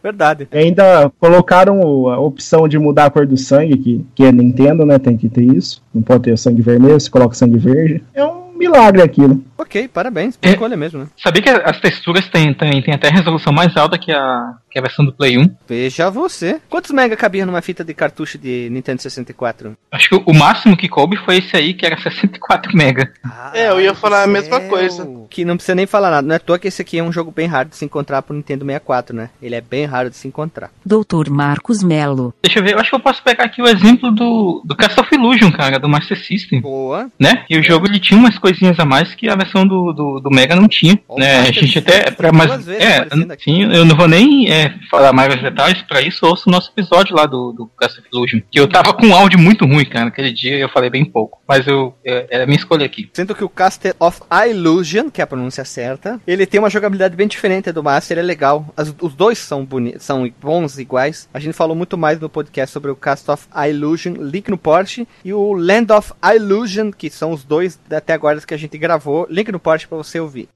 Verdade. 0.02 0.48
E 0.52 0.58
ainda 0.58 1.10
colocaram 1.20 2.08
a 2.08 2.18
opção 2.18 2.66
de 2.66 2.78
mudar 2.78 3.06
a 3.06 3.10
cor 3.10 3.26
do 3.26 3.36
sangue, 3.36 3.76
que, 3.76 4.06
que 4.14 4.24
é 4.24 4.32
Nintendo, 4.32 4.84
né? 4.84 4.98
Tem 4.98 5.16
que 5.16 5.28
ter 5.28 5.44
isso. 5.44 5.82
Não 5.94 6.02
pode 6.02 6.24
ter 6.24 6.36
sangue 6.36 6.60
vermelho, 6.60 6.98
você 6.98 7.08
coloca 7.08 7.34
sangue 7.34 7.58
verde. 7.58 8.02
É 8.12 8.24
um 8.24 8.52
milagre 8.56 9.02
aquilo. 9.02 9.42
Ok, 9.62 9.88
parabéns. 9.88 10.36
Boa 10.36 10.50
É. 10.50 10.54
escolha 10.54 10.76
mesmo, 10.76 11.00
né? 11.00 11.06
Sabia 11.16 11.42
que 11.42 11.48
as 11.48 11.80
texturas 11.80 12.28
têm, 12.28 12.52
têm, 12.54 12.82
têm 12.82 12.94
até 12.94 13.08
resolução 13.08 13.52
mais 13.52 13.76
alta 13.76 13.96
que 13.98 14.12
a, 14.12 14.54
que 14.70 14.78
a 14.78 14.82
versão 14.82 15.04
do 15.04 15.12
Play 15.12 15.38
1? 15.38 15.48
Veja 15.68 16.10
você. 16.10 16.60
Quantos 16.68 16.90
mega 16.90 17.16
cabia 17.16 17.46
numa 17.46 17.62
fita 17.62 17.84
de 17.84 17.94
cartucho 17.94 18.36
de 18.38 18.68
Nintendo 18.70 19.00
64? 19.00 19.76
Acho 19.90 20.08
que 20.08 20.22
o- 20.26 20.34
máximo 20.34 20.76
que 20.76 20.88
coube 20.88 21.16
foi 21.24 21.38
esse 21.38 21.56
aí, 21.56 21.72
que 21.74 21.86
era 21.86 21.96
64 22.00 22.76
mega. 22.76 23.12
É, 23.54 23.68
eu 23.70 23.80
ia 23.80 23.94
falar 23.94 24.24
a 24.24 24.26
mesma 24.26 24.60
coisa. 24.60 25.08
Que 25.30 25.44
não 25.44 25.56
precisa 25.56 25.74
nem 25.74 25.86
falar 25.86 26.10
nada. 26.10 26.26
Não 26.26 26.34
é 26.34 26.36
à 26.36 26.40
toa 26.40 26.58
que 26.58 26.66
esse 26.68 26.82
aqui 26.82 26.98
é 26.98 27.02
um 27.02 27.12
jogo 27.12 27.30
bem 27.30 27.46
raro 27.46 27.68
de 27.68 27.76
se 27.76 27.84
encontrar 27.84 28.22
pro 28.22 28.34
Nintendo 28.34 28.64
64, 28.64 29.14
né? 29.14 29.30
Ele 29.40 29.54
é 29.54 29.60
bem 29.60 29.84
raro 29.84 30.10
de 30.10 30.16
se 30.16 30.26
encontrar. 30.26 30.70
Dr. 30.84 31.30
Marcos 31.30 31.82
Melo. 31.82 32.34
Deixa 32.42 32.58
eu 32.58 32.64
ver, 32.64 32.74
eu 32.74 32.78
acho 32.80 32.90
que 32.90 32.96
eu 32.96 33.00
posso 33.00 33.22
pegar 33.22 33.44
aqui 33.44 33.62
o 33.62 33.66
exemplo 33.68 34.10
do, 34.10 34.62
do 34.64 34.74
Castle 34.76 35.02
of 35.04 35.14
Illusion, 35.14 35.50
cara, 35.52 35.78
do 35.78 35.88
Master 35.88 36.18
System. 36.18 36.60
Boa. 36.60 37.08
Né? 37.20 37.44
E 37.48 37.56
o 37.58 37.62
jogo 37.62 37.86
ele 37.86 38.00
tinha 38.00 38.18
umas 38.18 38.38
coisinhas 38.38 38.78
a 38.80 38.84
mais 38.84 39.14
que 39.14 39.28
a 39.28 39.36
versão 39.36 39.51
do, 39.66 39.92
do, 39.92 40.20
do 40.20 40.30
Mega 40.30 40.56
não 40.56 40.68
tinha. 40.68 40.98
Né? 41.16 41.40
A 41.40 41.52
gente 41.52 41.78
até. 41.78 42.10
Pra, 42.10 42.32
mas, 42.32 42.66
é, 42.68 43.06
sim, 43.42 43.62
eu 43.72 43.84
não 43.84 43.96
vou 43.96 44.08
nem 44.08 44.50
é, 44.50 44.74
falar 44.90 45.12
mais 45.12 45.40
detalhes 45.40 45.82
pra 45.82 46.00
isso, 46.00 46.26
ouço 46.26 46.48
o 46.48 46.52
nosso 46.52 46.70
episódio 46.76 47.14
lá 47.14 47.26
do, 47.26 47.52
do 47.52 47.66
Castle 47.78 48.00
of 48.00 48.08
Illusion. 48.12 48.40
Que 48.50 48.58
eu 48.60 48.68
tava 48.68 48.92
com 48.92 49.06
um 49.06 49.14
áudio 49.14 49.38
muito 49.38 49.64
ruim, 49.66 49.84
cara, 49.84 50.06
naquele 50.06 50.32
dia 50.32 50.56
eu 50.56 50.68
falei 50.68 50.90
bem 50.90 51.04
pouco. 51.04 51.40
Mas 51.46 51.66
eu, 51.66 51.94
é, 52.04 52.26
é 52.38 52.42
a 52.42 52.46
minha 52.46 52.58
escolha 52.58 52.86
aqui. 52.86 53.10
Sendo 53.12 53.34
que 53.34 53.44
o 53.44 53.48
Castle 53.48 53.92
of 54.00 54.20
Illusion, 54.48 55.10
que 55.10 55.20
é 55.20 55.24
a 55.24 55.26
pronúncia 55.26 55.64
certa, 55.64 56.20
ele 56.26 56.46
tem 56.46 56.58
uma 56.58 56.70
jogabilidade 56.70 57.16
bem 57.16 57.26
diferente 57.28 57.70
do 57.72 57.82
Master, 57.82 58.16
ele 58.18 58.20
é 58.20 58.26
legal. 58.26 58.66
As- 58.76 58.94
os 59.00 59.14
dois 59.14 59.38
são 59.38 59.64
bonitos, 59.64 60.04
são 60.04 60.30
bons 60.40 60.78
iguais. 60.78 61.28
A 61.32 61.38
gente 61.40 61.54
falou 61.54 61.76
muito 61.76 61.96
mais 61.98 62.18
no 62.20 62.28
podcast 62.28 62.72
sobre 62.72 62.90
o 62.90 62.96
Castle 62.96 63.34
of 63.34 63.46
Illusion, 63.68 64.14
link 64.18 64.48
no 64.48 64.58
Porsche, 64.58 65.06
e 65.24 65.32
o 65.32 65.52
Land 65.52 65.92
of 65.92 66.12
Illusion, 66.34 66.90
que 66.90 67.10
são 67.10 67.32
os 67.32 67.44
dois 67.44 67.78
até 67.90 68.12
agora 68.12 68.40
que 68.40 68.54
a 68.54 68.56
gente 68.56 68.76
gravou, 68.78 69.26
link 69.28 69.41
no 69.50 69.58
Porsche 69.58 69.88
pra 69.88 69.96
você 69.96 70.20
ouvir. 70.20 70.48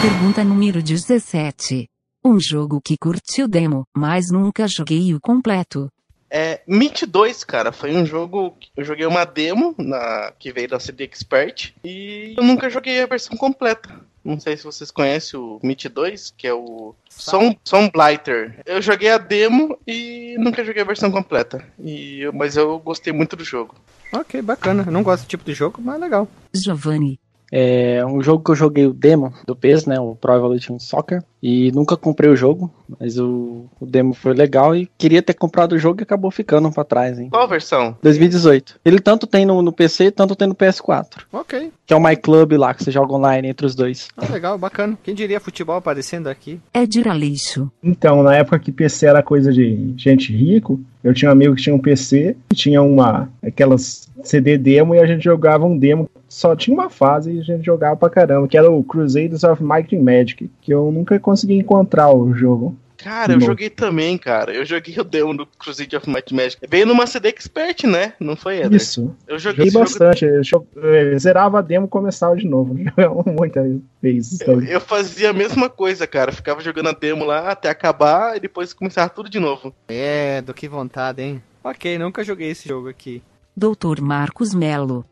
Pergunta 0.00 0.44
número 0.44 0.80
17. 0.80 1.88
Um 2.24 2.38
jogo 2.38 2.80
que 2.80 2.96
curti 2.96 3.42
o 3.42 3.48
demo, 3.48 3.84
mas 3.96 4.30
nunca 4.30 4.68
joguei 4.68 5.14
o 5.14 5.20
completo. 5.20 5.90
É, 6.30 6.60
Meat 6.66 7.06
2, 7.06 7.42
cara, 7.44 7.72
foi 7.72 7.96
um 7.96 8.04
jogo 8.04 8.54
que 8.60 8.68
eu 8.76 8.84
joguei 8.84 9.06
uma 9.06 9.24
demo 9.24 9.74
na 9.78 10.32
que 10.38 10.52
veio 10.52 10.68
da 10.68 10.78
CD 10.78 11.04
Expert 11.04 11.72
e 11.82 12.34
eu 12.36 12.44
nunca 12.44 12.68
joguei 12.68 13.02
a 13.02 13.06
versão 13.06 13.36
completa. 13.36 13.88
Não 14.22 14.38
sei 14.38 14.56
se 14.56 14.64
vocês 14.64 14.90
conhecem 14.90 15.40
o 15.40 15.58
Meat 15.62 15.88
2, 15.88 16.34
que 16.36 16.46
é 16.46 16.52
o 16.52 16.94
Som, 17.08 17.56
Som 17.64 17.88
Blighter. 17.88 18.60
Eu 18.66 18.82
joguei 18.82 19.10
a 19.10 19.16
demo 19.16 19.78
e 19.86 20.36
nunca 20.38 20.62
joguei 20.62 20.82
a 20.82 20.86
versão 20.86 21.10
completa. 21.10 21.64
E 21.82 22.28
mas 22.34 22.56
eu 22.56 22.78
gostei 22.78 23.12
muito 23.12 23.34
do 23.34 23.44
jogo. 23.44 23.74
Ok, 24.12 24.42
bacana. 24.42 24.84
Eu 24.86 24.92
não 24.92 25.02
gosto 25.02 25.20
desse 25.20 25.28
tipo 25.30 25.44
de 25.44 25.54
jogo, 25.54 25.80
mas 25.82 25.98
legal. 25.98 26.28
Giovanni. 26.54 27.18
É 27.50 28.04
um 28.04 28.22
jogo 28.22 28.44
que 28.44 28.50
eu 28.50 28.54
joguei 28.54 28.86
o 28.86 28.92
demo 28.92 29.32
do 29.46 29.56
PES, 29.56 29.86
né? 29.86 29.98
O 29.98 30.14
Pro 30.14 30.34
Evolution 30.34 30.78
Soccer. 30.78 31.22
E 31.42 31.70
nunca 31.72 31.96
comprei 31.96 32.28
o 32.28 32.36
jogo, 32.36 32.70
mas 32.98 33.16
o, 33.16 33.66
o 33.80 33.86
demo 33.86 34.12
foi 34.12 34.34
legal 34.34 34.74
e 34.74 34.90
queria 34.98 35.22
ter 35.22 35.34
comprado 35.34 35.72
o 35.72 35.78
jogo 35.78 36.00
e 36.00 36.02
acabou 36.02 36.32
ficando 36.32 36.70
pra 36.70 36.82
trás, 36.82 37.18
hein? 37.18 37.28
Qual 37.30 37.42
a 37.42 37.46
versão? 37.46 37.96
2018. 38.02 38.80
Ele 38.84 38.98
tanto 38.98 39.26
tem 39.26 39.46
no, 39.46 39.62
no 39.62 39.72
PC, 39.72 40.10
tanto 40.10 40.34
tem 40.34 40.48
no 40.48 40.54
PS4. 40.54 41.22
Ok. 41.32 41.70
Que 41.86 41.94
é 41.94 41.96
o 41.96 42.02
My 42.02 42.16
Club 42.16 42.52
lá, 42.54 42.74
que 42.74 42.82
você 42.82 42.90
joga 42.90 43.14
online 43.14 43.48
entre 43.48 43.64
os 43.64 43.74
dois. 43.74 44.08
Ah, 44.16 44.26
legal, 44.30 44.58
bacana. 44.58 44.98
Quem 45.02 45.14
diria 45.14 45.38
futebol 45.38 45.76
aparecendo 45.76 46.26
aqui? 46.26 46.60
É 46.74 46.84
de 46.84 47.02
lixo. 47.02 47.70
Então, 47.82 48.22
na 48.24 48.34
época 48.34 48.58
que 48.58 48.72
PC 48.72 49.06
era 49.06 49.22
coisa 49.22 49.52
de 49.52 49.94
gente 49.96 50.32
rico, 50.32 50.80
eu 51.04 51.14
tinha 51.14 51.28
um 51.28 51.32
amigo 51.32 51.54
que 51.54 51.62
tinha 51.62 51.74
um 51.74 51.78
PC, 51.78 52.36
que 52.50 52.56
tinha 52.56 52.82
uma 52.82 53.30
aquelas 53.42 54.08
CD 54.24 54.58
demo 54.58 54.94
e 54.94 54.98
a 54.98 55.06
gente 55.06 55.22
jogava 55.22 55.64
um 55.64 55.78
demo. 55.78 56.10
Só 56.28 56.54
tinha 56.54 56.74
uma 56.74 56.90
fase 56.90 57.32
e 57.32 57.40
a 57.40 57.42
gente 57.42 57.64
jogava 57.64 57.96
pra 57.96 58.10
caramba, 58.10 58.46
que 58.46 58.58
era 58.58 58.70
o 58.70 58.84
Crusaders 58.84 59.44
of 59.44 59.62
Might 59.62 59.96
and 59.96 60.02
Magic, 60.02 60.50
que 60.60 60.72
eu 60.72 60.92
nunca 60.92 61.18
consegui 61.18 61.54
encontrar 61.54 62.12
o 62.12 62.34
jogo. 62.34 62.76
Cara, 62.98 63.32
eu 63.32 63.40
joguei 63.40 63.70
também, 63.70 64.18
cara. 64.18 64.52
Eu 64.52 64.64
joguei 64.64 64.98
o 64.98 65.04
demo 65.04 65.32
do 65.32 65.46
Crusader 65.46 66.00
of 66.00 66.10
Might 66.10 66.34
and 66.34 66.36
Magic. 66.36 66.66
Veio 66.68 66.84
numa 66.84 67.06
CD 67.06 67.28
Expert, 67.28 67.84
né? 67.84 68.12
Não 68.18 68.34
foi, 68.34 68.58
Eder? 68.58 68.74
Isso. 68.74 69.14
Eu 69.26 69.38
joguei, 69.38 69.66
joguei 69.66 69.80
bastante. 69.80 70.42
Jogo... 70.42 70.66
Eu 70.74 71.16
zerava 71.16 71.60
a 71.60 71.62
demo 71.62 71.86
e 71.86 71.88
começava 71.88 72.36
de 72.36 72.46
novo. 72.46 72.74
Muitas 73.24 73.80
vezes. 74.02 74.40
Eu, 74.40 74.60
eu, 74.64 74.80
fazia 74.80 75.30
a 75.30 75.32
mesma 75.32 75.70
coisa, 75.70 76.08
cara. 76.08 76.32
Ficava 76.32 76.60
jogando 76.60 76.88
a 76.88 76.92
demo 76.92 77.24
lá 77.24 77.50
até 77.50 77.70
acabar 77.70 78.36
e 78.36 78.40
depois 78.40 78.72
começava 78.72 79.08
tudo 79.08 79.30
de 79.30 79.38
novo. 79.38 79.72
É, 79.86 80.42
do 80.42 80.52
que 80.52 80.68
vontade, 80.68 81.22
hein? 81.22 81.42
Ok, 81.62 81.98
nunca 81.98 82.24
joguei 82.24 82.50
esse 82.50 82.68
jogo 82.68 82.88
aqui. 82.88 83.22
Doutor 83.56 84.00
Marcos 84.00 84.52
Melo. 84.52 85.04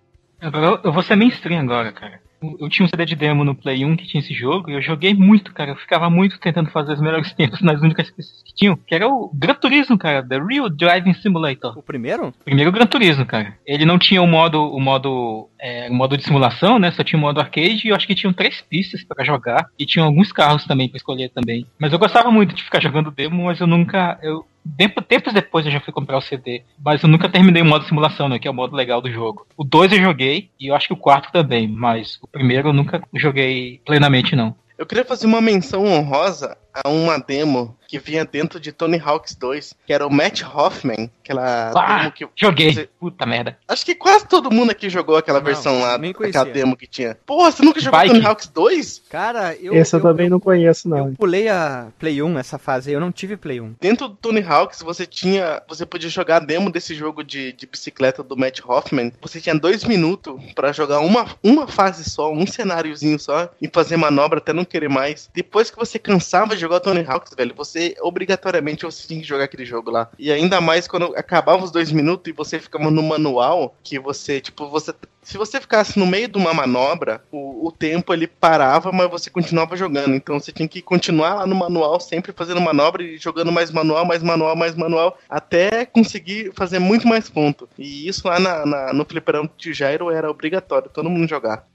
Agora 0.46 0.80
eu 0.84 0.92
vou 0.92 1.02
ser 1.02 1.16
mainstream 1.16 1.60
agora, 1.60 1.90
cara. 1.90 2.20
Eu 2.60 2.68
tinha 2.68 2.84
um 2.84 2.88
CD 2.88 3.04
de 3.04 3.16
demo 3.16 3.44
no 3.44 3.54
Play 3.54 3.84
1 3.84 3.96
que 3.96 4.06
tinha 4.06 4.20
esse 4.20 4.34
jogo 4.34 4.70
e 4.70 4.74
eu 4.74 4.82
joguei 4.82 5.14
muito, 5.14 5.52
cara. 5.52 5.70
Eu 5.70 5.76
ficava 5.76 6.08
muito 6.10 6.38
tentando 6.38 6.70
fazer 6.70 6.92
os 6.92 7.00
melhores 7.00 7.32
tempos 7.32 7.60
nas 7.62 7.80
únicas 7.80 8.10
pistas 8.10 8.42
que 8.42 8.54
tinham, 8.54 8.76
que 8.76 8.94
era 8.94 9.08
o 9.08 9.30
Gran 9.34 9.54
Turismo, 9.54 9.98
cara, 9.98 10.22
The 10.22 10.38
Real 10.38 10.68
Driving 10.68 11.14
Simulator. 11.14 11.76
O 11.78 11.82
primeiro? 11.82 12.32
Primeiro 12.44 12.70
Gran 12.70 12.86
Turismo, 12.86 13.24
cara. 13.24 13.56
Ele 13.66 13.84
não 13.84 13.98
tinha 13.98 14.22
o 14.22 14.26
modo, 14.26 14.62
o 14.62 14.78
modo, 14.78 15.48
é, 15.58 15.88
o 15.90 15.94
modo 15.94 16.16
de 16.16 16.24
simulação, 16.24 16.78
né? 16.78 16.90
Só 16.90 17.02
tinha 17.02 17.18
o 17.18 17.22
modo 17.22 17.40
arcade 17.40 17.86
e 17.86 17.88
eu 17.88 17.96
acho 17.96 18.06
que 18.06 18.14
tinham 18.14 18.32
três 18.32 18.60
pistas 18.60 19.02
para 19.02 19.24
jogar 19.24 19.66
e 19.78 19.86
tinham 19.86 20.06
alguns 20.06 20.30
carros 20.30 20.64
também 20.66 20.88
para 20.88 20.98
escolher 20.98 21.30
também. 21.30 21.66
Mas 21.78 21.92
eu 21.92 21.98
gostava 21.98 22.30
muito 22.30 22.54
de 22.54 22.62
ficar 22.62 22.80
jogando 22.82 23.10
demo, 23.10 23.44
mas 23.44 23.60
eu 23.60 23.66
nunca, 23.66 24.18
eu 24.22 24.44
Tempo, 24.76 25.02
tempos 25.02 25.32
depois 25.32 25.66
eu 25.66 25.72
já 25.72 25.80
fui 25.80 25.92
comprar 25.92 26.18
o 26.18 26.22
CD, 26.22 26.62
mas 26.82 27.02
eu 27.02 27.08
nunca 27.08 27.28
terminei 27.28 27.62
o 27.62 27.66
modo 27.66 27.84
simulação, 27.84 28.28
né, 28.28 28.38
que 28.38 28.48
é 28.48 28.50
o 28.50 28.54
modo 28.54 28.74
legal 28.74 29.00
do 29.00 29.10
jogo. 29.10 29.46
O 29.56 29.64
2 29.64 29.92
eu 29.92 29.98
joguei, 29.98 30.50
e 30.58 30.68
eu 30.68 30.74
acho 30.74 30.86
que 30.88 30.94
o 30.94 30.98
quarto 30.98 31.30
também, 31.32 31.68
mas 31.68 32.18
o 32.22 32.26
primeiro 32.26 32.68
eu 32.68 32.72
nunca 32.72 33.02
joguei 33.14 33.80
plenamente, 33.84 34.34
não. 34.34 34.54
Eu 34.78 34.84
queria 34.84 35.04
fazer 35.04 35.26
uma 35.26 35.40
menção 35.40 35.84
honrosa 35.86 36.56
a 36.84 36.88
uma 36.88 37.18
demo 37.18 37.76
que 37.86 37.98
vinha 37.98 38.24
dentro 38.24 38.58
de 38.58 38.72
Tony 38.72 39.00
Hawks 39.02 39.34
2, 39.34 39.74
que 39.86 39.92
era 39.92 40.06
o 40.06 40.10
Matt 40.10 40.42
Hoffman, 40.42 41.10
aquela 41.22 41.72
ah, 41.74 41.98
demo 41.98 42.12
que. 42.12 42.28
Joguei! 42.34 42.72
Você... 42.72 42.88
Puta 42.98 43.24
merda. 43.24 43.56
Acho 43.68 43.84
que 43.84 43.94
quase 43.94 44.26
todo 44.26 44.50
mundo 44.50 44.70
aqui 44.70 44.90
jogou 44.90 45.16
aquela 45.16 45.38
não, 45.38 45.46
versão 45.46 45.80
lá, 45.80 45.94
aquela 45.94 46.44
demo 46.44 46.76
que 46.76 46.86
tinha. 46.86 47.16
Porra, 47.26 47.50
você 47.50 47.62
nunca 47.62 47.80
jogou 47.80 47.98
Bike. 47.98 48.14
Tony 48.14 48.26
Hawks 48.26 48.48
2? 48.48 49.02
Cara, 49.08 49.54
eu. 49.56 49.74
Esse 49.74 49.94
eu, 49.94 50.00
eu 50.00 50.02
também 50.02 50.26
eu, 50.26 50.30
não 50.30 50.40
conheço, 50.40 50.88
não. 50.88 51.08
Eu 51.08 51.14
pulei 51.14 51.48
a 51.48 51.88
Play 51.98 52.22
1 52.22 52.38
essa 52.38 52.58
fase, 52.58 52.92
eu 52.92 53.00
não 53.00 53.12
tive 53.12 53.36
Play 53.36 53.60
1. 53.60 53.76
Dentro 53.80 54.08
do 54.08 54.16
Tony 54.16 54.42
Hawks, 54.42 54.82
você 54.82 55.06
tinha. 55.06 55.62
Você 55.68 55.86
podia 55.86 56.10
jogar 56.10 56.36
a 56.36 56.40
demo 56.40 56.70
desse 56.70 56.94
jogo 56.94 57.22
de, 57.22 57.52
de 57.52 57.66
bicicleta 57.66 58.22
do 58.22 58.36
Matt 58.36 58.60
Hoffman. 58.66 59.12
Você 59.20 59.40
tinha 59.40 59.54
dois 59.54 59.84
minutos 59.84 60.34
para 60.54 60.72
jogar 60.72 61.00
uma, 61.00 61.26
uma 61.42 61.66
fase 61.66 62.08
só, 62.08 62.32
um 62.32 62.46
cenáriozinho 62.46 63.18
só, 63.18 63.50
e 63.60 63.68
fazer 63.72 63.96
manobra 63.96 64.38
até 64.38 64.52
não 64.52 64.64
querer 64.64 64.88
mais. 64.88 65.30
Depois 65.32 65.70
que 65.70 65.76
você 65.76 65.98
cansava 65.98 66.56
de 66.56 66.65
jogar 66.66 66.76
o 66.76 66.80
Tony 66.80 67.04
Hawks, 67.06 67.32
velho, 67.36 67.54
você 67.54 67.94
obrigatoriamente 68.00 68.84
você 68.84 69.06
tinha 69.06 69.20
que 69.20 69.26
jogar 69.26 69.44
aquele 69.44 69.64
jogo 69.64 69.90
lá. 69.90 70.10
E 70.18 70.30
ainda 70.32 70.60
mais 70.60 70.88
quando 70.88 71.14
acabava 71.16 71.64
os 71.64 71.70
dois 71.70 71.92
minutos 71.92 72.28
e 72.28 72.36
você 72.36 72.58
ficava 72.58 72.90
no 72.90 73.02
manual, 73.02 73.74
que 73.82 73.98
você, 73.98 74.40
tipo, 74.40 74.68
você. 74.68 74.92
Se 75.22 75.36
você 75.36 75.60
ficasse 75.60 75.98
no 75.98 76.06
meio 76.06 76.28
de 76.28 76.38
uma 76.38 76.54
manobra, 76.54 77.20
o, 77.32 77.66
o 77.66 77.72
tempo 77.72 78.12
ele 78.12 78.28
parava, 78.28 78.92
mas 78.92 79.10
você 79.10 79.28
continuava 79.28 79.76
jogando. 79.76 80.14
Então 80.14 80.38
você 80.38 80.52
tinha 80.52 80.68
que 80.68 80.80
continuar 80.80 81.34
lá 81.34 81.46
no 81.46 81.54
manual, 81.54 81.98
sempre 81.98 82.32
fazendo 82.32 82.60
manobra 82.60 83.02
e 83.02 83.18
jogando 83.18 83.50
mais 83.50 83.70
manual, 83.72 84.04
mais 84.04 84.22
manual, 84.22 84.54
mais 84.54 84.76
manual, 84.76 85.18
até 85.28 85.84
conseguir 85.84 86.52
fazer 86.54 86.78
muito 86.78 87.08
mais 87.08 87.28
ponto. 87.28 87.68
E 87.76 88.06
isso 88.06 88.28
lá 88.28 88.38
na, 88.38 88.64
na 88.64 88.92
no 88.92 89.04
fliperão 89.04 89.48
de 89.56 89.72
Gyro 89.72 90.10
era 90.10 90.30
obrigatório, 90.30 90.90
todo 90.92 91.10
mundo 91.10 91.28
jogar. 91.28 91.66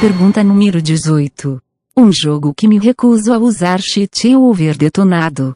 Pergunta 0.00 0.42
número 0.42 0.80
18. 0.80 1.62
Um 1.94 2.10
jogo 2.10 2.54
que 2.54 2.66
me 2.66 2.78
recuso 2.78 3.34
a 3.34 3.38
usar 3.38 3.78
cheat 3.82 4.34
ou 4.34 4.54
ver 4.54 4.78
detonado. 4.78 5.54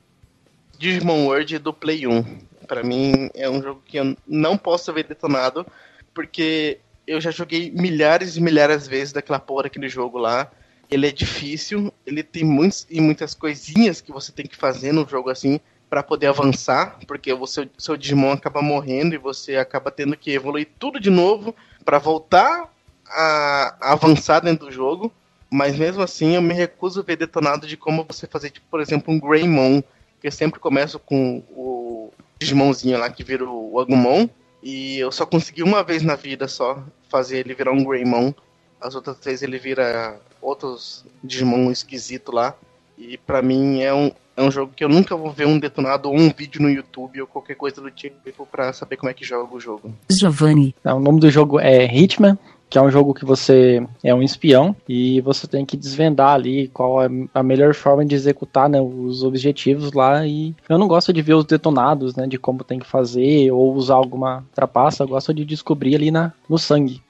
Digimon 0.78 1.24
World 1.24 1.58
do 1.58 1.72
Play 1.72 2.06
1. 2.06 2.22
Para 2.68 2.82
mim 2.82 3.30
é 3.34 3.48
um 3.48 3.62
jogo 3.62 3.80
que 3.86 3.96
eu 3.96 4.14
não 4.28 4.58
posso 4.58 4.92
ver 4.92 5.04
detonado, 5.04 5.66
porque 6.12 6.78
eu 7.06 7.22
já 7.22 7.30
joguei 7.30 7.70
milhares 7.70 8.36
e 8.36 8.40
milhares 8.42 8.84
de 8.84 8.90
vezes 8.90 9.14
daquela 9.14 9.38
porra 9.38 9.62
daquele 9.64 9.88
jogo 9.88 10.18
lá. 10.18 10.50
Ele 10.90 11.06
é 11.06 11.10
difícil, 11.10 11.90
ele 12.06 12.22
tem 12.22 12.44
muitos 12.44 12.86
e 12.90 13.00
muitas 13.00 13.32
coisinhas 13.34 14.02
que 14.02 14.12
você 14.12 14.30
tem 14.30 14.46
que 14.46 14.56
fazer 14.56 14.92
no 14.92 15.08
jogo 15.08 15.30
assim 15.30 15.58
para 15.88 16.02
poder 16.02 16.26
avançar, 16.26 16.98
porque 17.06 17.32
o 17.32 17.46
seu, 17.46 17.66
seu 17.78 17.96
Digimon 17.96 18.32
acaba 18.32 18.60
morrendo 18.60 19.14
e 19.14 19.18
você 19.18 19.56
acaba 19.56 19.90
tendo 19.90 20.16
que 20.18 20.32
evoluir 20.32 20.68
tudo 20.78 21.00
de 21.00 21.08
novo 21.08 21.54
para 21.82 21.98
voltar 21.98 22.70
a, 23.08 23.76
a 23.80 23.92
avançar 23.92 24.40
dentro 24.40 24.66
do 24.66 24.72
jogo. 24.72 25.10
Mas 25.50 25.76
mesmo 25.76 26.02
assim, 26.02 26.34
eu 26.34 26.42
me 26.42 26.52
recuso 26.52 27.00
a 27.00 27.02
ver 27.02 27.16
detonado 27.16 27.66
de 27.66 27.76
como 27.76 28.04
você 28.04 28.26
fazer, 28.26 28.50
tipo, 28.50 28.66
por 28.70 28.80
exemplo, 28.80 29.12
um 29.12 29.20
Greymon, 29.20 29.82
que 30.20 30.26
eu 30.26 30.32
sempre 30.32 30.58
começo 30.58 30.98
com 30.98 31.42
o 31.50 32.10
Digimonzinho 32.38 32.98
lá 32.98 33.08
que 33.10 33.24
vira 33.24 33.44
o 33.44 33.78
Agumon, 33.78 34.28
e 34.62 34.98
eu 34.98 35.12
só 35.12 35.24
consegui 35.24 35.62
uma 35.62 35.82
vez 35.82 36.02
na 36.02 36.16
vida 36.16 36.48
só 36.48 36.82
fazer 37.08 37.38
ele 37.38 37.54
virar 37.54 37.72
um 37.72 37.84
Greymon. 37.84 38.34
As 38.80 38.94
outras 38.94 39.16
vezes 39.22 39.42
ele 39.42 39.58
vira 39.58 40.18
outros 40.42 41.04
Digimon 41.22 41.70
esquisito 41.70 42.32
lá. 42.32 42.54
E 42.98 43.16
para 43.16 43.42
mim 43.42 43.80
é 43.80 43.94
um, 43.94 44.10
é 44.36 44.42
um 44.42 44.50
jogo 44.50 44.72
que 44.74 44.82
eu 44.82 44.88
nunca 44.88 45.14
vou 45.16 45.30
ver 45.30 45.46
um 45.46 45.58
detonado 45.58 46.08
ou 46.08 46.16
um 46.16 46.30
vídeo 46.30 46.60
no 46.60 46.70
YouTube 46.70 47.20
ou 47.20 47.26
qualquer 47.26 47.54
coisa 47.54 47.80
do 47.80 47.90
tipo 47.90 48.46
para 48.50 48.72
saber 48.72 48.96
como 48.96 49.10
é 49.10 49.14
que 49.14 49.24
joga 49.24 49.54
o 49.54 49.60
jogo. 49.60 49.94
Giovanni. 50.10 50.74
o 50.84 50.98
nome 50.98 51.20
do 51.20 51.30
jogo 51.30 51.60
é 51.60 51.84
Hitman 51.84 52.38
que 52.68 52.78
é 52.78 52.82
um 52.82 52.90
jogo 52.90 53.14
que 53.14 53.24
você 53.24 53.86
é 54.02 54.14
um 54.14 54.22
espião 54.22 54.74
e 54.88 55.20
você 55.20 55.46
tem 55.46 55.64
que 55.64 55.76
desvendar 55.76 56.34
ali 56.34 56.68
qual 56.68 57.02
é 57.02 57.08
a 57.32 57.42
melhor 57.42 57.74
forma 57.74 58.04
de 58.04 58.14
executar 58.14 58.68
né, 58.68 58.80
os 58.80 59.22
objetivos 59.22 59.92
lá. 59.92 60.26
E 60.26 60.54
eu 60.68 60.78
não 60.78 60.88
gosto 60.88 61.12
de 61.12 61.22
ver 61.22 61.34
os 61.34 61.44
detonados, 61.44 62.16
né, 62.16 62.26
de 62.26 62.38
como 62.38 62.64
tem 62.64 62.78
que 62.78 62.86
fazer 62.86 63.50
ou 63.52 63.74
usar 63.74 63.94
alguma 63.94 64.44
trapaça, 64.54 65.04
eu 65.04 65.08
gosto 65.08 65.32
de 65.32 65.44
descobrir 65.44 65.94
ali 65.94 66.10
na, 66.10 66.32
no 66.48 66.58
sangue. 66.58 67.00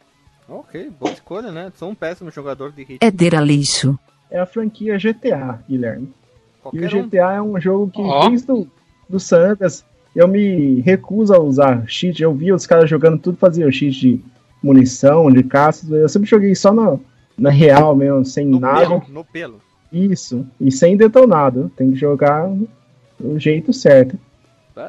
Ok, 0.49 0.91
boa 1.01 1.13
escolha, 1.13 1.51
né? 1.51 1.73
Sou 1.75 1.91
um 1.91 1.95
péssimo 1.95 2.31
jogador 2.31 2.71
de 2.71 2.85
hit. 2.85 2.99
É 3.01 3.11
dera 3.11 3.41
lixo. 3.41 3.99
É 4.31 4.39
a 4.39 4.47
franquia 4.47 4.97
GTA, 4.97 5.61
Guilherme. 5.69 6.13
Qualquer 6.63 6.93
e 6.93 7.01
o 7.01 7.05
GTA 7.05 7.27
um. 7.27 7.31
é 7.31 7.43
um 7.43 7.61
jogo 7.61 7.91
que 7.91 8.01
oh. 8.01 8.29
desde 8.29 8.47
do, 8.47 8.71
do 9.09 9.19
Santas 9.19 9.85
eu 10.15 10.29
me 10.29 10.81
recuso 10.81 11.35
a 11.35 11.41
usar 11.41 11.85
cheat. 11.89 12.23
Eu 12.23 12.33
vi 12.33 12.53
os 12.53 12.67
caras 12.67 12.89
jogando 12.89 13.19
tudo, 13.19 13.37
faziam 13.37 13.71
cheat 13.73 13.99
de 13.99 14.25
munição, 14.67 15.31
de 15.31 15.43
caça. 15.43 15.87
Eu 15.95 16.09
sempre 16.09 16.29
joguei 16.29 16.55
só 16.55 16.73
na, 16.73 16.99
na 17.39 17.51
real 17.51 17.95
mesmo, 17.95 18.25
sem 18.25 18.47
no 18.47 18.61
nada. 18.61 18.81
Pelo, 18.81 19.05
no 19.09 19.25
pelo. 19.25 19.61
Isso. 19.93 20.47
E 20.61 20.71
sem 20.71 20.97
detonado. 20.97 21.71
Tem 21.77 21.93
que 21.93 21.97
jogar 21.97 22.49
do 23.19 23.39
jeito 23.39 23.73
certo. 23.73 24.19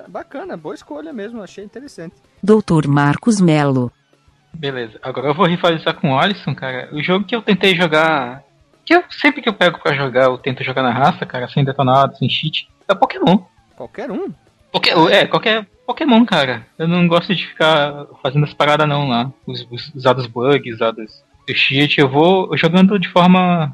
Bacana, 0.10 0.58
boa 0.58 0.76
escolha 0.76 1.14
mesmo, 1.14 1.42
achei 1.42 1.64
interessante. 1.64 2.16
Doutor 2.44 2.88
Marcos 2.88 3.40
Melo. 3.40 3.90
Beleza, 4.54 5.00
agora 5.02 5.28
eu 5.28 5.34
vou 5.34 5.46
rivalizar 5.46 5.96
com 5.96 6.12
o 6.12 6.20
Alisson, 6.20 6.54
cara. 6.54 6.90
O 6.92 7.02
jogo 7.02 7.26
que 7.26 7.36
eu 7.36 7.42
tentei 7.42 7.74
jogar. 7.74 8.44
Que 8.84 8.96
eu 8.96 9.04
sempre 9.10 9.42
que 9.42 9.48
eu 9.48 9.54
pego 9.54 9.80
pra 9.80 9.94
jogar, 9.94 10.26
eu 10.26 10.38
tento 10.38 10.64
jogar 10.64 10.82
na 10.82 10.92
raça, 10.92 11.26
cara, 11.26 11.48
sem 11.48 11.64
detonado, 11.64 12.18
sem 12.18 12.30
cheat. 12.30 12.68
É 12.88 12.96
Pokémon. 12.96 13.40
Qualquer 13.76 14.12
um? 14.12 14.34
Qualquer, 14.72 14.98
é, 15.12 15.26
qualquer 15.26 15.68
Pokémon, 15.88 16.26
cara. 16.26 16.68
Eu 16.78 16.86
não 16.86 17.08
gosto 17.08 17.34
de 17.34 17.48
ficar 17.48 18.06
fazendo 18.22 18.44
as 18.44 18.54
paradas 18.54 18.88
não 18.88 19.08
lá. 19.08 19.32
Os, 19.46 19.66
os, 19.72 19.96
usados 19.96 20.28
bugs, 20.28 20.76
usados 20.76 21.24
cheat. 21.50 21.98
Eu 21.98 22.10
vou 22.10 22.56
jogando 22.58 23.00
de 23.00 23.08
forma 23.08 23.74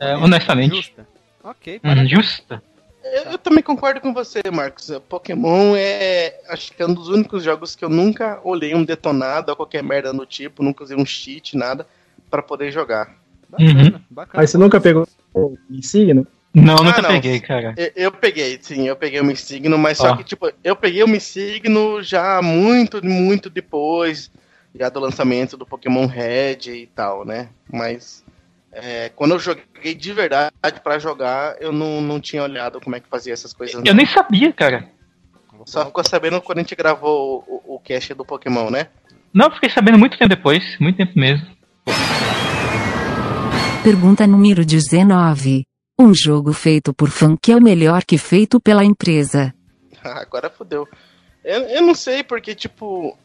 é, 0.00 0.16
honestamente. 0.16 0.74
Justa. 0.74 1.06
Ok, 1.44 1.80
hum, 1.84 2.08
Justa. 2.08 2.60
Eu, 3.04 3.22
eu, 3.30 3.38
também 3.38 3.62
concordo 3.62 4.00
com 4.00 4.12
você, 4.12 4.42
Marcos. 4.52 4.90
Pokémon 5.08 5.76
é. 5.76 6.40
Acho 6.48 6.72
que 6.72 6.82
é 6.82 6.86
um 6.86 6.92
dos 6.92 7.08
únicos 7.08 7.44
jogos 7.44 7.76
que 7.76 7.84
eu 7.84 7.88
nunca 7.88 8.40
olhei 8.42 8.74
um 8.74 8.84
detonado 8.84 9.52
ou 9.52 9.56
qualquer 9.56 9.84
merda 9.84 10.12
do 10.12 10.26
tipo, 10.26 10.64
nunca 10.64 10.82
usei 10.82 10.96
um 10.96 11.06
cheat, 11.06 11.56
nada, 11.56 11.86
para 12.28 12.42
poder 12.42 12.72
jogar. 12.72 13.14
Bacana, 13.48 13.82
uhum. 13.82 14.00
bacana. 14.10 14.42
Mas 14.42 14.50
você 14.50 14.58
nunca 14.58 14.80
pegou 14.80 15.06
o 15.32 15.56
insigno? 15.70 16.26
Não, 16.56 16.76
ah, 16.76 16.82
nunca 16.84 17.02
não. 17.02 17.10
peguei, 17.10 17.38
cara. 17.38 17.74
Eu, 17.76 17.92
eu, 17.94 18.12
peguei, 18.12 18.58
sim, 18.62 18.88
eu 18.88 18.96
peguei 18.96 19.20
o 19.20 19.24
Mi 19.24 19.36
Signo, 19.36 19.76
mas 19.76 19.98
só 19.98 20.16
que, 20.16 20.24
tipo, 20.24 20.50
eu 20.64 20.74
peguei 20.74 21.02
o 21.02 21.08
Mi 21.08 21.20
Signo 21.20 22.02
já 22.02 22.40
muito, 22.40 23.04
muito 23.04 23.50
depois, 23.50 24.30
já 24.74 24.88
do 24.88 24.98
lançamento 24.98 25.54
do 25.54 25.66
Pokémon 25.66 26.06
Red 26.06 26.70
e 26.70 26.86
tal, 26.86 27.26
né? 27.26 27.50
Mas 27.70 28.24
é, 28.72 29.10
quando 29.14 29.32
eu 29.32 29.38
joguei 29.38 29.94
de 29.94 30.12
verdade 30.14 30.80
para 30.82 30.98
jogar, 30.98 31.56
eu 31.60 31.72
não, 31.72 32.00
não 32.00 32.18
tinha 32.18 32.42
olhado 32.42 32.80
como 32.80 32.96
é 32.96 33.00
que 33.00 33.08
fazia 33.08 33.34
essas 33.34 33.52
coisas. 33.52 33.74
Eu 33.74 33.84
não. 33.84 33.94
nem 33.94 34.06
sabia, 34.06 34.50
cara. 34.50 34.88
Só 35.66 35.84
ficou 35.84 36.04
sabendo 36.04 36.40
quando 36.40 36.58
a 36.58 36.62
gente 36.62 36.74
gravou 36.74 37.44
o, 37.46 37.72
o, 37.72 37.74
o 37.76 37.80
cast 37.80 38.14
do 38.14 38.24
Pokémon, 38.24 38.70
né? 38.70 38.88
Não, 39.30 39.50
fiquei 39.50 39.68
sabendo 39.68 39.98
muito 39.98 40.16
tempo 40.16 40.30
depois, 40.30 40.78
muito 40.80 40.96
tempo 40.96 41.18
mesmo. 41.18 41.46
Pergunta 43.84 44.26
número 44.26 44.64
19. 44.64 45.66
Um 45.98 46.14
jogo 46.14 46.52
feito 46.52 46.92
por 46.92 47.10
fã 47.10 47.36
que 47.36 47.52
é 47.52 47.56
o 47.56 47.62
melhor 47.62 48.04
que 48.04 48.18
feito 48.18 48.60
pela 48.60 48.84
empresa. 48.84 49.54
Agora 50.02 50.50
fodeu. 50.50 50.86
Eu, 51.44 51.62
eu 51.62 51.82
não 51.82 51.94
sei, 51.94 52.22
porque, 52.22 52.54
tipo, 52.54 53.16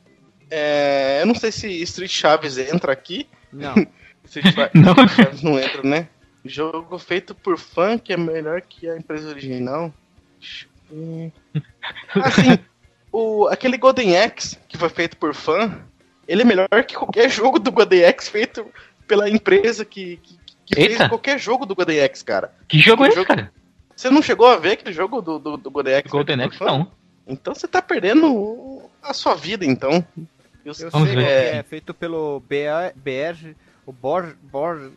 É, 0.50 1.22
eu 1.22 1.26
não 1.26 1.36
sei 1.36 1.52
se 1.52 1.68
Street 1.84 2.12
Chaves 2.12 2.58
entra 2.58 2.92
aqui. 2.92 3.28
Não. 3.52 3.76
Street 4.26 4.56
Não. 4.76 5.08
Chaves 5.08 5.42
não 5.42 5.60
entra, 5.60 5.82
né? 5.84 6.08
Jogo 6.46 6.98
feito 6.98 7.34
por 7.36 7.58
fã 7.58 7.98
que 7.98 8.14
é 8.14 8.18
melhor 8.18 8.62
que 8.62 8.88
a 8.90 8.98
empresa 8.98 9.30
original. 9.30 9.94
Assim, 12.16 12.60
o, 13.12 13.48
aquele 13.48 13.78
Golden 13.78 14.18
Axe 14.18 14.58
que 14.68 14.78
foi 14.78 14.90
feito 14.90 15.18
por 15.18 15.34
fã, 15.34 15.80
ele 16.28 16.42
é 16.42 16.46
melhor 16.46 16.68
que 16.88 16.96
qualquer 16.96 17.30
jogo 17.30 17.60
do 17.60 17.72
Golden 17.72 18.06
Axe 18.06 18.30
feito 18.30 18.66
pela 19.08 19.30
empresa 19.30 19.86
que, 19.86 20.18
que, 20.18 20.38
que 20.76 20.82
fez 20.82 20.92
Eita. 20.94 21.10
qualquer 21.10 21.40
jogo 21.40 21.66
do 21.66 21.76
Golden 21.76 22.02
Axe, 22.04 22.24
cara. 22.24 22.54
Que 22.68 22.80
jogo 22.80 23.04
é 23.06 23.08
esse, 23.10 23.16
Jogo- 23.18 23.28
cara? 23.28 23.52
Você 23.96 24.10
não 24.10 24.22
chegou 24.22 24.48
a 24.48 24.58
ver 24.58 24.72
aquele 24.74 24.94
jogo 24.94 25.22
do, 25.22 25.38
do, 25.38 25.58
do 25.58 25.70
Golden 25.72 25.96
Axe? 25.96 26.10
Golden 26.10 26.42
Axe 26.44 26.60
não. 26.64 26.92
Então 27.28 27.54
você 27.54 27.68
tá 27.68 27.82
perdendo 27.82 28.82
a 29.04 29.14
sua 29.14 29.36
vida, 29.36 29.66
então. 29.66 30.04
Eu, 30.18 30.26
Eu 30.66 30.74
sei 30.74 30.90
que 30.90 31.20
é, 31.20 31.64
feito 31.64 31.94
pelo 31.94 32.40
BR, 32.42 33.56
o 33.86 33.92
Bor, 33.92 34.36
Bor 34.44 34.92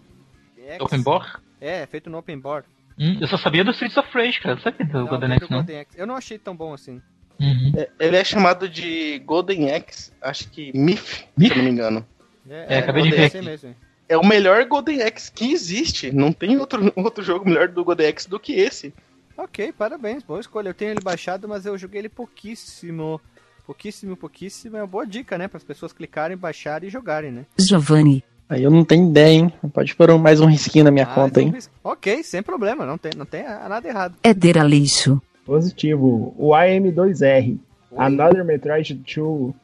X. 0.59 0.81
Open 0.81 1.03
Board? 1.03 1.33
É, 1.61 1.87
feito 1.87 2.09
no 2.11 2.19
Open 2.19 2.39
Board. 2.39 2.67
Hum, 2.99 3.19
eu 3.21 3.27
só 3.27 3.37
sabia 3.37 3.65
do 3.65 3.71
Streets 3.73 3.97
of 3.97 4.09
Rage, 4.13 4.41
cara. 4.41 4.55
Não 4.55 4.63
sabia 4.63 4.87
do 4.87 4.93
Não, 5.01 5.07
Golden 5.07 5.33
Axe, 5.33 5.51
não. 5.51 5.59
Golden 5.59 5.81
Axe. 5.81 5.91
Eu 5.99 6.07
não 6.07 6.17
achei 6.17 6.39
tão 6.39 6.55
bom 6.57 6.73
assim. 6.73 7.01
Uhum. 7.41 7.73
Ele 7.99 8.17
é 8.17 8.23
chamado 8.25 8.69
de 8.69 9.19
Golden 9.21 9.75
Axe, 9.75 10.13
acho 10.23 10.49
que 10.51 10.71
Myth, 10.77 11.01
se 11.01 11.27
Myth? 11.37 11.51
eu 11.51 11.57
não 11.59 11.65
me 11.65 11.71
engano. 11.71 12.07
É, 12.49 12.79
acabei 12.79 13.03
de 13.03 13.11
ver 13.11 13.25
aqui. 13.25 13.43
mesmo. 13.43 13.75
É 14.09 14.17
o 14.17 14.27
melhor 14.27 14.65
Golden 14.67 15.03
Axe 15.03 15.31
que 15.33 15.51
existe. 15.53 16.13
Não 16.13 16.33
tem 16.33 16.59
outro, 16.59 16.93
outro 16.97 17.23
jogo 17.25 17.47
melhor 17.47 17.69
do 17.69 17.85
Golden 17.85 18.09
Axe 18.09 18.29
do 18.29 18.39
que 18.39 18.53
esse. 18.55 18.93
Ok, 19.37 19.73
parabéns, 19.73 20.23
boa 20.23 20.41
escolha. 20.41 20.69
Eu 20.69 20.75
tenho 20.75 20.91
ele 20.93 21.01
baixado, 21.01 21.49
mas 21.49 21.67
eu 21.67 21.77
joguei 21.79 22.01
ele 22.03 22.09
pouquíssimo. 22.09 23.21
Pouquíssimo, 23.67 24.17
pouquíssimo. 24.17 24.77
É 24.77 24.81
uma 24.81 24.87
boa 24.87 25.07
dica, 25.07 25.39
né? 25.39 25.49
Para 25.49 25.57
as 25.57 25.65
pessoas 25.65 25.93
clicarem, 25.93 26.37
baixarem 26.37 26.89
e 26.89 26.93
jogarem, 26.93 27.31
né? 27.33 27.47
Giovanni, 27.59 28.23
Aí 28.47 28.63
eu 28.63 28.71
não 28.71 28.85
tenho 28.85 29.09
ideia, 29.09 29.33
hein? 29.39 29.53
Pode 29.73 29.95
pôr 29.97 30.11
um- 30.11 30.19
mais 30.19 30.39
um 30.39 30.45
risquinho 30.47 30.85
na 30.85 30.91
minha 30.91 31.07
Ah, 31.07 31.15
conta, 31.15 31.41
hein? 31.41 31.49
ris- 31.51 31.71
Ok, 31.83 32.23
sem 32.23 32.43
problema, 32.43 32.85
não 32.85 32.99
tem, 32.99 33.11
não 33.17 33.25
tem 33.25 33.43
nada 33.43 33.89
errado. 33.89 34.15
Éder 34.23 34.59
Aleixo, 34.59 35.21
Positivo. 35.47 36.35
O 36.39 36.51
AM2R. 36.55 37.59
Another 37.97 38.45
Metroid 38.45 38.93
2. 38.95 39.55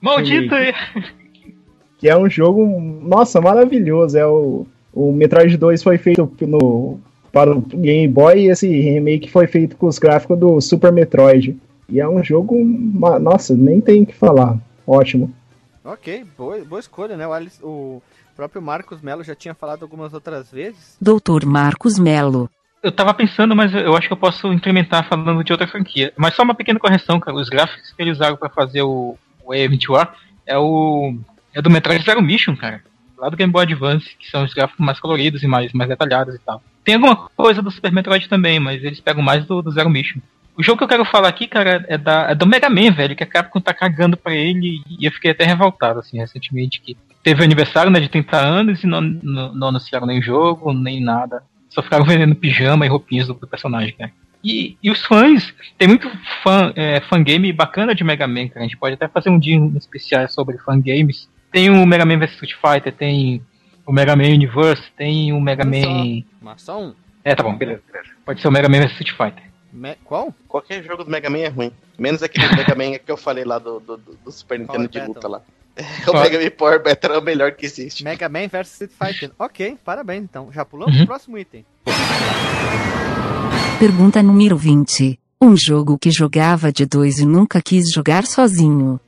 Maldito! 0.00 0.54
Que 1.98 2.08
é 2.08 2.16
um 2.16 2.28
jogo, 2.30 2.64
nossa, 3.02 3.40
maravilhoso. 3.40 4.16
É 4.16 4.26
o, 4.26 4.66
o 4.92 5.12
Metroid 5.12 5.56
2 5.56 5.82
foi 5.82 5.98
feito 5.98 6.30
no, 6.42 6.98
para 7.32 7.52
o 7.52 7.60
Game 7.60 8.06
Boy 8.12 8.40
e 8.46 8.50
esse 8.50 8.68
remake 8.68 9.30
foi 9.30 9.46
feito 9.46 9.76
com 9.76 9.86
os 9.86 9.98
gráficos 9.98 10.38
do 10.38 10.60
Super 10.60 10.92
Metroid. 10.92 11.56
E 11.88 12.00
é 12.00 12.08
um 12.08 12.22
jogo, 12.22 12.54
nossa, 13.20 13.54
nem 13.56 13.80
tem 13.80 14.02
o 14.02 14.06
que 14.06 14.14
falar. 14.14 14.58
Ótimo. 14.86 15.32
Ok, 15.84 16.24
boa, 16.36 16.62
boa 16.64 16.80
escolha, 16.80 17.16
né? 17.16 17.26
O, 17.26 17.32
Alice- 17.32 17.60
o 17.64 18.02
próprio 18.36 18.60
Marcos 18.60 19.00
Melo 19.00 19.24
já 19.24 19.34
tinha 19.34 19.54
falado 19.54 19.82
algumas 19.82 20.12
outras 20.12 20.50
vezes. 20.52 20.96
Dr. 21.00 21.46
Marcos 21.46 21.98
Melo, 21.98 22.48
Eu 22.82 22.92
tava 22.92 23.12
pensando, 23.14 23.56
mas 23.56 23.74
eu 23.74 23.96
acho 23.96 24.06
que 24.06 24.12
eu 24.12 24.16
posso 24.18 24.52
incrementar 24.52 25.08
falando 25.08 25.42
de 25.42 25.50
outra 25.50 25.66
franquia. 25.66 26.12
Mas 26.16 26.34
só 26.34 26.42
uma 26.44 26.54
pequena 26.54 26.78
correção, 26.78 27.18
cara. 27.18 27.36
Os 27.36 27.48
gráficos 27.48 27.90
que 27.90 28.00
eles 28.02 28.16
usaram 28.18 28.36
pra 28.36 28.48
fazer 28.50 28.82
o, 28.82 29.16
o 29.44 29.50
AM2R 29.52 30.08
é 30.46 30.56
o. 30.58 31.14
É 31.58 31.62
do 31.62 31.68
Metroid 31.68 32.04
Zero 32.04 32.22
Mission, 32.22 32.54
cara. 32.54 32.80
Lá 33.18 33.28
do 33.28 33.36
Game 33.36 33.52
Boy 33.52 33.64
Advance, 33.64 34.14
que 34.16 34.30
são 34.30 34.44
os 34.44 34.54
gráficos 34.54 34.86
mais 34.86 35.00
coloridos 35.00 35.42
e 35.42 35.48
mais, 35.48 35.72
mais 35.72 35.88
detalhados 35.88 36.36
e 36.36 36.38
tal. 36.38 36.62
Tem 36.84 36.94
alguma 36.94 37.16
coisa 37.16 37.60
do 37.60 37.68
Super 37.68 37.90
Metroid 37.90 38.28
também, 38.28 38.60
mas 38.60 38.84
eles 38.84 39.00
pegam 39.00 39.24
mais 39.24 39.44
do, 39.44 39.60
do 39.60 39.72
Zero 39.72 39.90
Mission. 39.90 40.20
O 40.56 40.62
jogo 40.62 40.78
que 40.78 40.84
eu 40.84 40.88
quero 40.88 41.04
falar 41.04 41.26
aqui, 41.26 41.48
cara, 41.48 41.84
é, 41.88 41.98
da, 41.98 42.30
é 42.30 42.34
do 42.36 42.46
Mega 42.46 42.70
Man, 42.70 42.92
velho, 42.92 43.16
que 43.16 43.24
a 43.24 43.26
Capcom 43.26 43.60
tá 43.60 43.74
cagando 43.74 44.16
pra 44.16 44.32
ele 44.32 44.80
e 44.88 45.04
eu 45.04 45.10
fiquei 45.10 45.32
até 45.32 45.44
revoltado, 45.44 45.98
assim, 45.98 46.18
recentemente, 46.18 46.80
que 46.80 46.96
teve 47.24 47.42
aniversário, 47.42 47.90
né, 47.90 47.98
de 47.98 48.08
30 48.08 48.36
anos 48.36 48.84
e 48.84 48.86
não, 48.86 49.00
não, 49.00 49.52
não 49.52 49.68
anunciaram 49.68 50.06
nem 50.06 50.22
jogo, 50.22 50.72
nem 50.72 51.02
nada. 51.02 51.42
Só 51.68 51.82
ficaram 51.82 52.04
vendendo 52.04 52.36
pijama 52.36 52.86
e 52.86 52.88
roupinhas 52.88 53.26
do, 53.26 53.34
personagem, 53.34 53.94
cara. 53.98 54.12
E, 54.44 54.76
e 54.80 54.92
os 54.92 55.04
fãs, 55.04 55.52
tem 55.76 55.88
muito 55.88 56.08
fã, 56.44 56.72
é, 56.76 57.00
fangame 57.00 57.52
bacana 57.52 57.96
de 57.96 58.04
Mega 58.04 58.28
Man, 58.28 58.46
cara. 58.46 58.60
A 58.60 58.68
gente 58.68 58.76
pode 58.76 58.94
até 58.94 59.08
fazer 59.08 59.28
um 59.30 59.40
dia 59.40 59.58
especial 59.76 60.28
sobre 60.28 60.56
fangames. 60.58 61.28
Tem 61.52 61.70
o 61.70 61.86
Mega 61.86 62.04
Man 62.04 62.18
vs 62.18 62.32
Street 62.32 62.52
Fighter, 62.54 62.92
tem 62.94 63.42
o 63.86 63.92
Mega 63.92 64.14
Man 64.14 64.24
Universe, 64.24 64.82
tem 64.96 65.32
o 65.32 65.40
Mega 65.40 65.64
Man. 65.64 66.22
Mas 66.40 66.62
só 66.62 66.80
um. 66.82 66.94
É, 67.24 67.34
tá 67.34 67.42
bom, 67.42 67.56
beleza, 67.56 67.82
beleza. 67.90 68.10
Pode 68.24 68.40
ser 68.40 68.48
o 68.48 68.50
Mega 68.52 68.68
Man 68.68 68.80
vs 68.80 68.92
Street 68.92 69.10
Fighter. 69.16 69.48
Me- 69.72 69.96
Qual? 70.04 70.34
Qualquer 70.46 70.82
jogo 70.84 71.04
do 71.04 71.10
Mega 71.10 71.28
Man 71.30 71.38
é 71.38 71.48
ruim. 71.48 71.72
Menos 71.98 72.22
aquele 72.22 72.48
Mega 72.54 72.74
Man 72.74 72.98
que 72.98 73.10
eu 73.10 73.16
falei 73.16 73.44
lá 73.44 73.58
do, 73.58 73.80
do, 73.80 73.96
do- 73.96 74.18
do 74.24 74.32
Super 74.32 74.58
Nintendo 74.58 74.88
Power 74.88 74.88
de 74.90 74.98
Battle. 74.98 75.14
luta 75.14 75.28
lá. 75.28 75.42
o? 76.08 76.12
Mega 76.22 76.38
Man 76.42 76.50
Power 76.50 76.82
Battle 76.82 77.14
é 77.14 77.18
o 77.18 77.22
melhor 77.22 77.52
que 77.52 77.64
existe. 77.66 78.04
Mega 78.04 78.28
Man 78.28 78.48
vs 78.48 78.80
Street 78.82 78.90
Fighter. 78.98 79.30
ok, 79.38 79.76
parabéns 79.84 80.24
então. 80.24 80.50
Já 80.52 80.64
pulamos 80.64 80.92
Uhum. 80.94 81.00
pro 81.00 81.06
próximo 81.08 81.38
item. 81.38 81.64
pergunta 83.78 84.22
número 84.22 84.56
20. 84.56 85.18
Um 85.40 85.56
jogo 85.56 85.96
que 85.98 86.10
jogava 86.10 86.72
de 86.72 86.84
dois 86.84 87.18
e 87.18 87.24
nunca 87.26 87.62
quis 87.62 87.90
jogar 87.92 88.24
sozinho. 88.26 88.98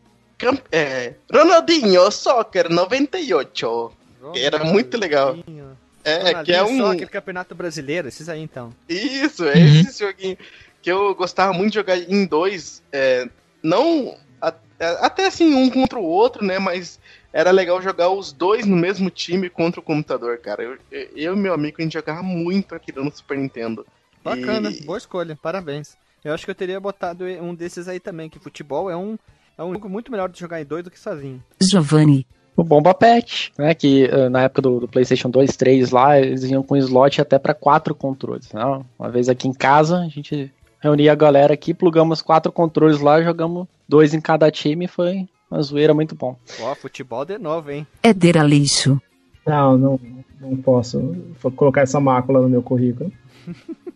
É, 0.73 1.15
Ronaldinho 1.33 2.11
Soccer 2.11 2.71
98. 2.71 3.93
Era 4.37 4.65
muito 4.65 4.97
legal. 4.99 5.29
Ronaldinho. 5.31 5.79
É, 6.05 6.43
que 6.45 6.53
é 6.53 6.61
Ronaldinho 6.61 6.85
um. 6.85 6.91
Soccer, 6.93 7.11
Campeonato 7.11 7.55
Brasileiro, 7.55 8.09
esses 8.09 8.29
aí 8.29 8.41
então. 8.41 8.75
Isso, 8.89 9.45
é 9.47 9.55
Uhum. 9.57 9.81
esse 9.81 9.99
joguinho 10.05 10.37
que 10.83 10.91
eu 10.91 11.15
gostava 11.15 11.53
muito 11.53 11.71
de 11.73 11.75
jogar 11.79 11.99
em 11.99 12.25
dois. 12.27 12.83
é, 12.93 13.29
não 13.63 14.17
a- 14.41 14.55
é, 14.79 14.87
até 15.05 15.27
assim 15.27 15.55
um 15.55 15.69
contra 15.69 15.99
o 15.99 16.05
outro, 16.05 16.43
né? 16.45 16.59
Mas 16.59 16.99
era 17.33 17.51
legal 17.51 17.81
jogar 17.83 18.09
os 18.09 18.33
dois 18.33 18.65
no 18.65 18.77
mesmo 18.77 19.11
time 19.11 19.51
contra 19.51 19.79
o 19.81 19.83
computador, 19.83 20.39
cara. 20.39 20.63
Eu, 20.63 20.79
eu 20.91 21.35
e 21.35 21.37
meu 21.37 21.53
amigo 21.53 21.77
a 21.79 21.83
gente 21.83 21.93
jogava 21.93 22.23
muito 22.23 22.75
aquilo 22.75 23.05
no 23.05 23.15
Super 23.15 23.37
Nintendo. 23.37 23.87
Bacana, 24.25 24.71
E- 24.71 24.83
boa 24.83 24.97
escolha, 24.99 25.39
parabéns. 25.41 25.97
Eu 26.25 26.33
acho 26.35 26.45
que 26.45 26.51
eu 26.51 26.55
teria 26.55 26.79
botado 26.81 27.25
um 27.25 27.55
desses 27.55 27.89
aí 27.89 27.99
também, 28.01 28.29
que 28.29 28.39
futebol 28.39 28.91
é 28.91 28.97
um, 28.97 29.19
é 29.61 29.65
um 29.65 29.75
jogo 29.75 29.91
muito 29.91 30.11
melhor 30.11 30.31
de 30.31 30.41
jogar 30.41 30.61
em 30.61 30.65
dois 30.65 30.83
do 30.83 30.91
que 30.91 30.99
sozinho. 30.99 31.43
Giovanni, 31.61 32.27
O 32.57 32.65
Bomba 32.65 32.95
Pet, 32.95 33.53
né? 33.59 33.75
Que 33.75 34.05
eh, 34.05 34.29
na 34.31 34.43
época 34.43 34.63
do, 34.63 34.81
do 34.81 34.89
PlayStation 34.89 35.29
2, 35.29 35.55
3 35.55 35.91
lá, 35.91 36.19
eles 36.19 36.45
iam 36.45 36.63
com 36.63 36.77
slot 36.77 37.21
até 37.21 37.39
para 37.39 37.53
quatro 37.53 37.95
controles. 37.95 38.51
Né? 38.53 38.63
Uma 38.99 39.11
vez 39.11 39.29
aqui 39.29 39.47
em 39.47 39.53
casa, 39.53 39.99
a 39.99 40.09
gente 40.09 40.51
reunia 40.81 41.13
a 41.13 41.15
galera 41.15 41.53
aqui, 41.53 41.75
plugamos 41.75 42.23
quatro 42.23 42.51
controles 42.51 43.01
lá, 43.01 43.23
jogamos 43.23 43.67
dois 43.87 44.15
em 44.15 44.21
cada 44.21 44.51
time 44.51 44.87
e 44.87 44.89
foi 44.89 45.29
uma 45.51 45.61
zoeira 45.63 45.93
muito 45.93 46.15
bom. 46.15 46.37
Ó, 46.63 46.75
futebol 46.75 47.27
de 47.27 47.37
novo, 47.37 47.71
hein? 47.71 47.87
Éder 48.03 48.39
Aleixo, 48.39 48.99
Não, 49.47 49.77
não, 49.77 50.01
não 50.41 50.57
posso 50.57 51.15
vou 51.39 51.53
colocar 51.53 51.83
essa 51.83 52.01
mácula 52.01 52.41
no 52.41 52.49
meu 52.49 52.63
currículo. 52.63 53.13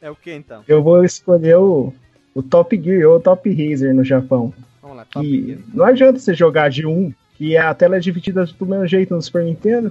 É 0.00 0.10
o 0.10 0.14
que 0.14 0.30
então? 0.30 0.62
Eu 0.68 0.82
vou 0.82 1.02
escolher 1.02 1.56
o, 1.56 1.90
o 2.34 2.42
Top 2.42 2.78
Gear 2.78 3.08
ou 3.08 3.16
o 3.16 3.20
Top 3.20 3.48
Racer 3.48 3.94
no 3.94 4.04
Japão. 4.04 4.52
Vamos 4.84 4.98
lá, 4.98 5.06
Top 5.06 5.64
não 5.72 5.84
adianta 5.86 6.18
você 6.18 6.34
jogar 6.34 6.68
de 6.68 6.86
um, 6.86 7.10
que 7.38 7.56
a 7.56 7.72
tela 7.74 7.96
é 7.96 8.00
dividida 8.00 8.44
do 8.44 8.66
mesmo 8.66 8.86
jeito 8.86 9.14
no 9.14 9.22
Super 9.22 9.42
Nintendo. 9.42 9.90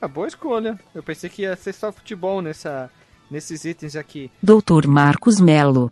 Ah, 0.00 0.06
boa 0.06 0.28
escolha. 0.28 0.78
Eu 0.94 1.02
pensei 1.02 1.28
que 1.28 1.42
ia 1.42 1.56
ser 1.56 1.72
só 1.72 1.90
futebol 1.90 2.40
nessa, 2.40 2.88
nesses 3.28 3.64
itens 3.64 3.96
aqui. 3.96 4.30
Dr. 4.40 4.86
Marcos 4.86 5.40
Melo, 5.40 5.90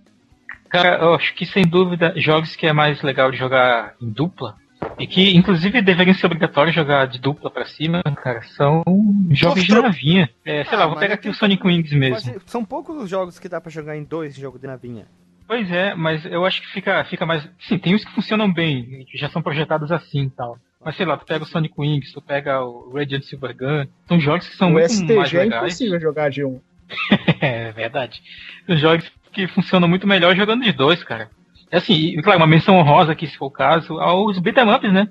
Cara, 0.69 0.99
eu 0.99 1.15
acho 1.15 1.35
que 1.35 1.45
sem 1.45 1.65
dúvida, 1.67 2.13
jogos 2.17 2.55
que 2.55 2.67
é 2.67 2.73
mais 2.73 3.03
legal 3.03 3.31
de 3.33 3.37
jogar 3.37 3.95
em 4.01 4.09
dupla, 4.11 4.57
e 4.99 5.07
que 5.07 5.35
inclusive 5.37 5.83
deveriam 5.83 6.15
ser 6.15 6.27
obrigatórios 6.27 6.75
jogar 6.75 7.07
de 7.07 7.21
dupla 7.21 7.51
pra 7.51 7.67
cima, 7.67 8.03
cara, 8.23 8.43
são 8.57 8.83
jogos 9.31 9.65
de 9.65 9.73
navinha. 9.73 10.31
É, 10.45 10.65
sei 10.65 10.75
Ah, 10.75 10.81
lá, 10.81 10.87
vou 10.87 10.97
pegar 10.97 11.15
é 11.15 11.17
aqui 11.17 11.29
o 11.29 11.35
Sonic 11.35 11.67
Wings 11.67 11.93
mesmo. 11.93 12.41
São 12.47 12.65
poucos 12.65 12.97
os 13.03 13.09
jogos 13.11 13.39
que 13.39 13.49
dá 13.49 13.61
pra 13.61 13.71
jogar 13.71 13.97
em 13.97 14.05
dois 14.05 14.37
jogo 14.37 14.59
de 14.59 14.67
navinha. 14.67 15.07
Pois 15.47 15.71
é, 15.71 15.95
mas 15.95 16.25
eu 16.27 16.45
acho 16.45 16.61
que 16.61 16.69
fica, 16.69 17.05
fica 17.05 17.25
mais. 17.25 17.49
Sim, 17.61 17.79
tem 17.79 17.95
uns 17.95 18.05
que 18.05 18.13
funcionam 18.13 18.53
bem, 18.53 19.07
que 19.11 19.17
já 19.17 19.29
são 19.29 19.41
projetados 19.43 19.93
assim 19.93 20.25
e 20.25 20.31
tal. 20.31 20.59
Mas 20.85 20.97
sei 20.97 21.07
lá, 21.07 21.17
tu 21.17 21.25
pega 21.25 21.45
o 21.45 21.47
Sonic 21.47 21.75
Wings, 21.79 22.13
tu 22.13 22.21
pega 22.21 22.61
o 22.63 22.93
Radiant 22.93 23.23
Silver 23.23 23.57
Gun, 23.57 23.87
são 24.09 24.21
jogos 24.21 24.49
que 24.49 24.57
são 24.57 24.69
o 24.69 24.73
muito 24.73 24.83
mais 24.83 24.93
STG 25.29 25.37
é 25.37 25.41
legais. 25.45 25.63
impossível 25.63 26.01
jogar 26.01 26.31
de 26.31 26.45
um. 26.45 26.61
É 27.41 27.73
verdade. 27.73 28.23
São 28.67 28.77
jogos 28.77 29.11
que 29.33 29.47
funcionam 29.49 29.89
muito 29.89 30.07
melhor 30.07 30.35
jogando 30.35 30.65
de 30.65 30.73
dois, 30.73 31.03
cara. 31.05 31.31
É 31.71 31.79
assim, 31.79 31.95
e, 31.95 32.23
claro, 32.23 32.39
uma 32.39 32.47
menção 32.47 32.77
honrosa 32.77 33.13
aqui, 33.13 33.27
se 33.27 33.37
for 33.37 33.47
o 33.47 33.51
caso, 33.51 33.99
aos 33.99 34.39
beat'em 34.39 34.73
ups, 34.73 34.93
né? 34.93 35.09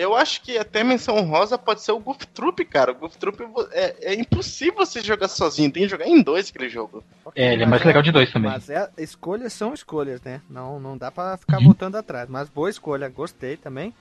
Eu 0.00 0.14
acho 0.14 0.42
que 0.42 0.56
até 0.56 0.84
menção 0.84 1.20
rosa 1.22 1.58
pode 1.58 1.82
ser 1.82 1.90
o 1.90 1.98
Goof 1.98 2.24
Troop, 2.28 2.64
cara. 2.66 2.92
O 2.92 2.94
Goof 2.94 3.18
Troop 3.18 3.36
é, 3.72 4.12
é 4.12 4.14
impossível 4.14 4.76
você 4.76 5.00
jogar 5.00 5.26
sozinho, 5.26 5.72
tem 5.72 5.82
que 5.82 5.88
jogar 5.88 6.06
em 6.06 6.22
dois 6.22 6.50
aquele 6.50 6.68
jogo. 6.68 7.02
É, 7.34 7.52
ele 7.52 7.64
é 7.64 7.66
mais 7.66 7.82
legal 7.84 8.00
de 8.00 8.12
dois 8.12 8.30
também. 8.32 8.48
Mas 8.48 8.70
é, 8.70 8.88
escolhas 8.96 9.52
são 9.52 9.74
escolhas, 9.74 10.22
né? 10.22 10.40
Não, 10.48 10.78
não 10.78 10.96
dá 10.96 11.10
pra 11.10 11.36
ficar 11.36 11.58
Uhum. 11.58 11.64
voltando 11.64 11.96
atrás. 11.96 12.28
Mas 12.30 12.48
boa 12.48 12.70
escolha, 12.70 13.08
gostei 13.08 13.56
também. 13.56 13.92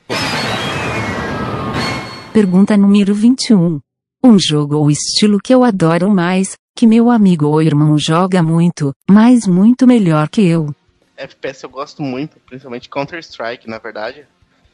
pergunta 2.31 2.77
número 2.77 3.15
21. 3.15 3.79
Um 4.23 4.37
jogo 4.37 4.75
ou 4.77 4.91
estilo 4.91 5.39
que 5.43 5.51
eu 5.51 5.63
adoro 5.63 6.11
mais, 6.11 6.53
que 6.75 6.85
meu 6.85 7.09
amigo 7.09 7.47
ou 7.47 7.59
irmão 7.59 7.97
joga 7.97 8.43
muito, 8.43 8.91
mas 9.09 9.47
muito 9.47 9.87
melhor 9.87 10.29
que 10.29 10.45
eu. 10.45 10.75
FPS 11.15 11.63
eu 11.63 11.69
gosto 11.71 12.03
muito, 12.03 12.37
principalmente 12.45 12.87
Counter-Strike, 12.87 13.67
na 13.67 13.79
verdade. 13.79 14.27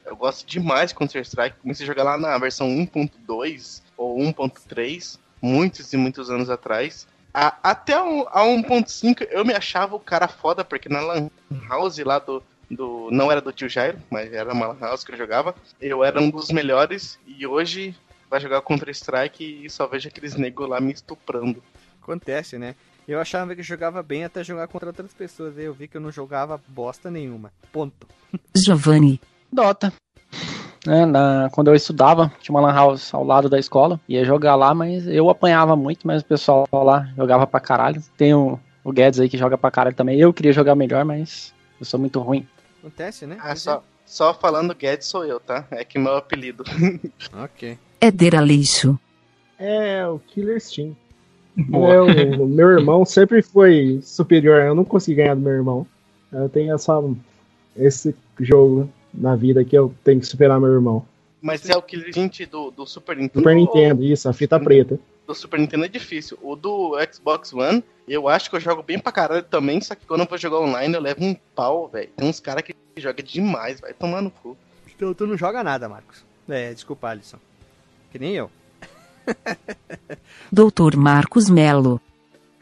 Eu 0.06 0.16
gosto 0.16 0.46
demais 0.46 0.90
de 0.90 0.96
Counter-Strike. 0.96 1.58
Comecei 1.62 1.86
a 1.86 1.88
jogar 1.88 2.04
lá 2.04 2.18
na 2.18 2.38
versão 2.38 2.68
1.2 2.68 3.82
ou 3.98 4.18
1.3, 4.18 5.18
muitos 5.42 5.92
e 5.94 5.98
muitos 5.98 6.30
anos 6.30 6.50
atrás. 6.50 7.08
A, 7.34 7.58
até 7.64 7.94
a 7.94 8.04
1.5 8.04 9.28
eu 9.32 9.44
me 9.44 9.54
achava 9.54 9.96
o 9.96 10.00
cara 10.00 10.28
foda, 10.28 10.64
porque 10.64 10.88
na 10.88 11.02
Lan 11.02 11.30
House 11.68 11.98
lá 12.00 12.20
do, 12.20 12.44
do. 12.70 13.10
Não 13.12 13.32
era 13.32 13.42
do 13.42 13.52
tio 13.52 13.68
Jairo, 13.68 14.00
mas 14.10 14.32
era 14.32 14.54
uma 14.54 14.68
Lan 14.68 14.80
House 14.80 15.04
que 15.04 15.12
eu 15.12 15.18
jogava. 15.18 15.56
Eu 15.82 16.04
era 16.04 16.22
um 16.22 16.30
dos 16.30 16.52
melhores 16.52 17.18
e 17.26 17.48
hoje 17.48 17.96
vai 18.30 18.40
jogar 18.40 18.62
Counter-Strike 18.62 19.66
e 19.66 19.70
só 19.70 19.88
vejo 19.88 20.08
aqueles 20.08 20.36
negros 20.36 20.70
lá 20.70 20.80
me 20.80 20.92
estuprando. 20.92 21.64
Acontece, 22.02 22.58
né? 22.58 22.76
Eu 23.08 23.20
achava 23.20 23.54
que 23.54 23.62
eu 23.62 23.66
jogava 23.66 24.02
bem 24.02 24.24
até 24.24 24.44
jogar 24.44 24.68
contra 24.68 24.90
outras 24.90 25.14
pessoas. 25.14 25.58
Aí 25.58 25.66
eu 25.66 25.74
vi 25.74 25.88
que 25.88 25.98
eu 25.98 26.02
não 26.02 26.12
jogava 26.12 26.62
bosta 26.68 27.12
nenhuma. 27.12 27.52
Ponto. 27.72 28.08
Giovanni, 28.56 29.20
Dota. 29.54 29.94
né, 30.86 31.06
na- 31.06 31.50
quando 31.54 31.70
eu 31.70 31.76
estudava, 31.76 32.32
tinha 32.42 32.54
uma 32.54 32.60
lan 32.68 32.74
house 32.74 33.14
ao 33.14 33.24
lado 33.24 33.48
da 33.50 33.58
escola, 33.58 34.00
ia 34.08 34.26
jogar 34.26 34.56
lá, 34.56 34.74
mas 34.74 35.08
eu 35.08 35.30
apanhava 35.30 35.76
muito, 35.76 36.06
mas 36.06 36.22
o 36.22 36.26
pessoal 36.26 36.68
lá 36.74 37.08
jogava 37.16 37.48
pra 37.48 37.60
caralho. 37.60 38.02
Tem 38.18 38.34
o, 38.34 38.60
o 38.84 38.92
Guedes 38.92 39.20
aí 39.20 39.30
que 39.30 39.38
joga 39.38 39.58
pra 39.58 39.72
caralho 39.72 39.96
também. 39.96 40.20
Eu 40.20 40.34
queria 40.34 40.52
jogar 40.52 40.76
melhor, 40.76 41.06
mas 41.06 41.54
eu 41.80 41.86
sou 41.86 41.98
muito 42.00 42.20
ruim. 42.20 42.46
Acontece, 42.80 43.26
né? 43.26 43.38
Ah, 43.40 43.56
só, 43.56 43.82
só 44.06 44.34
falando 44.34 44.76
Guedes 44.76 45.08
sou 45.08 45.24
eu, 45.24 45.40
tá? 45.40 45.66
É 45.72 45.86
que 45.86 45.98
meu 45.98 46.18
apelido. 46.18 46.64
Ok. 47.42 47.78
Éder 48.02 48.36
Aleixo, 48.36 49.00
É 49.58 50.06
o 50.06 50.20
Killer 50.20 50.60
Steam. 50.60 50.94
Boa. 51.56 51.94
Eu- 51.94 52.44
o 52.44 52.48
meu 52.48 52.70
irmão 52.72 53.06
sempre 53.06 53.42
foi 53.42 54.02
superior. 54.04 54.60
Eu 54.62 54.76
não 54.76 54.84
consegui 54.84 55.16
ganhar 55.18 55.36
do 55.36 55.42
meu 55.42 55.54
irmão. 55.54 55.88
Eu 56.30 56.50
tenho 56.50 56.76
essa, 56.76 57.00
esse 57.78 58.14
jogo 58.40 58.90
na 59.14 59.36
vida 59.36 59.64
que 59.64 59.78
eu 59.78 59.94
tenho 60.04 60.20
que 60.20 60.26
superar 60.26 60.60
meu 60.60 60.72
irmão. 60.72 61.06
Mas 61.42 61.70
é 61.70 61.76
o 61.76 61.82
Killer 61.82 62.10
Instinct 62.10 62.46
do, 62.46 62.72
do 62.72 62.86
Super 62.86 63.18
Nintendo. 63.18 63.40
Super 63.40 63.56
Nintendo, 63.56 64.04
isso, 64.04 64.30
a 64.30 64.34
fita 64.34 64.60
preta. 64.60 65.00
Do 65.28 65.36
Super 65.36 65.60
Nintendo 65.60 65.86
é 65.86 65.88
difícil. 65.88 66.38
O 66.42 66.56
do 66.56 66.94
Xbox 67.12 67.54
One, 67.54 67.84
eu 68.08 68.28
acho 68.28 68.50
que 68.50 68.56
eu 68.56 68.60
jogo 68.60 68.82
bem 68.82 68.98
pra 68.98 69.12
caralho 69.12 69.44
também, 69.44 69.80
só 69.82 69.94
que 69.94 70.06
quando 70.06 70.22
eu 70.22 70.28
vou 70.28 70.38
jogar 70.38 70.60
online 70.60 70.94
eu 70.94 71.02
levo 71.02 71.24
um 71.24 71.36
pau, 71.56 71.88
velho. 71.88 72.10
Tem 72.16 72.28
uns 72.28 72.40
caras 72.40 72.64
que 72.64 72.74
jogam 72.98 73.24
demais, 73.26 73.80
vai 73.80 73.94
tomar 73.94 74.22
no 74.22 74.32
cu. 74.32 74.58
Então 74.96 75.14
tu 75.14 75.28
não 75.28 75.38
joga 75.38 75.64
nada, 75.64 75.90
Marcos. 75.90 76.24
É, 76.48 76.74
desculpa, 76.74 77.10
Alisson. 77.10 77.38
Que 78.12 78.20
nem 78.20 78.34
eu. 78.36 78.50
Doutor 80.52 80.96
Marcos 80.96 81.50
Melo, 81.50 82.02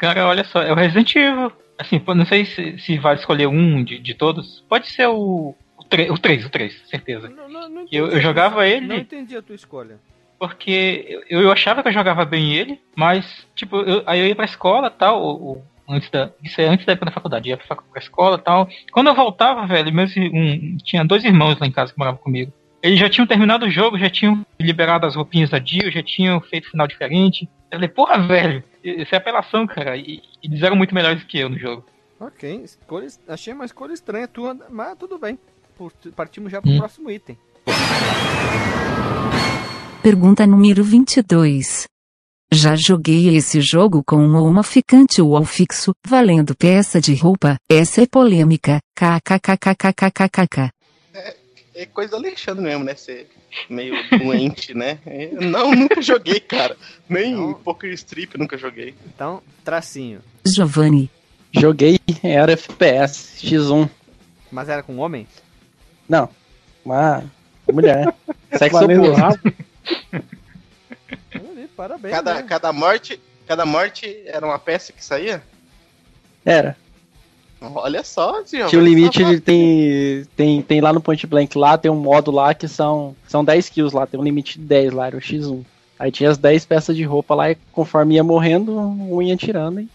Cara, 0.01 0.27
olha 0.27 0.43
só, 0.43 0.63
é 0.63 0.71
o 0.71 0.75
Resident 0.75 1.15
Evil. 1.15 1.51
Assim, 1.77 2.01
não 2.07 2.25
sei 2.25 2.43
se, 2.43 2.79
se 2.79 2.97
vai 2.97 3.13
escolher 3.13 3.45
um 3.45 3.83
de, 3.83 3.99
de 3.99 4.15
todos. 4.15 4.63
Pode 4.67 4.89
ser 4.89 5.07
o, 5.07 5.53
o, 5.91 5.97
3, 5.97 6.09
o 6.11 6.17
3, 6.17 6.45
o 6.45 6.49
3, 6.49 6.81
certeza. 6.89 7.29
Não, 7.29 7.49
não, 7.49 7.69
não 7.69 7.81
Eu- 7.81 7.83
entendi 7.83 7.97
eu 7.97 8.17
a 8.17 8.19
jogava 8.19 8.67
ele. 8.67 8.87
Não 8.87 8.95
entendi 8.97 9.35
a 9.35 9.41
tua 9.41 9.55
escolha. 9.55 9.99
Porque 10.39 11.23
eu, 11.29 11.41
eu 11.41 11.51
achava 11.51 11.81
que 11.83 11.89
eu 11.89 11.93
jogava 11.93 12.25
bem 12.25 12.53
ele, 12.53 12.79
mas, 12.95 13.45
tipo, 13.55 13.77
eu- 13.77 14.03
aí 14.07 14.19
eu 14.19 14.25
ia 14.27 14.35
pra 14.35 14.45
escola 14.45 14.87
e 14.87 14.97
tal, 14.99 15.21
ou, 15.21 15.63
antes 15.87 16.09
da. 16.09 16.31
Isso 16.43 16.59
é 16.59 16.65
antes 16.67 16.85
da 16.85 16.93
época 16.93 17.05
da 17.05 17.11
faculdade, 17.11 17.49
ia 17.49 17.57
pra, 17.57 17.75
pra 17.75 18.01
escola 18.01 18.37
e 18.37 18.41
tal. 18.41 18.67
Quando 18.91 19.07
eu 19.07 19.15
voltava, 19.15 19.67
velho, 19.67 19.93
meus, 19.93 20.15
um, 20.17 20.77
tinha 20.77 21.05
dois 21.05 21.23
irmãos 21.23 21.59
lá 21.59 21.67
em 21.67 21.71
casa 21.71 21.93
que 21.93 21.99
moravam 21.99 22.19
comigo. 22.19 22.51
Eles 22.81 22.97
já 22.99 23.07
tinham 23.07 23.27
terminado 23.27 23.67
o 23.67 23.69
jogo, 23.69 23.99
já 23.99 24.09
tinham 24.09 24.43
liberado 24.59 25.05
as 25.05 25.15
roupinhas 25.15 25.51
da 25.51 25.59
Dio, 25.59 25.91
já 25.91 26.01
tinham 26.01 26.41
feito 26.41 26.71
final 26.71 26.87
diferente. 26.87 27.47
Eu 27.69 27.77
falei, 27.77 27.89
porra, 27.89 28.17
velho, 28.27 28.63
isso 28.83 29.13
é 29.13 29.17
apelação, 29.19 29.67
cara. 29.67 29.95
E, 29.95 30.23
e 30.41 30.47
eles 30.47 30.63
eram 30.63 30.75
muito 30.75 30.95
melhores 30.95 31.23
que 31.23 31.37
eu 31.37 31.49
no 31.49 31.59
jogo. 31.59 31.85
Ok, 32.19 32.61
escolha, 32.63 33.07
achei 33.27 33.53
uma 33.53 33.65
escolha 33.65 33.93
estranha 33.93 34.27
tua, 34.27 34.57
mas 34.71 34.97
tudo 34.97 35.19
bem. 35.19 35.37
Partimos 36.15 36.51
já 36.51 36.61
pro 36.61 36.71
Hum. 36.71 36.77
próximo 36.77 37.09
item. 37.09 37.37
pergunta 40.03 40.45
número 40.47 40.83
22. 40.83 41.85
Já 42.53 42.75
joguei 42.75 43.35
esse 43.35 43.61
jogo 43.61 44.03
com 44.05 44.17
um 44.17 44.35
ou 44.35 44.47
uma 44.47 44.63
ficante 44.63 45.21
ou 45.21 45.45
fixo, 45.45 45.93
valendo 46.05 46.53
peça 46.55 46.99
de 46.99 47.15
roupa. 47.15 47.55
Essa 47.69 48.01
é 48.01 48.05
polêmica. 48.05 48.79
KKKKKKKK. 48.95 50.69
É 51.73 51.85
coisa 51.85 52.11
do 52.11 52.17
Alexandre 52.17 52.61
mesmo, 52.63 52.83
né? 52.83 52.93
Ser 52.95 53.29
meio 53.69 53.95
doente, 54.19 54.73
né? 54.73 54.99
É, 55.05 55.29
Não, 55.31 55.71
nunca 55.73 56.01
joguei, 56.01 56.39
cara. 56.41 56.75
Nem 57.07 57.33
Não. 57.33 57.53
Poker 57.53 57.91
Strip 57.93 58.37
nunca 58.37 58.57
joguei. 58.57 58.93
Então, 59.05 59.41
tracinho. 59.63 60.19
Giovanni, 60.45 61.09
Joguei, 61.53 61.99
era 62.23 62.51
FPS, 62.53 63.37
X1. 63.45 63.89
Mas 64.51 64.67
era 64.69 64.83
com 64.83 64.97
homem? 64.97 65.25
Não, 66.11 66.27
uma 66.83 67.23
mulher. 67.71 68.13
Sexo. 68.57 68.79
Olha, 68.83 69.39
Parabéns. 71.73 72.13
Cada, 72.13 72.33
né? 72.33 72.43
cada 72.43 72.73
morte. 72.73 73.17
Cada 73.47 73.65
morte 73.65 74.21
era 74.25 74.45
uma 74.45 74.59
peça 74.59 74.91
que 74.91 75.03
saía? 75.03 75.41
Era. 76.45 76.75
Olha 77.61 78.03
só, 78.03 78.43
tio. 78.43 78.67
Tinha 78.67 78.81
o 78.81 78.83
limite, 78.83 79.21
ele 79.21 79.39
tem, 79.39 80.25
tem, 80.35 80.61
tem 80.61 80.81
lá 80.81 80.91
no 80.91 80.99
Point 80.99 81.25
Blank 81.27 81.57
lá, 81.57 81.77
tem 81.77 81.89
um 81.89 81.95
modo 81.95 82.29
lá 82.29 82.53
que 82.53 82.67
são, 82.67 83.15
são 83.27 83.45
10 83.45 83.69
kills 83.69 83.95
lá, 83.95 84.05
tem 84.05 84.19
um 84.19 84.23
limite 84.23 84.59
de 84.59 84.65
10 84.65 84.91
lá, 84.91 85.07
era 85.07 85.15
o 85.15 85.21
X1. 85.21 85.63
Aí 85.97 86.11
tinha 86.11 86.29
as 86.29 86.37
10 86.37 86.65
peças 86.65 86.95
de 86.95 87.03
roupa 87.03 87.35
lá 87.35 87.51
e 87.51 87.57
conforme 87.71 88.15
ia 88.15 88.23
morrendo, 88.23 88.77
um 88.77 89.21
ia 89.21 89.37
tirando. 89.37 89.79
Hein? 89.79 89.89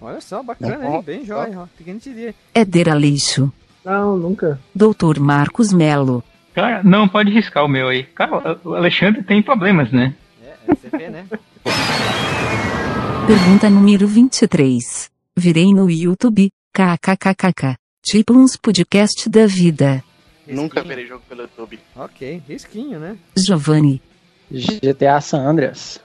Olha 0.00 0.20
só, 0.20 0.42
bacana, 0.42 0.96
hein? 0.96 1.02
Bem 1.02 1.24
jóia. 1.24 1.60
ó. 1.60 1.66
Quem 1.84 1.96
diria? 1.98 2.34
Éder 2.54 2.88
Aleixo, 2.88 3.52
Não, 3.84 4.16
nunca. 4.16 4.60
Doutor 4.74 5.18
Marcos 5.18 5.72
Melo, 5.72 6.22
Cara, 6.54 6.82
não, 6.82 7.08
pode 7.08 7.30
riscar 7.30 7.64
o 7.64 7.68
meu 7.68 7.88
aí. 7.88 8.02
Cara, 8.02 8.58
o 8.64 8.74
Alexandre 8.74 9.22
tem 9.22 9.40
problemas, 9.40 9.92
né? 9.92 10.14
É, 10.42 10.48
é 10.68 10.74
você 10.74 10.88
vê, 10.98 11.08
né? 11.08 11.24
pergunta 13.26 13.70
número 13.70 14.06
23. 14.06 15.08
Virei 15.36 15.72
no 15.72 15.88
YouTube, 15.88 16.50
kkkk. 16.74 17.76
Tipo 18.02 18.34
uns 18.34 18.56
podcast 18.56 19.28
da 19.28 19.46
vida. 19.46 20.02
Nunca 20.46 20.80
Risquinho. 20.80 20.84
verei 20.86 21.06
jogo 21.06 21.22
pelo 21.28 21.42
YouTube. 21.42 21.78
Ok, 21.94 22.42
risquinho, 22.48 22.98
né? 22.98 23.16
Giovanni, 23.36 24.02
GTA 24.50 25.20
San 25.20 25.46
Andreas. 25.46 26.00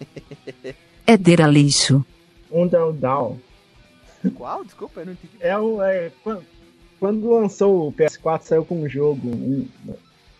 Éder 1.06 1.42
Aleixo, 1.42 2.04
Until 2.50 2.92
Down. 2.92 3.38
Qual? 4.34 4.64
Desculpa, 4.64 5.00
eu 5.00 5.06
não 5.06 5.12
entendi. 5.12 5.34
É 5.40 5.58
o. 5.58 5.82
É, 5.82 6.10
quando, 6.22 6.42
quando 7.02 7.28
lançou 7.32 7.88
o 7.88 7.92
PS4, 7.92 8.42
saiu 8.42 8.64
com 8.64 8.80
um 8.80 8.88
jogo, 8.88 9.26
um, 9.26 9.66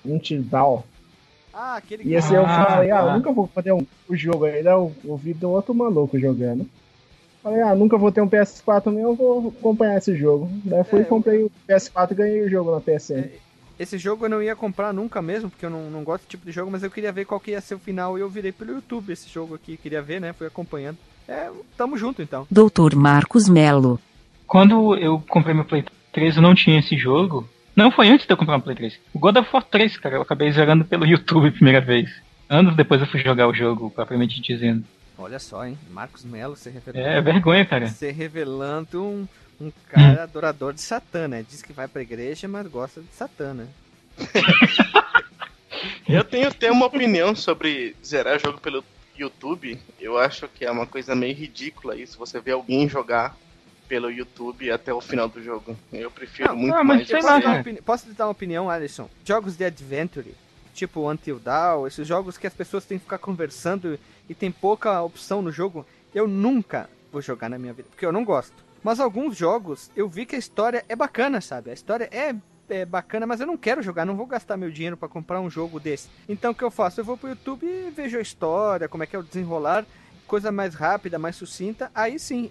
Until 0.07 0.43
Down. 0.45 0.85
Ah, 1.53 1.75
aquele 1.75 2.05
E 2.09 2.15
esse 2.15 2.33
eu 2.33 2.47
Ah, 2.47 2.67
falei, 2.67 2.91
ah, 2.93 3.03
tá. 3.03 3.17
nunca 3.17 3.33
vou 3.33 3.49
fazer 3.49 3.73
um, 3.73 3.85
o 4.09 4.15
jogo 4.15 4.45
aí. 4.45 4.63
Daí 4.63 4.73
eu 4.73 4.95
ouvi 5.05 5.35
de 5.35 5.45
outro 5.45 5.75
maluco 5.75 6.17
jogando. 6.21 6.65
Falei, 7.43 7.61
ah, 7.63 7.75
nunca 7.75 7.99
vou 7.99 8.13
ter 8.13 8.21
um 8.21 8.29
PS4 8.29 8.93
mesmo, 8.93 9.09
eu 9.11 9.17
vou 9.17 9.49
acompanhar 9.59 9.99
esse 9.99 10.15
jogo. 10.17 10.49
Daí 10.65 10.85
fui 10.85 11.01
É, 11.01 11.03
e 11.03 11.05
comprei 11.05 11.43
o 11.43 11.51
PS4 11.69 12.13
e 12.13 12.15
ganhei 12.15 12.43
o 12.43 12.49
jogo 12.49 12.71
na 12.71 12.81
PSN. 12.81 13.25
É, 13.25 13.31
Esse 13.77 13.99
jogo 13.99 14.25
eu 14.27 14.31
não 14.31 14.41
ia 14.41 14.55
comprar 14.55 14.93
nunca 14.95 15.21
mesmo, 15.21 15.51
porque 15.51 15.67
eu 15.67 15.71
não, 15.71 15.91
não 15.91 16.05
gosto 16.05 16.21
desse 16.21 16.29
tipo 16.31 16.47
de 16.47 16.53
jogo, 16.53 16.71
mas 16.71 16.85
eu 16.85 16.91
queria 16.93 17.11
ver 17.11 17.25
qual 17.25 17.41
que 17.41 17.51
ia 17.51 17.61
ser 17.61 17.75
o 17.75 17.81
final 17.81 18.17
e 18.17 18.21
eu 18.21 18.29
virei 18.31 18.53
pelo 18.53 18.71
YouTube 18.75 19.13
esse 19.13 19.29
jogo 19.29 19.57
aqui. 19.57 19.77
Queria 19.77 20.01
ver, 20.01 20.21
né? 20.21 20.33
Fui 20.33 20.47
acompanhando. 20.47 20.97
É, 21.27 21.51
tamo 21.77 21.99
junto 21.99 22.23
então. 22.23 22.47
Doutor 22.49 22.95
Marcos 22.95 23.49
Melo, 23.49 23.99
Quando 24.47 24.95
eu 24.97 25.21
comprei 25.29 25.55
meu 25.55 25.65
Play 25.65 25.85
3, 26.13 26.37
eu 26.37 26.43
não 26.43 26.55
tinha 26.55 26.79
esse 26.79 26.97
jogo. 26.97 27.49
Não 27.75 27.91
foi 27.91 28.09
antes 28.09 28.27
de 28.27 28.33
eu 28.33 28.37
comprar 28.37 28.59
o 28.59 28.63
Play 28.63 28.77
3. 28.77 29.01
O 29.15 29.19
God 29.19 29.37
of 29.37 29.49
War 29.53 29.65
3, 29.65 29.97
cara, 29.97 30.17
eu 30.17 30.23
acabei 30.23 30.53
zerando 30.53 30.85
pelo 30.85 31.07
YouTube 31.07 31.49
a 31.49 31.53
primeira 31.53 31.81
vez. 31.81 32.11
Anos 32.49 32.77
depois 32.77 33.01
eu 33.01 33.07
fui 33.07 33.21
jogar 33.21 33.49
o 33.49 33.55
jogo, 33.55 33.91
propriamente 33.91 34.41
dizendo. 34.41 34.85
Olha 35.17 35.39
só, 35.39 35.65
hein? 35.65 35.79
Marcos 35.91 36.25
Melo 36.25 36.57
se 36.57 36.69
revelando. 36.69 37.07
É 37.07 37.21
vergonha, 37.21 37.65
cara. 37.65 37.87
Se 37.87 38.11
revelando 38.11 39.03
um, 39.03 39.29
um 39.61 39.73
cara 39.89 40.25
adorador 40.25 40.73
de 40.73 40.81
Satã, 40.81 41.29
né? 41.29 41.45
Diz 41.49 41.63
que 41.63 41.73
vai 41.73 41.89
pra 41.89 42.03
igreja, 42.03 42.47
mas 42.47 42.67
gosta 42.67 43.01
de 43.01 43.15
Satã, 43.15 43.55
né? 43.55 43.67
Eu 46.09 46.23
tenho, 46.25 46.53
tenho 46.53 46.73
uma 46.73 46.87
opinião 46.87 47.35
sobre 47.35 47.97
zerar 48.05 48.39
jogo 48.39 48.61
pelo 48.61 48.85
YouTube. 49.17 49.79
Eu 50.01 50.19
acho 50.19 50.49
que 50.49 50.65
é 50.65 50.71
uma 50.71 50.87
coisa 50.87 51.15
meio 51.15 51.35
ridícula 51.35 51.97
isso. 51.97 52.19
Você 52.19 52.41
vê 52.41 52.51
alguém 52.53 52.89
jogar 52.89 53.37
pelo 53.93 54.11
YouTube 54.11 54.71
até 54.71 54.91
o 54.91 55.03
final 55.03 55.29
do 55.29 55.43
jogo. 55.43 55.77
Eu 55.93 56.11
prefiro 56.11 56.49
Não, 56.49 56.57
muito 56.57 56.75
ah, 56.75 56.83
mas 56.83 56.97
mais 56.97 57.09
sei 57.09 57.21
lá, 57.21 57.39
Posso, 57.43 57.61
opini- 57.61 58.15
te 58.15 58.17
dar 58.17 58.25
uma 58.25 58.31
opinião, 58.31 58.71
Alisson? 58.71 59.07
Jogos 59.23 59.55
de 59.55 59.67
adventure, 59.67 60.35
tipo 60.73 61.11
Until 61.11 61.39
Dawn, 61.39 61.87
esses 61.87 62.09
jogos 62.09 62.39
que 62.39 62.47
as 62.47 62.55
pessoas 62.55 62.87
têm 62.87 62.97
que 62.97 63.05
ficar 63.05 63.19
conversando 63.19 63.99
e 64.31 64.35
tem 64.35 64.51
pouca 64.51 65.03
opção 65.03 65.43
no 65.43 65.53
jogo, 65.53 65.85
eu 66.15 66.27
nunca 66.27 66.89
vou 67.13 67.21
jogar 67.21 67.51
na 67.51 67.59
minha 67.59 67.75
vida, 67.75 67.87
porque 67.91 68.07
eu 68.07 68.13
não 68.13 68.25
gosto. 68.25 68.65
Mas 68.83 68.99
alguns 68.99 69.37
jogos, 69.37 69.91
eu 69.95 70.09
vi 70.09 70.25
que 70.25 70.37
a 70.37 70.39
história 70.39 70.83
é 70.89 70.97
bacana, 70.97 71.43
sabe? 71.43 71.69
A 71.71 71.75
história 71.75 72.09
é, 72.11 72.35
é 72.71 72.87
bacana, 72.87 73.27
mas 73.27 73.41
eu 73.43 73.47
não 73.47 73.59
quero 73.59 73.83
jogar, 73.83 74.07
não 74.07 74.17
vou 74.17 74.25
gastar 74.25 74.57
meu 74.57 74.71
dinheiro 74.71 74.97
pra 74.97 75.07
comprar 75.07 75.39
um 75.43 75.51
jogo 75.51 75.79
desse. 75.79 76.09
Então 76.27 76.53
o 76.53 76.55
que 76.55 76.65
eu 76.65 76.71
faço? 76.71 76.99
Eu 76.99 77.05
vou 77.05 77.19
pro 77.19 77.29
YouTube 77.29 77.67
e 77.67 77.91
vejo 77.91 78.17
a 78.17 78.23
história, 78.23 78.89
como 78.89 79.03
é 79.03 79.07
que 79.07 79.15
é 79.15 79.19
o 79.19 79.23
desenrolar, 79.23 79.85
coisa 80.33 80.51
mais 80.51 80.75
rápida, 80.75 81.19
mais 81.19 81.37
sucinta, 81.37 81.91
aí 81.95 82.19
sim, 82.19 82.51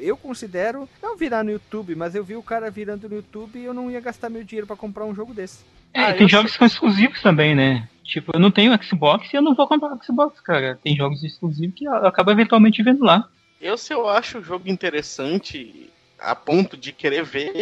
eu 0.00 0.16
considero 0.16 0.88
não 1.02 1.14
virar 1.14 1.44
no 1.44 1.50
YouTube, 1.50 1.94
mas 1.94 2.14
eu 2.14 2.24
vi 2.24 2.34
o 2.34 2.42
cara 2.42 2.70
virando 2.70 3.06
no 3.06 3.16
YouTube 3.16 3.58
e 3.58 3.66
eu 3.66 3.74
não 3.74 3.90
ia 3.90 4.00
gastar 4.00 4.30
meu 4.30 4.42
dinheiro 4.42 4.66
pra 4.66 4.74
comprar 4.74 5.04
um 5.04 5.14
jogo 5.14 5.34
desse. 5.34 5.62
É, 5.92 6.04
Ah, 6.04 6.12
tem 6.14 6.22
eu 6.22 6.28
jogos 6.30 6.52
que 6.52 6.56
são 6.56 6.66
exclusivos 6.66 7.20
também, 7.20 7.54
né? 7.54 7.86
Tipo, 8.02 8.32
eu 8.34 8.40
não 8.40 8.50
tenho 8.50 8.72
Xbox 8.82 9.30
e 9.30 9.36
eu 9.36 9.42
não 9.42 9.54
vou 9.54 9.68
comprar 9.68 9.92
o 9.92 10.02
Xbox, 10.02 10.40
cara. 10.40 10.78
Tem 10.82 10.96
jogos 10.96 11.22
exclusivos 11.22 11.74
que 11.76 11.84
eu 11.84 11.92
acabo 12.06 12.30
eventualmente 12.30 12.82
vendo 12.82 13.04
lá. 13.04 13.28
Eu, 13.60 13.76
se 13.76 13.92
eu 13.92 14.08
acho 14.08 14.38
o 14.38 14.42
jogo 14.42 14.66
interessante 14.66 15.90
a 16.18 16.34
ponto 16.34 16.78
de 16.78 16.92
querer 16.92 17.24
ver 17.24 17.52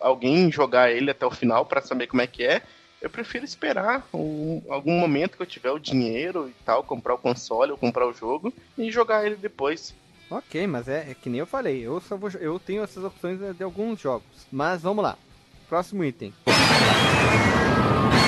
alguém 0.00 0.52
jogar 0.52 0.92
ele 0.92 1.10
até 1.10 1.26
o 1.26 1.32
final 1.32 1.66
pra 1.66 1.80
saber 1.80 2.06
como 2.06 2.22
é 2.22 2.28
que 2.28 2.44
é, 2.44 2.62
eu 3.04 3.10
prefiro 3.10 3.44
esperar 3.44 4.08
um- 4.14 4.62
algum 4.70 4.98
momento 4.98 5.36
que 5.36 5.42
eu 5.42 5.46
tiver 5.46 5.70
o 5.70 5.78
dinheiro 5.78 6.48
e 6.48 6.54
tal, 6.64 6.82
comprar 6.82 7.12
o 7.12 7.18
console 7.18 7.70
ou 7.70 7.76
comprar 7.76 8.08
o 8.08 8.14
jogo 8.14 8.50
e 8.78 8.90
jogar 8.90 9.26
ele 9.26 9.36
depois. 9.36 9.94
Ok, 10.30 10.66
mas 10.66 10.88
é, 10.88 11.10
é 11.10 11.14
que 11.14 11.28
nem 11.28 11.40
eu 11.40 11.46
falei, 11.46 11.82
eu 11.86 12.00
só 12.00 12.16
vou, 12.16 12.30
eu 12.40 12.58
tenho 12.58 12.82
essas 12.82 13.04
opções 13.04 13.38
de 13.38 13.62
alguns 13.62 14.00
jogos. 14.00 14.24
Mas 14.50 14.80
vamos 14.80 15.04
lá. 15.04 15.18
Próximo 15.68 16.02
item. 16.02 16.32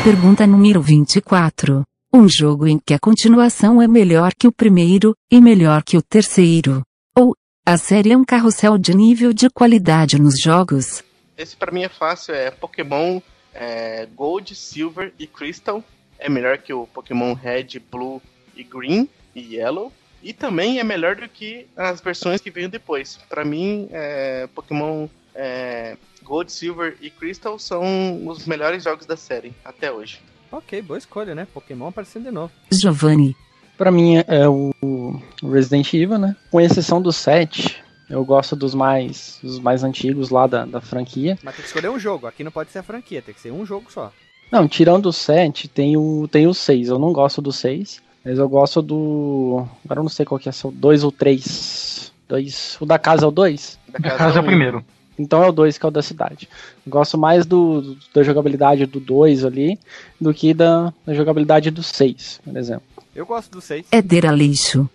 Pergunta 0.04 0.46
número 0.46 0.82
24. 0.82 1.82
Um 2.12 2.28
jogo 2.28 2.66
em 2.66 2.78
que 2.78 2.92
a 2.92 2.98
continuação 2.98 3.80
é 3.80 3.88
melhor 3.88 4.32
que 4.38 4.46
o 4.46 4.52
primeiro, 4.52 5.14
e 5.32 5.40
melhor 5.40 5.82
que 5.82 5.96
o 5.96 6.02
terceiro. 6.02 6.82
Ou, 7.16 7.34
a 7.64 7.78
série 7.78 8.12
é 8.12 8.16
um 8.16 8.24
carrossel 8.26 8.76
de 8.76 8.94
nível 8.94 9.32
de 9.32 9.48
qualidade 9.48 10.20
nos 10.20 10.38
jogos. 10.38 11.02
Esse 11.36 11.56
pra 11.56 11.72
mim 11.72 11.82
é 11.82 11.88
fácil, 11.88 12.34
é 12.34 12.50
Pokémon 12.50 13.20
é, 13.58 14.06
Gold, 14.14 14.54
Silver 14.54 15.12
e 15.18 15.26
Crystal. 15.26 15.82
É 16.18 16.28
melhor 16.28 16.58
que 16.58 16.72
o 16.72 16.86
Pokémon 16.86 17.34
Red, 17.34 17.80
Blue 17.90 18.22
e 18.54 18.62
Green 18.62 19.08
e 19.34 19.56
Yellow. 19.56 19.92
E 20.22 20.32
também 20.32 20.78
é 20.78 20.84
melhor 20.84 21.16
do 21.16 21.28
que 21.28 21.66
as 21.76 22.00
versões 22.00 22.40
que 22.40 22.50
veio 22.50 22.68
depois. 22.68 23.18
Pra 23.28 23.44
mim, 23.44 23.88
é, 23.92 24.48
Pokémon 24.54 25.08
é, 25.34 25.96
Gold, 26.22 26.50
Silver 26.50 26.96
e 27.00 27.10
Crystal 27.10 27.58
são 27.58 28.26
os 28.26 28.46
melhores 28.46 28.82
jogos 28.82 29.06
da 29.06 29.16
série 29.16 29.52
até 29.64 29.92
hoje. 29.92 30.20
Ok, 30.50 30.80
boa 30.82 30.98
escolha, 30.98 31.34
né? 31.34 31.46
Pokémon 31.52 31.88
aparecendo 31.88 32.24
de 32.24 32.30
novo. 32.30 32.52
Giovanni. 32.70 33.36
Pra 33.76 33.90
mim 33.90 34.16
é 34.26 34.48
o 34.48 35.20
Resident 35.42 35.92
Evil, 35.92 36.18
né? 36.18 36.34
Com 36.50 36.60
exceção 36.60 37.00
do 37.00 37.12
7, 37.12 37.84
eu 38.08 38.24
gosto 38.24 38.54
dos 38.56 38.74
mais, 38.74 39.38
dos 39.42 39.58
mais 39.58 39.82
antigos 39.84 40.30
lá 40.30 40.46
da, 40.46 40.64
da 40.64 40.80
franquia. 40.80 41.38
Mas 41.42 41.54
tem 41.54 41.62
que 41.62 41.68
escolher 41.68 41.90
um 41.90 41.98
jogo. 41.98 42.26
Aqui 42.26 42.42
não 42.44 42.50
pode 42.52 42.70
ser 42.70 42.78
a 42.78 42.82
franquia, 42.82 43.20
tem 43.22 43.34
que 43.34 43.40
ser 43.40 43.52
um 43.52 43.64
jogo 43.66 43.90
só. 43.90 44.12
Não, 44.50 44.68
tirando 44.68 45.06
o 45.06 45.12
7, 45.12 45.66
tem 45.68 45.96
o, 45.96 46.28
tem 46.30 46.46
o 46.46 46.54
6. 46.54 46.88
Eu 46.88 46.98
não 46.98 47.12
gosto 47.12 47.42
do 47.42 47.52
6, 47.52 48.00
mas 48.24 48.38
eu 48.38 48.48
gosto 48.48 48.80
do. 48.80 49.66
Agora 49.84 50.00
eu 50.00 50.04
não 50.04 50.10
sei 50.10 50.24
qual 50.24 50.38
que 50.38 50.48
é, 50.48 50.52
se 50.52 50.64
é 50.64 50.68
o 50.68 50.72
2 50.72 51.02
ou 51.04 51.10
3. 51.12 52.12
Dois, 52.28 52.76
o 52.80 52.86
da 52.86 52.98
casa 52.98 53.24
é 53.24 53.28
o 53.28 53.30
2? 53.30 53.78
Da 53.88 53.98
No 54.10 54.16
caso 54.18 54.36
é 54.38 54.40
o 54.40 54.42
um. 54.42 54.46
primeiro. 54.46 54.84
Então 55.18 55.42
é 55.42 55.48
o 55.48 55.52
2 55.52 55.78
que 55.78 55.86
é 55.86 55.88
o 55.88 55.92
da 55.92 56.02
cidade. 56.02 56.48
Gosto 56.86 57.16
mais 57.16 57.46
do, 57.46 57.80
do- 57.80 57.98
da 58.14 58.22
jogabilidade 58.22 58.84
do 58.84 59.00
2 59.00 59.44
ali 59.44 59.78
do 60.20 60.34
que 60.34 60.52
da, 60.52 60.92
da 61.06 61.14
jogabilidade 61.14 61.70
do 61.70 61.82
6, 61.82 62.40
por 62.44 62.56
exemplo. 62.56 62.82
Eu 63.14 63.24
gosto 63.24 63.50
do 63.52 63.60
6. 63.62 63.86
Éder 63.90 64.26
Aleixo. 64.26 64.88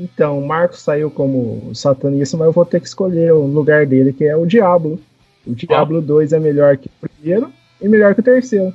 Então, 0.00 0.38
o 0.38 0.46
Marcos 0.46 0.80
saiu 0.80 1.10
como 1.10 1.74
satanista, 1.74 2.36
mas 2.36 2.46
eu 2.46 2.52
vou 2.52 2.64
ter 2.64 2.80
que 2.80 2.86
escolher 2.86 3.32
o 3.32 3.46
lugar 3.46 3.84
dele, 3.84 4.12
que 4.12 4.24
é 4.24 4.36
o 4.36 4.46
Diablo. 4.46 5.00
O 5.44 5.54
Diablo 5.54 6.00
2 6.00 6.32
é 6.32 6.38
melhor 6.38 6.76
que 6.76 6.88
o 6.88 7.08
primeiro 7.08 7.52
e 7.80 7.88
melhor 7.88 8.14
que 8.14 8.20
o 8.20 8.24
terceiro. 8.24 8.72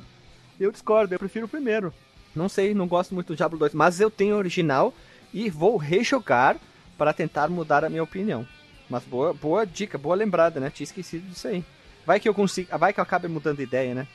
Eu 0.60 0.70
discordo, 0.70 1.14
eu 1.14 1.18
prefiro 1.18 1.46
o 1.46 1.48
primeiro. 1.48 1.92
Não 2.36 2.48
sei, 2.48 2.74
não 2.74 2.86
gosto 2.86 3.14
muito 3.14 3.28
do 3.28 3.36
Diablo 3.36 3.58
2, 3.58 3.72
mas 3.72 4.00
eu 4.00 4.10
tenho 4.10 4.34
o 4.34 4.38
original 4.38 4.92
e 5.32 5.48
vou 5.48 5.76
rejogar 5.78 6.56
para 6.98 7.12
tentar 7.12 7.48
mudar 7.48 7.84
a 7.84 7.88
minha 7.88 8.02
opinião. 8.02 8.46
Mas 8.90 9.02
boa, 9.04 9.32
boa 9.32 9.64
dica, 9.64 9.96
boa 9.96 10.14
lembrada, 10.14 10.60
né? 10.60 10.70
Tinha 10.70 10.84
esquecido 10.84 11.26
disso 11.28 11.48
aí. 11.48 11.64
Vai 12.04 12.20
que 12.20 12.28
eu 12.28 12.34
consigo, 12.34 12.76
vai 12.76 12.92
que 12.92 13.00
eu 13.00 13.02
acabe 13.02 13.28
mudando 13.28 13.56
de 13.56 13.62
ideia, 13.62 13.94
né? 13.94 14.06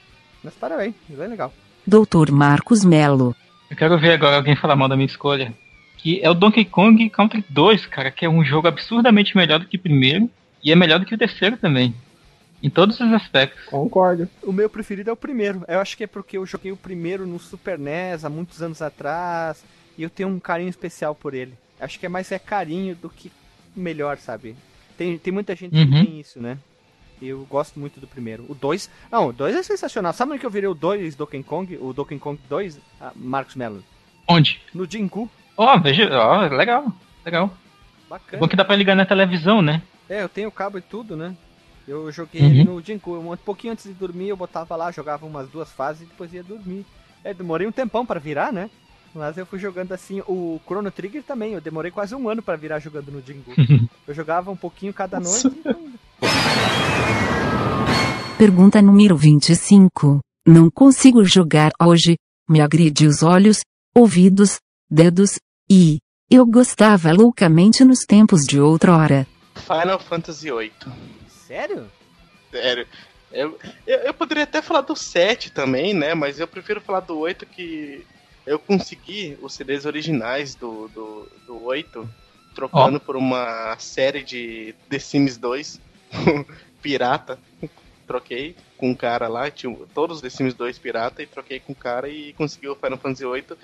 Mas 0.44 0.54
parabéns, 0.54 0.94
é 1.10 1.28
legal. 1.28 1.52
Doutor 1.88 2.32
Marcos 2.32 2.86
Melo. 2.86 3.36
Eu 3.70 3.76
quero 3.76 3.98
ver 4.00 4.12
agora 4.12 4.36
alguém 4.36 4.56
falar 4.56 4.76
mal 4.76 4.88
da 4.88 4.96
minha 4.96 5.08
escolha. 5.08 5.54
Que 6.02 6.22
é 6.24 6.30
o 6.30 6.34
Donkey 6.34 6.64
Kong 6.64 7.10
Country 7.10 7.44
2, 7.50 7.86
cara, 7.88 8.10
que 8.10 8.26
é 8.26 8.30
um 8.30 8.44
jogo 8.44 8.68
absurdamente 8.70 9.36
melhor 9.36 9.60
do 9.60 9.66
que 9.68 9.76
o 9.76 9.80
primeiro. 9.80 10.30
E 10.64 10.72
é 10.72 10.76
melhor 10.76 11.00
do 11.00 11.06
que 11.06 11.14
o 11.14 11.18
terceiro 11.18 11.58
também. 11.58 11.94
Em 12.64 12.70
todos 12.70 13.00
os 13.00 13.14
aspectos. 13.14 13.66
Concordo. 13.66 14.28
O 14.44 14.52
meu 14.52 14.70
preferido 14.70 15.10
é 15.10 15.14
o 15.14 15.18
primeiro. 15.18 15.64
Eu 15.68 15.80
acho 15.80 15.96
que 15.98 16.04
é 16.04 16.08
porque 16.08 16.38
eu 16.38 16.46
joguei 16.46 16.72
o 16.72 16.78
primeiro 16.78 17.26
no 17.28 17.38
Super 17.40 17.78
NES 17.78 18.24
há 18.26 18.30
muitos 18.30 18.62
anos 18.62 18.82
atrás 18.82 19.64
e 19.98 20.04
eu 20.04 20.10
tenho 20.10 20.30
um 20.30 20.40
carinho 20.40 20.70
especial 20.70 21.14
por 21.16 21.34
ele. 21.34 21.54
Acho 21.80 21.98
que 22.00 22.06
é 22.06 22.10
mais 22.10 22.32
é 22.32 22.40
carinho 22.40 22.96
do 22.96 23.10
que 23.10 23.32
melhor, 23.76 24.18
sabe? 24.18 24.56
Tem, 24.98 25.18
tem 25.18 25.32
muita 25.32 25.56
gente 25.56 25.72
que 25.72 25.78
Uhum. 25.82 26.06
tem 26.06 26.20
isso, 26.20 26.42
né? 26.42 26.58
Eu 27.22 27.46
gosto 27.50 27.80
muito 27.80 28.00
do 28.00 28.08
primeiro. 28.08 28.46
O 28.50 28.56
2. 28.56 28.90
Não, 29.12 29.28
o 29.28 29.34
2 29.34 29.56
é 29.56 29.64
sensacional. 29.64 30.12
Sabe 30.14 30.32
onde 30.32 30.40
que 30.40 30.46
eu 30.46 30.50
virei 30.50 30.70
o 30.70 30.74
2 30.74 31.16
Donkey 31.16 31.44
Kong? 31.44 31.78
O 31.82 31.94
Donkey 31.94 32.18
Kong 32.20 32.40
2, 32.50 32.80
ah, 33.00 33.12
Marcos 33.16 33.56
Mello? 33.56 33.84
Onde? 34.28 34.62
No 34.74 34.86
Jingu. 34.90 35.30
Ó, 35.62 35.78
veja, 35.78 36.10
ó, 36.18 36.48
legal, 36.48 36.86
legal. 37.26 37.52
É 38.06 38.10
Bacana. 38.10 38.40
bom 38.40 38.48
que 38.48 38.56
dá 38.56 38.64
pra 38.64 38.78
ligar 38.78 38.96
na 38.96 39.06
televisão, 39.06 39.62
né? 39.62 39.82
É, 40.10 40.24
eu 40.24 40.30
tenho 40.30 40.50
cabo 40.50 40.78
e 40.78 40.82
tudo, 40.82 41.18
né? 41.18 41.36
Eu 41.86 42.10
joguei 42.14 42.42
Uhum. 42.42 42.48
ele 42.48 42.64
no 42.64 42.82
Jingu. 42.82 43.20
Um 43.20 43.36
pouquinho 43.36 43.74
antes 43.74 43.84
de 43.84 43.94
dormir, 43.94 44.30
eu 44.30 44.38
botava 44.38 44.76
lá, 44.78 44.90
jogava 44.90 45.26
umas 45.26 45.50
duas 45.50 45.70
fases 45.70 46.04
e 46.04 46.06
depois 46.06 46.32
ia 46.34 46.42
dormir. 46.44 46.86
É, 47.26 47.34
demorei 47.34 47.68
um 47.68 47.74
tempão 47.74 48.06
pra 48.06 48.20
virar, 48.22 48.54
né? 48.54 48.70
Mas 49.14 49.38
eu 49.38 49.46
fui 49.46 49.60
jogando 49.60 49.92
assim. 49.92 50.22
O 50.28 50.62
Chrono 50.66 50.90
Trigger 50.92 51.24
também, 51.24 51.54
eu 51.54 51.60
demorei 51.62 51.92
quase 51.92 52.16
um 52.16 52.30
ano 52.30 52.42
pra 52.42 52.56
virar 52.56 52.80
jogando 52.80 53.12
no 53.12 53.22
Jingu. 53.22 53.52
eu 54.08 54.14
jogava 54.14 54.50
um 54.50 54.56
pouquinho 54.56 54.94
cada 54.94 55.20
noite. 55.20 55.48
então, 55.48 55.90
Pergunta 58.38 58.82
número 58.82 59.18
25. 59.18 60.20
Não 60.48 60.70
consigo 60.72 61.24
jogar 61.26 61.72
hoje. 61.82 62.16
Me 62.48 62.62
agride 62.62 63.06
os 63.06 63.22
olhos, 63.22 63.60
ouvidos, 63.96 64.58
dedos, 64.90 65.38
e. 65.70 66.00
Eu 66.32 66.46
gostava 66.46 67.12
loucamente 67.12 67.84
nos 67.84 68.06
tempos 68.06 68.46
de 68.46 68.60
outrora. 68.60 69.26
Final 69.56 70.00
Fantasy 70.00 70.52
VIII. 70.52 70.72
Sério? 71.28 71.90
Sério. 72.52 72.88
Eu, 73.32 73.58
eu, 73.88 74.00
eu 74.00 74.14
poderia 74.14 74.44
até 74.44 74.62
falar 74.62 74.82
do 74.82 74.96
7 74.96 75.52
também, 75.52 75.92
né? 75.92 76.14
Mas 76.14 76.40
eu 76.40 76.48
prefiro 76.48 76.80
falar 76.80 77.00
do 77.00 77.18
8 77.18 77.48
que 77.48 78.06
eu 78.46 78.60
consegui 78.60 79.38
os 79.42 79.54
CDs 79.54 79.86
originais 79.86 80.54
do, 80.56 80.88
do, 80.90 81.28
do 81.48 81.64
8 81.64 82.08
trocando 82.54 83.00
por 83.00 83.16
uma 83.16 83.76
série 83.80 84.24
de 84.24 84.76
The 84.90 85.00
Sims 85.00 85.38
2 85.38 85.80
pirata. 86.82 87.40
Troquei 88.08 88.56
com 88.76 88.90
um 88.90 88.96
cara 88.96 89.28
lá, 89.28 89.52
tinha 89.52 89.76
todos 89.94 90.18
os 90.18 90.22
The 90.22 90.30
Sims 90.30 90.54
2 90.56 90.80
pirata 90.80 91.22
e 91.22 91.28
troquei 91.28 91.60
com 91.60 91.74
o 91.74 91.76
cara 91.76 92.10
e 92.10 92.34
consegui 92.34 92.68
o 92.68 92.76
Final 92.76 92.98
Fantasy 92.98 93.26
8 93.26 93.58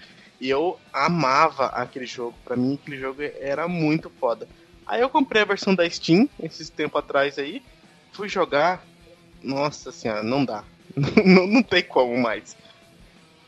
e 0.46 0.50
eu 0.52 0.80
amava 0.94 1.66
aquele 1.68 2.06
jogo. 2.06 2.36
Pra 2.46 2.56
mim 2.56 2.76
aquele 2.76 3.00
jogo 3.00 3.24
era 3.40 3.68
muito 3.68 4.12
foda. 4.12 4.48
Aí 4.86 5.02
eu 5.02 5.10
comprei 5.10 5.42
a 5.42 5.46
versão 5.46 5.74
da 5.74 5.90
Steam 5.90 6.30
esses 6.40 6.70
tempo 6.70 6.96
atrás 7.00 7.40
aí, 7.40 7.64
fui 8.12 8.30
jogar, 8.30 8.86
nossa 9.42 9.92
senhora, 9.92 10.22
não 10.22 10.46
dá. 10.46 10.64
não, 11.26 11.48
não 11.48 11.64
tem 11.64 11.82
como 11.82 12.16
mais. 12.16 12.56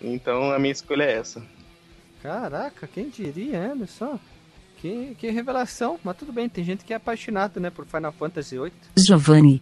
Então 0.02 0.52
a 0.52 0.58
minha 0.58 0.72
escolha 0.72 1.04
é 1.04 1.14
essa. 1.14 1.44
Caraca, 2.24 2.88
quem 2.88 3.10
diria, 3.10 3.60
né? 3.60 3.72
Olha 3.78 3.86
só. 3.88 4.20
Que, 4.78 5.16
que 5.20 5.30
revelação. 5.30 6.00
Mas 6.04 6.18
tudo 6.18 6.34
bem, 6.34 6.50
tem 6.50 6.64
gente 6.64 6.84
que 6.84 6.94
é 6.94 6.96
apaixonado, 6.96 7.60
né? 7.60 7.70
Por 7.70 7.86
Final 7.86 8.12
Fantasy 8.12 8.58
VIII. 8.58 8.72
Giovanni. 8.98 9.62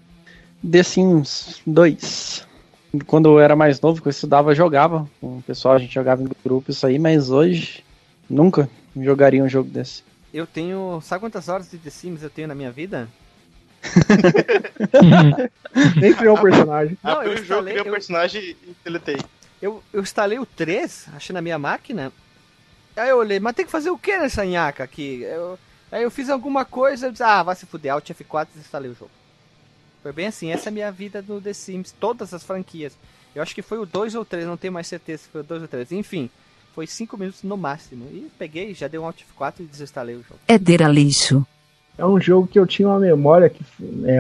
The 0.70 0.84
Sims 0.84 1.62
2. 1.68 2.48
Quando 3.06 3.30
eu 3.30 3.40
era 3.40 3.56
mais 3.56 3.80
novo, 3.82 4.02
que 4.02 4.08
eu 4.08 4.12
estudava, 4.12 4.52
eu 4.52 4.56
jogava. 4.56 5.08
Com 5.22 5.38
o 5.38 5.42
pessoal, 5.42 5.76
a 5.76 5.80
gente 5.80 5.94
jogava 5.94 6.22
em 6.24 6.30
grupo 6.44 6.72
isso 6.72 6.86
aí, 6.86 7.00
mas 7.00 7.30
hoje 7.30 7.84
nunca 8.30 8.70
jogaria 8.96 9.44
um 9.44 9.50
jogo 9.50 9.70
desse. 9.70 10.04
Eu 10.34 10.46
tenho. 10.46 11.00
Sabe 11.02 11.22
quantas 11.22 11.48
horas 11.50 11.70
de 11.72 11.78
The 11.78 11.90
Sims 11.90 12.24
eu 12.24 12.30
tenho 12.30 12.48
na 12.48 12.56
minha 12.56 12.72
vida? 12.72 13.08
Nem 16.02 16.14
criou 16.14 16.38
o 16.38 16.42
personagem. 16.42 16.98
Não, 17.04 17.24
eu 17.24 17.34
instalei- 17.34 17.74
criei 17.74 17.82
o 17.82 17.88
eu- 17.88 17.92
personagem 17.94 18.42
e 18.42 18.58
deletei. 18.84 19.18
Eu, 19.62 19.82
eu 19.94 20.02
instalei 20.02 20.38
o 20.40 20.46
3, 20.46 21.08
achei 21.16 21.34
na 21.34 21.42
minha 21.42 21.58
máquina. 21.58 22.12
Aí 22.96 23.10
eu 23.10 23.18
olhei, 23.18 23.40
mas 23.40 23.56
tem 23.56 23.66
que 23.66 23.72
fazer 23.72 23.90
o 23.90 23.98
que 23.98 24.18
nessa 24.18 24.46
nhaca 24.46 24.84
aqui? 24.84 25.22
Eu- 25.24 25.58
aí 25.92 26.04
eu 26.04 26.12
fiz 26.12 26.30
alguma 26.30 26.66
coisa, 26.66 27.08
eu 27.08 27.12
disse, 27.12 27.24
ah, 27.24 27.44
vai 27.44 27.56
se 27.56 27.66
fuder, 27.66 27.94
Alt 27.94 28.10
F4 28.10 28.48
e 28.56 28.60
instalei 28.60 28.92
o 28.92 28.96
jogo. 28.96 29.12
Foi 30.06 30.12
bem 30.12 30.28
assim, 30.28 30.52
essa 30.52 30.68
é 30.68 30.70
a 30.70 30.72
minha 30.72 30.92
vida 30.92 31.26
no 31.28 31.42
The 31.42 31.52
Sims, 31.52 31.92
todas 32.00 32.32
as 32.32 32.44
franquias. 32.44 32.96
Eu 33.34 33.42
acho 33.42 33.56
que 33.56 33.64
foi 33.64 33.80
o 33.80 33.88
2 33.88 34.14
ou 34.14 34.24
3, 34.24 34.46
não 34.46 34.56
tenho 34.56 34.72
mais 34.72 34.86
certeza 34.86 35.24
se 35.24 35.30
foi 35.30 35.42
o 35.42 35.44
2 35.44 35.64
ou 35.64 35.68
3. 35.68 35.94
Enfim, 35.94 36.30
foi 36.76 36.86
5 36.86 37.18
minutos 37.18 37.42
no 37.42 37.58
máximo. 37.58 38.06
E 38.12 38.30
peguei, 38.38 38.72
já 38.76 38.88
dei 38.88 39.00
um 39.00 39.06
Alt 39.08 39.24
F4 39.36 39.62
e 39.62 39.64
desinstalei 39.64 40.14
o 40.14 40.20
jogo. 40.20 40.40
Éder 40.48 40.84
Aleixo. 40.84 41.44
É 41.98 42.06
um 42.06 42.22
jogo 42.22 42.46
que 42.46 42.60
eu 42.60 42.68
tinha 42.68 42.88
uma 42.88 43.00
memória 43.00 43.50
que 43.50 43.64
é, 44.06 44.20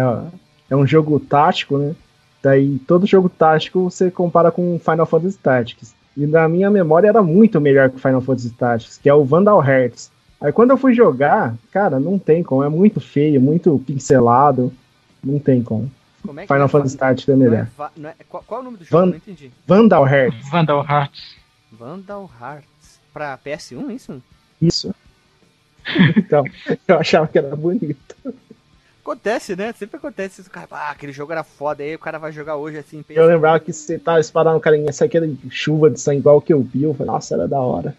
é 0.71 0.75
um 0.75 0.87
jogo 0.87 1.19
tático, 1.19 1.77
né? 1.77 1.95
Daí 2.41 2.79
todo 2.87 3.05
jogo 3.05 3.29
tático 3.29 3.83
você 3.83 4.09
compara 4.09 4.49
com 4.49 4.79
Final 4.79 5.05
Fantasy 5.05 5.37
Tactics. 5.37 5.93
E 6.17 6.25
na 6.25 6.49
minha 6.49 6.71
memória 6.71 7.09
era 7.09 7.21
muito 7.21 7.61
melhor 7.61 7.91
que 7.91 7.97
o 7.97 7.99
Final 7.99 8.21
Fantasy 8.21 8.49
Tactics, 8.49 8.97
que 8.97 9.07
é 9.07 9.13
o 9.13 9.23
Vandal 9.23 9.63
Hearts. 9.63 10.09
Aí 10.41 10.51
quando 10.51 10.71
eu 10.71 10.77
fui 10.77 10.95
jogar, 10.95 11.53
cara, 11.71 11.99
não 11.99 12.17
tem 12.17 12.41
como, 12.41 12.63
é 12.63 12.69
muito 12.69 12.99
feio, 12.99 13.39
muito 13.39 13.79
pincelado, 13.85 14.73
não 15.25 15.39
tem 15.39 15.61
como. 15.63 15.91
Como 16.25 16.39
é 16.39 16.43
que 16.43 16.53
Final 16.53 16.65
é? 16.65 16.69
Fantasy 16.69 16.97
Tactics 16.97 17.29
é 17.29 17.35
Não 17.35 17.45
é 17.45 17.49
melhor. 17.49 17.67
Não 17.97 18.09
é- 18.09 18.15
qual, 18.29 18.43
qual 18.43 18.59
é 18.59 18.61
o 18.61 18.65
nome 18.65 18.77
do 18.77 18.83
jogo? 18.85 18.97
Van- 19.05 19.09
Não 19.11 19.17
entendi. 19.17 19.51
Vandal 19.67 20.07
Hearts. 20.07 20.49
Vandal 20.49 20.85
Hearts. 20.89 21.35
Vandal 21.71 22.31
Hearts. 22.41 22.99
Pra 23.13 23.37
PS1, 23.37 23.89
isso? 23.95 24.21
Isso. 24.61 24.93
Então, 26.17 26.43
eu 26.87 26.97
achava 26.99 27.27
que 27.27 27.37
era 27.37 27.55
bonito. 27.55 28.15
Acontece, 29.01 29.55
né? 29.55 29.71
Sempre 29.73 29.97
acontece 29.97 30.41
isso. 30.41 30.49
Cara, 30.49 30.67
ah, 30.71 30.89
aquele 30.89 31.11
jogo 31.11 31.31
era 31.31 31.43
foda, 31.43 31.83
aí 31.83 31.93
o 31.93 31.99
cara 31.99 32.17
vai 32.17 32.31
jogar 32.31 32.55
hoje 32.55 32.77
assim. 32.79 33.03
pensa- 33.03 33.19
Eu 33.19 33.27
lembrava 33.27 33.59
que 33.59 33.71
você 33.71 33.99
tava 33.99 34.19
disparando 34.19 34.57
o 34.57 34.59
carinha, 34.59 34.89
essa 34.89 35.05
aqui 35.05 35.15
era 35.15 35.29
chuva 35.51 35.91
de 35.91 35.99
sangue 35.99 36.19
igual 36.19 36.41
que 36.41 36.51
eu 36.51 36.61
vi. 36.63 36.83
Eu 36.83 36.93
falei, 36.95 37.11
nossa, 37.13 37.35
era 37.35 37.47
da 37.47 37.59
hora. 37.59 37.95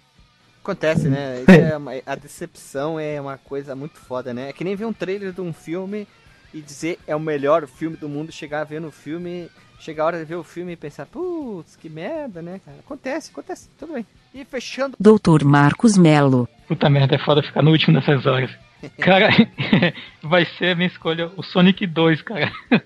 Acontece, 0.63 1.09
né? 1.09 1.45
É 1.73 1.77
uma- 1.77 1.93
a 2.05 2.15
decepção 2.17 2.99
é 2.99 3.21
uma 3.21 3.39
coisa 3.39 3.77
muito 3.77 3.99
foda, 4.01 4.35
né? 4.35 4.49
É 4.49 4.53
que 4.53 4.65
nem 4.65 4.75
ver 4.75 4.85
um 4.87 4.93
trailer 4.93 5.33
de 5.33 5.41
um 5.41 5.53
filme 5.53 6.09
e 6.55 6.61
dizer 6.61 6.99
é 7.07 7.15
o 7.15 7.21
melhor 7.21 7.67
filme 7.67 7.97
do 7.97 8.09
mundo, 8.09 8.31
chegar 8.33 8.61
a 8.61 8.65
ver 8.65 8.81
no 8.81 8.91
filme, 8.91 9.51
chegar 9.79 10.05
a 10.05 10.07
hora 10.07 10.19
de 10.19 10.25
ver 10.25 10.37
o 10.37 10.43
filme 10.45 10.73
e 10.73 10.77
pensar, 10.77 11.07
putz, 11.07 11.77
que 11.77 11.89
merda, 11.89 12.41
né, 12.43 12.61
cara? 12.65 12.79
Acontece, 12.79 13.31
acontece, 13.31 13.69
tudo 13.79 13.93
bem. 13.95 14.07
E 14.35 14.45
fechando. 14.45 14.97
Doutor 14.99 15.45
Marcos 15.45 15.97
Melo. 15.97 16.49
Puta 16.69 16.89
merda, 16.91 17.15
é 17.15 17.19
foda 17.19 17.43
ficar 17.43 17.63
no 17.63 17.71
último 17.71 17.95
nessas 17.99 18.25
horas. 18.27 18.51
Cara, 19.01 19.29
vai 20.23 20.45
ser 20.59 20.73
a 20.73 20.75
minha 20.75 20.87
escolha 20.89 21.31
o 21.37 21.43
Sonic 21.43 21.87
2, 21.87 22.23
cara. 22.23 22.53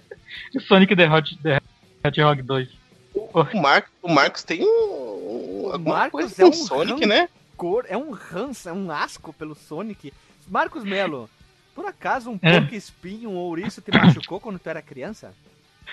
O 0.54 0.60
Sonic 0.60 0.94
the 0.94 1.08
Hot- 1.12 1.36
the 1.42 1.60
Hedgehog 2.04 2.40
2. 2.42 2.68
O, 3.14 3.60
Mar 3.60 3.84
o 4.00 4.08
Marcos 4.08 4.44
tem 4.44 4.62
um, 4.62 4.66
um- 5.66 5.72
alguma 5.72 5.96
Marcos 5.96 6.20
coisa 6.20 6.42
é 6.42 6.46
um 6.46 6.52
Sonic, 6.52 7.04
né? 7.04 7.28
Cor, 7.56 7.84
é 7.88 7.96
um 7.96 8.12
ranço, 8.12 8.68
é 8.68 8.72
um 8.72 8.90
asco 8.92 9.32
pelo 9.32 9.56
Sonic. 9.56 10.12
Marcos 10.48 10.84
Melo, 10.84 11.28
por 11.74 11.86
acaso 11.86 12.30
um 12.30 12.38
É. 12.42 12.60
porco 12.60 12.74
espinho, 12.74 13.30
um 13.30 13.36
ouriço 13.36 13.80
te 13.80 13.90
machucou 13.96 14.40
quando 14.40 14.58
tu 14.58 14.68
era 14.68 14.82
criança? 14.82 15.32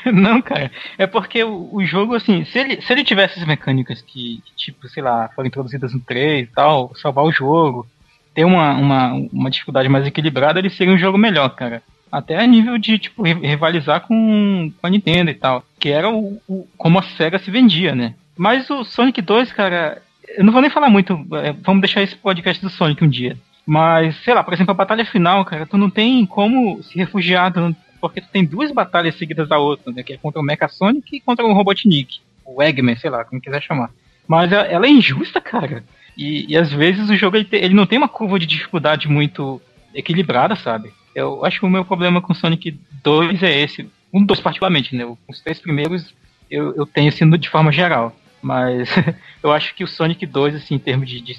Não, 0.06 0.42
cara. 0.42 0.72
É 0.98 1.08
porque 1.08 1.44
o, 1.44 1.70
o 1.74 1.84
jogo, 1.86 2.14
assim, 2.16 2.46
se 2.46 2.60
ele, 2.60 2.82
se 2.82 2.92
ele 2.94 3.04
tivesse 3.04 3.40
as 3.40 3.46
mecânicas 3.48 4.02
que, 4.02 4.44
tipo, 4.56 4.88
sei 4.88 5.02
lá, 5.02 5.28
foram 5.30 5.48
introduzidas 5.48 5.94
no 5.94 6.00
3 6.00 6.48
e 6.48 6.52
tal, 6.52 6.96
salvar 6.96 7.26
o 7.26 7.32
jogo, 7.32 7.88
ter 8.34 8.46
uma, 8.46 8.74
uma, 8.76 9.14
uma 9.34 9.50
dificuldade 9.50 9.90
mais 9.90 10.06
equilibrada, 10.06 10.60
ele 10.60 10.70
seria 10.70 10.94
um 10.94 10.98
jogo 11.00 11.18
melhor, 11.18 11.50
cara. 11.56 11.82
Até 12.12 12.38
a 12.38 12.46
nível 12.46 12.78
de, 12.78 13.00
tipo, 13.00 13.24
ri- 13.24 13.34
rivalizar 13.46 14.02
com, 14.02 14.72
com 14.80 14.88
a 14.88 14.90
Nintendo 14.90 15.32
e 15.32 15.34
tal. 15.34 15.64
Que 15.80 15.90
era 15.90 16.10
o, 16.10 16.40
o- 16.48 16.68
como 16.78 17.00
a 17.00 17.04
SEGA 17.04 17.40
se 17.40 17.50
vendia, 17.52 17.96
né? 17.96 18.14
Mas 18.38 18.70
o 18.70 18.84
Sonic 18.86 19.20
2, 19.22 19.52
cara, 19.52 20.02
eu 20.38 20.44
não 20.46 20.54
vou 20.54 20.62
nem 20.62 20.70
falar 20.70 20.90
muito, 20.90 21.14
é, 21.44 21.52
vamos 21.54 21.82
deixar 21.82 22.04
esse 22.04 22.16
podcast 22.16 22.62
do 22.64 22.70
Sonic 22.70 23.04
um 23.04 23.10
dia. 23.10 23.36
Mas, 23.68 24.16
sei 24.24 24.34
lá, 24.34 24.42
por 24.44 24.54
exemplo, 24.54 24.72
a 24.72 24.76
batalha 24.76 25.06
final, 25.06 25.44
cara, 25.44 25.66
tu 25.66 25.78
não 25.78 25.90
tem 25.90 26.26
como 26.26 26.82
se 26.82 26.98
refugiar, 26.98 27.52
porque 28.00 28.22
tu 28.22 28.30
tem 28.30 28.46
duas 28.46 28.72
batalhas 28.72 29.16
seguidas 29.18 29.50
da 29.50 29.58
outra, 29.60 29.92
né? 29.92 30.04
Que 30.04 30.14
é 30.14 30.18
contra 30.18 30.40
o 30.40 30.44
Mecha 30.44 30.70
Sonic 30.70 31.18
e 31.18 31.20
contra 31.20 31.46
o 31.46 31.52
Robotnik. 31.54 32.20
O 32.46 32.64
Eggman, 32.64 32.96
sei 32.96 33.10
lá, 33.10 33.26
como 33.26 33.42
quiser 33.42 33.62
chamar. 33.62 33.90
Mas 34.26 34.54
a- 34.54 34.66
ela 34.68 34.86
é 34.86 34.90
injusta, 34.90 35.42
cara. 35.42 35.84
E, 36.18 36.46
e 36.52 36.58
às 36.58 36.72
vezes 36.72 37.10
o 37.10 37.16
jogo 37.18 37.36
ele, 37.36 37.44
te- 37.46 37.58
ele 37.58 37.74
não 37.74 37.86
tem 37.86 37.98
uma 37.98 38.08
curva 38.08 38.40
de 38.40 38.46
dificuldade 38.46 39.08
muito 39.10 39.62
equilibrada, 39.94 40.56
sabe? 40.56 40.94
Eu 41.14 41.44
acho 41.44 41.60
que 41.60 41.66
o 41.66 41.70
meu 41.70 41.84
problema 41.84 42.22
com 42.22 42.34
Sonic 42.34 42.80
2 43.04 43.44
é 43.44 43.60
esse. 43.62 43.90
Um 44.14 44.24
dos 44.24 44.40
particularmente, 44.40 44.96
né? 44.96 45.04
Os 45.28 45.42
três 45.42 45.60
primeiros 45.60 46.14
eu, 46.50 46.74
eu 46.76 46.86
tenho 46.86 47.10
assim 47.10 47.30
de 47.32 47.50
forma 47.50 47.72
geral. 47.72 48.16
Mas 48.42 48.90
eu 49.44 49.52
acho 49.52 49.76
que 49.76 49.84
o 49.84 49.88
Sonic 49.88 50.26
2, 50.26 50.56
assim, 50.56 50.76
em 50.76 50.80
termos 50.80 51.10
de, 51.10 51.20
de 51.20 51.34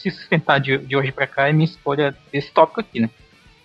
se 0.00 0.10
sustentar 0.10 0.58
de, 0.60 0.78
de 0.78 0.96
hoje 0.96 1.12
pra 1.12 1.26
cá, 1.26 1.48
é 1.48 1.52
minha 1.52 1.64
escolha 1.64 2.16
desse 2.32 2.50
tópico 2.50 2.80
aqui, 2.80 3.00
né? 3.00 3.10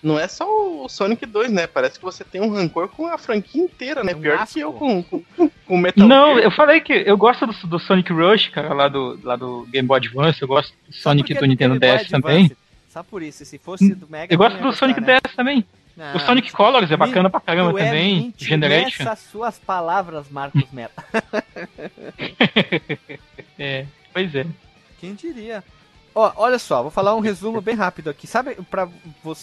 Não 0.04 0.20
é 0.20 0.28
só 0.28 0.46
o 0.84 0.88
Sonic 0.88 1.26
2, 1.26 1.52
né? 1.52 1.66
Parece 1.66 1.98
que 1.98 2.06
você 2.06 2.24
tem 2.24 2.40
um 2.40 2.50
rancor 2.54 2.88
com 2.90 3.08
a 3.08 3.18
franquia 3.18 3.64
inteira, 3.64 4.04
né? 4.04 4.14
Um 4.14 4.22
Pior 4.22 4.38
asco. 4.38 4.54
que 4.54 4.60
eu 4.60 4.72
com, 4.74 5.02
com, 5.02 5.24
com 5.66 5.78
Metal 5.78 6.08
Não, 6.08 6.34
Gear. 6.36 6.44
eu 6.46 6.52
falei 6.52 6.80
que 6.80 6.94
eu 6.94 7.18
gosto 7.18 7.48
do, 7.48 7.54
do 7.68 7.80
Sonic 7.80 8.14
Rush, 8.14 8.50
cara, 8.50 8.72
lá 8.74 8.88
do, 8.88 9.20
lá 9.24 9.36
do 9.36 9.66
Game 9.72 9.88
Boy 9.88 9.98
Advance, 9.98 10.40
eu 10.40 10.48
gosto 10.48 10.72
do 10.88 10.94
Só 10.94 11.10
Sonic 11.10 11.30
porque 11.34 11.40
do 11.40 11.46
é 11.46 11.48
Nintendo 11.48 11.80
DS 11.80 12.08
também. 12.10 12.52
Só 12.90 13.02
por 13.02 13.24
isso, 13.24 13.44
se 13.46 13.58
fosse 13.58 13.96
do 13.96 14.08
Mega. 14.08 14.32
Eu 14.34 14.38
gosto 14.38 14.62
do 14.62 14.72
Sonic 14.74 15.02
né? 15.02 15.18
DS 15.26 15.36
também. 15.36 15.66
Não, 15.98 16.16
O 16.18 16.20
Sonic 16.20 16.52
Colors 16.52 16.92
é 16.92 16.94
Me- 16.94 16.98
bacana 16.98 17.30
pra 17.30 17.40
caramba 17.40 17.72
tu 17.72 17.78
é 17.80 17.86
também. 17.86 18.16
mente 18.26 18.46
Generation. 18.46 19.04
Nessas 19.06 19.20
suas 19.32 19.58
palavras, 19.58 20.30
Marcos 20.30 20.70
Melo. 20.72 20.92
É, 23.58 23.86
pois 24.14 24.36
é. 24.36 24.46
Quem 25.00 25.14
diria? 25.14 25.64
Ó, 26.16 26.32
olha 26.38 26.58
só, 26.58 26.82
vou 26.82 26.90
falar 26.90 27.14
um 27.14 27.20
resumo 27.20 27.60
bem 27.60 27.76
rápido 27.76 28.10
aqui. 28.10 28.26
Sabe, 28.26 28.56
para 28.72 28.88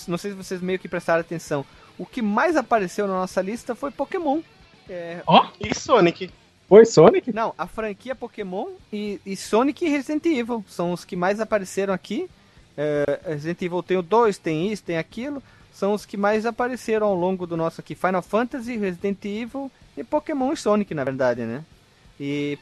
não 0.08 0.16
sei 0.16 0.30
se 0.30 0.36
vocês 0.36 0.62
meio 0.62 0.78
que 0.78 0.88
prestaram 0.88 1.20
atenção. 1.20 1.64
O 1.98 2.06
que 2.06 2.22
mais 2.22 2.56
apareceu 2.56 3.06
na 3.06 3.12
nossa 3.12 3.42
lista 3.42 3.74
foi 3.74 3.90
Pokémon. 3.90 4.40
É, 4.88 5.22
Ó, 5.26 5.46
E 5.60 5.74
Sonic. 5.74 6.30
Foi 6.68 6.86
Sonic? 6.86 7.30
não, 7.32 7.54
a 7.58 7.66
franquia 7.66 8.14
Pokémon 8.14 8.68
e, 8.90 9.20
e 9.26 9.36
Sonic 9.36 9.84
e 9.84 9.90
Resident 9.90 10.24
Evil 10.24 10.64
são 10.66 10.92
os 10.92 11.04
que 11.04 11.14
mais 11.14 11.38
apareceram 11.38 11.92
aqui. 11.92 12.28
É, 12.76 13.20
Resident 13.26 13.60
Evil 13.60 13.82
tem 13.82 13.98
o 13.98 14.02
2, 14.02 14.38
tem 14.38 14.72
isso, 14.72 14.82
tem 14.82 14.96
aquilo. 14.96 15.42
São 15.70 15.92
os 15.92 16.06
que 16.06 16.16
mais 16.16 16.46
apareceram 16.46 17.06
ao 17.06 17.14
longo 17.14 17.46
do 17.46 17.56
nosso 17.56 17.80
aqui. 17.82 17.94
Final 17.94 18.22
Fantasy, 18.22 18.78
Resident 18.78 19.22
Evil 19.24 19.70
e 19.96 20.02
Pokémon 20.02 20.52
e 20.52 20.56
Sonic, 20.56 20.94
na 20.94 21.04
verdade, 21.04 21.42
né? 21.42 21.62
E 22.18 22.58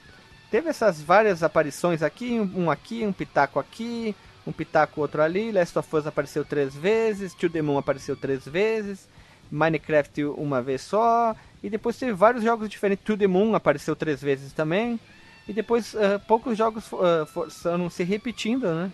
teve 0.51 0.69
essas 0.69 1.01
várias 1.01 1.43
aparições 1.43 2.03
aqui, 2.03 2.39
um 2.41 2.71
aqui, 2.71 3.07
um 3.07 3.13
pitaco 3.13 3.59
aqui, 3.59 4.15
um 4.47 4.53
pitaco 4.53 5.01
outro 5.01 5.23
ali. 5.23 5.53
Last 5.53 5.79
of 5.79 5.97
Us 5.97 6.07
apareceu 6.07 6.45
três 6.45 6.75
vezes, 6.75 7.35
To 7.35 7.49
The 7.49 7.63
Moon 7.63 7.79
apareceu 7.79 8.17
três 8.17 8.47
vezes, 8.47 9.09
Minecraft 9.51 10.25
uma 10.25 10.61
vez 10.61 10.81
só. 10.83 11.35
E 11.63 11.69
depois 11.69 11.99
teve 11.99 12.13
vários 12.13 12.43
jogos 12.43 12.69
diferentes. 12.69 13.05
To 13.05 13.17
The 13.17 13.27
Moon 13.27 13.55
apareceu 13.55 13.95
três 13.95 14.21
vezes 14.21 14.53
também. 14.53 14.99
E 15.49 15.53
depois 15.53 15.95
eh, 15.95 16.19
poucos 16.19 16.57
jogos 16.57 16.91
uh, 16.93 17.27
foram 17.27 17.91
se 17.91 18.05
repetindo, 18.05 18.73
né? 18.73 18.91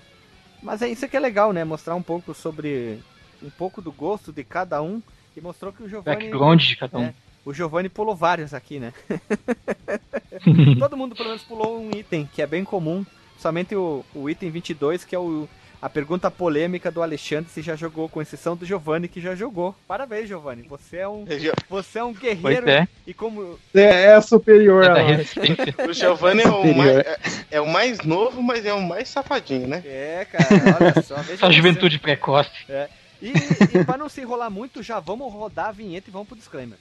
Mas 0.63 0.81
é 0.81 0.89
isso 0.89 1.07
que 1.09 1.17
é 1.17 1.21
legal, 1.21 1.53
né? 1.53 1.65
Mostrar 1.65 1.95
um 1.95 2.03
pouco 2.03 2.33
sobre 2.33 3.01
um 3.43 3.51
pouco 3.51 3.83
do 3.83 3.93
gosto 3.93 4.33
de 4.33 4.43
cada 4.43 4.81
um. 4.83 5.03
E 5.37 5.41
mostrou 5.41 5.73
que 5.73 5.83
o 5.83 5.89
Giovanni. 5.89 6.17
background 6.17 6.63
de 6.63 6.77
cada 6.77 6.99
um. 6.99 7.05
É. 7.05 7.15
O 7.47 7.55
Giovanni 7.55 7.89
pulou 7.89 8.17
vários 8.17 8.53
aqui, 8.53 8.81
né? 8.81 8.93
Todo 10.81 10.97
mundo 10.97 11.15
pelo 11.15 11.29
menos 11.29 11.45
pulou 11.45 11.81
um 11.81 11.91
item, 11.97 12.29
que 12.31 12.43
é 12.43 12.47
bem 12.47 12.65
comum. 12.65 13.07
Somente 13.39 13.77
o, 13.77 14.05
o 14.13 14.29
item 14.29 14.51
22, 14.51 15.05
que 15.05 15.15
é 15.15 15.19
o, 15.19 15.49
a 15.81 15.89
pergunta 15.89 16.29
polêmica 16.29 16.91
do 16.91 17.01
Alexandre 17.01 17.49
se 17.49 17.63
já 17.63 17.77
jogou, 17.77 18.09
com 18.09 18.21
exceção 18.21 18.57
do 18.57 18.67
Giovanni, 18.67 19.07
que 19.07 19.21
já 19.21 19.37
jogou. 19.37 19.77
Parabéns, 19.87 20.27
Giovanni. 20.27 20.63
Você 20.63 20.97
é 20.97 21.09
um, 21.09 21.25
você 21.71 22.01
é 22.01 22.05
um 22.05 22.13
guerreiro. 22.13 22.69
é, 22.69 22.89
E 23.07 23.15
como. 23.15 23.57
É, 23.73 24.07
é 24.07 24.21
superior 24.21 24.83
é 24.83 24.89
a. 24.89 25.89
O 25.89 25.93
Giovanni 25.93 26.43
é 26.43 26.49
o, 26.49 26.77
mais, 26.77 26.97
é, 26.97 27.19
é 27.53 27.61
o 27.61 27.69
mais 27.69 28.01
novo, 28.01 28.43
mas 28.43 28.67
é 28.67 28.75
o 28.75 28.83
mais 28.83 29.09
safadinho, 29.09 29.69
né? 29.69 29.85
É, 29.87 30.27
cara, 30.29 30.49
olha 30.81 31.01
só. 31.01 31.15
veja 31.23 31.47
juventude 31.53 32.01
precoce. 32.01 32.51
E, 33.23 33.31
e 33.31 33.85
para 33.85 33.97
não 33.97 34.09
se 34.09 34.21
enrolar 34.21 34.51
muito, 34.51 34.83
já 34.83 34.99
vamos 34.99 35.33
rodar 35.33 35.69
a 35.69 35.73
vinheta 35.73 36.11
e 36.11 36.13
vamos 36.13 36.27
pro 36.27 36.37
disclaimer. 36.37 36.77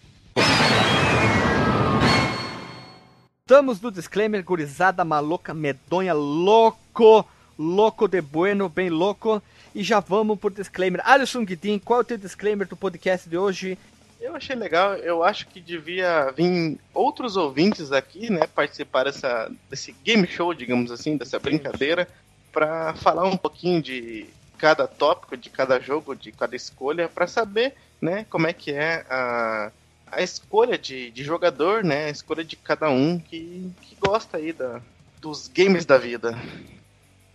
Estamos 3.48 3.80
no 3.80 3.92
disclaimer, 3.92 4.44
gurizada 4.44 5.06
maluca, 5.06 5.54
medonha, 5.54 6.16
louco, 6.16 7.24
louco 7.60 8.08
de 8.08 8.20
bueno, 8.20 8.68
bem 8.68 8.90
louco. 8.90 9.40
E 9.76 9.84
já 9.84 10.00
vamos 10.00 10.40
pro 10.40 10.50
disclaimer. 10.50 11.00
Alisson 11.06 11.46
Guidin, 11.46 11.78
qual 11.78 12.00
é 12.00 12.02
o 12.02 12.04
teu 12.04 12.18
disclaimer 12.18 12.68
do 12.68 12.76
podcast 12.76 13.30
de 13.30 13.38
hoje? 13.38 13.78
Eu 14.20 14.36
achei 14.36 14.56
legal, 14.56 14.96
eu 14.96 15.24
acho 15.24 15.46
que 15.46 15.62
devia 15.62 16.32
vir 16.32 16.80
outros 16.92 17.38
ouvintes 17.38 17.92
aqui, 17.92 18.32
né, 18.32 18.48
participar 18.48 19.04
dessa, 19.04 19.52
desse 19.70 19.92
game 20.04 20.26
show, 20.26 20.52
digamos 20.52 20.90
assim, 20.90 21.16
dessa 21.16 21.38
brincadeira, 21.38 22.08
para 22.52 22.96
falar 22.96 23.26
um 23.26 23.38
pouquinho 23.38 23.80
de 23.80 24.26
cada 24.58 24.88
tópico, 24.88 25.38
de 25.38 25.52
cada 25.52 25.80
jogo, 25.80 26.16
de 26.16 26.32
cada 26.32 26.56
escolha, 26.56 27.08
para 27.08 27.28
saber, 27.28 27.76
né, 28.02 28.26
como 28.28 28.48
é 28.48 28.54
que 28.54 28.72
é 28.72 29.06
a, 29.08 29.72
a 30.12 30.22
escolha 30.22 30.78
de, 30.78 31.12
de 31.12 31.24
jogador, 31.24 31.84
né, 31.84 32.06
a 32.06 32.10
escolha 32.10 32.44
de 32.44 32.56
cada 32.56 32.90
um 32.90 33.20
que, 33.20 33.70
que 33.82 33.96
gosta 34.00 34.38
aí 34.38 34.54
da, 34.54 34.82
dos 35.22 35.48
games 35.48 35.86
da 35.86 35.98
vida. 35.98 36.38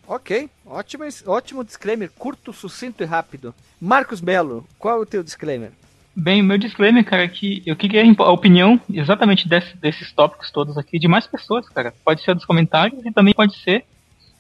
Ok, 0.07 0.51
ótimo, 0.67 1.05
ótimo 1.27 1.65
disclaimer, 1.65 2.11
curto, 2.19 2.53
sucinto 2.53 3.03
e 3.03 3.07
rápido. 3.07 3.55
Marcos 3.81 4.21
Melo, 4.21 4.67
qual 4.79 4.99
é 4.99 5.01
o 5.01 5.07
teu 5.07 5.23
disclaimer? 5.23 5.71
Bem, 6.17 6.41
o 6.43 6.45
meu 6.45 6.59
disclaimer, 6.59 7.05
cara, 7.05 7.23
é 7.23 7.29
que 7.29 7.63
eu 7.65 7.77
queria 7.77 8.03
a 8.03 8.33
opinião 8.33 8.81
exatamente 8.93 9.49
desse- 9.49 9.77
desses 9.77 10.13
tópicos 10.13 10.51
todos 10.51 10.77
aqui 10.77 10.99
de 10.99 11.07
mais 11.07 11.27
pessoas, 11.27 11.69
cara. 11.69 11.95
Pode 12.05 12.23
ser 12.23 12.35
dos 12.35 12.45
comentários 12.45 13.05
e 13.07 13.13
também 13.13 13.33
pode 13.33 13.57
ser 13.59 13.85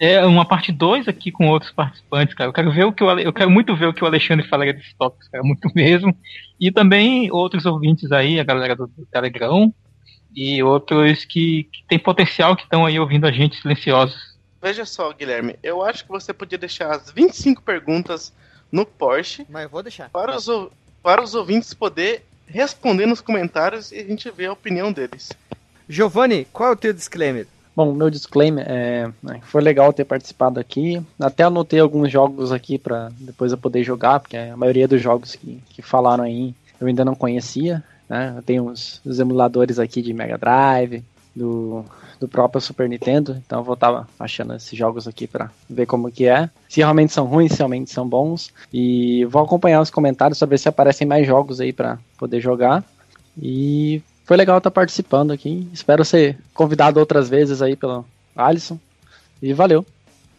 é, 0.01 0.25
uma 0.25 0.45
parte 0.47 0.73
2 0.73 1.07
aqui 1.07 1.31
com 1.31 1.47
outros 1.49 1.71
participantes, 1.71 2.35
cara. 2.35 2.49
Eu 2.49 2.53
quero 2.55 2.73
ver 2.73 2.85
o 2.85 2.93
que 2.93 3.05
o 3.05 3.09
Ale- 3.11 3.25
eu 3.25 3.33
quero 3.33 3.51
muito 3.51 3.77
ver 3.77 3.87
o 3.87 3.93
que 3.93 4.03
o 4.03 4.07
Alexandre 4.07 4.49
falaria 4.49 4.73
desses 4.73 4.95
tópicos, 4.95 5.29
cara, 5.29 5.45
muito 5.45 5.69
mesmo. 5.77 6.17
E 6.59 6.73
também 6.73 7.31
outros 7.31 7.67
ouvintes 7.67 8.11
aí, 8.11 8.41
a 8.41 8.45
galera 8.45 8.75
do, 8.75 8.87
do 8.87 9.05
Telegram 9.07 9.73
e 10.35 10.63
outros 10.63 11.25
que, 11.25 11.65
que 11.65 11.85
tem 11.89 11.99
potencial 11.99 12.57
que 12.57 12.63
estão 12.63 12.87
aí 12.87 12.99
ouvindo 12.99 13.27
a 13.27 13.31
gente 13.33 13.61
silenciosos. 13.61 14.37
Veja 14.63 14.85
só, 14.85 15.13
Guilherme, 15.13 15.57
eu 15.63 15.83
acho 15.83 16.05
que 16.05 16.11
você 16.11 16.33
podia 16.33 16.59
deixar 16.59 16.91
as 16.95 17.11
25 17.11 17.63
perguntas 17.63 18.33
no 18.73 18.85
Porsche 18.87 19.47
Mas 19.49 19.65
eu 19.65 19.69
vou 19.69 19.83
deixar. 19.83 20.09
para 20.11 20.37
os, 20.37 20.47
para 21.03 21.23
os 21.23 21.35
ouvintes 21.35 21.75
poder 21.75 22.25
responder 22.47 23.07
nos 23.07 23.21
comentários 23.21 23.91
e 23.93 23.99
a 23.99 24.05
gente 24.05 24.31
vê 24.31 24.47
a 24.47 24.53
opinião 24.53 24.93
deles. 24.93 25.31
Giovanni, 25.89 26.47
qual 26.53 26.71
é 26.71 26.73
o 26.73 26.77
teu 26.77 26.93
disclaimer? 26.93 27.47
Bom, 27.75 27.93
meu 27.95 28.11
disclaimer 28.11 28.65
é, 28.69 29.11
né, 29.23 29.41
foi 29.43 29.63
legal 29.63 29.93
ter 29.93 30.05
participado 30.05 30.59
aqui. 30.59 31.03
Até 31.19 31.45
anotei 31.45 31.81
alguns 31.81 32.11
jogos 32.11 32.53
aqui 32.53 32.79
para 32.79 33.11
depois 33.19 33.53
eu 33.53 33.59
poder 33.59 33.85
jogar, 33.85 34.21
porque 34.21 34.37
a 34.37 34.57
maioria 34.57 34.89
dos 34.89 35.01
jogos 35.01 35.35
que, 35.35 35.63
que 35.71 35.83
falaram 35.83 36.25
aí 36.25 36.55
eu 36.81 36.87
ainda 36.87 37.05
não 37.05 37.15
conhecia. 37.15 37.83
Né? 38.09 38.35
Eu 38.37 38.43
tenho 38.43 38.67
os 38.67 39.21
emuladores 39.21 39.79
aqui 39.79 40.03
de 40.03 40.13
Mega 40.13 40.37
Drive, 40.37 41.05
do, 41.35 41.85
do 42.19 42.29
próprio 42.29 42.61
Super 42.61 42.89
Nintendo, 42.89 43.41
então 43.45 43.61
eu 43.61 43.65
vou 43.65 43.75
estar 43.75 44.07
achando 44.19 44.55
esses 44.55 44.77
jogos 44.77 45.07
aqui 45.07 45.27
para 45.27 45.51
ver 45.69 45.87
como 45.87 46.11
que 46.11 46.27
é. 46.27 46.51
Se 46.69 46.81
realmente 46.81 47.13
são 47.13 47.27
ruins, 47.27 47.53
se 47.53 47.59
realmente 47.59 47.91
são 47.91 48.09
bons. 48.09 48.53
E 48.73 49.25
vou 49.27 49.43
acompanhar 49.43 49.81
os 49.81 49.91
comentários 49.91 50.39
para 50.39 50.49
ver 50.49 50.59
se 50.59 50.69
aparecem 50.69 51.07
mais 51.07 51.27
jogos 51.27 51.61
aí 51.61 51.73
para 51.73 51.99
poder 52.19 52.41
jogar. 52.41 52.85
E 53.41 54.03
foi 54.31 54.37
legal 54.37 54.59
estar 54.59 54.71
participando 54.71 55.33
aqui. 55.33 55.69
Espero 55.73 56.05
ser 56.05 56.39
convidado 56.55 57.01
outras 57.01 57.29
vezes 57.29 57.61
aí 57.61 57.75
pelo 57.75 58.07
Alisson. 58.37 58.79
E 59.43 59.53
valeu. 59.53 59.85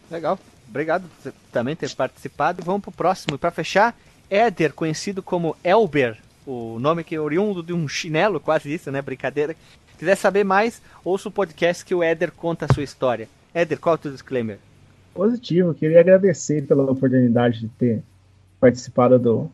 Legal. 0.09 0.39
Obrigado 0.69 1.09
por 1.21 1.33
também 1.51 1.75
ter 1.75 1.93
participado. 1.93 2.63
Vamos 2.63 2.83
pro 2.83 2.91
próximo. 2.93 3.35
E 3.35 3.37
para 3.37 3.51
fechar, 3.51 3.93
Éder, 4.29 4.71
conhecido 4.71 5.21
como 5.21 5.57
Elber, 5.61 6.17
o 6.47 6.79
nome 6.79 7.03
que 7.03 7.15
é 7.15 7.19
oriundo 7.19 7.61
de 7.61 7.73
um 7.73 7.85
chinelo, 7.85 8.39
quase 8.39 8.73
isso, 8.73 8.89
né? 8.89 9.01
Brincadeira. 9.01 9.57
Quiser 9.99 10.15
saber 10.15 10.45
mais, 10.45 10.81
ouça 11.03 11.27
o 11.27 11.31
podcast 11.31 11.83
que 11.83 11.93
o 11.93 12.01
Éder 12.01 12.31
conta 12.31 12.67
a 12.69 12.73
sua 12.73 12.83
história. 12.83 13.27
Éder, 13.53 13.77
qual 13.77 13.95
é 13.95 13.97
o 13.97 14.01
teu 14.01 14.13
disclaimer? 14.13 14.57
Positivo, 15.13 15.73
queria 15.73 15.99
agradecer 15.99 16.65
pela 16.65 16.89
oportunidade 16.89 17.59
de 17.59 17.67
ter 17.67 18.01
participado 18.57 19.19
do, 19.19 19.51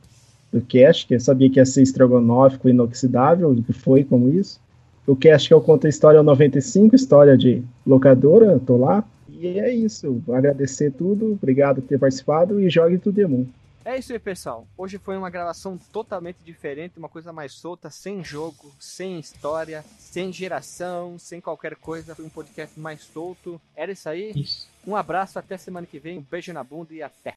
do 0.51 0.61
cast, 0.61 1.05
que 1.05 1.15
eu 1.15 1.19
sabia 1.19 1.49
que 1.49 1.59
ia 1.59 1.65
ser 1.65 1.81
estrogonófico 1.81 2.69
inoxidável, 2.69 3.55
que 3.65 3.73
foi 3.73 4.03
como 4.03 4.29
isso. 4.29 4.59
O 5.05 5.15
cast 5.15 5.47
que 5.47 5.53
eu 5.53 5.61
conto 5.61 5.87
a 5.87 5.89
história 5.89 6.17
é 6.17 6.21
o 6.21 6.23
95, 6.23 6.95
história 6.95 7.37
de 7.37 7.63
locadora, 7.85 8.59
tô 8.59 8.77
lá. 8.77 9.03
E 9.29 9.47
é 9.59 9.73
isso, 9.73 10.21
agradecer 10.29 10.91
tudo, 10.91 11.33
obrigado 11.33 11.81
por 11.81 11.87
ter 11.87 11.99
participado 11.99 12.59
e 12.59 12.69
jogue 12.69 12.97
tudo 12.97 13.15
Demon. 13.15 13.45
É 13.87 13.97
isso 13.97 14.11
aí, 14.11 14.19
pessoal. 14.19 14.67
Hoje 14.77 14.97
foi 14.97 15.15
uma 15.15 15.29
gravação 15.29 15.79
totalmente 15.93 16.39
diferente, 16.43 16.99
uma 16.99 17.07
coisa 17.07 17.31
mais 17.31 17.53
solta, 17.53 17.89
sem 17.89 18.21
jogo, 18.21 18.69
sem 18.77 19.17
história, 19.17 19.81
sem 19.97 20.29
geração, 20.33 21.17
sem 21.17 21.39
qualquer 21.39 21.77
coisa. 21.77 22.13
Foi 22.13 22.25
um 22.25 22.29
podcast 22.29 22.77
mais 22.77 23.01
solto. 23.01 23.61
Era 23.73 23.93
isso 23.93 24.09
aí. 24.09 24.33
Isso. 24.35 24.67
Um 24.85 24.93
abraço, 24.93 25.39
até 25.39 25.57
semana 25.57 25.87
que 25.87 25.99
vem. 25.99 26.17
Um 26.17 26.25
beijo 26.29 26.51
na 26.51 26.65
bunda 26.65 26.93
e 26.93 27.01
até. 27.01 27.17